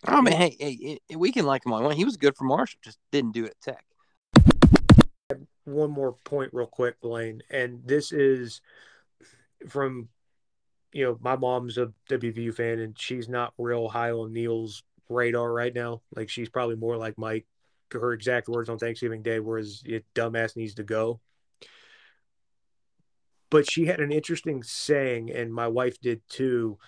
I 0.06 0.20
mean, 0.20 0.34
hey, 0.34 0.56
hey, 0.58 1.00
it, 1.08 1.16
we 1.16 1.32
can 1.32 1.46
like 1.46 1.64
him 1.64 1.72
we 1.72 1.80
want. 1.80 1.94
He 1.94 2.04
was 2.04 2.16
good 2.16 2.36
for 2.36 2.44
Marshall, 2.44 2.80
just 2.82 2.98
didn't 3.10 3.32
do 3.32 3.44
it 3.44 3.54
at 3.66 3.76
Tech. 4.40 5.44
one 5.64 5.90
more 5.90 6.12
point 6.24 6.50
real 6.52 6.66
quick, 6.66 7.00
Blaine, 7.00 7.42
and 7.50 7.80
this 7.84 8.12
is 8.12 8.60
from 9.68 10.08
you 10.94 11.04
know, 11.04 11.18
my 11.20 11.36
mom's 11.36 11.76
a 11.76 11.92
WVU 12.08 12.54
fan 12.54 12.78
and 12.78 12.96
she's 12.98 13.28
not 13.28 13.52
real 13.58 13.88
high 13.88 14.12
on 14.12 14.32
Neal's 14.32 14.84
radar 15.08 15.52
right 15.52 15.74
now. 15.74 16.00
Like 16.14 16.30
she's 16.30 16.48
probably 16.48 16.76
more 16.76 16.96
like 16.96 17.18
Mike. 17.18 17.46
Her 17.90 18.12
exact 18.12 18.48
words 18.48 18.68
on 18.68 18.78
Thanksgiving 18.78 19.22
Day 19.22 19.40
was 19.40 19.82
it 19.84 20.04
dumbass 20.14 20.56
needs 20.56 20.74
to 20.74 20.84
go. 20.84 21.20
But 23.50 23.70
she 23.70 23.86
had 23.86 24.00
an 24.00 24.12
interesting 24.12 24.62
saying, 24.62 25.30
and 25.30 25.52
my 25.52 25.68
wife 25.68 26.00
did 26.00 26.22
too, 26.28 26.78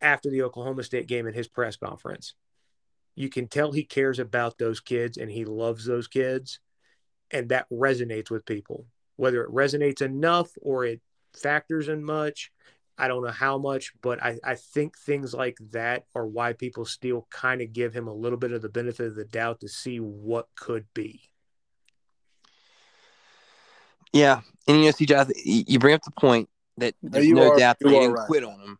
after 0.00 0.30
the 0.30 0.42
Oklahoma 0.42 0.82
State 0.84 1.06
game 1.06 1.26
in 1.26 1.34
his 1.34 1.48
press 1.48 1.76
conference. 1.76 2.34
You 3.14 3.28
can 3.28 3.48
tell 3.48 3.72
he 3.72 3.84
cares 3.84 4.18
about 4.18 4.58
those 4.58 4.80
kids 4.80 5.16
and 5.16 5.30
he 5.30 5.44
loves 5.44 5.84
those 5.84 6.06
kids 6.06 6.60
and 7.30 7.48
that 7.48 7.66
resonates 7.70 8.30
with 8.30 8.46
people. 8.46 8.86
Whether 9.16 9.42
it 9.42 9.50
resonates 9.52 10.00
enough 10.00 10.50
or 10.62 10.84
it 10.84 11.00
factors 11.36 11.88
in 11.88 12.04
much, 12.04 12.52
I 12.96 13.08
don't 13.08 13.24
know 13.24 13.30
how 13.32 13.58
much, 13.58 13.92
but 14.02 14.22
I, 14.22 14.38
I 14.44 14.54
think 14.54 14.96
things 14.98 15.34
like 15.34 15.58
that 15.72 16.04
are 16.14 16.26
why 16.26 16.52
people 16.52 16.84
still 16.84 17.26
kind 17.30 17.60
of 17.60 17.72
give 17.72 17.92
him 17.94 18.08
a 18.08 18.14
little 18.14 18.38
bit 18.38 18.52
of 18.52 18.62
the 18.62 18.68
benefit 18.68 19.06
of 19.06 19.14
the 19.16 19.24
doubt 19.24 19.60
to 19.60 19.68
see 19.68 19.98
what 19.98 20.46
could 20.56 20.86
be. 20.94 21.22
Yeah, 24.12 24.40
and 24.66 24.78
you 24.78 24.84
know, 24.86 24.90
CJ, 24.90 25.16
I 25.28 25.32
you 25.44 25.64
you 25.66 25.78
bring 25.78 25.94
up 25.94 26.02
the 26.02 26.10
point 26.18 26.48
that 26.78 26.94
there's 27.02 27.26
you 27.26 27.34
no 27.34 27.52
are- 27.52 27.58
doubt 27.58 27.76
you 27.80 27.90
they 27.90 27.96
are 27.96 28.00
didn't 28.00 28.14
right. 28.14 28.26
quit 28.26 28.44
on 28.44 28.58
him. 28.60 28.78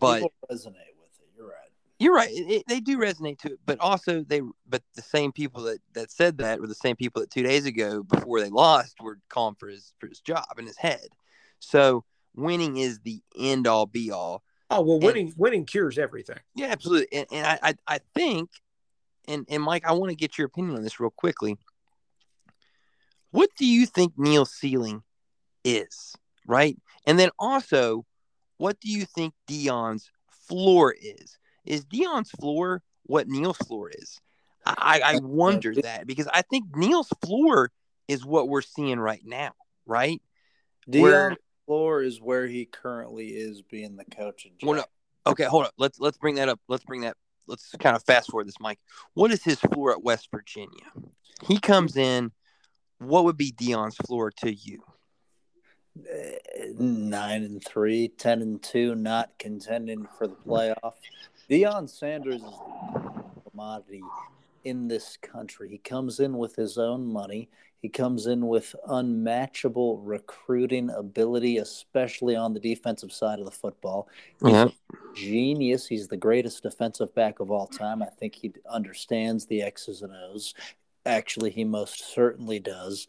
You're 0.00 0.10
right. 0.12 0.22
But- 0.22 0.32
People 0.50 0.70
resonate 0.72 0.96
with 1.00 1.10
it. 1.20 1.28
You're 1.36 1.46
right. 1.48 1.54
You're 1.98 2.14
right; 2.14 2.30
it, 2.30 2.50
it- 2.50 2.64
they 2.68 2.80
do 2.80 2.98
resonate 2.98 3.38
to 3.40 3.52
it. 3.52 3.58
But 3.66 3.80
also, 3.80 4.22
they 4.22 4.42
but 4.68 4.82
the 4.94 5.02
same 5.02 5.32
people 5.32 5.62
that 5.64 5.78
that 5.94 6.10
said 6.10 6.38
that 6.38 6.60
were 6.60 6.66
the 6.66 6.74
same 6.74 6.96
people 6.96 7.20
that 7.20 7.30
two 7.30 7.42
days 7.42 7.66
ago, 7.66 8.02
before 8.02 8.40
they 8.40 8.50
lost, 8.50 8.96
were 9.00 9.18
calling 9.28 9.56
for 9.58 9.68
his 9.68 9.92
for 9.98 10.06
his 10.08 10.20
job 10.20 10.46
and 10.56 10.66
his 10.66 10.76
head. 10.78 11.08
So 11.60 12.04
winning 12.36 12.76
is 12.76 13.00
the 13.00 13.20
end 13.36 13.66
all 13.66 13.86
be 13.86 14.10
all. 14.10 14.42
Oh 14.70 14.82
well, 14.82 14.96
And- 14.96 15.04
winning 15.04 15.34
winning 15.36 15.64
cures 15.66 15.98
everything. 15.98 16.38
Yeah, 16.54 16.66
absolutely. 16.68 17.08
And, 17.18 17.26
and 17.32 17.46
I, 17.46 17.58
I, 17.70 17.74
I 17.96 17.98
think, 18.14 18.50
and, 19.26 19.44
and 19.48 19.62
Mike, 19.62 19.84
I 19.86 19.92
want 19.92 20.10
to 20.10 20.16
get 20.16 20.38
your 20.38 20.46
opinion 20.46 20.76
on 20.76 20.82
this 20.82 21.00
real 21.00 21.10
quickly. 21.10 21.56
What 23.30 23.50
do 23.58 23.66
you 23.66 23.86
think 23.86 24.14
Neal's 24.18 24.52
ceiling 24.52 25.02
is, 25.64 26.14
right? 26.46 26.76
And 27.06 27.18
then 27.18 27.30
also, 27.38 28.06
what 28.58 28.78
do 28.80 28.90
you 28.90 29.04
think 29.04 29.34
Deion's 29.48 30.10
floor 30.46 30.94
is? 31.00 31.38
Is 31.64 31.84
Deion's 31.84 32.30
floor 32.30 32.82
what 33.04 33.28
Neal's 33.28 33.56
floor 33.58 33.90
is? 33.90 34.20
I, 34.66 35.00
I 35.02 35.18
wonder 35.20 35.74
that 35.76 36.06
because 36.06 36.28
I 36.32 36.42
think 36.42 36.76
Neal's 36.76 37.12
floor 37.24 37.70
is 38.06 38.24
what 38.24 38.48
we're 38.48 38.60
seeing 38.60 39.00
right 39.00 39.22
now, 39.24 39.52
right? 39.86 40.20
Deion's 40.88 41.02
Where- 41.02 41.36
Floor 41.66 42.02
is 42.02 42.18
where 42.18 42.46
he 42.46 42.64
currently 42.64 43.26
is 43.26 43.60
being 43.60 43.96
the 43.96 44.04
coach 44.06 44.46
of 44.46 44.52
Well, 44.62 44.78
no. 44.78 44.84
Okay, 45.30 45.44
hold 45.44 45.66
up. 45.66 45.74
Let's 45.76 46.00
let's 46.00 46.16
bring 46.16 46.36
that 46.36 46.48
up. 46.48 46.58
Let's 46.66 46.82
bring 46.82 47.02
that. 47.02 47.14
Let's 47.46 47.72
kind 47.78 47.94
of 47.94 48.02
fast 48.04 48.30
forward 48.30 48.48
this, 48.48 48.58
Mike. 48.58 48.78
What 49.12 49.30
is 49.30 49.44
his 49.44 49.60
floor 49.60 49.92
at 49.92 50.02
West 50.02 50.28
Virginia? 50.30 50.86
He 51.46 51.60
comes 51.60 51.98
in. 51.98 52.32
What 53.00 53.24
would 53.24 53.36
be 53.36 53.52
Deion's 53.52 53.96
floor 53.96 54.30
to 54.38 54.50
you? 54.50 54.82
Nine 56.78 57.42
and 57.44 57.64
three, 57.64 58.08
ten 58.08 58.42
and 58.42 58.62
two, 58.62 58.94
not 58.94 59.30
contending 59.38 60.06
for 60.16 60.26
the 60.26 60.36
playoff. 60.46 60.94
Deion 61.50 61.88
Sanders 61.88 62.42
is 62.42 62.50
the 62.94 63.50
commodity 63.50 64.02
in 64.64 64.88
this 64.88 65.16
country. 65.16 65.68
He 65.68 65.78
comes 65.78 66.20
in 66.20 66.36
with 66.36 66.56
his 66.56 66.78
own 66.78 67.06
money. 67.06 67.48
He 67.80 67.88
comes 67.88 68.26
in 68.26 68.48
with 68.48 68.74
unmatchable 68.88 69.98
recruiting 69.98 70.90
ability, 70.90 71.58
especially 71.58 72.34
on 72.34 72.52
the 72.52 72.60
defensive 72.60 73.12
side 73.12 73.38
of 73.38 73.44
the 73.44 73.50
football. 73.52 74.08
He's 74.42 74.52
Yeah. 74.52 74.66
a 74.66 75.14
genius. 75.14 75.86
He's 75.86 76.08
the 76.08 76.16
greatest 76.16 76.64
defensive 76.64 77.14
back 77.14 77.38
of 77.40 77.50
all 77.50 77.68
time. 77.68 78.02
I 78.02 78.10
think 78.10 78.34
he 78.34 78.52
understands 78.68 79.46
the 79.46 79.62
X's 79.62 80.02
and 80.02 80.12
O's. 80.12 80.54
Actually, 81.06 81.50
he 81.50 81.64
most 81.64 82.00
certainly 82.12 82.58
does. 82.58 83.06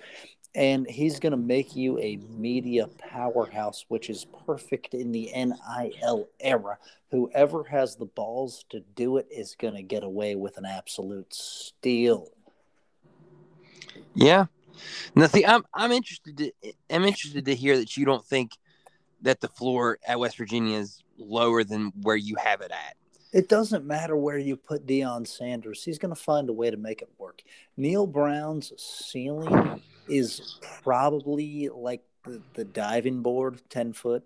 And 0.55 0.89
he's 0.89 1.19
going 1.19 1.31
to 1.31 1.37
make 1.37 1.75
you 1.75 1.99
a 1.99 2.17
media 2.17 2.87
powerhouse, 2.97 3.85
which 3.87 4.09
is 4.09 4.25
perfect 4.47 4.93
in 4.93 5.11
the 5.11 5.31
NIL 5.35 6.27
era. 6.39 6.77
Whoever 7.11 7.63
has 7.65 7.95
the 7.95 8.05
balls 8.05 8.65
to 8.69 8.79
do 8.95 9.17
it 9.17 9.27
is 9.31 9.55
going 9.55 9.75
to 9.75 9.83
get 9.83 10.03
away 10.03 10.35
with 10.35 10.57
an 10.57 10.65
absolute 10.65 11.33
steal. 11.33 12.29
Yeah. 14.15 14.45
Now, 15.15 15.27
see, 15.27 15.45
I'm 15.45 15.63
I'm 15.73 15.91
interested. 15.91 16.37
To, 16.37 16.51
I'm 16.89 17.03
interested 17.03 17.45
to 17.45 17.55
hear 17.55 17.77
that 17.77 17.97
you 17.97 18.05
don't 18.05 18.25
think 18.25 18.51
that 19.21 19.41
the 19.41 19.47
floor 19.47 19.99
at 20.07 20.19
West 20.19 20.37
Virginia 20.37 20.77
is 20.77 21.03
lower 21.17 21.63
than 21.63 21.91
where 22.01 22.15
you 22.15 22.35
have 22.35 22.61
it 22.61 22.71
at. 22.71 22.95
It 23.31 23.47
doesn't 23.47 23.85
matter 23.85 24.15
where 24.15 24.39
you 24.39 24.55
put 24.55 24.87
Deion 24.87 25.27
Sanders. 25.27 25.83
He's 25.83 25.99
going 25.99 26.15
to 26.15 26.19
find 26.19 26.49
a 26.49 26.53
way 26.53 26.71
to 26.71 26.77
make 26.77 27.01
it 27.01 27.09
work. 27.19 27.43
Neal 27.77 28.07
Brown's 28.07 28.71
ceiling 28.77 29.81
is 30.09 30.59
probably 30.83 31.69
like 31.69 32.03
the, 32.23 32.41
the 32.53 32.65
diving 32.65 33.21
board, 33.21 33.61
10 33.69 33.93
foot, 33.93 34.23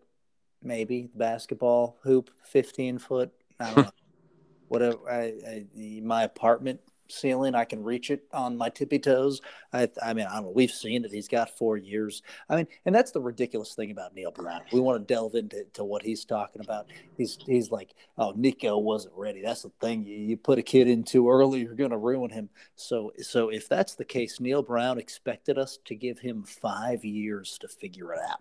maybe. 0.62 1.10
The 1.14 1.18
basketball 1.18 1.98
hoop, 2.04 2.30
15 2.46 3.00
foot. 3.00 3.32
I 3.60 3.66
don't 3.74 3.86
know. 3.86 3.92
Whatever. 4.70 4.98
I, 5.10 5.34
I, 5.48 5.66
my 6.02 6.24
apartment, 6.24 6.80
ceiling. 7.14 7.56
I 7.56 7.66
can 7.66 7.84
reach 7.84 8.12
it 8.12 8.24
on 8.34 8.58
my 8.58 8.70
tippy 8.70 9.00
toes. 9.00 9.42
I, 9.72 9.90
I 10.02 10.14
mean, 10.14 10.26
I 10.26 10.42
don't. 10.42 10.56
We've 10.56 10.72
seen 10.72 11.06
it. 11.06 11.12
He's 11.12 11.28
got 11.28 11.58
four 11.58 11.78
years. 11.78 12.22
I 12.50 12.58
mean, 12.58 12.68
and 12.86 12.94
that's 12.94 13.12
the 13.12 13.22
ridiculous 13.22 13.76
thing 13.76 13.92
about 13.92 14.14
Neal 14.14 14.32
Brown. 14.32 14.62
We 14.72 14.80
want 14.80 15.08
to 15.08 15.14
delve 15.14 15.36
into 15.36 15.64
to 15.74 15.84
what 15.84 16.04
he's 16.04 16.26
talking 16.26 16.62
about. 16.62 16.88
He's 17.18 17.38
he's 17.46 17.72
like, 17.72 17.94
oh, 18.18 18.34
Nico 18.36 18.78
wasn't 18.78 19.14
ready. 19.16 19.42
That's 19.42 19.64
the 19.64 19.72
thing. 19.82 20.06
You, 20.06 20.18
you 20.18 20.38
put 20.38 20.60
a 20.60 20.64
kid 20.64 20.88
in 20.88 21.04
too 21.04 21.30
early, 21.30 21.62
you're 21.62 21.76
going 21.76 21.92
to 21.92 21.98
ruin 21.98 22.32
him. 22.32 22.50
So 22.76 23.12
so 23.20 23.50
if 23.50 23.70
that's 23.70 23.96
the 23.96 24.06
case, 24.06 24.40
Neal 24.40 24.64
Brown 24.64 24.98
expected 24.98 25.58
us 25.58 25.80
to 25.86 25.96
give 25.96 26.20
him 26.20 26.44
five 26.44 27.06
years 27.06 27.58
to 27.60 27.68
figure 27.68 28.14
it 28.14 28.20
out. 28.30 28.40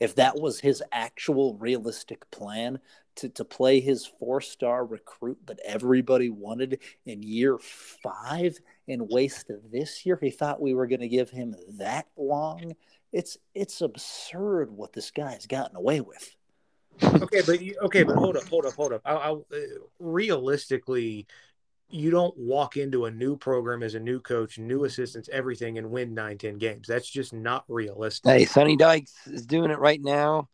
If 0.00 0.16
that 0.16 0.34
was 0.34 0.58
his 0.58 0.82
actual 0.90 1.54
realistic 1.58 2.28
plan, 2.32 2.80
to, 3.16 3.28
to 3.30 3.44
play 3.44 3.80
his 3.80 4.06
four 4.06 4.40
star 4.40 4.84
recruit 4.84 5.38
that 5.46 5.60
everybody 5.64 6.30
wanted 6.30 6.80
in 7.06 7.22
year 7.22 7.58
five 7.58 8.58
and 8.88 9.08
waste 9.08 9.50
this 9.70 10.04
year. 10.06 10.18
He 10.20 10.30
thought 10.30 10.60
we 10.60 10.74
were 10.74 10.86
going 10.86 11.00
to 11.00 11.08
give 11.08 11.30
him 11.30 11.54
that 11.78 12.06
long. 12.16 12.74
It's 13.12 13.36
it's 13.54 13.80
absurd 13.80 14.70
what 14.70 14.92
this 14.92 15.10
guy's 15.10 15.46
gotten 15.46 15.76
away 15.76 16.00
with. 16.00 16.36
okay, 17.02 17.42
but 17.46 17.60
you, 17.60 17.76
okay, 17.82 18.02
but 18.02 18.16
hold 18.16 18.36
up, 18.36 18.46
hold 18.48 18.66
up, 18.66 18.74
hold 18.74 18.92
up. 18.92 19.02
I, 19.04 19.12
I, 19.12 19.30
uh, 19.32 19.42
realistically, 19.98 21.26
you 21.88 22.10
don't 22.10 22.36
walk 22.36 22.76
into 22.76 23.06
a 23.06 23.10
new 23.10 23.36
program 23.36 23.82
as 23.82 23.94
a 23.94 24.00
new 24.00 24.20
coach, 24.20 24.58
new 24.58 24.84
assistants, 24.84 25.28
everything, 25.32 25.78
and 25.78 25.90
win 25.90 26.14
nine, 26.14 26.38
ten 26.38 26.58
games. 26.58 26.86
That's 26.86 27.08
just 27.08 27.32
not 27.32 27.64
realistic. 27.68 28.30
Hey, 28.30 28.44
Sonny 28.44 28.76
Dykes 28.76 29.14
is 29.26 29.46
doing 29.46 29.70
it 29.70 29.78
right 29.78 30.00
now 30.02 30.48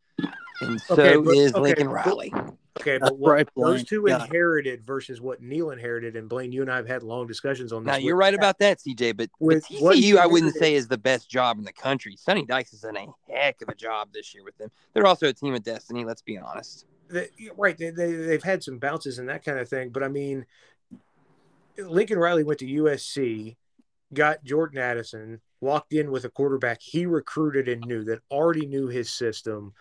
and 0.61 0.81
so 0.81 0.95
okay, 0.95 1.17
but, 1.17 1.37
is 1.37 1.53
okay, 1.53 1.61
Lincoln 1.61 1.89
Riley. 1.89 2.33
Okay, 2.81 2.99
but 2.99 3.19
what 3.19 3.31
right, 3.33 3.49
those 3.57 3.85
two 3.85 4.07
inherited 4.07 4.87
versus 4.87 5.21
what 5.21 5.43
Neal 5.43 5.71
inherited, 5.71 6.17
and 6.17 6.29
Blaine, 6.29 6.53
you 6.53 6.63
and 6.63 6.71
I 6.71 6.77
have 6.77 6.87
had 6.87 7.03
long 7.03 7.27
discussions 7.27 7.73
on 7.73 7.85
this. 7.85 7.93
Now 7.93 7.97
you're 7.97 8.17
right 8.17 8.35
about 8.35 8.59
that, 8.61 8.79
CJ. 8.79 9.17
But 9.17 9.31
with 9.41 9.65
but 9.81 9.97
TCU, 9.97 10.17
I 10.17 10.27
wouldn't 10.27 10.55
say 10.55 10.75
is 10.75 10.87
the 10.87 10.99
best 10.99 11.29
job 11.29 11.59
in 11.59 11.65
the 11.65 11.73
country. 11.73 12.17
Sonny 12.17 12.45
Dykes 12.45 12.71
has 12.71 12.81
done 12.81 12.97
a 12.97 13.07
heck 13.33 13.61
of 13.63 13.69
a 13.69 13.75
job 13.75 14.09
this 14.13 14.33
year 14.33 14.45
with 14.45 14.57
them. 14.59 14.71
They're 14.95 15.07
also 15.07 15.27
a 15.27 15.33
team 15.33 15.55
of 15.55 15.63
destiny. 15.65 16.05
Let's 16.05 16.23
be 16.23 16.39
honest. 16.39 16.87
They, 17.09 17.29
right, 17.57 17.77
they, 17.77 17.91
they 17.91 18.13
they've 18.13 18.43
had 18.43 18.63
some 18.63 18.79
bounces 18.79 19.19
and 19.19 19.29
that 19.29 19.45
kind 19.45 19.59
of 19.59 19.69
thing, 19.69 19.91
but 19.91 20.03
I 20.03 20.09
mean, 20.09 20.47
Lincoln 21.79 22.19
Riley 22.19 22.45
went 22.45 22.61
to 22.61 22.67
USC, 22.67 23.57
got 24.13 24.45
Jordan 24.45 24.79
Addison, 24.79 25.41
walked 25.61 25.93
in 25.93 26.11
with 26.11 26.25
a 26.25 26.31
quarterback 26.31 26.81
he 26.81 27.07
recruited 27.07 27.69
and 27.69 27.85
knew 27.87 28.05
that 28.05 28.21
already 28.31 28.67
knew 28.67 28.89
his 28.89 29.13
system 29.13 29.73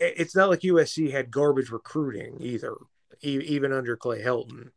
it's 0.00 0.36
not 0.36 0.48
like 0.48 0.60
USC 0.60 1.10
had 1.10 1.30
garbage 1.30 1.70
recruiting 1.70 2.36
either, 2.40 2.74
even 3.20 3.72
under 3.72 3.96
Clay 3.96 4.22
Helton. 4.22 4.70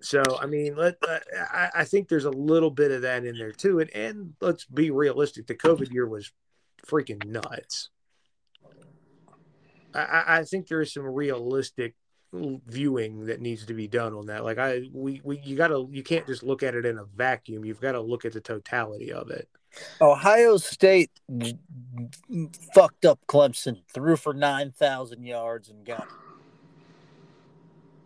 So 0.00 0.22
I 0.40 0.46
mean, 0.46 0.76
let 0.76 0.96
I, 1.02 1.70
I, 1.74 1.84
think 1.84 2.08
there's 2.08 2.26
a 2.26 2.30
little 2.30 2.70
bit 2.70 2.90
of 2.90 3.02
that 3.02 3.24
in 3.24 3.38
there 3.38 3.52
too. 3.52 3.80
And 3.80 3.90
and 3.94 4.34
let's 4.40 4.66
be 4.66 4.90
realistic, 4.90 5.46
the 5.46 5.54
COVID 5.54 5.92
year 5.92 6.06
was 6.06 6.32
freaking 6.86 7.24
nuts. 7.24 7.90
I, 9.94 10.24
I 10.26 10.44
think 10.44 10.66
there 10.66 10.82
is 10.82 10.92
some 10.92 11.06
realistic 11.06 11.94
viewing 12.66 13.26
that 13.26 13.40
needs 13.40 13.66
to 13.66 13.74
be 13.74 13.86
done 13.86 14.12
on 14.14 14.26
that. 14.26 14.44
Like 14.44 14.58
I 14.58 14.88
we, 14.92 15.20
we 15.24 15.38
you 15.40 15.56
gotta 15.56 15.86
you 15.90 16.02
can't 16.02 16.26
just 16.26 16.42
look 16.42 16.62
at 16.62 16.74
it 16.74 16.84
in 16.84 16.98
a 16.98 17.04
vacuum. 17.04 17.64
You've 17.64 17.80
got 17.80 17.92
to 17.92 18.00
look 18.00 18.24
at 18.24 18.32
the 18.32 18.40
totality 18.40 19.12
of 19.12 19.30
it. 19.30 19.48
Ohio 20.00 20.56
State 20.56 21.10
fucked 22.74 23.04
up 23.04 23.20
Clemson, 23.26 23.82
threw 23.92 24.16
for 24.16 24.32
9,000 24.32 25.24
yards 25.24 25.68
and 25.68 25.84
got 25.84 26.06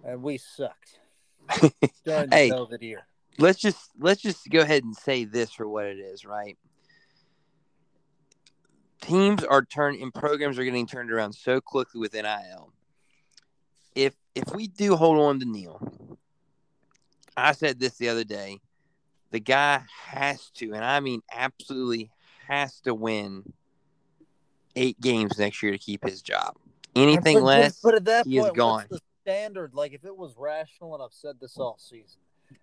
And 0.03 0.22
we 0.22 0.39
sucked 0.39 1.01
during 2.05 2.31
the 2.31 2.37
hey, 2.37 2.51
COVID 2.51 2.83
year. 2.83 3.07
Let's 3.39 3.59
just 3.59 3.91
let's 3.99 4.20
just 4.20 4.49
go 4.51 4.61
ahead 4.61 4.85
and 4.85 4.97
say 4.97 5.24
this 5.24 5.53
for 5.53 5.68
what 5.68 5.85
it 5.87 5.99
is, 5.99 6.24
right? 6.24 6.57
Teams 9.01 9.45
are 9.45 9.64
turned 9.64 10.03
and 10.03 10.12
programs 10.12 10.59
are 10.59 10.64
getting 10.64 10.87
turned 10.87 11.12
around 11.12 11.33
so 11.33 11.61
quickly 11.61 12.01
with 12.01 12.14
NIL. 12.14 12.72
If 13.95 14.14
if 14.34 14.55
we 14.55 14.68
do 14.68 14.97
hold 14.97 15.18
on 15.18 15.41
to 15.41 15.47
Neal, 15.47 15.80
I 17.36 17.53
said 17.53 17.80
this 17.80 17.97
the 17.97 18.09
other 18.09 18.24
day 18.24 18.61
the 19.30 19.41
guy 19.41 19.82
has 20.07 20.51
to, 20.57 20.72
and 20.72 20.84
I 20.84 21.01
mean 21.01 21.22
absolutely 21.32 22.11
has 22.47 22.80
to 22.82 22.95
win 22.95 23.53
eight 24.76 25.01
games 25.01 25.39
next 25.39 25.62
year 25.62 25.72
to 25.72 25.78
keep 25.78 26.05
his 26.05 26.22
job. 26.22 26.57
Anything 26.97 27.39
but, 27.39 27.45
less, 27.45 27.80
but 27.80 27.95
at 27.95 28.05
that 28.07 28.26
he 28.26 28.39
point, 28.39 28.53
is 28.53 28.57
gone. 28.57 28.86
the 28.91 29.01
standard, 29.22 29.74
like 29.74 29.93
if 29.93 30.05
it 30.05 30.16
was 30.16 30.34
rational, 30.39 30.95
and 30.95 31.03
I've 31.03 31.12
said 31.12 31.36
this 31.41 31.59
all 31.59 31.78
season, 31.78 32.20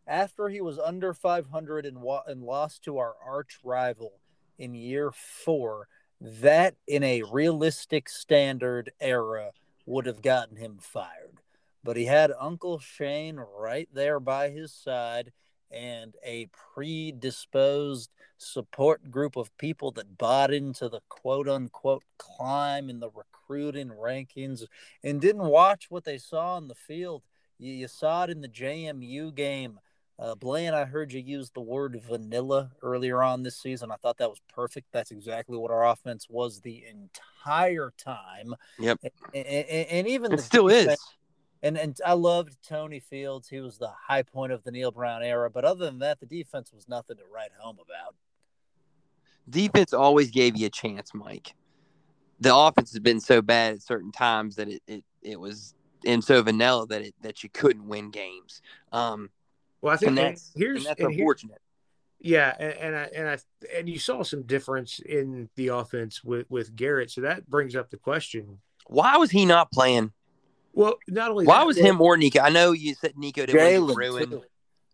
after 0.07 0.49
he 0.49 0.61
was 0.61 0.79
under 0.79 1.13
500 1.13 1.85
and, 1.85 1.97
and 2.27 2.43
lost 2.43 2.83
to 2.83 2.97
our 2.97 3.13
arch 3.23 3.59
rival 3.63 4.13
in 4.57 4.73
year 4.73 5.11
four, 5.11 5.87
that 6.19 6.75
in 6.87 7.03
a 7.03 7.23
realistic 7.31 8.09
standard 8.09 8.91
era 8.99 9.51
would 9.85 10.05
have 10.05 10.21
gotten 10.21 10.57
him 10.57 10.77
fired. 10.79 11.41
But 11.83 11.97
he 11.97 12.05
had 12.05 12.31
Uncle 12.39 12.79
Shane 12.79 13.37
right 13.37 13.87
there 13.93 14.19
by 14.19 14.49
his 14.49 14.73
side 14.73 15.31
and 15.71 16.15
a 16.25 16.47
predisposed 16.73 18.09
support 18.37 19.11
group 19.11 19.35
of 19.35 19.55
people 19.57 19.91
that 19.91 20.17
bought 20.17 20.53
into 20.53 20.89
the 20.89 21.01
quote 21.09 21.47
unquote 21.47 22.03
climb 22.17 22.89
in 22.89 22.99
the 22.99 23.09
recruiting 23.09 23.89
rankings 23.89 24.63
and 25.03 25.21
didn't 25.21 25.45
watch 25.45 25.87
what 25.89 26.03
they 26.03 26.17
saw 26.17 26.57
in 26.57 26.67
the 26.67 26.75
field. 26.75 27.23
You, 27.57 27.73
you 27.73 27.87
saw 27.87 28.23
it 28.23 28.29
in 28.29 28.41
the 28.41 28.47
JMU 28.47 29.33
game. 29.35 29.79
Uh, 30.17 30.33
Blaine, 30.33 30.73
I 30.73 30.85
heard 30.85 31.11
you 31.11 31.19
use 31.19 31.49
the 31.49 31.61
word 31.61 32.01
vanilla 32.07 32.71
earlier 32.81 33.21
on 33.21 33.43
this 33.43 33.57
season. 33.57 33.91
I 33.91 33.95
thought 33.97 34.17
that 34.19 34.29
was 34.29 34.41
perfect. 34.53 34.87
That's 34.93 35.11
exactly 35.11 35.57
what 35.57 35.71
our 35.71 35.85
offense 35.85 36.27
was 36.29 36.61
the 36.61 36.85
entire 36.89 37.93
time. 37.97 38.55
Yep. 38.79 38.99
And, 39.33 39.45
and, 39.45 39.87
and 39.87 40.07
even 40.07 40.31
it 40.31 40.39
still 40.39 40.69
defense, 40.69 40.93
is 40.93 41.15
and 41.65 41.77
and 41.77 41.97
I 42.05 42.13
loved 42.13 42.55
Tony 42.65 42.99
Fields. 42.99 43.49
He 43.49 43.59
was 43.59 43.77
the 43.77 43.91
high 44.07 44.21
point 44.21 44.53
of 44.53 44.63
the 44.63 44.71
Neal 44.71 44.91
Brown 44.91 45.23
era. 45.23 45.49
But 45.49 45.65
other 45.65 45.83
than 45.85 45.99
that, 45.99 46.19
the 46.19 46.27
defense 46.27 46.71
was 46.71 46.87
nothing 46.87 47.17
to 47.17 47.23
write 47.33 47.51
home 47.57 47.77
about. 47.77 48.15
Defense 49.49 49.91
always 49.91 50.31
gave 50.31 50.55
you 50.55 50.67
a 50.67 50.69
chance, 50.69 51.13
Mike. 51.13 51.55
The 52.39 52.55
offense 52.55 52.91
has 52.91 52.99
been 52.99 53.19
so 53.19 53.41
bad 53.41 53.73
at 53.73 53.81
certain 53.81 54.11
times 54.11 54.55
that 54.55 54.69
it 54.69 54.83
it, 54.87 55.03
it 55.21 55.39
was 55.39 55.73
and 56.05 56.23
so 56.23 56.41
vanilla 56.43 56.85
that 56.87 57.01
it 57.01 57.15
that 57.21 57.43
you 57.43 57.49
couldn't 57.49 57.87
win 57.87 58.11
games. 58.11 58.61
Um, 58.91 59.29
well, 59.81 59.93
I 59.93 59.97
think 59.97 60.09
and 60.09 60.17
that's, 60.17 60.51
here's 60.55 60.77
and 60.79 60.85
that's 60.87 61.01
and 61.01 61.13
unfortunate. 61.13 61.61
yeah, 62.19 62.55
and, 62.57 62.73
and 62.73 62.95
I 62.95 63.09
and 63.15 63.29
I 63.29 63.37
and 63.75 63.89
you 63.89 63.99
saw 63.99 64.23
some 64.23 64.43
difference 64.43 64.99
in 64.99 65.49
the 65.55 65.69
offense 65.69 66.23
with 66.23 66.49
with 66.49 66.75
Garrett. 66.75 67.11
So 67.11 67.21
that 67.21 67.49
brings 67.49 67.75
up 67.75 67.89
the 67.89 67.97
question: 67.97 68.59
Why 68.87 69.17
was 69.17 69.31
he 69.31 69.45
not 69.45 69.71
playing? 69.71 70.11
Well, 70.73 70.95
not 71.07 71.31
only 71.31 71.45
why 71.45 71.59
that, 71.59 71.67
was 71.67 71.77
him 71.77 72.01
or 72.01 72.17
Nico? 72.17 72.41
I 72.41 72.49
know 72.49 72.73
you 72.73 72.95
said 72.95 73.13
Nico 73.15 73.45
didn't 73.45 73.95
ruin, 73.95 74.41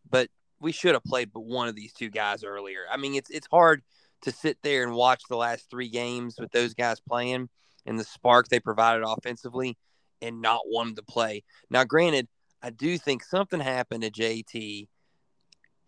but 0.09 0.29
we 0.59 0.71
should 0.71 0.93
have 0.93 1.03
played 1.03 1.31
but 1.33 1.41
one 1.41 1.67
of 1.67 1.75
these 1.75 1.91
two 1.91 2.09
guys 2.09 2.43
earlier. 2.43 2.81
I 2.89 2.97
mean, 2.97 3.15
it's 3.15 3.29
it's 3.29 3.47
hard 3.51 3.81
to 4.21 4.31
sit 4.31 4.57
there 4.61 4.83
and 4.83 4.93
watch 4.93 5.23
the 5.27 5.35
last 5.35 5.69
three 5.69 5.89
games 5.89 6.35
with 6.39 6.51
those 6.51 6.73
guys 6.73 6.99
playing 6.99 7.49
and 7.85 7.99
the 7.99 8.03
spark 8.03 8.47
they 8.47 8.59
provided 8.59 9.03
offensively 9.03 9.77
and 10.21 10.41
not 10.41 10.61
want 10.67 10.95
to 10.95 11.03
play. 11.03 11.43
Now, 11.69 11.83
granted, 11.83 12.27
I 12.63 12.69
do 12.69 12.97
think 12.97 13.23
something 13.23 13.59
happened 13.59 14.03
to 14.03 14.11
JT 14.11 14.87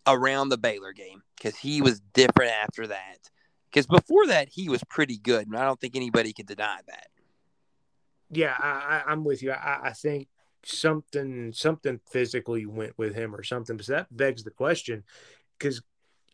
around 0.06 0.48
the 0.48 0.58
Baylor 0.58 0.92
game 0.92 1.22
because 1.36 1.56
he 1.56 1.80
was 1.80 2.00
different 2.12 2.52
after 2.52 2.86
that. 2.88 3.30
Because 3.66 3.86
before 3.86 4.26
that, 4.28 4.48
he 4.48 4.68
was 4.68 4.84
pretty 4.84 5.18
good, 5.18 5.48
and 5.48 5.56
I 5.56 5.64
don't 5.64 5.80
think 5.80 5.96
anybody 5.96 6.32
could 6.32 6.46
deny 6.46 6.78
that 6.86 7.08
yeah, 8.36 8.54
I, 8.58 9.12
am 9.12 9.24
with 9.24 9.42
you. 9.42 9.52
I, 9.52 9.80
I, 9.84 9.92
think 9.92 10.28
something 10.64 11.52
something 11.52 12.00
physically 12.10 12.66
went 12.66 12.96
with 12.98 13.14
him 13.14 13.34
or 13.34 13.42
something. 13.42 13.80
So 13.80 13.92
that 13.92 14.14
begs 14.14 14.44
the 14.44 14.50
question, 14.50 15.04
because 15.58 15.82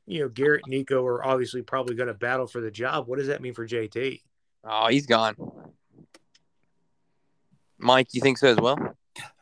you 0.06 0.20
know 0.20 0.28
Garrett 0.28 0.66
Nico 0.66 1.04
are 1.04 1.24
obviously 1.24 1.62
probably 1.62 1.94
going 1.94 2.08
to 2.08 2.14
battle 2.14 2.46
for 2.46 2.60
the 2.60 2.70
job. 2.70 3.06
What 3.06 3.18
does 3.18 3.28
that 3.28 3.42
mean 3.42 3.54
for 3.54 3.66
JT? 3.66 4.20
Oh, 4.64 4.88
he's 4.88 5.06
gone. 5.06 5.36
Mike, 7.78 8.08
you 8.12 8.20
think 8.20 8.38
so 8.38 8.48
as 8.48 8.58
well? 8.58 8.78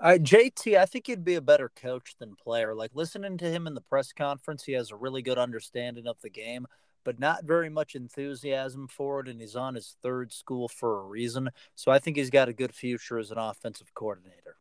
Uh, 0.01 0.19
JT, 0.21 0.79
I 0.79 0.87
think 0.87 1.07
he'd 1.07 1.25
be 1.25 1.35
a 1.35 1.41
better 1.41 1.71
coach 1.75 2.15
than 2.19 2.37
player. 2.37 2.75
Like 2.75 2.93
listening 2.95 3.39
to 3.39 3.51
him 3.51 3.67
in 3.67 3.75
the 3.75 3.81
press 3.81 4.13
conference, 4.13 4.65
he 4.65 4.73
has 4.73 4.91
a 4.91 4.97
really 4.97 5.23
good 5.23 5.39
understanding 5.39 6.07
of 6.07 6.21
the 6.21 6.31
game 6.31 6.67
but 7.09 7.19
not 7.19 7.45
very 7.45 7.71
much 7.71 7.95
enthusiasm 7.95 8.87
for 8.87 9.21
it. 9.21 9.29
And 9.29 9.41
he's 9.41 9.57
on 9.57 9.75
his 9.75 9.97
third 10.03 10.31
school 10.31 10.69
for 10.69 11.01
a 11.01 11.05
reason. 11.05 11.49
So 11.75 11.91
I 11.91 11.99
think 11.99 12.19
he's 12.19 12.29
got 12.29 12.51
a 12.51 12.53
good 12.53 12.75
future 12.75 13.19
as 13.19 13.31
an 13.31 13.39
offensive 13.39 13.95
coordinator. 13.95 14.57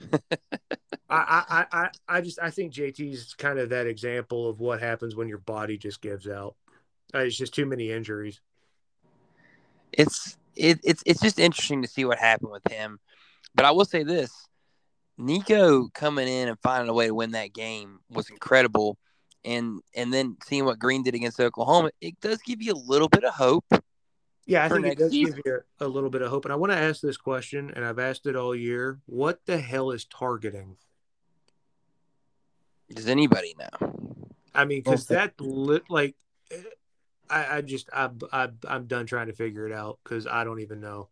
I, 1.10 1.42
I, 1.48 1.66
I, 1.72 1.88
I 2.08 2.20
just 2.20 2.38
I 2.40 2.50
think 2.50 2.72
JT's 2.72 3.34
kind 3.34 3.58
of 3.58 3.70
that 3.70 3.88
example 3.88 4.48
of 4.48 4.60
what 4.60 4.80
happens 4.80 5.16
when 5.16 5.26
your 5.26 5.38
body 5.38 5.76
just 5.76 6.00
gives 6.00 6.28
out. 6.28 6.54
Uh, 7.12 7.18
it's 7.18 7.36
just 7.36 7.54
too 7.54 7.66
many 7.66 7.90
injuries. 7.90 8.40
It's 9.92 10.36
it, 10.54 10.78
it's 10.84 11.02
it's 11.06 11.20
just 11.20 11.40
interesting 11.40 11.82
to 11.82 11.88
see 11.88 12.04
what 12.04 12.18
happened 12.18 12.52
with 12.52 12.70
him. 12.70 13.00
But 13.54 13.64
I 13.64 13.70
will 13.70 13.84
say 13.84 14.02
this: 14.02 14.32
Nico 15.18 15.88
coming 15.94 16.28
in 16.28 16.48
and 16.48 16.58
finding 16.62 16.88
a 16.88 16.94
way 16.94 17.06
to 17.06 17.14
win 17.14 17.32
that 17.32 17.52
game 17.52 18.00
was 18.10 18.30
incredible. 18.30 18.98
And 19.44 19.80
and 19.94 20.12
then 20.12 20.36
seeing 20.44 20.64
what 20.64 20.78
Green 20.78 21.02
did 21.02 21.14
against 21.14 21.38
Oklahoma, 21.38 21.90
it 22.00 22.18
does 22.20 22.40
give 22.42 22.62
you 22.62 22.72
a 22.72 22.82
little 22.86 23.08
bit 23.08 23.24
of 23.24 23.34
hope. 23.34 23.66
Yeah, 24.46 24.64
I 24.64 24.68
think 24.68 24.86
it 24.86 24.98
does 24.98 25.12
season. 25.12 25.36
give 25.36 25.42
you 25.46 25.60
a, 25.80 25.86
a 25.86 25.88
little 25.88 26.10
bit 26.10 26.22
of 26.22 26.30
hope. 26.30 26.44
And 26.44 26.52
I 26.52 26.56
want 26.56 26.72
to 26.72 26.78
ask 26.78 27.00
this 27.00 27.16
question, 27.16 27.70
and 27.74 27.84
I've 27.84 27.98
asked 27.98 28.26
it 28.26 28.36
all 28.36 28.54
year. 28.54 29.00
What 29.06 29.40
the 29.46 29.58
hell 29.58 29.90
is 29.90 30.04
targeting? 30.04 30.76
Does 32.90 33.08
anybody 33.08 33.54
know? 33.58 34.26
I 34.54 34.64
mean, 34.64 34.80
because 34.82 35.10
Okay. 35.10 35.14
that 35.14 35.40
lit 35.40 35.84
like, 35.88 36.14
eh, 36.50 36.56
I, 37.28 37.56
I 37.56 37.60
just 37.62 37.88
I, 37.92 38.10
I 38.32 38.48
I'm 38.68 38.86
done 38.86 39.06
trying 39.06 39.26
to 39.28 39.32
figure 39.32 39.66
it 39.66 39.72
out 39.72 39.98
because 40.04 40.26
I 40.26 40.44
don't 40.44 40.60
even 40.60 40.80
know. 40.80 41.08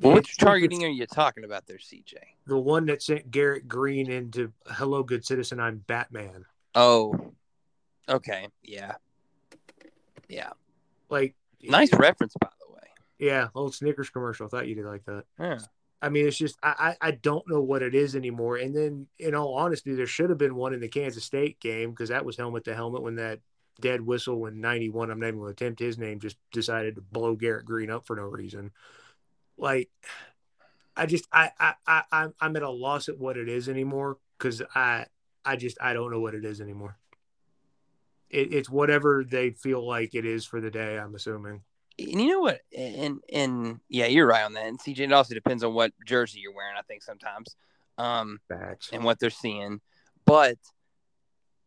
Well, 0.00 0.14
which 0.14 0.36
targeting 0.36 0.84
are 0.84 0.88
you 0.88 1.06
talking 1.06 1.44
about 1.44 1.66
there, 1.66 1.78
CJ? 1.78 2.14
The 2.46 2.58
one 2.58 2.86
that 2.86 3.02
sent 3.02 3.30
Garrett 3.30 3.68
Green 3.68 4.10
into 4.10 4.52
"Hello, 4.66 5.02
Good 5.02 5.24
Citizen, 5.24 5.60
I'm 5.60 5.78
Batman." 5.86 6.44
Oh, 6.74 7.32
okay, 8.08 8.48
yeah, 8.62 8.94
yeah. 10.28 10.50
Like, 11.08 11.34
Nice 11.62 11.92
reference, 11.92 12.34
by 12.40 12.48
the 12.60 12.72
way. 12.72 12.88
Yeah, 13.18 13.48
old 13.54 13.74
Snickers 13.74 14.10
commercial. 14.10 14.46
I 14.46 14.48
thought 14.48 14.68
you 14.68 14.74
did 14.74 14.86
like 14.86 15.04
that. 15.04 15.24
Yeah. 15.38 15.58
I 16.02 16.08
mean, 16.08 16.26
it's 16.26 16.38
just 16.38 16.56
I, 16.62 16.96
I 17.02 17.08
I 17.08 17.10
don't 17.10 17.46
know 17.46 17.60
what 17.60 17.82
it 17.82 17.94
is 17.94 18.16
anymore. 18.16 18.56
And 18.56 18.74
then, 18.74 19.06
in 19.18 19.34
all 19.34 19.54
honesty, 19.54 19.94
there 19.94 20.06
should 20.06 20.30
have 20.30 20.38
been 20.38 20.54
one 20.54 20.72
in 20.72 20.80
the 20.80 20.88
Kansas 20.88 21.24
State 21.24 21.60
game 21.60 21.90
because 21.90 22.08
that 22.08 22.24
was 22.24 22.36
helmet 22.36 22.64
to 22.64 22.74
helmet 22.74 23.02
when 23.02 23.16
that 23.16 23.40
dead 23.80 24.00
whistle 24.00 24.40
when 24.40 24.60
ninety 24.60 24.88
one. 24.88 25.10
I'm 25.10 25.20
not 25.20 25.28
even 25.28 25.40
going 25.40 25.54
to 25.54 25.62
attempt 25.62 25.80
his 25.80 25.98
name. 25.98 26.20
Just 26.20 26.38
decided 26.52 26.94
to 26.94 27.02
blow 27.02 27.34
Garrett 27.34 27.66
Green 27.66 27.90
up 27.90 28.06
for 28.06 28.16
no 28.16 28.22
reason. 28.22 28.70
Like, 29.60 29.90
I 30.96 31.06
just 31.06 31.26
I 31.32 31.50
I 31.58 31.74
I 31.86 32.02
I'm- 32.10 32.34
I'm 32.40 32.56
at 32.56 32.62
a 32.62 32.70
loss 32.70 33.08
at 33.08 33.18
what 33.18 33.36
it 33.36 33.48
is 33.48 33.68
anymore 33.68 34.18
because 34.38 34.62
I 34.74 35.06
I 35.44 35.56
just 35.56 35.78
I 35.80 35.92
don't 35.92 36.10
know 36.10 36.20
what 36.20 36.34
it 36.34 36.44
is 36.44 36.60
anymore. 36.60 36.96
It, 38.30 38.52
it's 38.54 38.70
whatever 38.70 39.24
they 39.24 39.50
feel 39.50 39.86
like 39.86 40.14
it 40.14 40.24
is 40.24 40.44
for 40.44 40.60
the 40.60 40.70
day. 40.70 40.98
I'm 40.98 41.14
assuming. 41.14 41.62
And 41.98 42.20
you 42.22 42.28
know 42.28 42.40
what? 42.40 42.60
And 42.76 43.20
and 43.32 43.80
yeah, 43.88 44.06
you're 44.06 44.26
right 44.26 44.44
on 44.44 44.54
that. 44.54 44.66
And 44.66 44.80
CJ, 44.80 45.00
it 45.00 45.12
also 45.12 45.34
depends 45.34 45.62
on 45.62 45.74
what 45.74 45.92
jersey 46.06 46.40
you're 46.40 46.54
wearing. 46.54 46.76
I 46.78 46.82
think 46.82 47.02
sometimes, 47.02 47.56
um, 47.98 48.40
Facts. 48.48 48.90
and 48.92 49.04
what 49.04 49.18
they're 49.18 49.30
seeing. 49.30 49.80
But 50.24 50.58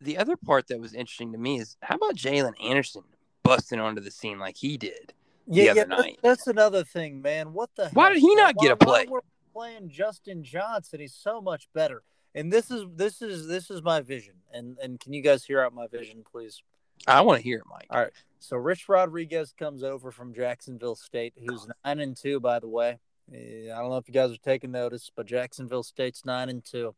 the 0.01 0.17
other 0.17 0.35
part 0.35 0.67
that 0.67 0.79
was 0.79 0.93
interesting 0.93 1.31
to 1.33 1.37
me 1.37 1.59
is 1.59 1.77
how 1.81 1.95
about 1.95 2.15
Jalen 2.15 2.53
Anderson 2.63 3.03
busting 3.43 3.79
onto 3.79 4.01
the 4.01 4.11
scene 4.11 4.39
like 4.39 4.57
he 4.57 4.77
did? 4.77 5.13
Yeah, 5.47 5.71
other 5.71 5.79
yeah, 5.79 5.85
that's, 5.85 6.01
night. 6.01 6.19
that's 6.23 6.47
another 6.47 6.83
thing, 6.83 7.21
man. 7.21 7.53
What 7.53 7.69
the? 7.75 7.89
Why 7.93 8.05
heck, 8.05 8.13
did 8.13 8.21
he 8.21 8.35
man? 8.35 8.45
not 8.45 8.55
get 8.57 8.71
a 8.71 8.75
play? 8.77 9.05
Why 9.05 9.11
we're 9.11 9.19
playing 9.53 9.89
Justin 9.89 10.43
Johnson? 10.43 10.99
He's 10.99 11.13
so 11.13 11.41
much 11.41 11.67
better. 11.73 12.03
And 12.35 12.51
this 12.51 12.71
is 12.71 12.85
this 12.95 13.21
is 13.21 13.47
this 13.47 13.69
is 13.69 13.83
my 13.83 14.01
vision. 14.01 14.35
And 14.51 14.77
and 14.81 14.99
can 14.99 15.13
you 15.13 15.21
guys 15.21 15.43
hear 15.43 15.61
out 15.61 15.73
my 15.73 15.87
vision, 15.87 16.23
please? 16.29 16.61
I 17.07 17.21
want 17.21 17.39
to 17.39 17.43
hear 17.43 17.57
it, 17.57 17.65
Mike. 17.69 17.87
All 17.89 17.99
right. 17.99 18.11
So 18.39 18.57
Rich 18.57 18.87
Rodriguez 18.89 19.53
comes 19.57 19.83
over 19.83 20.11
from 20.11 20.33
Jacksonville 20.33 20.95
State, 20.95 21.33
who's 21.37 21.67
nine 21.85 21.99
and 21.99 22.15
two, 22.15 22.39
by 22.39 22.59
the 22.59 22.67
way. 22.67 22.99
I 23.31 23.67
don't 23.67 23.89
know 23.89 23.97
if 23.97 24.07
you 24.07 24.13
guys 24.13 24.31
are 24.31 24.37
taking 24.37 24.71
notice, 24.71 25.09
but 25.15 25.25
Jacksonville 25.25 25.83
State's 25.83 26.25
nine 26.25 26.49
and 26.49 26.63
two. 26.63 26.95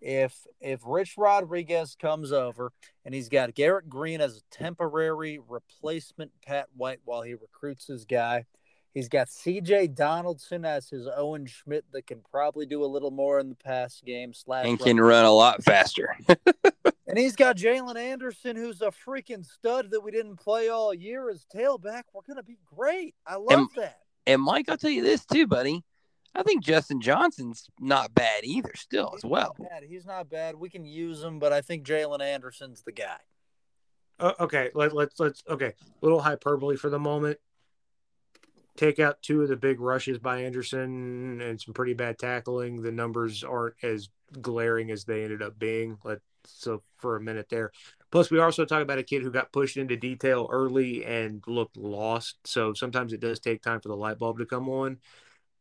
If 0.00 0.46
if 0.60 0.80
Rich 0.84 1.14
Rodriguez 1.16 1.96
comes 1.98 2.32
over 2.32 2.72
and 3.04 3.14
he's 3.14 3.28
got 3.28 3.54
Garrett 3.54 3.88
Green 3.88 4.20
as 4.20 4.36
a 4.36 4.54
temporary 4.56 5.38
replacement 5.38 6.32
Pat 6.44 6.66
White 6.76 7.00
while 7.04 7.22
he 7.22 7.34
recruits 7.34 7.86
his 7.86 8.04
guy, 8.04 8.44
he's 8.92 9.08
got 9.08 9.28
C.J. 9.28 9.88
Donaldson 9.88 10.64
as 10.64 10.88
his 10.90 11.08
Owen 11.16 11.46
Schmidt 11.46 11.84
that 11.92 12.06
can 12.06 12.20
probably 12.30 12.66
do 12.66 12.84
a 12.84 12.86
little 12.86 13.10
more 13.10 13.38
in 13.40 13.48
the 13.48 13.54
pass 13.54 14.00
game 14.04 14.32
slash 14.34 14.66
And 14.66 14.78
can 14.78 15.00
run 15.00 15.24
a 15.24 15.32
lot 15.32 15.62
faster. 15.64 16.14
and 17.06 17.16
he's 17.18 17.36
got 17.36 17.56
Jalen 17.56 17.96
Anderson, 17.96 18.54
who's 18.56 18.82
a 18.82 18.90
freaking 19.06 19.44
stud 19.46 19.90
that 19.90 20.02
we 20.02 20.10
didn't 20.10 20.36
play 20.36 20.68
all 20.68 20.92
year 20.92 21.30
as 21.30 21.46
tailback. 21.54 22.02
We're 22.12 22.22
gonna 22.28 22.42
be 22.42 22.58
great. 22.76 23.14
I 23.26 23.36
love 23.36 23.50
And- 23.50 23.68
that. 23.76 24.00
And 24.28 24.42
Mike, 24.42 24.68
I'll 24.68 24.76
tell 24.76 24.90
you 24.90 25.04
this 25.04 25.24
too, 25.24 25.46
buddy. 25.46 25.84
I 26.36 26.42
think 26.42 26.62
Justin 26.62 27.00
Johnson's 27.00 27.70
not 27.80 28.14
bad 28.14 28.44
either, 28.44 28.72
still 28.74 29.12
as 29.16 29.24
well. 29.24 29.56
not 29.58 29.70
bad. 29.70 29.82
He's 29.84 30.04
not 30.04 30.28
bad. 30.28 30.54
We 30.56 30.68
can 30.68 30.84
use 30.84 31.22
him, 31.22 31.38
but 31.38 31.52
I 31.52 31.62
think 31.62 31.86
Jalen 31.86 32.20
Anderson's 32.20 32.82
the 32.82 32.92
guy. 32.92 33.18
Uh, 34.18 34.32
okay, 34.40 34.70
let, 34.74 34.94
let's 34.94 35.18
let's 35.18 35.42
okay. 35.48 35.72
Little 36.02 36.20
hyperbole 36.20 36.76
for 36.76 36.90
the 36.90 36.98
moment. 36.98 37.38
Take 38.76 38.98
out 38.98 39.22
two 39.22 39.42
of 39.42 39.48
the 39.48 39.56
big 39.56 39.80
rushes 39.80 40.18
by 40.18 40.42
Anderson 40.42 41.40
and 41.40 41.60
some 41.60 41.72
pretty 41.72 41.94
bad 41.94 42.18
tackling. 42.18 42.82
The 42.82 42.92
numbers 42.92 43.42
aren't 43.42 43.76
as 43.82 44.10
glaring 44.42 44.90
as 44.90 45.04
they 45.04 45.24
ended 45.24 45.40
up 45.42 45.58
being. 45.58 45.96
Let 46.04 46.18
so 46.44 46.82
for 46.98 47.16
a 47.16 47.20
minute 47.20 47.48
there. 47.48 47.72
Plus, 48.10 48.30
we 48.30 48.38
also 48.38 48.64
talk 48.64 48.82
about 48.82 48.98
a 48.98 49.02
kid 49.02 49.22
who 49.22 49.30
got 49.30 49.52
pushed 49.52 49.76
into 49.76 49.96
detail 49.96 50.48
early 50.50 51.04
and 51.04 51.42
looked 51.46 51.76
lost. 51.76 52.36
So 52.44 52.72
sometimes 52.72 53.12
it 53.12 53.20
does 53.20 53.40
take 53.40 53.62
time 53.62 53.80
for 53.80 53.88
the 53.88 53.96
light 53.96 54.18
bulb 54.18 54.38
to 54.38 54.46
come 54.46 54.68
on. 54.68 54.98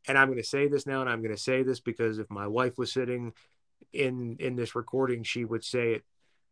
And 0.07 0.17
I'm 0.17 0.27
going 0.27 0.41
to 0.41 0.47
say 0.47 0.67
this 0.67 0.85
now, 0.85 1.01
and 1.01 1.09
I'm 1.09 1.21
going 1.21 1.35
to 1.35 1.41
say 1.41 1.63
this 1.63 1.79
because 1.79 2.19
if 2.19 2.29
my 2.29 2.47
wife 2.47 2.77
was 2.77 2.91
sitting 2.91 3.33
in 3.93 4.37
in 4.39 4.55
this 4.55 4.75
recording, 4.75 5.23
she 5.23 5.45
would 5.45 5.63
say 5.63 5.93
it 5.93 6.03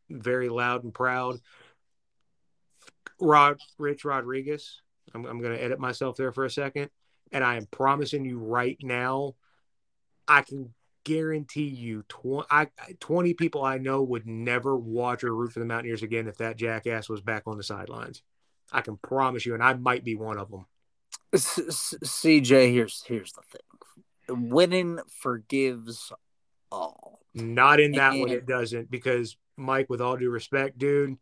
very 0.10 0.50
loud 0.50 0.84
and 0.84 0.94
proud. 0.94 1.40
Rod 3.20 3.60
Rich 3.78 4.06
Rodriguez. 4.06 4.82
I'm, 5.14 5.26
I'm 5.26 5.42
going 5.42 5.56
to 5.56 5.64
edit 5.64 5.80
myself 5.80 6.16
there 6.18 6.32
for 6.32 6.46
a 6.46 6.50
second, 6.50 6.90
and 7.32 7.44
I 7.44 7.58
am 7.58 7.68
promising 7.68 8.26
you 8.26 8.40
right 8.40 8.78
now, 8.82 9.36
I 10.28 10.42
can 10.42 10.74
guarantee 11.04 11.68
you 11.68 12.04
20, 12.08 12.48
I, 12.50 12.68
20 13.00 13.34
people 13.34 13.64
I 13.64 13.78
know 13.78 14.02
would 14.04 14.26
never 14.26 14.78
watch 14.78 15.24
or 15.24 15.36
root 15.36 15.52
for 15.52 15.60
the 15.60 15.66
Mountaineers 15.66 16.04
again 16.04 16.28
if 16.28 16.38
that 16.38 16.58
jackass 16.58 17.10
was 17.10 17.22
back 17.22 17.44
on 17.46 17.58
the 17.58 17.64
sidelines. 17.64 18.22
I 18.72 18.82
can 18.82 18.98
promise 18.98 19.46
you, 19.46 19.54
and 19.54 19.64
I 19.64 19.74
might 19.74 20.04
be 20.04 20.16
one 20.16 20.38
of 20.38 20.50
them. 20.50 20.66
CJ, 21.34 22.72
here's 22.72 23.04
here's 23.04 23.34
the 23.34 23.42
thing: 23.42 24.50
winning 24.50 25.00
forgives 25.10 26.12
all. 26.72 27.22
Not 27.34 27.80
in 27.80 27.94
that 27.94 28.16
one, 28.16 28.30
it 28.30 28.46
doesn't, 28.46 28.92
because 28.92 29.36
Mike, 29.58 29.90
with 29.90 30.02
all 30.02 30.16
due 30.18 30.30
respect, 30.30 30.78
dude, 30.78 31.18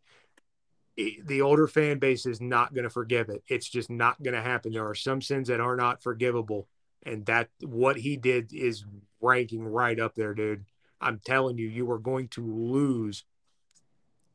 the 0.96 1.40
older 1.40 1.66
fan 1.66 1.98
base 1.98 2.26
is 2.26 2.40
not 2.40 2.74
going 2.74 2.84
to 2.84 2.90
forgive 2.90 3.30
it. 3.30 3.42
It's 3.48 3.68
just 3.68 3.88
not 3.88 4.22
going 4.22 4.34
to 4.34 4.42
happen. 4.42 4.72
There 4.72 4.86
are 4.86 4.94
some 4.94 5.22
sins 5.22 5.48
that 5.48 5.60
are 5.60 5.76
not 5.76 6.02
forgivable, 6.02 6.68
and 7.02 7.24
that 7.26 7.48
what 7.62 7.96
he 7.96 8.18
did 8.18 8.52
is 8.52 8.84
ranking 9.22 9.64
right 9.64 9.98
up 9.98 10.14
there, 10.14 10.34
dude. 10.34 10.66
I'm 11.00 11.20
telling 11.24 11.56
you, 11.56 11.66
you 11.66 11.90
are 11.90 11.98
going 11.98 12.28
to 12.28 12.44
lose 12.46 13.24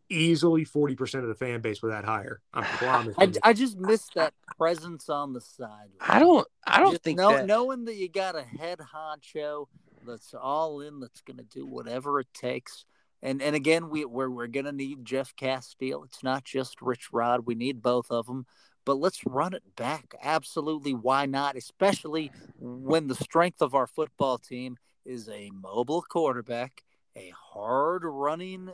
easily 0.09 0.65
40% 0.65 1.21
of 1.21 1.27
the 1.27 1.35
fan 1.35 1.61
base 1.61 1.81
with 1.81 1.91
that 1.91 2.05
hire. 2.05 2.41
I'm 2.53 2.63
promising. 2.77 3.35
I. 3.43 3.49
I 3.49 3.53
just 3.53 3.77
miss 3.77 4.07
that 4.15 4.33
presence 4.57 5.09
on 5.09 5.33
the 5.33 5.41
side. 5.41 5.89
I 5.99 6.19
don't 6.19 6.47
I 6.65 6.79
don't 6.79 6.91
Just 6.91 7.03
think 7.03 7.17
know, 7.17 7.31
that 7.31 7.45
knowing 7.45 7.85
that 7.85 7.95
you 7.95 8.09
got 8.09 8.35
a 8.35 8.43
head 8.43 8.79
honcho 8.79 9.67
that's 10.05 10.33
all 10.33 10.81
in, 10.81 10.99
that's 10.99 11.21
going 11.21 11.37
to 11.37 11.43
do 11.43 11.65
whatever 11.65 12.19
it 12.19 12.27
takes. 12.33 12.85
And 13.21 13.41
and 13.41 13.55
again, 13.55 13.89
we 13.89 14.05
we're 14.05 14.29
we're 14.29 14.47
going 14.47 14.65
to 14.65 14.71
need 14.71 15.03
Jeff 15.03 15.35
Casteel. 15.35 16.05
It's 16.05 16.23
not 16.23 16.43
just 16.43 16.81
Rich 16.81 17.09
Rod. 17.11 17.45
We 17.45 17.55
need 17.55 17.81
both 17.81 18.11
of 18.11 18.27
them. 18.27 18.45
But 18.85 18.99
let's 18.99 19.25
run 19.25 19.53
it 19.53 19.75
back. 19.75 20.13
Absolutely, 20.23 20.93
why 20.93 21.25
not? 21.25 21.57
Especially 21.57 22.31
when 22.57 23.07
the 23.07 23.15
strength 23.15 23.61
of 23.61 23.75
our 23.75 23.85
football 23.87 24.37
team 24.37 24.77
is 25.03 25.27
a 25.27 25.49
mobile 25.51 26.01
quarterback, 26.01 26.83
a 27.15 27.33
hard 27.35 28.03
running 28.05 28.69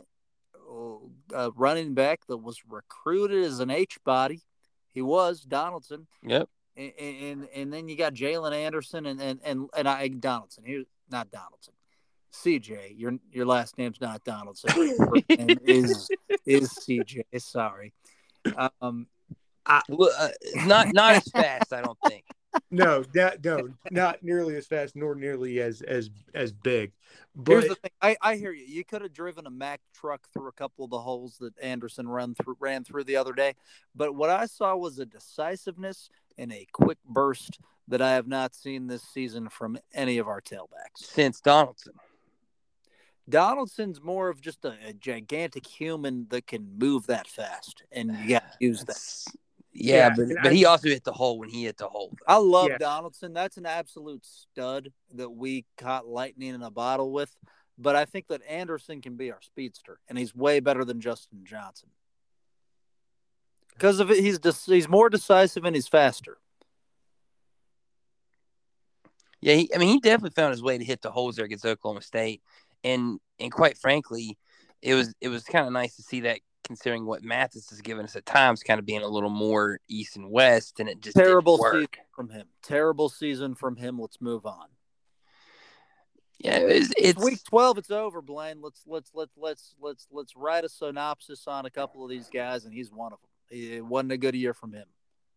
uh, 1.34 1.50
running 1.56 1.94
back 1.94 2.20
that 2.28 2.36
was 2.38 2.58
recruited 2.68 3.44
as 3.44 3.60
an 3.60 3.70
H 3.70 3.98
body. 4.04 4.40
He 4.92 5.02
was 5.02 5.40
Donaldson 5.42 6.06
Yep. 6.22 6.48
and 6.76 6.92
and, 6.98 7.48
and 7.54 7.72
then 7.72 7.88
you 7.88 7.96
got 7.96 8.14
Jalen 8.14 8.52
Anderson 8.52 9.06
and 9.06 9.20
and 9.20 9.40
and, 9.44 9.68
and 9.76 9.88
I 9.88 10.08
Donaldson. 10.08 10.64
Here's 10.66 10.86
not 11.10 11.30
Donaldson. 11.30 11.74
CJ, 12.32 12.98
your 12.98 13.14
your 13.30 13.46
last 13.46 13.78
name's 13.78 14.00
not 14.00 14.24
Donaldson. 14.24 14.70
Your 14.76 15.22
name 15.38 15.58
is 15.64 16.08
is 16.44 16.70
CJ. 16.70 17.22
Sorry. 17.38 17.92
Um, 18.80 19.06
Well, 19.88 20.10
uh, 20.18 20.28
not 20.66 20.92
not 20.92 21.14
as 21.14 21.28
fast, 21.28 21.72
I 21.72 21.80
don't 21.80 21.98
think. 22.06 22.24
No, 22.70 23.02
that, 23.14 23.44
no, 23.44 23.68
not 23.90 24.22
nearly 24.22 24.56
as 24.56 24.66
fast, 24.66 24.96
nor 24.96 25.14
nearly 25.14 25.60
as 25.60 25.82
as 25.82 26.10
as 26.34 26.52
big. 26.52 26.92
But 27.34 27.52
here's 27.52 27.68
the 27.68 27.74
thing. 27.76 27.90
I, 28.00 28.16
I 28.20 28.36
hear 28.36 28.52
you. 28.52 28.64
You 28.64 28.84
could 28.84 29.02
have 29.02 29.12
driven 29.12 29.46
a 29.46 29.50
Mack 29.50 29.80
truck 29.94 30.28
through 30.32 30.48
a 30.48 30.52
couple 30.52 30.84
of 30.84 30.90
the 30.90 31.00
holes 31.00 31.36
that 31.38 31.58
Anderson 31.60 32.08
run 32.08 32.34
through 32.34 32.56
ran 32.60 32.84
through 32.84 33.04
the 33.04 33.16
other 33.16 33.32
day, 33.32 33.54
but 33.94 34.14
what 34.14 34.30
I 34.30 34.46
saw 34.46 34.76
was 34.76 34.98
a 34.98 35.06
decisiveness 35.06 36.10
and 36.38 36.52
a 36.52 36.66
quick 36.72 36.98
burst 37.04 37.58
that 37.88 38.00
I 38.00 38.12
have 38.12 38.26
not 38.26 38.54
seen 38.54 38.86
this 38.86 39.02
season 39.02 39.48
from 39.48 39.78
any 39.92 40.18
of 40.18 40.26
our 40.26 40.40
tailbacks. 40.40 40.96
Since 40.96 41.40
Donaldson. 41.40 41.94
Donaldson's 43.28 44.02
more 44.02 44.28
of 44.28 44.40
just 44.40 44.64
a, 44.64 44.74
a 44.86 44.92
gigantic 44.92 45.66
human 45.66 46.26
that 46.28 46.46
can 46.46 46.78
move 46.78 47.06
that 47.06 47.26
fast, 47.26 47.82
and 47.90 48.14
you 48.18 48.28
got 48.30 48.52
to 48.52 48.56
use 48.60 48.84
that. 48.84 48.98
That's- 49.74 49.86
Yeah, 49.86 49.96
Yeah, 50.08 50.14
but 50.16 50.42
but 50.42 50.52
I- 50.52 50.54
he 50.54 50.64
also 50.64 50.88
hit 50.88 51.04
the 51.04 51.12
hole 51.12 51.38
when 51.38 51.48
he 51.48 51.64
hit 51.64 51.76
the 51.76 51.88
hole. 51.88 52.14
I 52.26 52.36
love 52.36 52.68
Yeah. 52.68 52.78
Donaldson. 52.78 53.32
That's 53.32 53.56
an 53.56 53.66
absolute 53.66 54.24
stud 54.24 54.92
that 55.14 55.30
we 55.30 55.66
caught 55.76 56.06
lightning 56.06 56.54
in 56.54 56.62
a 56.62 56.70
bottle 56.70 57.12
with. 57.12 57.34
But 57.76 57.96
I 57.96 58.04
think 58.04 58.28
that 58.28 58.40
Anderson 58.48 59.02
can 59.02 59.16
be 59.16 59.32
our 59.32 59.42
speedster, 59.42 59.98
and 60.08 60.16
he's 60.16 60.32
way 60.34 60.60
better 60.60 60.84
than 60.84 61.00
Justin 61.00 61.44
Johnson. 61.44 61.90
Because 63.70 63.98
of 63.98 64.12
it, 64.12 64.20
he's 64.22 64.38
dis- 64.38 64.66
he's 64.66 64.88
more 64.88 65.10
decisive 65.10 65.64
and 65.64 65.74
he's 65.74 65.88
faster. 65.88 66.38
Yeah, 69.40 69.54
he, 69.54 69.70
I 69.74 69.78
mean, 69.78 69.88
he 69.88 69.98
definitely 70.00 70.30
found 70.40 70.52
his 70.52 70.62
way 70.62 70.78
to 70.78 70.84
hit 70.84 71.02
the 71.02 71.10
holes 71.10 71.36
there 71.36 71.44
against 71.44 71.66
Oklahoma 71.66 72.00
State, 72.00 72.42
and 72.84 73.18
and 73.40 73.50
quite 73.52 73.76
frankly, 73.76 74.38
it 74.80 74.94
was 74.94 75.12
it 75.20 75.28
was 75.28 75.42
kind 75.44 75.66
of 75.66 75.72
nice 75.72 75.96
to 75.96 76.02
see 76.02 76.20
that 76.20 76.40
considering 76.64 77.06
what 77.06 77.22
Mathis 77.22 77.70
has 77.70 77.80
given 77.80 78.04
us 78.04 78.16
at 78.16 78.26
times, 78.26 78.62
kind 78.62 78.80
of 78.80 78.86
being 78.86 79.02
a 79.02 79.08
little 79.08 79.30
more 79.30 79.78
east 79.88 80.16
and 80.16 80.30
west, 80.30 80.80
and 80.80 80.88
it 80.88 81.00
just 81.00 81.16
Terrible 81.16 81.58
season 81.58 81.86
from 82.14 82.30
him. 82.30 82.46
Terrible 82.62 83.08
season 83.08 83.54
from 83.54 83.76
him. 83.76 83.98
Let's 84.00 84.20
move 84.20 84.44
on. 84.46 84.66
Yeah, 86.38 86.56
it's, 86.58 86.90
It's 86.90 87.00
it's 87.18 87.24
week 87.24 87.44
twelve. 87.44 87.78
It's 87.78 87.90
over, 87.90 88.20
Blaine. 88.20 88.60
Let's 88.60 88.82
let's 88.86 89.10
let's 89.14 89.32
let's 89.36 89.74
let's 89.80 90.06
let's 90.10 90.36
write 90.36 90.64
a 90.64 90.68
synopsis 90.68 91.46
on 91.46 91.64
a 91.64 91.70
couple 91.70 92.02
of 92.04 92.10
these 92.10 92.28
guys, 92.28 92.64
and 92.64 92.74
he's 92.74 92.90
one 92.90 93.12
of 93.12 93.18
them. 93.20 93.58
It 93.58 93.84
wasn't 93.84 94.12
a 94.12 94.18
good 94.18 94.34
year 94.34 94.52
from 94.52 94.72
him. 94.72 94.86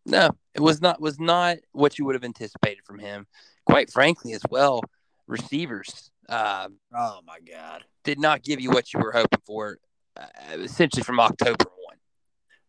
no, 0.06 0.30
it 0.54 0.60
was 0.60 0.82
not 0.82 1.00
was 1.00 1.20
not 1.20 1.58
what 1.72 1.98
you 1.98 2.04
would 2.04 2.14
have 2.14 2.24
anticipated 2.24 2.84
from 2.84 2.98
him. 2.98 3.26
Quite 3.64 3.90
frankly, 3.90 4.32
as 4.32 4.42
well, 4.50 4.82
receivers 5.26 6.10
uh, 6.28 6.68
Oh 6.94 7.20
my 7.26 7.38
God. 7.40 7.84
did 8.04 8.18
not 8.18 8.42
give 8.42 8.60
you 8.60 8.70
what 8.70 8.92
you 8.92 9.00
were 9.00 9.12
hoping 9.12 9.40
for, 9.46 9.78
essentially 10.52 11.02
from 11.02 11.20
October 11.20 11.64
one. 11.84 11.96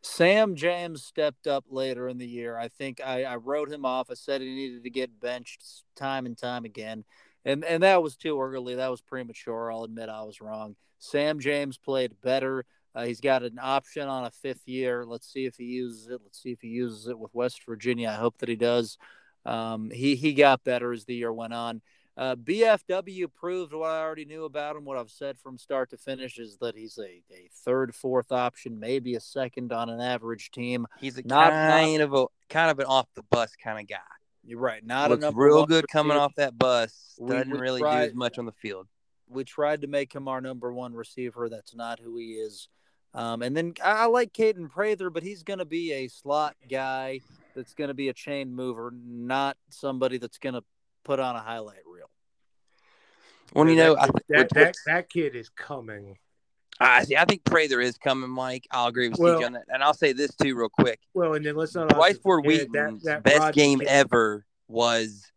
Sam 0.01 0.55
James 0.55 1.03
stepped 1.03 1.47
up 1.47 1.65
later 1.69 2.07
in 2.07 2.17
the 2.17 2.27
year. 2.27 2.57
I 2.57 2.69
think 2.69 3.01
I, 3.05 3.23
I 3.23 3.35
wrote 3.35 3.71
him 3.71 3.85
off. 3.85 4.09
I 4.09 4.13
said 4.13 4.41
he 4.41 4.55
needed 4.55 4.83
to 4.83 4.89
get 4.89 5.19
benched 5.19 5.83
time 5.95 6.25
and 6.25 6.37
time 6.37 6.65
again. 6.65 7.03
And 7.45 7.63
and 7.65 7.83
that 7.83 8.01
was 8.03 8.15
too 8.15 8.39
early. 8.41 8.75
That 8.75 8.91
was 8.91 9.01
premature. 9.01 9.71
I'll 9.71 9.83
admit 9.83 10.09
I 10.09 10.23
was 10.23 10.41
wrong. 10.41 10.75
Sam 10.99 11.39
James 11.39 11.77
played 11.77 12.21
better. 12.21 12.65
Uh, 12.95 13.05
he's 13.05 13.21
got 13.21 13.43
an 13.43 13.59
option 13.61 14.07
on 14.07 14.25
a 14.25 14.31
fifth 14.31 14.67
year. 14.67 15.05
Let's 15.05 15.31
see 15.31 15.45
if 15.45 15.55
he 15.55 15.65
uses 15.65 16.07
it. 16.07 16.19
Let's 16.23 16.41
see 16.41 16.51
if 16.51 16.61
he 16.61 16.69
uses 16.69 17.07
it 17.07 17.17
with 17.17 17.33
West 17.33 17.61
Virginia. 17.65 18.09
I 18.09 18.15
hope 18.15 18.37
that 18.39 18.49
he 18.49 18.55
does. 18.55 18.97
Um, 19.45 19.89
he 19.91 20.15
he 20.15 20.33
got 20.33 20.63
better 20.63 20.91
as 20.91 21.05
the 21.05 21.15
year 21.15 21.31
went 21.31 21.53
on. 21.53 21.81
Uh, 22.17 22.35
BFW 22.35 23.27
proved 23.33 23.73
what 23.73 23.89
I 23.89 23.99
already 24.01 24.25
knew 24.25 24.43
about 24.43 24.75
him. 24.75 24.83
What 24.83 24.97
I've 24.97 25.09
said 25.09 25.39
from 25.39 25.57
start 25.57 25.89
to 25.91 25.97
finish 25.97 26.37
is 26.37 26.57
that 26.57 26.75
he's 26.75 26.97
a, 26.97 27.23
a 27.33 27.49
third, 27.63 27.95
fourth 27.95 28.31
option, 28.31 28.79
maybe 28.79 29.15
a 29.15 29.21
second 29.21 29.71
on 29.71 29.89
an 29.89 30.01
average 30.01 30.51
team. 30.51 30.85
He's 30.99 31.17
a 31.17 31.23
Not- 31.25 31.51
kind 31.51 32.01
of 32.01 32.13
a 32.13 32.25
kind 32.49 32.71
of 32.71 32.79
an 32.79 32.85
off 32.87 33.07
the 33.15 33.23
bus 33.23 33.55
kind 33.63 33.79
of 33.79 33.87
guy. 33.87 33.97
You're 34.43 34.59
right. 34.59 34.85
Not 34.85 35.11
Looks 35.11 35.25
real 35.33 35.65
good 35.65 35.87
coming 35.87 36.17
off 36.17 36.33
that 36.35 36.57
bus. 36.57 37.15
Doesn't 37.25 37.51
really 37.51 37.81
do 37.81 37.87
as 37.87 38.13
much 38.13 38.37
on 38.37 38.45
the 38.45 38.51
field. 38.53 38.87
We 39.27 39.43
tried 39.43 39.81
to 39.81 39.87
make 39.87 40.13
him 40.13 40.27
our 40.27 40.41
number 40.41 40.73
one 40.73 40.93
receiver. 40.93 41.49
That's 41.49 41.75
not 41.75 41.99
who 41.99 42.17
he 42.17 42.33
is. 42.33 42.67
Um, 43.13 43.41
and 43.41 43.55
then 43.55 43.73
I, 43.83 43.91
I 43.91 44.05
like 44.05 44.33
Kaden 44.33 44.69
Prather, 44.69 45.09
but 45.09 45.23
he's 45.23 45.43
going 45.43 45.59
to 45.59 45.65
be 45.65 45.93
a 45.93 46.07
slot 46.07 46.55
guy 46.69 47.21
that's 47.55 47.73
going 47.73 47.89
to 47.89 47.93
be 47.93 48.09
a 48.09 48.13
chain 48.13 48.53
mover, 48.55 48.93
not 48.93 49.57
somebody 49.69 50.17
that's 50.17 50.37
going 50.37 50.55
to 50.55 50.63
put 51.03 51.19
on 51.19 51.35
a 51.35 51.39
highlight 51.39 51.79
reel. 51.91 52.09
Well, 53.53 53.67
you 53.67 53.75
know, 53.75 53.95
that, 53.95 54.01
I, 54.01 54.05
kid- 54.07 54.23
that, 54.29 54.49
that, 54.53 54.75
that 54.85 55.09
kid 55.09 55.35
is 55.35 55.49
coming. 55.49 56.17
I 56.79 57.03
see. 57.03 57.17
I 57.17 57.25
think 57.25 57.43
Prather 57.43 57.81
is 57.81 57.97
coming, 57.97 58.29
Mike. 58.29 58.65
I'll 58.71 58.87
agree 58.87 59.09
with 59.09 59.19
Well- 59.19 59.39
CJ 59.41 59.45
on 59.47 59.53
that. 59.53 59.65
And 59.69 59.83
I'll 59.83 59.93
say 59.93 60.13
this 60.13 60.33
too, 60.35 60.55
real 60.55 60.69
quick. 60.69 60.99
Well, 61.13 61.33
and 61.33 61.45
then 61.45 61.55
let's 61.55 61.75
not 61.75 61.89
Bryce 61.89 62.11
also 62.13 62.19
Ford 62.21 62.45
forget 62.45 62.71
that- 62.71 62.83
Wheaton's 62.85 63.03
that 63.03 63.23
best 63.23 63.39
Rodney 63.39 63.61
game 63.61 63.79
kid- 63.79 63.87
ever 63.89 64.45
was 64.67 65.31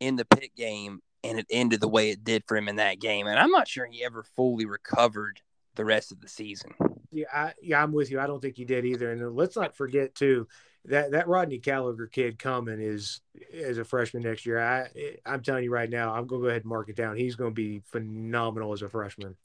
in 0.00 0.16
the 0.16 0.24
Pitt 0.24 0.54
game, 0.56 1.00
and 1.24 1.38
it 1.38 1.46
ended 1.50 1.80
the 1.80 1.88
way 1.88 2.10
it 2.10 2.22
did 2.24 2.44
for 2.46 2.56
him 2.56 2.68
in 2.68 2.76
that 2.76 3.00
game. 3.00 3.26
And 3.26 3.38
I'm 3.38 3.50
not 3.50 3.68
sure 3.68 3.84
he 3.84 4.04
ever 4.04 4.22
fully 4.22 4.64
recovered 4.64 5.40
the 5.74 5.84
rest 5.84 6.12
of 6.12 6.20
the 6.20 6.28
season. 6.28 6.72
Yeah, 7.10 7.26
I, 7.34 7.52
yeah, 7.60 7.82
I'm 7.82 7.92
with 7.92 8.10
you. 8.10 8.20
I 8.20 8.26
don't 8.26 8.40
think 8.40 8.56
he 8.56 8.64
did 8.64 8.84
either. 8.84 9.10
And 9.10 9.20
then 9.20 9.34
let's 9.34 9.56
not 9.56 9.76
forget 9.76 10.14
too 10.14 10.46
that 10.86 11.10
that 11.12 11.28
Rodney 11.28 11.58
Gallagher 11.58 12.06
kid 12.06 12.38
coming 12.38 12.80
is 12.80 13.20
as 13.54 13.78
a 13.78 13.84
freshman 13.84 14.22
next 14.22 14.46
year. 14.46 14.60
I 14.60 14.88
I'm 15.24 15.42
telling 15.42 15.64
you 15.64 15.72
right 15.72 15.90
now, 15.90 16.12
I'm 16.14 16.26
gonna 16.26 16.42
go 16.42 16.48
ahead 16.48 16.62
and 16.62 16.68
mark 16.68 16.88
it 16.88 16.96
down. 16.96 17.16
He's 17.16 17.36
gonna 17.36 17.50
be 17.50 17.80
phenomenal 17.86 18.72
as 18.72 18.82
a 18.82 18.88
freshman. 18.88 19.36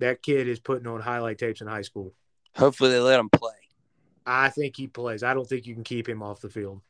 That 0.00 0.22
kid 0.22 0.48
is 0.48 0.58
putting 0.58 0.86
on 0.86 1.00
highlight 1.00 1.38
tapes 1.38 1.60
in 1.60 1.66
high 1.68 1.82
school. 1.82 2.12
Hopefully, 2.56 2.90
they 2.90 2.98
let 3.00 3.20
him 3.20 3.30
play. 3.30 3.52
I 4.26 4.48
think 4.50 4.76
he 4.76 4.86
plays. 4.88 5.22
I 5.22 5.34
don't 5.34 5.48
think 5.48 5.66
you 5.66 5.74
can 5.74 5.84
keep 5.84 6.08
him 6.08 6.22
off 6.22 6.40
the 6.40 6.48
field. 6.48 6.80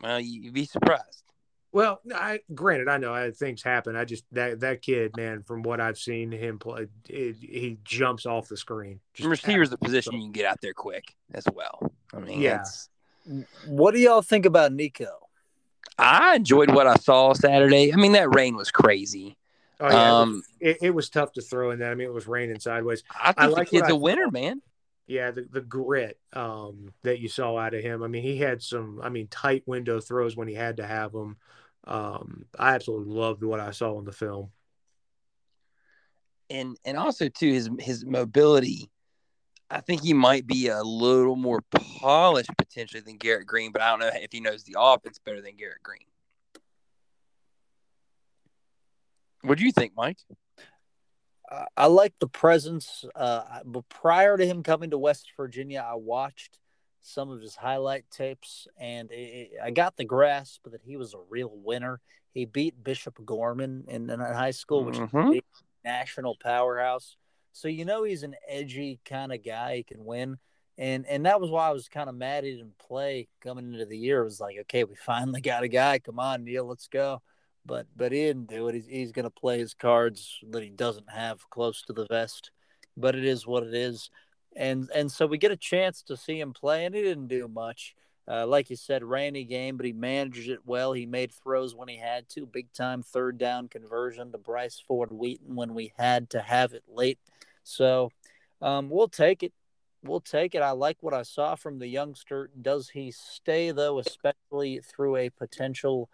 Well, 0.00 0.20
you- 0.20 0.42
you'd 0.42 0.54
be 0.54 0.64
surprised. 0.64 1.24
Well, 1.72 2.00
I 2.14 2.40
granted, 2.52 2.88
I 2.88 2.96
know 2.98 3.14
I, 3.14 3.30
things 3.30 3.62
happen. 3.62 3.94
I 3.94 4.04
just 4.04 4.24
that 4.32 4.60
that 4.60 4.82
kid, 4.82 5.16
man, 5.16 5.42
from 5.44 5.62
what 5.62 5.80
I've 5.80 5.98
seen 5.98 6.32
him 6.32 6.58
play, 6.58 6.86
it, 7.08 7.36
he 7.40 7.78
jumps 7.84 8.26
off 8.26 8.48
the 8.48 8.56
screen. 8.56 8.98
Just 9.14 9.24
And 9.24 9.30
receivers, 9.30 9.70
the 9.70 9.78
position 9.78 10.14
you 10.14 10.20
can 10.22 10.32
get 10.32 10.46
out 10.46 10.58
there 10.60 10.74
quick 10.74 11.14
as 11.32 11.44
well. 11.54 11.92
I 12.12 12.18
mean, 12.18 12.40
Yeah. 12.40 12.54
it's- 12.56 12.88
What 13.66 13.94
do 13.94 14.00
y'all 14.00 14.22
think 14.22 14.46
about 14.46 14.72
Nico? 14.72 15.28
I 15.98 16.36
enjoyed 16.36 16.70
what 16.74 16.86
I 16.86 16.94
saw 16.96 17.34
Saturday. 17.34 17.92
I 17.92 17.96
mean, 17.96 18.12
that 18.12 18.34
rain 18.34 18.56
was 18.56 18.70
crazy. 18.70 19.36
Oh 19.78 19.88
yeah, 19.88 20.18
um, 20.20 20.42
it, 20.58 20.78
it 20.82 20.90
was 20.90 21.08
tough 21.08 21.32
to 21.34 21.40
throw 21.42 21.70
in 21.70 21.78
that. 21.78 21.90
I 21.92 21.94
mean, 21.94 22.06
it 22.08 22.12
was 22.12 22.26
raining 22.26 22.58
sideways. 22.58 23.02
I 23.10 23.32
I 23.36 23.46
like 23.46 23.68
the 23.68 23.76
kid's 23.78 23.82
what 23.84 23.90
I 23.92 23.94
a 23.94 23.96
winner, 23.96 24.24
saw. 24.24 24.30
man. 24.30 24.62
Yeah, 25.06 25.30
the, 25.30 25.46
the 25.50 25.60
grit 25.60 26.18
um, 26.34 26.92
that 27.02 27.18
you 27.18 27.28
saw 27.28 27.56
out 27.58 27.74
of 27.74 27.82
him. 27.82 28.02
I 28.02 28.06
mean, 28.06 28.22
he 28.22 28.36
had 28.38 28.62
some, 28.62 29.00
I 29.02 29.08
mean, 29.08 29.26
tight 29.28 29.62
window 29.66 30.00
throws 30.00 30.36
when 30.36 30.48
he 30.48 30.54
had 30.54 30.76
to 30.76 30.86
have 30.86 31.12
them. 31.12 31.36
Um, 31.86 32.44
I 32.58 32.74
absolutely 32.74 33.14
loved 33.14 33.42
what 33.42 33.60
I 33.60 33.70
saw 33.70 33.98
in 33.98 34.04
the 34.04 34.12
film. 34.12 34.50
and 36.50 36.76
and 36.84 36.96
also 36.98 37.28
too 37.28 37.52
his 37.52 37.70
his 37.78 38.04
mobility. 38.04 38.90
I 39.70 39.80
think 39.80 40.02
he 40.02 40.12
might 40.12 40.48
be 40.48 40.66
a 40.66 40.82
little 40.82 41.36
more 41.36 41.62
polished 41.70 42.50
potentially 42.58 43.02
than 43.02 43.18
Garrett 43.18 43.46
Green, 43.46 43.70
but 43.70 43.80
I 43.80 43.90
don't 43.90 44.00
know 44.00 44.10
if 44.12 44.32
he 44.32 44.40
knows 44.40 44.64
the 44.64 44.74
offense 44.76 45.20
better 45.24 45.40
than 45.40 45.54
Garrett 45.54 45.82
Green. 45.82 46.00
What 49.42 49.58
do 49.58 49.64
you 49.64 49.70
think, 49.70 49.92
Mike? 49.96 50.18
I 51.76 51.86
like 51.86 52.14
the 52.18 52.26
presence. 52.26 53.04
Uh, 53.14 53.60
but 53.64 53.88
prior 53.88 54.36
to 54.36 54.44
him 54.44 54.64
coming 54.64 54.90
to 54.90 54.98
West 54.98 55.32
Virginia, 55.36 55.86
I 55.88 55.94
watched 55.94 56.58
some 57.02 57.30
of 57.30 57.40
his 57.40 57.54
highlight 57.56 58.04
tapes, 58.10 58.66
and 58.78 59.10
it, 59.10 59.52
I 59.62 59.70
got 59.70 59.96
the 59.96 60.04
grasp 60.04 60.64
that 60.70 60.82
he 60.84 60.96
was 60.96 61.14
a 61.14 61.20
real 61.28 61.52
winner. 61.52 62.00
He 62.32 62.44
beat 62.44 62.82
Bishop 62.82 63.18
Gorman 63.24 63.84
in, 63.88 64.08
in 64.10 64.20
high 64.20 64.50
school, 64.52 64.84
which 64.84 64.96
is 64.96 65.00
a 65.00 65.06
Mhm. 65.06 65.30
big 65.32 65.44
national 65.84 66.36
powerhouse. 66.42 67.16
So 67.52 67.68
you 67.68 67.84
know 67.84 68.04
he's 68.04 68.22
an 68.22 68.36
edgy 68.48 69.00
kind 69.04 69.32
of 69.32 69.42
guy. 69.42 69.76
He 69.76 69.82
can 69.82 70.04
win, 70.04 70.38
and 70.78 71.06
and 71.06 71.26
that 71.26 71.40
was 71.40 71.50
why 71.50 71.68
I 71.68 71.72
was 71.72 71.88
kind 71.88 72.08
of 72.08 72.14
mad 72.14 72.44
he 72.44 72.52
didn't 72.52 72.78
play 72.78 73.28
coming 73.40 73.72
into 73.72 73.86
the 73.86 73.98
year. 73.98 74.20
It 74.20 74.24
was 74.24 74.40
like, 74.40 74.56
okay, 74.60 74.84
we 74.84 74.94
finally 74.94 75.40
got 75.40 75.64
a 75.64 75.68
guy. 75.68 75.98
Come 75.98 76.20
on, 76.20 76.44
Neal, 76.44 76.66
let's 76.66 76.88
go 76.88 77.22
but 77.66 77.86
but 77.96 78.10
he 78.12 78.18
didn't 78.18 78.48
do 78.48 78.68
it. 78.68 78.74
He's, 78.74 78.86
he's 78.86 79.12
going 79.12 79.24
to 79.24 79.30
play 79.30 79.58
his 79.58 79.74
cards 79.74 80.38
that 80.50 80.62
he 80.62 80.70
doesn't 80.70 81.10
have 81.10 81.48
close 81.50 81.82
to 81.82 81.92
the 81.92 82.06
vest. 82.06 82.50
But 82.96 83.14
it 83.14 83.24
is 83.24 83.46
what 83.46 83.62
it 83.62 83.74
is, 83.74 84.10
and 84.56 84.90
and 84.94 85.10
so 85.10 85.26
we 85.26 85.38
get 85.38 85.50
a 85.50 85.56
chance 85.56 86.02
to 86.02 86.16
see 86.16 86.40
him 86.40 86.52
play, 86.52 86.84
and 86.84 86.94
he 86.94 87.02
didn't 87.02 87.28
do 87.28 87.48
much. 87.48 87.94
Uh, 88.28 88.46
like 88.46 88.70
you 88.70 88.76
said, 88.76 89.02
rainy 89.02 89.44
game, 89.44 89.76
but 89.76 89.86
he 89.86 89.92
managed 89.92 90.48
it 90.48 90.60
well. 90.64 90.92
He 90.92 91.04
made 91.04 91.32
throws 91.32 91.74
when 91.74 91.88
he 91.88 91.96
had 91.96 92.28
to, 92.30 92.46
big 92.46 92.72
time 92.72 93.02
third 93.02 93.38
down 93.38 93.66
conversion 93.68 94.30
to 94.30 94.38
Bryce 94.38 94.80
Ford 94.86 95.10
Wheaton 95.10 95.56
when 95.56 95.74
we 95.74 95.92
had 95.98 96.30
to 96.30 96.40
have 96.40 96.72
it 96.72 96.84
late. 96.86 97.18
So 97.64 98.10
um, 98.62 98.88
we'll 98.88 99.08
take 99.08 99.42
it. 99.42 99.52
We'll 100.04 100.20
take 100.20 100.54
it. 100.54 100.62
I 100.62 100.70
like 100.70 100.98
what 101.00 101.12
I 101.12 101.22
saw 101.22 101.56
from 101.56 101.78
the 101.78 101.88
youngster. 101.88 102.50
Does 102.60 102.90
he 102.90 103.10
stay 103.10 103.72
though, 103.72 103.98
especially 103.98 104.80
through 104.80 105.16
a 105.16 105.30
potential 105.30 106.08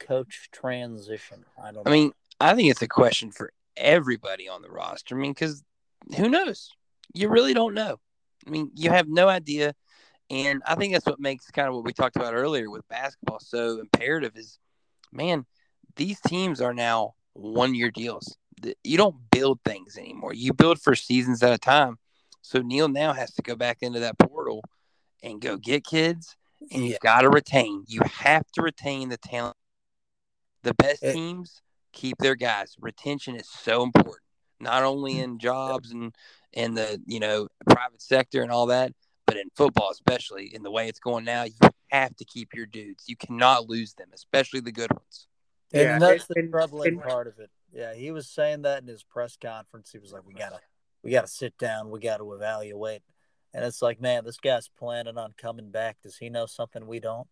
coach 0.00 0.48
transition? 0.50 1.44
I 1.56 1.72
don't. 1.72 1.86
Know. 1.86 1.90
I 1.90 1.90
mean, 1.90 2.12
I 2.40 2.54
think 2.54 2.70
it's 2.70 2.82
a 2.82 2.88
question 2.88 3.30
for 3.30 3.52
everybody 3.76 4.48
on 4.48 4.62
the 4.62 4.70
roster. 4.70 5.14
I 5.14 5.18
mean, 5.18 5.32
because 5.32 5.62
who 6.16 6.28
knows? 6.28 6.72
You 7.14 7.28
really 7.28 7.54
don't 7.54 7.74
know. 7.74 7.98
I 8.46 8.50
mean, 8.50 8.70
you 8.74 8.90
have 8.90 9.08
no 9.08 9.28
idea. 9.28 9.74
And 10.30 10.62
I 10.64 10.76
think 10.76 10.92
that's 10.92 11.06
what 11.06 11.18
makes 11.18 11.50
kind 11.50 11.68
of 11.68 11.74
what 11.74 11.84
we 11.84 11.92
talked 11.92 12.16
about 12.16 12.34
earlier 12.34 12.70
with 12.70 12.86
basketball 12.88 13.40
so 13.40 13.80
imperative 13.80 14.36
is, 14.36 14.58
man, 15.12 15.44
these 15.96 16.20
teams 16.20 16.60
are 16.60 16.72
now 16.72 17.14
one 17.32 17.74
year 17.74 17.90
deals. 17.90 18.36
You 18.84 18.96
don't 18.96 19.16
build 19.30 19.58
things 19.64 19.96
anymore. 19.98 20.34
You 20.34 20.52
build 20.52 20.80
for 20.80 20.94
seasons 20.94 21.42
at 21.42 21.52
a 21.52 21.58
time. 21.58 21.98
So 22.42 22.60
Neal 22.60 22.88
now 22.88 23.12
has 23.12 23.32
to 23.34 23.42
go 23.42 23.56
back 23.56 23.78
into 23.80 24.00
that 24.00 24.18
portal 24.18 24.62
and 25.22 25.40
go 25.40 25.56
get 25.56 25.84
kids, 25.84 26.36
and 26.72 26.86
you've 26.86 27.00
got 27.00 27.22
to 27.22 27.28
retain. 27.28 27.84
You 27.88 28.00
have 28.20 28.44
to 28.52 28.62
retain 28.62 29.08
the 29.08 29.18
talent. 29.18 29.56
The 30.62 30.74
best 30.74 31.02
teams 31.02 31.60
keep 31.92 32.18
their 32.18 32.34
guys. 32.36 32.76
Retention 32.80 33.34
is 33.34 33.48
so 33.48 33.82
important, 33.82 34.22
not 34.60 34.82
only 34.82 35.14
mm-hmm. 35.14 35.24
in 35.24 35.38
jobs 35.38 35.90
and 35.90 36.14
and 36.54 36.76
the 36.76 37.00
you 37.06 37.20
know 37.20 37.48
private 37.68 38.02
sector 38.02 38.42
and 38.42 38.50
all 38.50 38.66
that, 38.66 38.92
but 39.26 39.36
in 39.36 39.48
football, 39.54 39.90
especially 39.90 40.54
in 40.54 40.62
the 40.62 40.70
way 40.70 40.88
it's 40.88 40.98
going 40.98 41.24
now, 41.24 41.44
you 41.44 41.52
have 41.88 42.14
to 42.16 42.24
keep 42.24 42.54
your 42.54 42.66
dudes. 42.66 43.04
You 43.06 43.16
cannot 43.16 43.68
lose 43.68 43.94
them, 43.94 44.08
especially 44.12 44.60
the 44.60 44.72
good 44.72 44.90
ones. 44.92 45.28
And 45.72 45.82
Yeah, 45.82 45.98
that's 45.98 46.28
and- 46.30 46.48
the 46.48 46.50
troubling 46.50 46.94
and- 46.94 47.02
part 47.02 47.26
of 47.26 47.38
it. 47.38 47.50
Yeah, 47.72 47.94
he 47.94 48.10
was 48.10 48.28
saying 48.28 48.62
that 48.62 48.82
in 48.82 48.88
his 48.88 49.04
press 49.04 49.36
conference. 49.36 49.92
He 49.92 49.98
was 49.98 50.12
like, 50.12 50.26
"We 50.26 50.34
gotta, 50.34 50.58
we 51.04 51.12
gotta 51.12 51.28
sit 51.28 51.56
down. 51.56 51.90
We 51.90 52.00
got 52.00 52.16
to 52.16 52.32
evaluate." 52.32 53.02
And 53.52 53.64
it's 53.64 53.82
like, 53.82 54.00
man, 54.00 54.24
this 54.24 54.38
guy's 54.38 54.68
planning 54.68 55.18
on 55.18 55.34
coming 55.36 55.70
back. 55.70 55.98
Does 56.02 56.16
he 56.16 56.30
know 56.30 56.46
something 56.46 56.86
we 56.86 57.00
don't? 57.00 57.28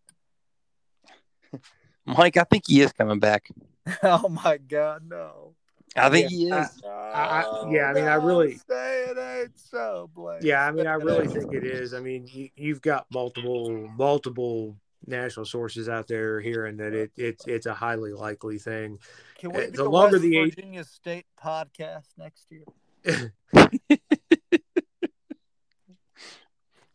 Mike, 2.05 2.37
I 2.37 2.43
think 2.43 2.65
he 2.67 2.81
is 2.81 2.91
coming 2.91 3.19
back. 3.19 3.49
oh 4.03 4.29
my 4.29 4.57
God, 4.57 5.03
no! 5.07 5.55
I 5.95 6.09
think 6.09 6.29
Yeah, 6.31 6.37
he 6.37 6.51
I- 6.51 6.61
is. 6.63 6.81
I- 6.85 7.67
yeah, 7.71 7.85
I 7.85 7.93
mean, 7.93 8.05
I 8.05 8.13
really- 8.15 8.55
say 8.69 9.05
it 9.05 9.17
ain't 9.17 9.57
so, 9.59 10.09
Blake. 10.13 10.43
Yeah, 10.43 10.65
I 10.65 10.71
mean, 10.71 10.87
I 10.87 10.93
really 10.93 11.27
think 11.33 11.53
it 11.53 11.63
is. 11.63 11.93
I 11.93 11.99
mean, 11.99 12.27
you, 12.27 12.49
you've 12.55 12.81
got 12.81 13.05
multiple 13.11 13.87
multiple 13.97 14.75
national 15.07 15.45
sources 15.45 15.87
out 15.89 16.07
there 16.07 16.39
hearing 16.41 16.77
that 16.77 16.93
it 16.93 17.11
it's 17.15 17.47
it's 17.47 17.65
a 17.65 17.73
highly 17.73 18.11
likely 18.13 18.59
thing. 18.59 18.99
Can 19.39 19.51
uh, 19.51 19.59
we 19.59 19.65
the 19.67 19.71
be 19.71 19.89
longer 19.89 20.17
West 20.17 20.23
the 20.23 20.37
age- 20.37 20.55
Virginia 20.55 20.83
State 20.83 21.25
podcast 21.43 22.07
next 22.17 22.45
year? 22.51 22.65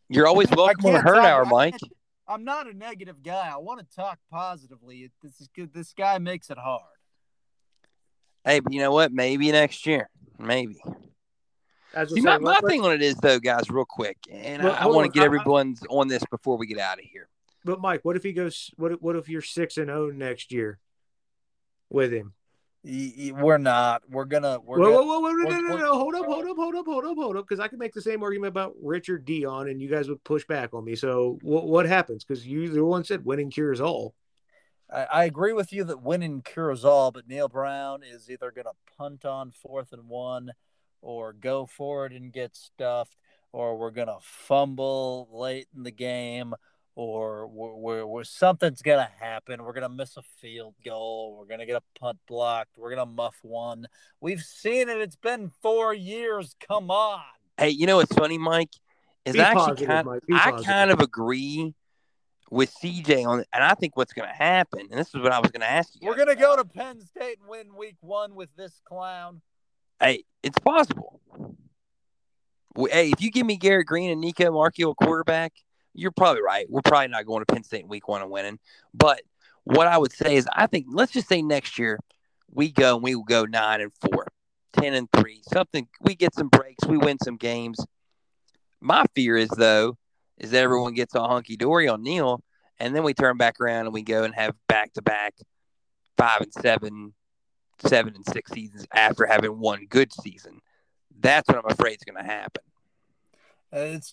You're 0.09 0.27
always 0.27 0.51
welcome 0.51 0.87
on 0.87 0.93
can't 0.93 1.05
Hurt 1.05 1.15
talk- 1.17 1.25
Hour, 1.25 1.45
Mike. 1.47 1.75
I'm 2.29 2.45
not 2.45 2.69
a 2.69 2.75
negative 2.75 3.23
guy. 3.23 3.51
I 3.53 3.57
want 3.59 3.81
to 3.81 3.97
talk 3.97 4.19
positively. 4.31 5.11
This 5.23 5.41
is 5.41 5.49
good. 5.55 5.75
This 5.75 5.93
guy 5.93 6.19
makes 6.19 6.49
it 6.51 6.57
hard. 6.59 6.83
Hey, 8.45 8.61
but 8.61 8.73
you 8.73 8.81
know 8.81 8.93
what? 8.93 9.13
Maybe 9.13 9.51
next 9.53 9.87
year. 9.87 10.09
Maybe. 10.39 10.77
See, 12.09 12.21
my, 12.21 12.39
my 12.39 12.59
thing 12.67 12.83
on 12.85 12.93
it 12.93 13.03
is 13.03 13.15
though, 13.17 13.39
guys, 13.39 13.71
real 13.71 13.85
quick, 13.89 14.19
and 14.31 14.63
Well, 14.65 14.73
I, 14.73 14.83
I 14.83 14.87
want 14.87 15.07
to 15.07 15.13
get 15.13 15.21
I- 15.21 15.25
I- 15.25 15.27
everyone's 15.27 15.81
on 15.89 16.09
this 16.09 16.25
before 16.31 16.57
we 16.59 16.67
get 16.67 16.79
out 16.79 16.99
of 16.99 17.05
here. 17.05 17.29
But 17.65 17.81
Mike, 17.81 18.05
what 18.05 18.17
if 18.17 18.23
he 18.25 18.33
goes? 18.33 18.71
What 18.77 18.93
if- 18.93 19.01
what 19.01 19.17
if 19.17 19.29
you're 19.29 19.41
six 19.41 19.79
and 19.79 19.87
zero 19.87 20.11
next 20.11 20.53
year 20.53 20.79
with 21.89 22.13
him? 22.13 22.35
Y- 22.83 23.13
y- 23.17 23.33
We're 23.43 23.57
not. 23.59 24.03
We're 24.11 24.25
gonna. 24.27 24.59
We're 24.61 24.79
Whoa, 24.81 24.85
gonna, 24.93 25.07
whoa, 25.07 25.21
whoa, 25.21 25.21
whoa, 25.21 25.33
no, 25.33 25.51
no, 25.51 25.61
no, 25.61 25.77
no, 25.79 25.93
hold 25.95 26.15
up, 26.17 26.27
hold 26.27 26.45
up, 26.45 26.57
hold 26.57 26.75
up, 26.75 26.85
hold 26.85 27.05
up, 27.07 27.17
hold 27.17 27.37
up, 27.39 27.47
because 27.49 27.61
I 27.61 27.69
can 27.69 27.79
make 27.79 27.95
the 27.95 28.03
same 28.03 28.23
argument 28.23 28.49
about 28.51 28.75
Richard 28.83 29.25
Deion, 29.25 29.71
and 29.71 29.81
you 29.81 29.89
guys 29.89 30.09
would 30.09 30.23
push 30.25 30.45
back 30.47 30.75
on 30.75 30.85
me. 30.85 30.95
So 30.97 31.39
what 31.43 31.67
what 31.67 31.87
happens? 31.87 32.25
Because 32.25 32.47
you 32.47 32.69
the 32.69 32.85
one 32.85 33.05
said 33.05 33.25
winning 33.25 33.51
cures 33.51 33.81
all. 33.81 34.15
I, 34.95 35.05
I 35.05 35.25
agree 35.25 35.53
with 35.53 35.73
you 35.73 35.85
that 35.85 36.03
winning 36.03 36.43
cures 36.43 36.85
all, 36.85 37.11
but 37.11 37.29
Neal 37.29 37.49
Brown 37.49 38.03
is 38.03 38.31
either 38.31 38.51
gonna 38.51 38.71
punt 38.97 39.25
on 39.25 39.51
fourth 39.51 39.93
and 39.93 40.09
one, 40.09 40.53
or 41.03 41.33
go 41.33 41.67
for 41.67 42.07
it 42.07 42.13
and 42.13 42.33
get 42.33 42.55
stuffed, 42.55 43.17
or 43.53 43.77
we're 43.77 43.91
gonna 43.91 44.19
fumble 44.21 45.29
late 45.33 45.67
in 45.77 45.83
the 45.83 45.91
game, 45.91 46.55
or 46.95 47.47
we're, 47.49 47.75
we're, 47.75 48.07
we're 48.07 48.25
something's 48.25 48.83
gonna 48.83 49.11
happen. 49.19 49.65
We're 49.65 49.73
gonna 49.73 49.89
miss 49.89 50.17
a 50.17 50.23
field 50.23 50.75
goal. 50.85 51.37
We're 51.37 51.47
gonna 51.47 51.67
get 51.67 51.77
a 51.77 51.99
punt 51.99 52.19
blocked. 52.29 52.79
We're 52.79 52.91
gonna 52.95 53.07
muff 53.07 53.37
one. 53.43 53.87
We've 54.21 54.43
seen 54.43 54.89
it. 54.89 54.99
It's 54.99 55.17
been 55.17 55.51
four 55.61 55.93
years. 55.93 56.55
Come 56.69 56.91
on. 56.91 57.23
Hey, 57.59 57.71
you 57.71 57.87
know 57.87 57.97
what's 57.97 58.15
funny, 58.15 58.39
Mike? 58.39 58.71
Is 59.25 59.33
Be 59.33 59.41
I 59.41 59.45
actually 59.45 59.61
positive, 59.61 59.89
kind, 59.89 60.07
Mike, 60.07 60.27
be 60.27 60.35
I 60.35 60.51
positive. 60.51 60.67
kind 60.67 60.91
of 60.91 61.01
agree 61.01 61.75
with 62.51 62.75
CJ 62.83 63.27
on, 63.27 63.45
and 63.53 63.65
I 63.65 63.75
think 63.75 63.97
what's 63.97 64.13
going 64.13 64.29
to 64.29 64.35
happen, 64.35 64.81
and 64.91 64.99
this 64.99 65.09
is 65.09 65.17
what 65.17 65.33
I 65.33 65.41
was 65.41 65.51
going 65.51 65.63
to 65.63 65.71
ask 65.71 65.91
you. 65.95 66.07
We're 66.07 66.17
gonna 66.17 66.37
go 66.37 66.57
to 66.57 66.65
Penn 66.65 67.01
State 67.01 67.39
and 67.41 67.49
win 67.49 67.75
Week 67.77 67.97
One 68.01 68.35
with 68.35 68.55
this 68.57 68.81
clown. 68.85 69.41
Hey, 70.01 70.25
it's 70.43 70.59
possible. 70.59 71.21
Hey, 72.77 73.11
if 73.11 73.21
you 73.21 73.31
give 73.31 73.47
me 73.47 73.57
Garrett 73.57 73.87
Green 73.87 74.11
and 74.11 74.21
Nico 74.21 74.51
Marchiol 74.51 74.93
a 74.93 74.95
quarterback, 74.95 75.53
you're 75.95 76.11
probably 76.11 76.43
right. 76.43 76.67
We're 76.69 76.83
probably 76.83 77.09
not 77.09 77.25
going 77.27 77.45
to 77.45 77.53
Penn 77.53 77.63
State 77.63 77.83
in 77.83 77.89
week 77.89 78.09
one 78.09 78.21
and 78.21 78.31
winning. 78.31 78.59
But 78.93 79.23
what 79.63 79.87
I 79.87 79.97
would 79.97 80.13
say 80.13 80.37
is, 80.37 80.49
I 80.53 80.67
think 80.67 80.87
let's 80.91 81.13
just 81.13 81.29
say 81.29 81.41
next 81.41 81.79
year 81.79 81.99
we 82.51 82.71
go 82.71 82.97
and 82.97 83.03
we 83.03 83.15
will 83.15 83.25
go 83.25 83.45
nine 83.45 83.81
and 83.81 83.93
four, 84.01 84.27
10 84.75 84.95
and 84.95 85.09
three, 85.17 85.43
something. 85.53 85.89
We 86.01 86.15
get 86.15 86.35
some 86.35 86.49
breaks, 86.49 86.85
we 86.87 86.99
win 86.99 87.19
some 87.23 87.37
games. 87.37 87.79
My 88.81 89.05
fear 89.15 89.37
is 89.37 89.49
though, 89.49 89.97
is 90.45 90.51
that 90.51 90.59
mm-hmm. 90.59 90.65
everyone 90.65 90.95
gets 90.95 91.15
all 91.15 91.29
hunky 91.29 91.57
dory 91.57 91.89
on 91.89 92.03
Neal, 92.03 92.43
and 92.79 92.95
then 92.95 93.03
we 93.03 93.15
turn 93.15 93.37
back 93.37 93.61
around 93.61 93.87
and 93.87 93.95
we 93.95 94.03
go 94.03 94.25
and 94.25 94.35
have 94.35 94.55
back 94.69 94.93
to 94.95 95.03
back 95.03 95.35
five 96.17 96.41
and 96.41 96.53
seven, 96.53 97.15
seven 97.85 98.15
and 98.15 98.25
six 98.27 98.53
seasons 98.53 98.87
after 98.95 99.27
having 99.27 99.59
one 99.59 99.87
good 99.89 100.13
season. 100.13 100.61
That's 101.19 101.49
what 101.49 101.59
I'm 101.59 101.71
afraid 101.71 101.97
is 101.97 102.05
going 102.05 102.23
to 102.23 102.31
happen. 102.31 102.63
It's 103.73 104.13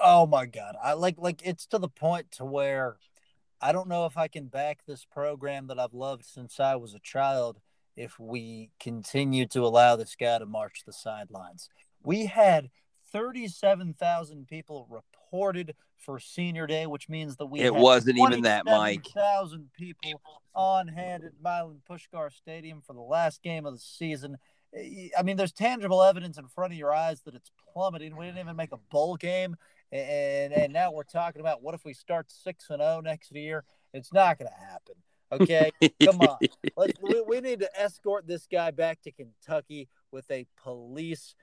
oh 0.00 0.26
my 0.26 0.46
god! 0.46 0.74
I 0.82 0.94
like 0.94 1.14
like 1.18 1.42
it's 1.44 1.66
to 1.66 1.78
the 1.78 1.88
point 1.88 2.32
to 2.32 2.44
where 2.44 2.96
I 3.60 3.70
don't 3.70 3.88
know 3.88 4.06
if 4.06 4.16
I 4.16 4.26
can 4.26 4.46
back 4.46 4.80
this 4.84 5.04
program 5.04 5.68
that 5.68 5.78
I've 5.78 5.94
loved 5.94 6.24
since 6.24 6.58
I 6.58 6.74
was 6.74 6.92
a 6.94 6.98
child 6.98 7.60
if 7.96 8.18
we 8.18 8.70
continue 8.80 9.46
to 9.48 9.64
allow 9.64 9.94
this 9.94 10.16
guy 10.16 10.38
to 10.38 10.46
march 10.46 10.82
the 10.84 10.92
sidelines. 10.92 11.68
We 12.02 12.26
had 12.26 12.70
thirty-seven 13.12 13.94
thousand 13.94 14.48
people 14.48 14.88
reported 15.30 15.74
for 15.96 16.18
Senior 16.18 16.66
Day, 16.66 16.86
which 16.86 17.08
means 17.08 17.36
that 17.36 17.46
we 17.46 17.60
It 17.60 17.72
had 17.72 17.82
wasn't 17.82 18.18
even 18.18 18.42
that, 18.42 18.64
Mike. 18.64 19.06
Thousand 19.14 19.70
people 19.76 20.22
on 20.54 20.88
hand 20.88 21.24
at 21.24 21.32
Milan 21.42 21.80
Puskar 21.88 22.32
Stadium 22.32 22.82
for 22.86 22.94
the 22.94 23.00
last 23.00 23.42
game 23.42 23.66
of 23.66 23.74
the 23.74 23.80
season. 23.80 24.38
I 24.74 25.22
mean, 25.22 25.36
there's 25.36 25.52
tangible 25.52 26.02
evidence 26.02 26.38
in 26.38 26.46
front 26.46 26.72
of 26.72 26.78
your 26.78 26.94
eyes 26.94 27.22
that 27.22 27.34
it's 27.34 27.50
plummeting. 27.72 28.16
We 28.16 28.26
didn't 28.26 28.38
even 28.38 28.56
make 28.56 28.72
a 28.72 28.78
bowl 28.90 29.16
game, 29.16 29.56
and 29.90 30.52
and 30.52 30.72
now 30.72 30.92
we're 30.92 31.02
talking 31.02 31.40
about 31.40 31.62
what 31.62 31.74
if 31.74 31.84
we 31.84 31.92
start 31.92 32.30
six 32.30 32.70
and 32.70 32.80
zero 32.80 33.00
next 33.00 33.32
year? 33.32 33.64
It's 33.92 34.12
not 34.12 34.38
going 34.38 34.48
to 34.48 34.66
happen. 34.66 34.94
Okay, 35.32 35.70
come 36.04 36.20
on. 36.20 36.38
Let's, 36.76 37.00
we, 37.02 37.22
we 37.26 37.40
need 37.40 37.60
to 37.60 37.80
escort 37.80 38.26
this 38.26 38.46
guy 38.50 38.70
back 38.70 39.02
to 39.02 39.12
Kentucky 39.12 39.88
with 40.12 40.28
a 40.30 40.46
police 40.62 41.34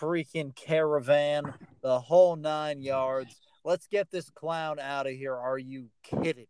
freaking 0.00 0.54
caravan, 0.54 1.52
the 1.82 2.00
whole 2.00 2.36
nine 2.36 2.80
yards. 2.82 3.40
Let's 3.64 3.86
get 3.86 4.10
this 4.10 4.28
clown 4.30 4.78
out 4.80 5.06
of 5.06 5.12
here. 5.12 5.34
Are 5.34 5.58
you 5.58 5.88
kidding? 6.02 6.46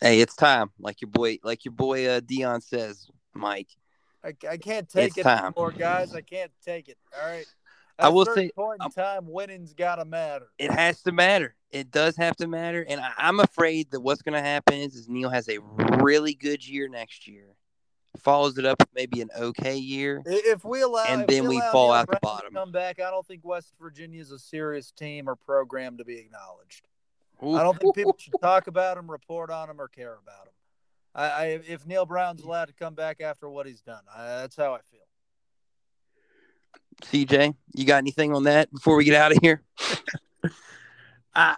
hey, 0.00 0.20
it's 0.20 0.36
time. 0.36 0.70
Like 0.78 1.00
your 1.00 1.10
boy, 1.10 1.38
like 1.42 1.64
your 1.64 1.72
boy 1.72 2.06
uh, 2.06 2.20
Deion 2.20 2.62
says, 2.62 3.08
Mike. 3.34 3.68
I, 4.24 4.34
I 4.48 4.56
can't 4.56 4.88
take 4.88 5.08
It's 5.08 5.18
it 5.18 5.22
time. 5.22 5.46
anymore, 5.56 5.70
guys. 5.72 6.14
I 6.14 6.20
can't 6.20 6.50
take 6.64 6.88
it. 6.88 6.98
All 7.18 7.28
right. 7.28 7.46
I 7.98 8.06
At 8.06 8.08
a 8.08 8.12
will 8.12 8.26
say- 8.26 8.50
point 8.50 8.76
in 8.80 8.82
I'm- 8.82 8.90
time, 8.90 9.26
winning's 9.26 9.72
got 9.72 9.96
to 9.96 10.04
matter. 10.04 10.48
It 10.58 10.70
has 10.70 11.00
to 11.02 11.12
matter. 11.12 11.54
It 11.70 11.90
does 11.90 12.16
have 12.16 12.36
to 12.36 12.46
matter. 12.46 12.84
And 12.88 13.00
I, 13.00 13.10
I'm 13.16 13.40
afraid 13.40 13.90
that 13.92 14.00
what's 14.00 14.22
going 14.22 14.34
to 14.34 14.42
happen 14.46 14.74
is, 14.74 14.94
is 14.94 15.08
Neal 15.08 15.30
has 15.30 15.48
a 15.48 15.58
really 16.02 16.34
good 16.34 16.66
year 16.66 16.88
next 16.88 17.26
year, 17.26 17.46
follows 18.16 18.58
it 18.58 18.64
up 18.64 18.78
with 18.80 18.88
maybe 18.94 19.20
an 19.20 19.30
okay 19.36 19.76
year. 19.76 20.22
If 20.26 20.64
we 20.64 20.82
allow, 20.82 21.04
And 21.04 21.26
then 21.26 21.48
we 21.48 21.56
allow 21.58 21.72
fall 21.72 21.88
Neal 21.88 21.96
out 21.96 22.10
the 22.10 22.18
bottom. 22.22 22.54
Come 22.54 22.72
back. 22.72 23.00
I 23.00 23.10
don't 23.10 23.26
think 23.26 23.44
West 23.44 23.72
Virginia 23.80 24.20
is 24.20 24.30
a 24.30 24.38
serious 24.38 24.90
team 24.90 25.28
or 25.28 25.36
program 25.36 25.98
to 25.98 26.04
be 26.04 26.18
acknowledged. 26.18 26.88
I 27.42 27.62
don't 27.62 27.78
think 27.78 27.94
people 27.94 28.16
should 28.18 28.34
talk 28.40 28.66
about 28.66 28.96
them, 28.96 29.10
report 29.10 29.50
on 29.50 29.68
them, 29.68 29.80
or 29.80 29.88
care 29.88 30.18
about 30.22 30.46
them. 30.46 30.54
I, 31.14 31.24
I 31.24 31.44
if 31.66 31.86
Neal 31.86 32.06
Brown's 32.06 32.42
allowed 32.42 32.66
to 32.66 32.74
come 32.74 32.94
back 32.94 33.20
after 33.20 33.48
what 33.48 33.66
he's 33.66 33.80
done, 33.80 34.02
I, 34.14 34.26
that's 34.26 34.56
how 34.56 34.74
I 34.74 34.80
feel. 34.90 35.00
CJ, 37.02 37.54
you 37.74 37.84
got 37.84 37.98
anything 37.98 38.34
on 38.34 38.44
that 38.44 38.72
before 38.72 38.96
we 38.96 39.04
get 39.04 39.14
out 39.14 39.32
of 39.32 39.38
here? 39.42 39.62
I, 41.34 41.56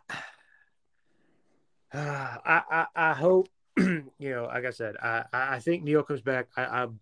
I, 1.93 2.63
I, 2.71 2.87
I 2.95 3.13
hope, 3.15 3.49
you 4.19 4.31
know, 4.31 4.45
like 4.45 4.65
I 4.65 4.71
said, 4.71 4.97
I, 5.03 5.25
I 5.33 5.55
I 5.57 5.59
think 5.61 5.85
Neal 5.85 6.03
comes 6.03 6.21
back. 6.21 6.49
I, 6.57 6.65
I'm 6.65 7.01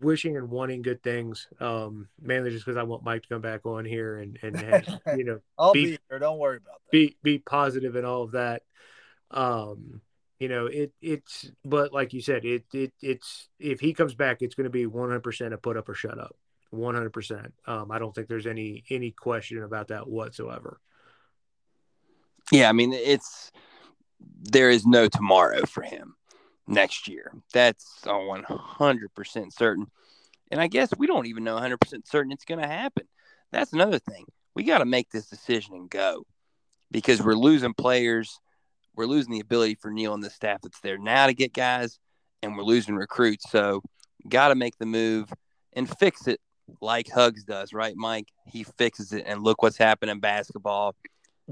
wishing 0.00 0.36
and 0.36 0.50
wanting 0.50 0.82
good 0.82 1.02
things, 1.02 1.48
um, 1.60 2.08
mainly 2.20 2.50
just 2.50 2.64
because 2.64 2.76
I 2.76 2.82
want 2.82 3.04
Mike 3.04 3.22
to 3.22 3.28
come 3.28 3.40
back 3.40 3.64
on 3.64 3.84
here 3.84 4.18
and, 4.18 4.38
and, 4.42 4.56
have, 4.56 5.00
you 5.16 5.24
know, 5.24 5.40
I'll 5.58 5.72
Be- 5.72 5.84
be, 5.84 5.98
here. 6.10 6.18
Don't 6.18 6.38
worry 6.38 6.58
about 6.58 6.80
that. 6.84 6.90
be, 6.90 7.16
be 7.22 7.38
positive 7.38 7.96
and 7.96 8.06
all 8.06 8.22
of 8.22 8.32
that. 8.32 8.62
Um, 9.30 10.00
you 10.38 10.48
know, 10.48 10.66
it, 10.66 10.92
it's, 11.00 11.50
but 11.64 11.92
like 11.92 12.12
you 12.12 12.20
said, 12.20 12.44
it, 12.44 12.64
it, 12.72 12.92
it's, 13.00 13.48
if 13.58 13.80
he 13.80 13.94
comes 13.94 14.14
back, 14.14 14.42
it's 14.42 14.54
going 14.54 14.64
to 14.64 14.70
be 14.70 14.86
100% 14.86 15.52
a 15.52 15.58
put 15.58 15.76
up 15.76 15.88
or 15.88 15.94
shut 15.94 16.18
up. 16.18 16.36
100%. 16.74 17.52
Um, 17.66 17.90
I 17.90 17.98
don't 17.98 18.14
think 18.14 18.28
there's 18.28 18.46
any, 18.46 18.84
any 18.90 19.12
question 19.12 19.62
about 19.62 19.88
that 19.88 20.06
whatsoever. 20.06 20.80
Yeah, 22.52 22.68
I 22.68 22.72
mean, 22.72 22.92
it's 22.92 23.50
there 24.40 24.70
is 24.70 24.86
no 24.86 25.08
tomorrow 25.08 25.66
for 25.66 25.82
him 25.82 26.14
next 26.66 27.08
year. 27.08 27.32
That's 27.52 28.00
a 28.04 28.08
100% 28.08 29.52
certain. 29.52 29.86
And 30.50 30.60
I 30.60 30.66
guess 30.68 30.90
we 30.96 31.06
don't 31.06 31.26
even 31.26 31.44
know 31.44 31.56
100% 31.56 32.06
certain 32.06 32.32
it's 32.32 32.44
going 32.44 32.60
to 32.60 32.68
happen. 32.68 33.06
That's 33.52 33.72
another 33.72 33.98
thing. 33.98 34.26
We 34.54 34.64
got 34.64 34.78
to 34.78 34.84
make 34.84 35.10
this 35.10 35.26
decision 35.26 35.74
and 35.74 35.90
go 35.90 36.24
because 36.90 37.22
we're 37.22 37.34
losing 37.34 37.74
players. 37.74 38.40
We're 38.94 39.06
losing 39.06 39.32
the 39.32 39.40
ability 39.40 39.76
for 39.76 39.90
Neal 39.90 40.14
and 40.14 40.22
the 40.22 40.30
staff 40.30 40.60
that's 40.62 40.80
there 40.80 40.98
now 40.98 41.26
to 41.26 41.34
get 41.34 41.52
guys, 41.52 41.98
and 42.42 42.56
we're 42.56 42.62
losing 42.62 42.96
recruits. 42.96 43.50
So, 43.50 43.82
got 44.28 44.48
to 44.48 44.54
make 44.54 44.78
the 44.78 44.86
move 44.86 45.30
and 45.74 45.88
fix 45.98 46.26
it 46.26 46.40
like 46.80 47.10
Hugs 47.10 47.44
does, 47.44 47.72
right, 47.72 47.94
Mike? 47.96 48.28
He 48.46 48.64
fixes 48.64 49.12
it, 49.12 49.24
and 49.26 49.42
look 49.42 49.62
what's 49.62 49.76
happened 49.76 50.10
in 50.10 50.20
basketball. 50.20 50.94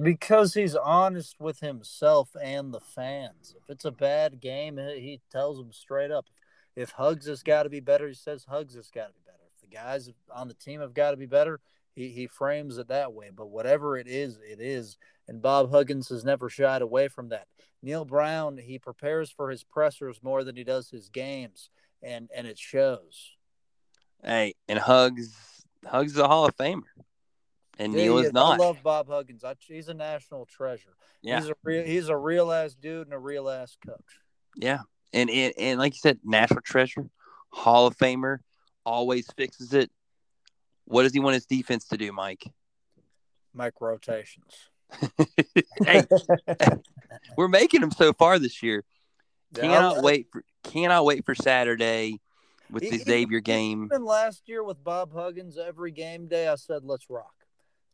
Because 0.00 0.54
he's 0.54 0.74
honest 0.74 1.36
with 1.38 1.60
himself 1.60 2.30
and 2.42 2.74
the 2.74 2.80
fans. 2.80 3.54
If 3.56 3.70
it's 3.70 3.84
a 3.84 3.92
bad 3.92 4.40
game, 4.40 4.76
he 4.76 5.20
tells 5.30 5.58
them 5.58 5.72
straight 5.72 6.10
up. 6.10 6.26
If 6.74 6.90
Hugs 6.90 7.26
has 7.26 7.42
got 7.42 7.62
to 7.62 7.70
be 7.70 7.80
better, 7.80 8.08
he 8.08 8.14
says 8.14 8.44
Hugs 8.48 8.74
has 8.74 8.90
got 8.90 9.06
to 9.06 9.12
be 9.12 9.20
better. 9.24 9.38
If 9.54 9.60
the 9.60 9.74
guys 9.74 10.10
on 10.34 10.48
the 10.48 10.54
team 10.54 10.80
have 10.80 10.94
got 10.94 11.12
to 11.12 11.16
be 11.16 11.26
better, 11.26 11.60
he, 11.94 12.08
he 12.08 12.26
frames 12.26 12.78
it 12.78 12.88
that 12.88 13.12
way. 13.12 13.30
But 13.34 13.50
whatever 13.50 13.96
it 13.96 14.08
is, 14.08 14.38
it 14.38 14.60
is. 14.60 14.96
And 15.28 15.40
Bob 15.40 15.70
Huggins 15.70 16.08
has 16.08 16.24
never 16.24 16.48
shied 16.48 16.82
away 16.82 17.06
from 17.08 17.28
that. 17.28 17.46
Neal 17.84 18.04
Brown, 18.04 18.56
he 18.56 18.78
prepares 18.78 19.30
for 19.30 19.50
his 19.50 19.62
pressers 19.62 20.20
more 20.22 20.42
than 20.42 20.56
he 20.56 20.64
does 20.64 20.90
his 20.90 21.10
games, 21.10 21.68
and 22.02 22.30
and 22.34 22.46
it 22.46 22.58
shows. 22.58 23.32
Hey, 24.24 24.54
and 24.68 24.78
Hugs, 24.78 25.34
Hugs 25.86 26.12
is 26.12 26.18
a 26.18 26.26
Hall 26.26 26.46
of 26.46 26.56
Famer, 26.56 26.82
and 27.78 27.92
Yeah, 27.92 27.98
Neal 28.04 28.18
he 28.18 28.24
is 28.26 28.32
not. 28.32 28.60
I 28.60 28.64
love 28.64 28.78
Bob 28.82 29.08
Huggins. 29.08 29.44
I, 29.44 29.54
he's 29.60 29.88
a 29.88 29.94
national 29.94 30.46
treasure. 30.46 30.94
yeah, 31.22 31.40
He's 31.40 31.48
a 31.50 31.54
real 31.64 31.84
he's 31.84 32.08
a 32.08 32.16
real 32.16 32.52
ass 32.52 32.74
dude 32.74 33.06
and 33.06 33.14
a 33.14 33.18
real 33.18 33.48
ass 33.48 33.76
coach. 33.84 34.20
yeah, 34.56 34.80
and, 35.12 35.30
and 35.30 35.52
and 35.58 35.78
like 35.78 35.94
you 35.94 35.98
said, 36.00 36.18
national 36.24 36.60
treasure, 36.62 37.06
Hall 37.50 37.86
of 37.86 37.96
Famer, 37.96 38.38
always 38.84 39.26
fixes 39.36 39.72
it. 39.74 39.90
What 40.86 41.04
does 41.04 41.12
he 41.12 41.20
want 41.20 41.34
his 41.34 41.46
defense 41.46 41.86
to 41.88 41.96
do, 41.96 42.12
Mike? 42.12 42.44
Mike 43.54 43.80
rotations. 43.80 44.52
hey, 45.86 46.02
we're 47.36 47.48
making 47.48 47.80
them 47.80 47.90
so 47.90 48.12
far 48.12 48.38
this 48.38 48.62
year. 48.62 48.84
Yeah, 49.56 49.62
Cannot 49.62 49.98
I- 49.98 50.00
wait 50.02 50.26
for 50.32 50.44
cannot 50.62 51.04
wait 51.04 51.24
for 51.24 51.34
Saturday 51.34 52.20
with 52.70 52.82
the 52.88 52.98
Xavier 52.98 53.40
game. 53.40 53.84
Even 53.92 54.04
last 54.04 54.42
year 54.48 54.62
with 54.64 54.82
Bob 54.82 55.12
Huggins, 55.14 55.56
every 55.58 55.90
game 55.92 56.26
day 56.26 56.48
I 56.48 56.54
said, 56.56 56.84
let's 56.84 57.08
rock. 57.08 57.32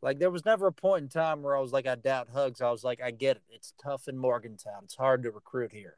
Like 0.01 0.19
there 0.19 0.31
was 0.31 0.45
never 0.45 0.67
a 0.67 0.73
point 0.73 1.03
in 1.03 1.09
time 1.09 1.43
where 1.43 1.55
I 1.55 1.59
was 1.59 1.71
like, 1.71 1.85
I 1.87 1.95
doubt 1.95 2.29
Hugs. 2.33 2.61
I 2.61 2.71
was 2.71 2.83
like, 2.83 3.01
I 3.01 3.11
get 3.11 3.37
it. 3.37 3.43
It's 3.49 3.73
tough 3.81 4.07
in 4.07 4.17
Morgantown. 4.17 4.81
It's 4.83 4.95
hard 4.95 5.23
to 5.23 5.31
recruit 5.31 5.71
here. 5.71 5.97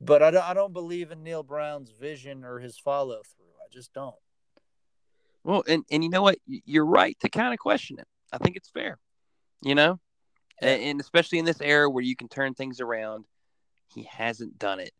But 0.00 0.22
I 0.22 0.30
don't, 0.30 0.44
I 0.44 0.54
don't 0.54 0.72
believe 0.72 1.10
in 1.12 1.22
Neal 1.22 1.42
Brown's 1.42 1.90
vision 1.90 2.44
or 2.44 2.58
his 2.58 2.78
follow 2.78 3.20
through. 3.22 3.44
I 3.64 3.68
just 3.70 3.92
don't. 3.92 4.14
Well, 5.44 5.64
and 5.68 5.84
and 5.90 6.02
you 6.02 6.10
know 6.10 6.22
what? 6.22 6.38
You're 6.46 6.86
right 6.86 7.18
to 7.20 7.28
kind 7.28 7.52
of 7.52 7.58
question 7.58 7.98
it. 7.98 8.06
I 8.32 8.38
think 8.38 8.56
it's 8.56 8.70
fair. 8.70 8.98
You 9.62 9.74
know, 9.74 10.00
A- 10.60 10.66
Yeah. 10.66 10.90
and 10.90 11.00
especially 11.00 11.38
in 11.38 11.44
this 11.44 11.60
era 11.60 11.90
where 11.90 12.02
you 12.04 12.16
can 12.16 12.28
turn 12.28 12.54
things 12.54 12.80
around, 12.80 13.24
he 13.94 14.04
hasn't 14.04 14.58
done 14.58 14.80
it, 14.80 14.92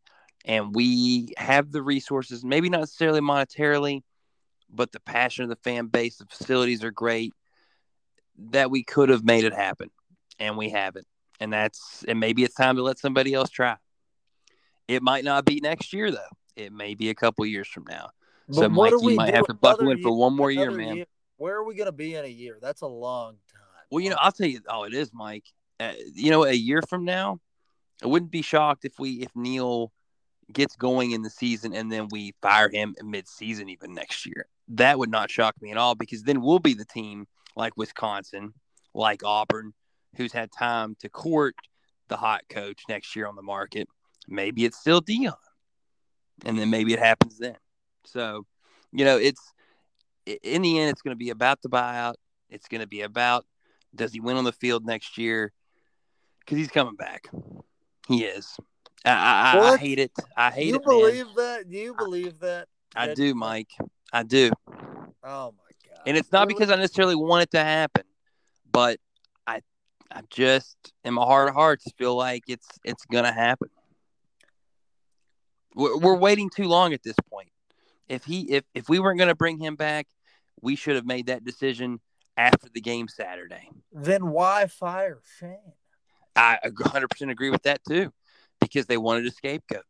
and 0.44 0.74
we 0.74 1.32
have 1.36 1.70
the 1.72 1.82
resources. 1.82 2.44
Maybe 2.44 2.68
not 2.68 2.80
necessarily 2.80 3.20
monetarily, 3.20 4.02
but 4.68 4.92
the 4.92 5.00
passion 5.00 5.44
of 5.44 5.48
the 5.50 5.56
fan 5.56 5.86
base, 5.86 6.16
the 6.18 6.26
facilities 6.26 6.82
are 6.84 6.90
great. 6.92 7.32
That 8.38 8.70
we 8.70 8.82
could 8.82 9.08
have 9.08 9.24
made 9.24 9.44
it 9.44 9.52
happen, 9.52 9.90
and 10.38 10.56
we 10.56 10.70
haven't. 10.70 11.06
And 11.40 11.52
that's 11.52 12.04
and 12.08 12.18
maybe 12.20 12.44
it's 12.44 12.54
time 12.54 12.76
to 12.76 12.82
let 12.82 12.98
somebody 12.98 13.34
else 13.34 13.50
try. 13.50 13.76
It 14.88 15.02
might 15.02 15.24
not 15.24 15.44
be 15.44 15.60
next 15.62 15.92
year 15.92 16.10
though. 16.10 16.18
It 16.56 16.72
may 16.72 16.94
be 16.94 17.10
a 17.10 17.14
couple 17.14 17.44
years 17.46 17.68
from 17.68 17.84
now. 17.88 18.10
So, 18.50 18.62
But 18.62 18.72
what 18.72 18.92
Mike, 18.92 19.02
you 19.02 19.16
might 19.16 19.34
have 19.34 19.46
to 19.46 19.54
buckle 19.54 19.90
in 19.90 20.02
for 20.02 20.14
one 20.14 20.34
more 20.34 20.50
year, 20.50 20.70
man. 20.70 20.96
year? 20.96 21.06
Where 21.36 21.56
are 21.56 21.64
we 21.64 21.74
going 21.74 21.86
to 21.86 21.92
be 21.92 22.14
in 22.14 22.24
a 22.24 22.28
year? 22.28 22.58
That's 22.60 22.82
a 22.82 22.86
long 22.86 23.36
time. 23.52 23.62
Well, 23.90 24.00
you 24.00 24.10
know, 24.10 24.16
I'll 24.20 24.32
tell 24.32 24.46
you. 24.46 24.60
Oh, 24.68 24.84
it 24.84 24.94
is, 24.94 25.10
Mike. 25.12 25.44
Uh, 25.80 25.92
you 26.14 26.30
know, 26.30 26.44
a 26.44 26.52
year 26.52 26.82
from 26.88 27.04
now, 27.04 27.40
I 28.02 28.06
wouldn't 28.06 28.30
be 28.30 28.42
shocked 28.42 28.84
if 28.84 28.98
we 28.98 29.22
if 29.22 29.34
Neal 29.34 29.92
gets 30.52 30.76
going 30.76 31.12
in 31.12 31.22
the 31.22 31.30
season 31.30 31.72
and 31.74 31.90
then 31.90 32.08
we 32.10 32.34
fire 32.42 32.68
him 32.68 32.94
mid-season 33.02 33.70
even 33.70 33.94
next 33.94 34.26
year. 34.26 34.46
That 34.68 34.98
would 34.98 35.10
not 35.10 35.30
shock 35.30 35.54
me 35.62 35.70
at 35.70 35.78
all 35.78 35.94
because 35.94 36.22
then 36.22 36.42
we'll 36.42 36.58
be 36.58 36.74
the 36.74 36.84
team 36.84 37.26
like 37.56 37.76
Wisconsin, 37.76 38.54
like 38.94 39.22
Auburn, 39.24 39.72
who's 40.16 40.32
had 40.32 40.50
time 40.52 40.96
to 41.00 41.08
court 41.08 41.54
the 42.08 42.16
hot 42.16 42.42
coach 42.48 42.82
next 42.88 43.14
year 43.16 43.26
on 43.26 43.36
the 43.36 43.42
market. 43.42 43.88
Maybe 44.28 44.64
it's 44.64 44.78
still 44.78 45.00
Deion, 45.00 45.34
and 46.44 46.58
then 46.58 46.70
maybe 46.70 46.92
it 46.92 46.98
happens 46.98 47.38
then. 47.38 47.56
So, 48.04 48.46
you 48.92 49.04
know, 49.04 49.16
it's 49.18 49.40
in 50.26 50.62
the 50.62 50.78
end, 50.78 50.90
it's 50.90 51.02
going 51.02 51.16
to 51.16 51.18
be 51.18 51.30
about 51.30 51.62
the 51.62 51.68
buyout. 51.68 52.14
It's 52.50 52.68
going 52.68 52.80
to 52.82 52.86
be 52.86 53.02
about 53.02 53.46
does 53.94 54.12
he 54.12 54.20
win 54.20 54.36
on 54.36 54.44
the 54.44 54.52
field 54.52 54.86
next 54.86 55.18
year? 55.18 55.52
Because 56.40 56.58
he's 56.58 56.70
coming 56.70 56.96
back. 56.96 57.28
He 58.08 58.24
is. 58.24 58.56
I, 59.04 59.10
I, 59.10 59.72
I- 59.74 59.76
hate 59.76 59.98
it. 59.98 60.12
I 60.36 60.50
hate 60.50 60.68
you 60.68 60.76
it. 60.76 60.86
man. 60.86 60.98
believe 60.98 61.26
that? 61.36 61.70
Do 61.70 61.76
you 61.76 61.94
believe 61.94 62.38
that? 62.40 62.68
I 62.94 63.08
that- 63.08 63.16
do, 63.16 63.34
Mike. 63.34 63.70
I 64.12 64.22
do. 64.22 64.50
Oh 64.68 64.74
my 65.24 65.24
god! 65.24 65.71
And 66.06 66.16
it's 66.16 66.32
not 66.32 66.48
because 66.48 66.70
I 66.70 66.76
necessarily 66.76 67.14
want 67.14 67.42
it 67.42 67.50
to 67.52 67.62
happen, 67.62 68.04
but 68.70 68.98
I, 69.46 69.60
I 70.10 70.22
just 70.30 70.76
in 71.04 71.14
my 71.14 71.22
heart 71.22 71.48
of 71.48 71.54
hearts 71.54 71.84
feel 71.96 72.16
like 72.16 72.44
it's 72.48 72.66
it's 72.84 73.04
gonna 73.06 73.32
happen. 73.32 73.68
We're, 75.74 75.96
we're 75.98 76.16
waiting 76.16 76.50
too 76.50 76.64
long 76.64 76.92
at 76.92 77.02
this 77.02 77.16
point. 77.30 77.50
If 78.08 78.24
he 78.24 78.42
if 78.52 78.64
if 78.74 78.88
we 78.88 78.98
weren't 78.98 79.18
gonna 79.18 79.34
bring 79.34 79.58
him 79.58 79.76
back, 79.76 80.06
we 80.60 80.76
should 80.76 80.96
have 80.96 81.06
made 81.06 81.26
that 81.26 81.44
decision 81.44 82.00
after 82.36 82.68
the 82.72 82.80
game 82.80 83.08
Saturday. 83.08 83.68
then 83.92 84.28
why 84.28 84.66
fire 84.66 85.20
Shane? 85.38 85.72
I 86.34 86.58
100% 86.64 87.30
agree 87.30 87.50
with 87.50 87.62
that 87.64 87.80
too, 87.86 88.12
because 88.60 88.86
they 88.86 88.96
wanted 88.96 89.26
a 89.26 89.30
scapegoat. 89.30 89.84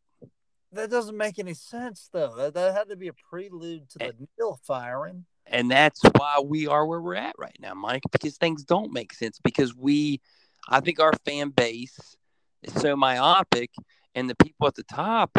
That 0.73 0.89
doesn't 0.89 1.15
make 1.15 1.37
any 1.39 1.53
sense, 1.53 2.09
though. 2.11 2.35
That, 2.35 2.55
that 2.55 2.73
had 2.73 2.89
to 2.89 2.95
be 2.95 3.07
a 3.07 3.13
prelude 3.13 3.89
to 3.91 3.99
the 3.99 4.05
eh. 4.05 4.11
Neal 4.39 4.59
firing. 4.63 5.25
And 5.45 5.69
that's 5.69 6.01
why 6.17 6.41
we 6.43 6.67
are 6.67 6.85
where 6.85 7.01
we're 7.01 7.15
at 7.15 7.35
right 7.37 7.57
now, 7.59 7.73
Mike, 7.73 8.03
because 8.11 8.37
things 8.37 8.63
don't 8.63 8.93
make 8.93 9.13
sense. 9.13 9.39
Because 9.43 9.75
we, 9.75 10.21
I 10.69 10.79
think 10.79 10.99
our 10.99 11.13
fan 11.25 11.49
base 11.49 12.15
is 12.63 12.73
so 12.73 12.95
myopic, 12.95 13.71
and 14.15 14.29
the 14.29 14.35
people 14.35 14.67
at 14.67 14.75
the 14.75 14.83
top 14.83 15.37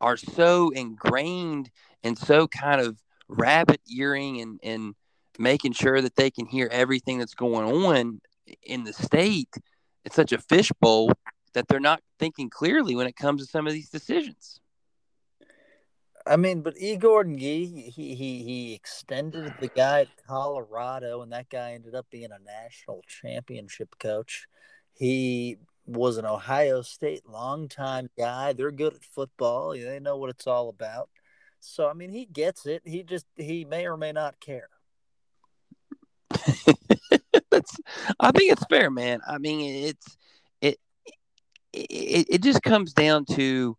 are 0.00 0.16
so 0.16 0.70
ingrained 0.70 1.70
and 2.02 2.16
so 2.16 2.46
kind 2.48 2.80
of 2.80 2.98
rabbit 3.28 3.80
earing 3.88 4.40
and, 4.40 4.60
and 4.62 4.94
making 5.38 5.72
sure 5.72 6.00
that 6.00 6.16
they 6.16 6.30
can 6.30 6.46
hear 6.46 6.68
everything 6.70 7.18
that's 7.18 7.34
going 7.34 7.86
on 7.86 8.20
in 8.62 8.84
the 8.84 8.92
state. 8.92 9.54
It's 10.04 10.16
such 10.16 10.32
a 10.32 10.38
fishbowl 10.38 11.12
that 11.54 11.68
they're 11.68 11.80
not 11.80 12.02
thinking 12.18 12.48
clearly 12.48 12.94
when 12.94 13.06
it 13.06 13.16
comes 13.16 13.42
to 13.42 13.50
some 13.50 13.66
of 13.66 13.72
these 13.72 13.90
decisions. 13.90 14.60
I 16.30 16.36
mean, 16.36 16.62
but 16.62 16.78
E. 16.78 16.96
Gordon 16.96 17.36
Gee, 17.36 17.90
he 17.90 18.14
he 18.14 18.44
he 18.44 18.72
extended 18.72 19.52
the 19.58 19.66
guy 19.66 20.02
at 20.02 20.08
Colorado, 20.28 21.22
and 21.22 21.32
that 21.32 21.50
guy 21.50 21.72
ended 21.72 21.96
up 21.96 22.06
being 22.08 22.30
a 22.30 22.38
national 22.38 23.02
championship 23.08 23.96
coach. 23.98 24.46
He 24.92 25.56
was 25.86 26.18
an 26.18 26.26
Ohio 26.26 26.82
State 26.82 27.28
longtime 27.28 28.10
guy. 28.16 28.52
They're 28.52 28.70
good 28.70 28.94
at 28.94 29.02
football. 29.02 29.72
They 29.72 29.98
know 29.98 30.18
what 30.18 30.30
it's 30.30 30.46
all 30.46 30.68
about. 30.68 31.10
So 31.58 31.88
I 31.88 31.94
mean, 31.94 32.10
he 32.10 32.26
gets 32.26 32.64
it. 32.64 32.82
He 32.84 33.02
just 33.02 33.26
he 33.36 33.64
may 33.64 33.88
or 33.88 33.96
may 33.96 34.12
not 34.12 34.38
care. 34.38 34.68
That's 37.50 37.76
I 38.20 38.30
think 38.30 38.52
it's 38.52 38.64
fair, 38.70 38.88
man. 38.88 39.20
I 39.28 39.38
mean, 39.38 39.84
it's 39.86 40.16
it 40.60 40.78
it 41.72 42.26
it 42.30 42.42
just 42.44 42.62
comes 42.62 42.92
down 42.92 43.24
to 43.32 43.76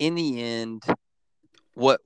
in 0.00 0.16
the 0.16 0.42
end 0.42 0.82
what 1.78 2.00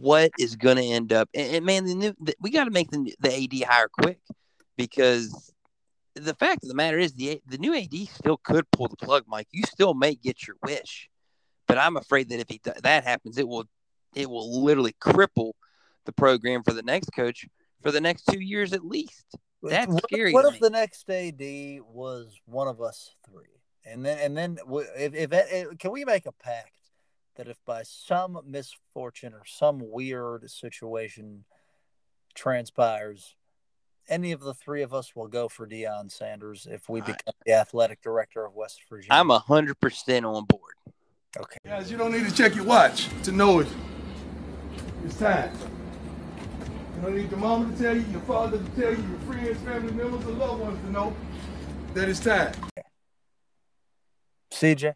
what 0.00 0.30
is 0.38 0.56
going 0.56 0.76
to 0.76 0.82
end 0.84 1.12
up 1.12 1.28
and, 1.32 1.56
and 1.56 1.64
man 1.64 1.84
the 1.84 1.94
new, 1.94 2.14
the, 2.20 2.34
we 2.40 2.50
got 2.50 2.64
to 2.64 2.70
make 2.70 2.90
the 2.90 3.14
the 3.20 3.32
AD 3.32 3.68
hire 3.68 3.88
quick 3.88 4.18
because 4.76 5.52
the 6.14 6.34
fact 6.34 6.64
of 6.64 6.68
the 6.68 6.74
matter 6.74 6.98
is 6.98 7.12
the 7.14 7.40
the 7.46 7.58
new 7.58 7.74
AD 7.74 7.94
still 8.08 8.36
could 8.38 8.68
pull 8.72 8.88
the 8.88 8.96
plug, 8.96 9.24
Mike. 9.28 9.46
You 9.52 9.62
still 9.64 9.94
may 9.94 10.14
get 10.16 10.46
your 10.46 10.56
wish, 10.64 11.08
but 11.68 11.78
I'm 11.78 11.96
afraid 11.96 12.28
that 12.30 12.40
if 12.40 12.48
he 12.48 12.60
that 12.82 13.04
happens, 13.04 13.38
it 13.38 13.46
will 13.46 13.64
it 14.14 14.28
will 14.28 14.64
literally 14.64 14.94
cripple 15.00 15.52
the 16.04 16.12
program 16.12 16.62
for 16.64 16.72
the 16.72 16.82
next 16.82 17.10
coach 17.14 17.46
for 17.82 17.92
the 17.92 18.00
next 18.00 18.24
two 18.30 18.40
years 18.40 18.72
at 18.72 18.84
least. 18.84 19.24
That's 19.62 19.92
what, 19.92 20.02
scary 20.04 20.32
What 20.32 20.46
if 20.46 20.58
the 20.58 20.70
next 20.70 21.08
AD 21.08 21.82
was 21.84 22.34
one 22.46 22.66
of 22.66 22.80
us 22.80 23.14
three, 23.24 23.60
and 23.84 24.04
then 24.04 24.18
and 24.18 24.36
then 24.36 24.58
if 24.96 25.14
if 25.14 25.32
it, 25.32 25.46
it- 25.52 25.68
eh, 25.70 25.74
can 25.78 25.92
we 25.92 26.04
make 26.04 26.26
a 26.26 26.32
pact 26.32 26.79
that 27.40 27.48
if 27.48 27.56
by 27.64 27.82
some 27.82 28.38
misfortune 28.46 29.32
or 29.32 29.40
some 29.46 29.78
weird 29.90 30.50
situation 30.50 31.44
transpires, 32.34 33.34
any 34.10 34.30
of 34.32 34.40
the 34.40 34.52
three 34.52 34.82
of 34.82 34.92
us 34.92 35.16
will 35.16 35.26
go 35.26 35.48
for 35.48 35.66
Deion 35.66 36.10
Sanders 36.12 36.68
if 36.70 36.90
we 36.90 37.00
I- 37.00 37.06
become 37.06 37.32
the 37.46 37.52
athletic 37.54 38.02
director 38.02 38.44
of 38.44 38.54
West 38.54 38.82
Virginia. 38.90 39.08
I'm 39.12 39.30
a 39.30 39.38
hundred 39.38 39.80
percent 39.80 40.26
on 40.26 40.44
board. 40.44 40.74
okay. 41.38 41.56
Guys, 41.64 41.90
you 41.90 41.96
don't 41.96 42.12
need 42.12 42.28
to 42.28 42.34
check 42.34 42.54
your 42.54 42.66
watch 42.66 43.08
to 43.22 43.32
know 43.32 43.60
it. 43.60 43.68
It's 45.06 45.16
time. 45.18 45.50
You 46.96 47.00
don't 47.02 47.16
need 47.16 47.30
your 47.30 47.40
mama 47.40 47.74
to 47.74 47.82
tell 47.82 47.96
you, 47.96 48.02
your 48.12 48.20
father 48.20 48.58
to 48.58 48.64
tell 48.78 48.90
you, 48.90 48.98
your 49.08 49.18
friends, 49.20 49.58
family 49.62 49.92
members, 49.94 50.26
or 50.26 50.32
loved 50.32 50.60
ones 50.60 50.78
to 50.84 50.90
know 50.92 51.16
that 51.94 52.06
it's 52.06 52.20
time. 52.20 52.52
CJ, 54.52 54.92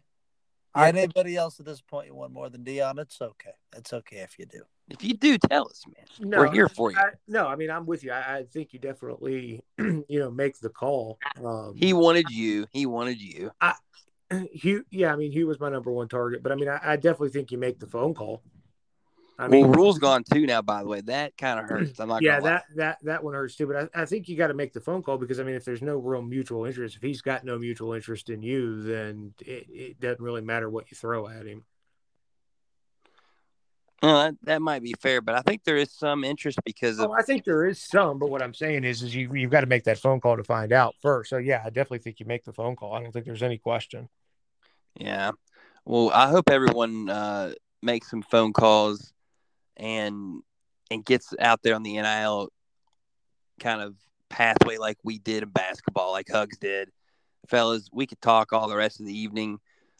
I- 0.75 0.89
Anybody 0.89 1.37
else 1.37 1.59
at 1.59 1.65
this 1.65 1.81
point 1.81 2.07
you 2.07 2.15
want 2.15 2.33
more 2.33 2.49
than 2.49 2.63
Deion? 2.63 2.99
It's 2.99 3.21
okay. 3.21 3.51
It's 3.75 3.93
okay 3.93 4.17
if 4.17 4.37
you 4.37 4.45
do. 4.45 4.61
If 4.89 5.03
you 5.03 5.13
do, 5.15 5.37
tell 5.37 5.67
us, 5.67 5.83
man. 5.87 6.29
No, 6.29 6.39
We're 6.39 6.51
here 6.51 6.69
for 6.69 6.91
you. 6.91 6.97
I, 6.97 7.09
no, 7.27 7.47
I 7.47 7.55
mean 7.55 7.71
I'm 7.71 7.85
with 7.85 8.03
you. 8.03 8.11
I, 8.11 8.37
I 8.37 8.43
think 8.43 8.73
you 8.73 8.79
definitely, 8.79 9.63
you 9.79 10.05
know, 10.09 10.29
make 10.29 10.59
the 10.59 10.69
call. 10.69 11.17
Um, 11.43 11.73
He 11.75 11.93
wanted 11.93 12.29
you. 12.29 12.67
He 12.71 12.85
wanted 12.85 13.19
you. 13.19 13.51
Hugh, 14.51 14.85
yeah, 14.91 15.13
I 15.13 15.15
mean 15.15 15.31
Hugh 15.31 15.47
was 15.47 15.59
my 15.59 15.69
number 15.69 15.91
one 15.91 16.07
target, 16.07 16.43
but 16.43 16.51
I 16.51 16.55
mean 16.55 16.69
I, 16.69 16.79
I 16.83 16.95
definitely 16.97 17.29
think 17.29 17.51
you 17.51 17.57
make 17.57 17.79
the 17.79 17.87
phone 17.87 18.13
call. 18.13 18.43
I 19.37 19.47
well, 19.47 19.63
mean, 19.63 19.71
rules 19.71 19.99
gone 19.99 20.23
too 20.23 20.45
now. 20.45 20.61
By 20.61 20.81
the 20.81 20.87
way, 20.87 21.01
that 21.01 21.37
kind 21.37 21.59
of 21.59 21.65
hurts. 21.69 21.99
I'm 21.99 22.07
not. 22.07 22.21
yeah, 22.21 22.39
lie. 22.39 22.49
that 22.49 22.63
that 22.75 22.97
that 23.03 23.23
one 23.23 23.33
hurts 23.33 23.55
too. 23.55 23.67
But 23.67 23.89
I, 23.93 24.03
I 24.03 24.05
think 24.05 24.29
you 24.29 24.37
got 24.37 24.47
to 24.47 24.53
make 24.53 24.71
the 24.71 24.79
phone 24.79 25.03
call 25.03 25.17
because 25.17 25.39
I 25.39 25.43
mean, 25.43 25.55
if 25.55 25.65
there's 25.65 25.81
no 25.81 25.97
real 25.97 26.21
mutual 26.21 26.63
interest, 26.63 26.95
if 26.95 27.01
he's 27.01 27.21
got 27.21 27.43
no 27.43 27.57
mutual 27.57 27.93
interest 27.93 28.29
in 28.29 28.41
you, 28.41 28.81
then 28.81 29.33
it, 29.41 29.67
it 29.69 29.99
doesn't 29.99 30.21
really 30.21 30.41
matter 30.41 30.69
what 30.69 30.89
you 30.89 30.95
throw 30.95 31.27
at 31.27 31.45
him. 31.45 31.65
Well, 34.01 34.23
that, 34.23 34.35
that 34.43 34.61
might 34.61 34.83
be 34.83 34.93
fair, 35.01 35.19
but 35.19 35.35
I 35.35 35.41
think 35.41 35.63
there 35.63 35.77
is 35.77 35.91
some 35.91 36.23
interest 36.23 36.59
because 36.63 36.99
of 36.99 37.09
Oh, 37.09 37.13
I 37.13 37.23
think 37.23 37.43
there 37.43 37.65
is 37.65 37.81
some, 37.81 38.19
but 38.19 38.29
what 38.29 38.41
I'm 38.41 38.53
saying 38.53 38.83
is, 38.83 39.01
is 39.01 39.15
you 39.15 39.33
you've 39.33 39.51
got 39.51 39.61
to 39.61 39.67
make 39.67 39.83
that 39.85 39.97
phone 39.97 40.21
call 40.21 40.37
to 40.37 40.43
find 40.43 40.71
out 40.71 40.95
first. 41.01 41.29
So 41.29 41.37
yeah, 41.37 41.61
I 41.65 41.69
definitely 41.69 41.99
think 41.99 42.19
you 42.19 42.25
make 42.25 42.45
the 42.45 42.53
phone 42.53 42.75
call. 42.75 42.93
I 42.93 43.01
don't 43.01 43.11
think 43.11 43.25
there's 43.25 43.43
any 43.43 43.57
question. 43.57 44.07
Yeah. 44.95 45.31
Well, 45.85 46.11
I 46.13 46.29
hope 46.29 46.49
everyone 46.49 47.09
uh, 47.09 47.53
makes 47.81 48.09
some 48.09 48.21
phone 48.21 48.53
calls 48.53 49.13
and 49.77 50.41
and 50.91 51.03
gets 51.03 51.33
out 51.39 51.61
there 51.63 51.75
on 51.75 51.83
the 51.83 51.93
NIL 51.93 52.49
kind 53.59 53.81
of 53.81 53.95
pathway 54.29 54.77
like 54.77 54.97
we 55.03 55.17
did 55.17 55.43
in 55.43 55.49
basketball, 55.49 56.11
like 56.11 56.27
Hugs 56.29 56.57
did. 56.57 56.89
Fellas, 57.47 57.89
we 57.91 58.07
could 58.07 58.21
talk 58.21 58.53
all 58.53 58.67
the 58.67 58.75
rest 58.75 58.99
of 58.99 59.05
the 59.05 59.17
evening, 59.17 59.59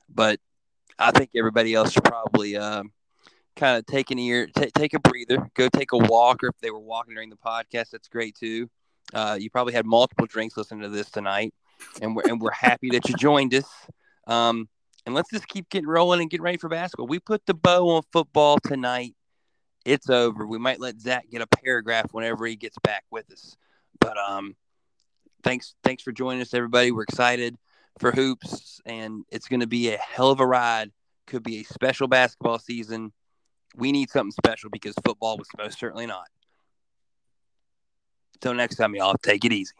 but 0.09 0.39
I 0.97 1.11
think 1.11 1.31
everybody 1.35 1.73
else 1.73 1.91
should 1.91 2.03
probably 2.03 2.57
uh, 2.57 2.83
kind 3.55 3.77
of 3.77 3.85
take 3.85 4.11
an 4.11 4.19
ear, 4.19 4.47
t- 4.47 4.71
take 4.75 4.93
a 4.93 4.99
breather, 4.99 5.49
go 5.53 5.69
take 5.69 5.91
a 5.91 5.97
walk, 5.97 6.43
or 6.43 6.47
if 6.47 6.57
they 6.61 6.71
were 6.71 6.79
walking 6.79 7.13
during 7.13 7.29
the 7.29 7.37
podcast, 7.37 7.91
that's 7.91 8.07
great 8.07 8.35
too. 8.35 8.69
Uh, 9.13 9.37
you 9.39 9.49
probably 9.49 9.73
had 9.73 9.85
multiple 9.85 10.25
drinks 10.25 10.57
listening 10.57 10.81
to 10.81 10.89
this 10.89 11.09
tonight, 11.11 11.53
and 12.01 12.15
we're 12.15 12.23
and 12.27 12.41
we're 12.41 12.51
happy 12.51 12.89
that 12.91 13.07
you 13.07 13.15
joined 13.15 13.53
us. 13.53 13.69
Um, 14.27 14.67
and 15.05 15.13
let's 15.13 15.29
just 15.29 15.47
keep 15.47 15.69
getting 15.69 15.87
rolling 15.87 16.21
and 16.21 16.29
get 16.29 16.41
ready 16.41 16.57
for 16.57 16.67
basketball. 16.67 17.07
We 17.07 17.19
put 17.19 17.45
the 17.45 17.53
bow 17.53 17.89
on 17.89 18.01
football 18.11 18.57
tonight. 18.65 19.15
It's 19.85 20.09
over. 20.09 20.45
We 20.45 20.57
might 20.57 20.79
let 20.79 20.99
Zach 20.99 21.29
get 21.29 21.41
a 21.41 21.47
paragraph 21.47 22.11
whenever 22.11 22.45
he 22.47 22.55
gets 22.55 22.77
back 22.79 23.03
with 23.11 23.31
us. 23.31 23.55
But 23.99 24.17
um, 24.17 24.55
thanks, 25.43 25.75
thanks 25.83 26.01
for 26.01 26.11
joining 26.11 26.41
us, 26.41 26.53
everybody. 26.53 26.91
We're 26.91 27.03
excited 27.03 27.55
for 27.99 28.11
hoops, 28.11 28.81
and 28.85 29.23
it's 29.29 29.47
going 29.47 29.59
to 29.59 29.67
be 29.67 29.93
a 29.93 29.97
hell 29.97 30.31
of 30.31 30.39
a 30.39 30.45
ride. 30.45 30.91
Could 31.27 31.43
be 31.43 31.59
a 31.59 31.63
special 31.63 32.07
basketball 32.07 32.59
season. 32.59 33.13
We 33.75 33.91
need 33.91 34.09
something 34.09 34.31
special 34.31 34.69
because 34.69 34.95
football 35.03 35.37
was 35.37 35.47
most 35.57 35.79
certainly 35.79 36.07
not. 36.07 36.27
Until 38.35 38.53
next 38.53 38.75
time, 38.75 38.95
y'all, 38.95 39.15
take 39.23 39.45
it 39.45 39.53
easy. 39.53 39.73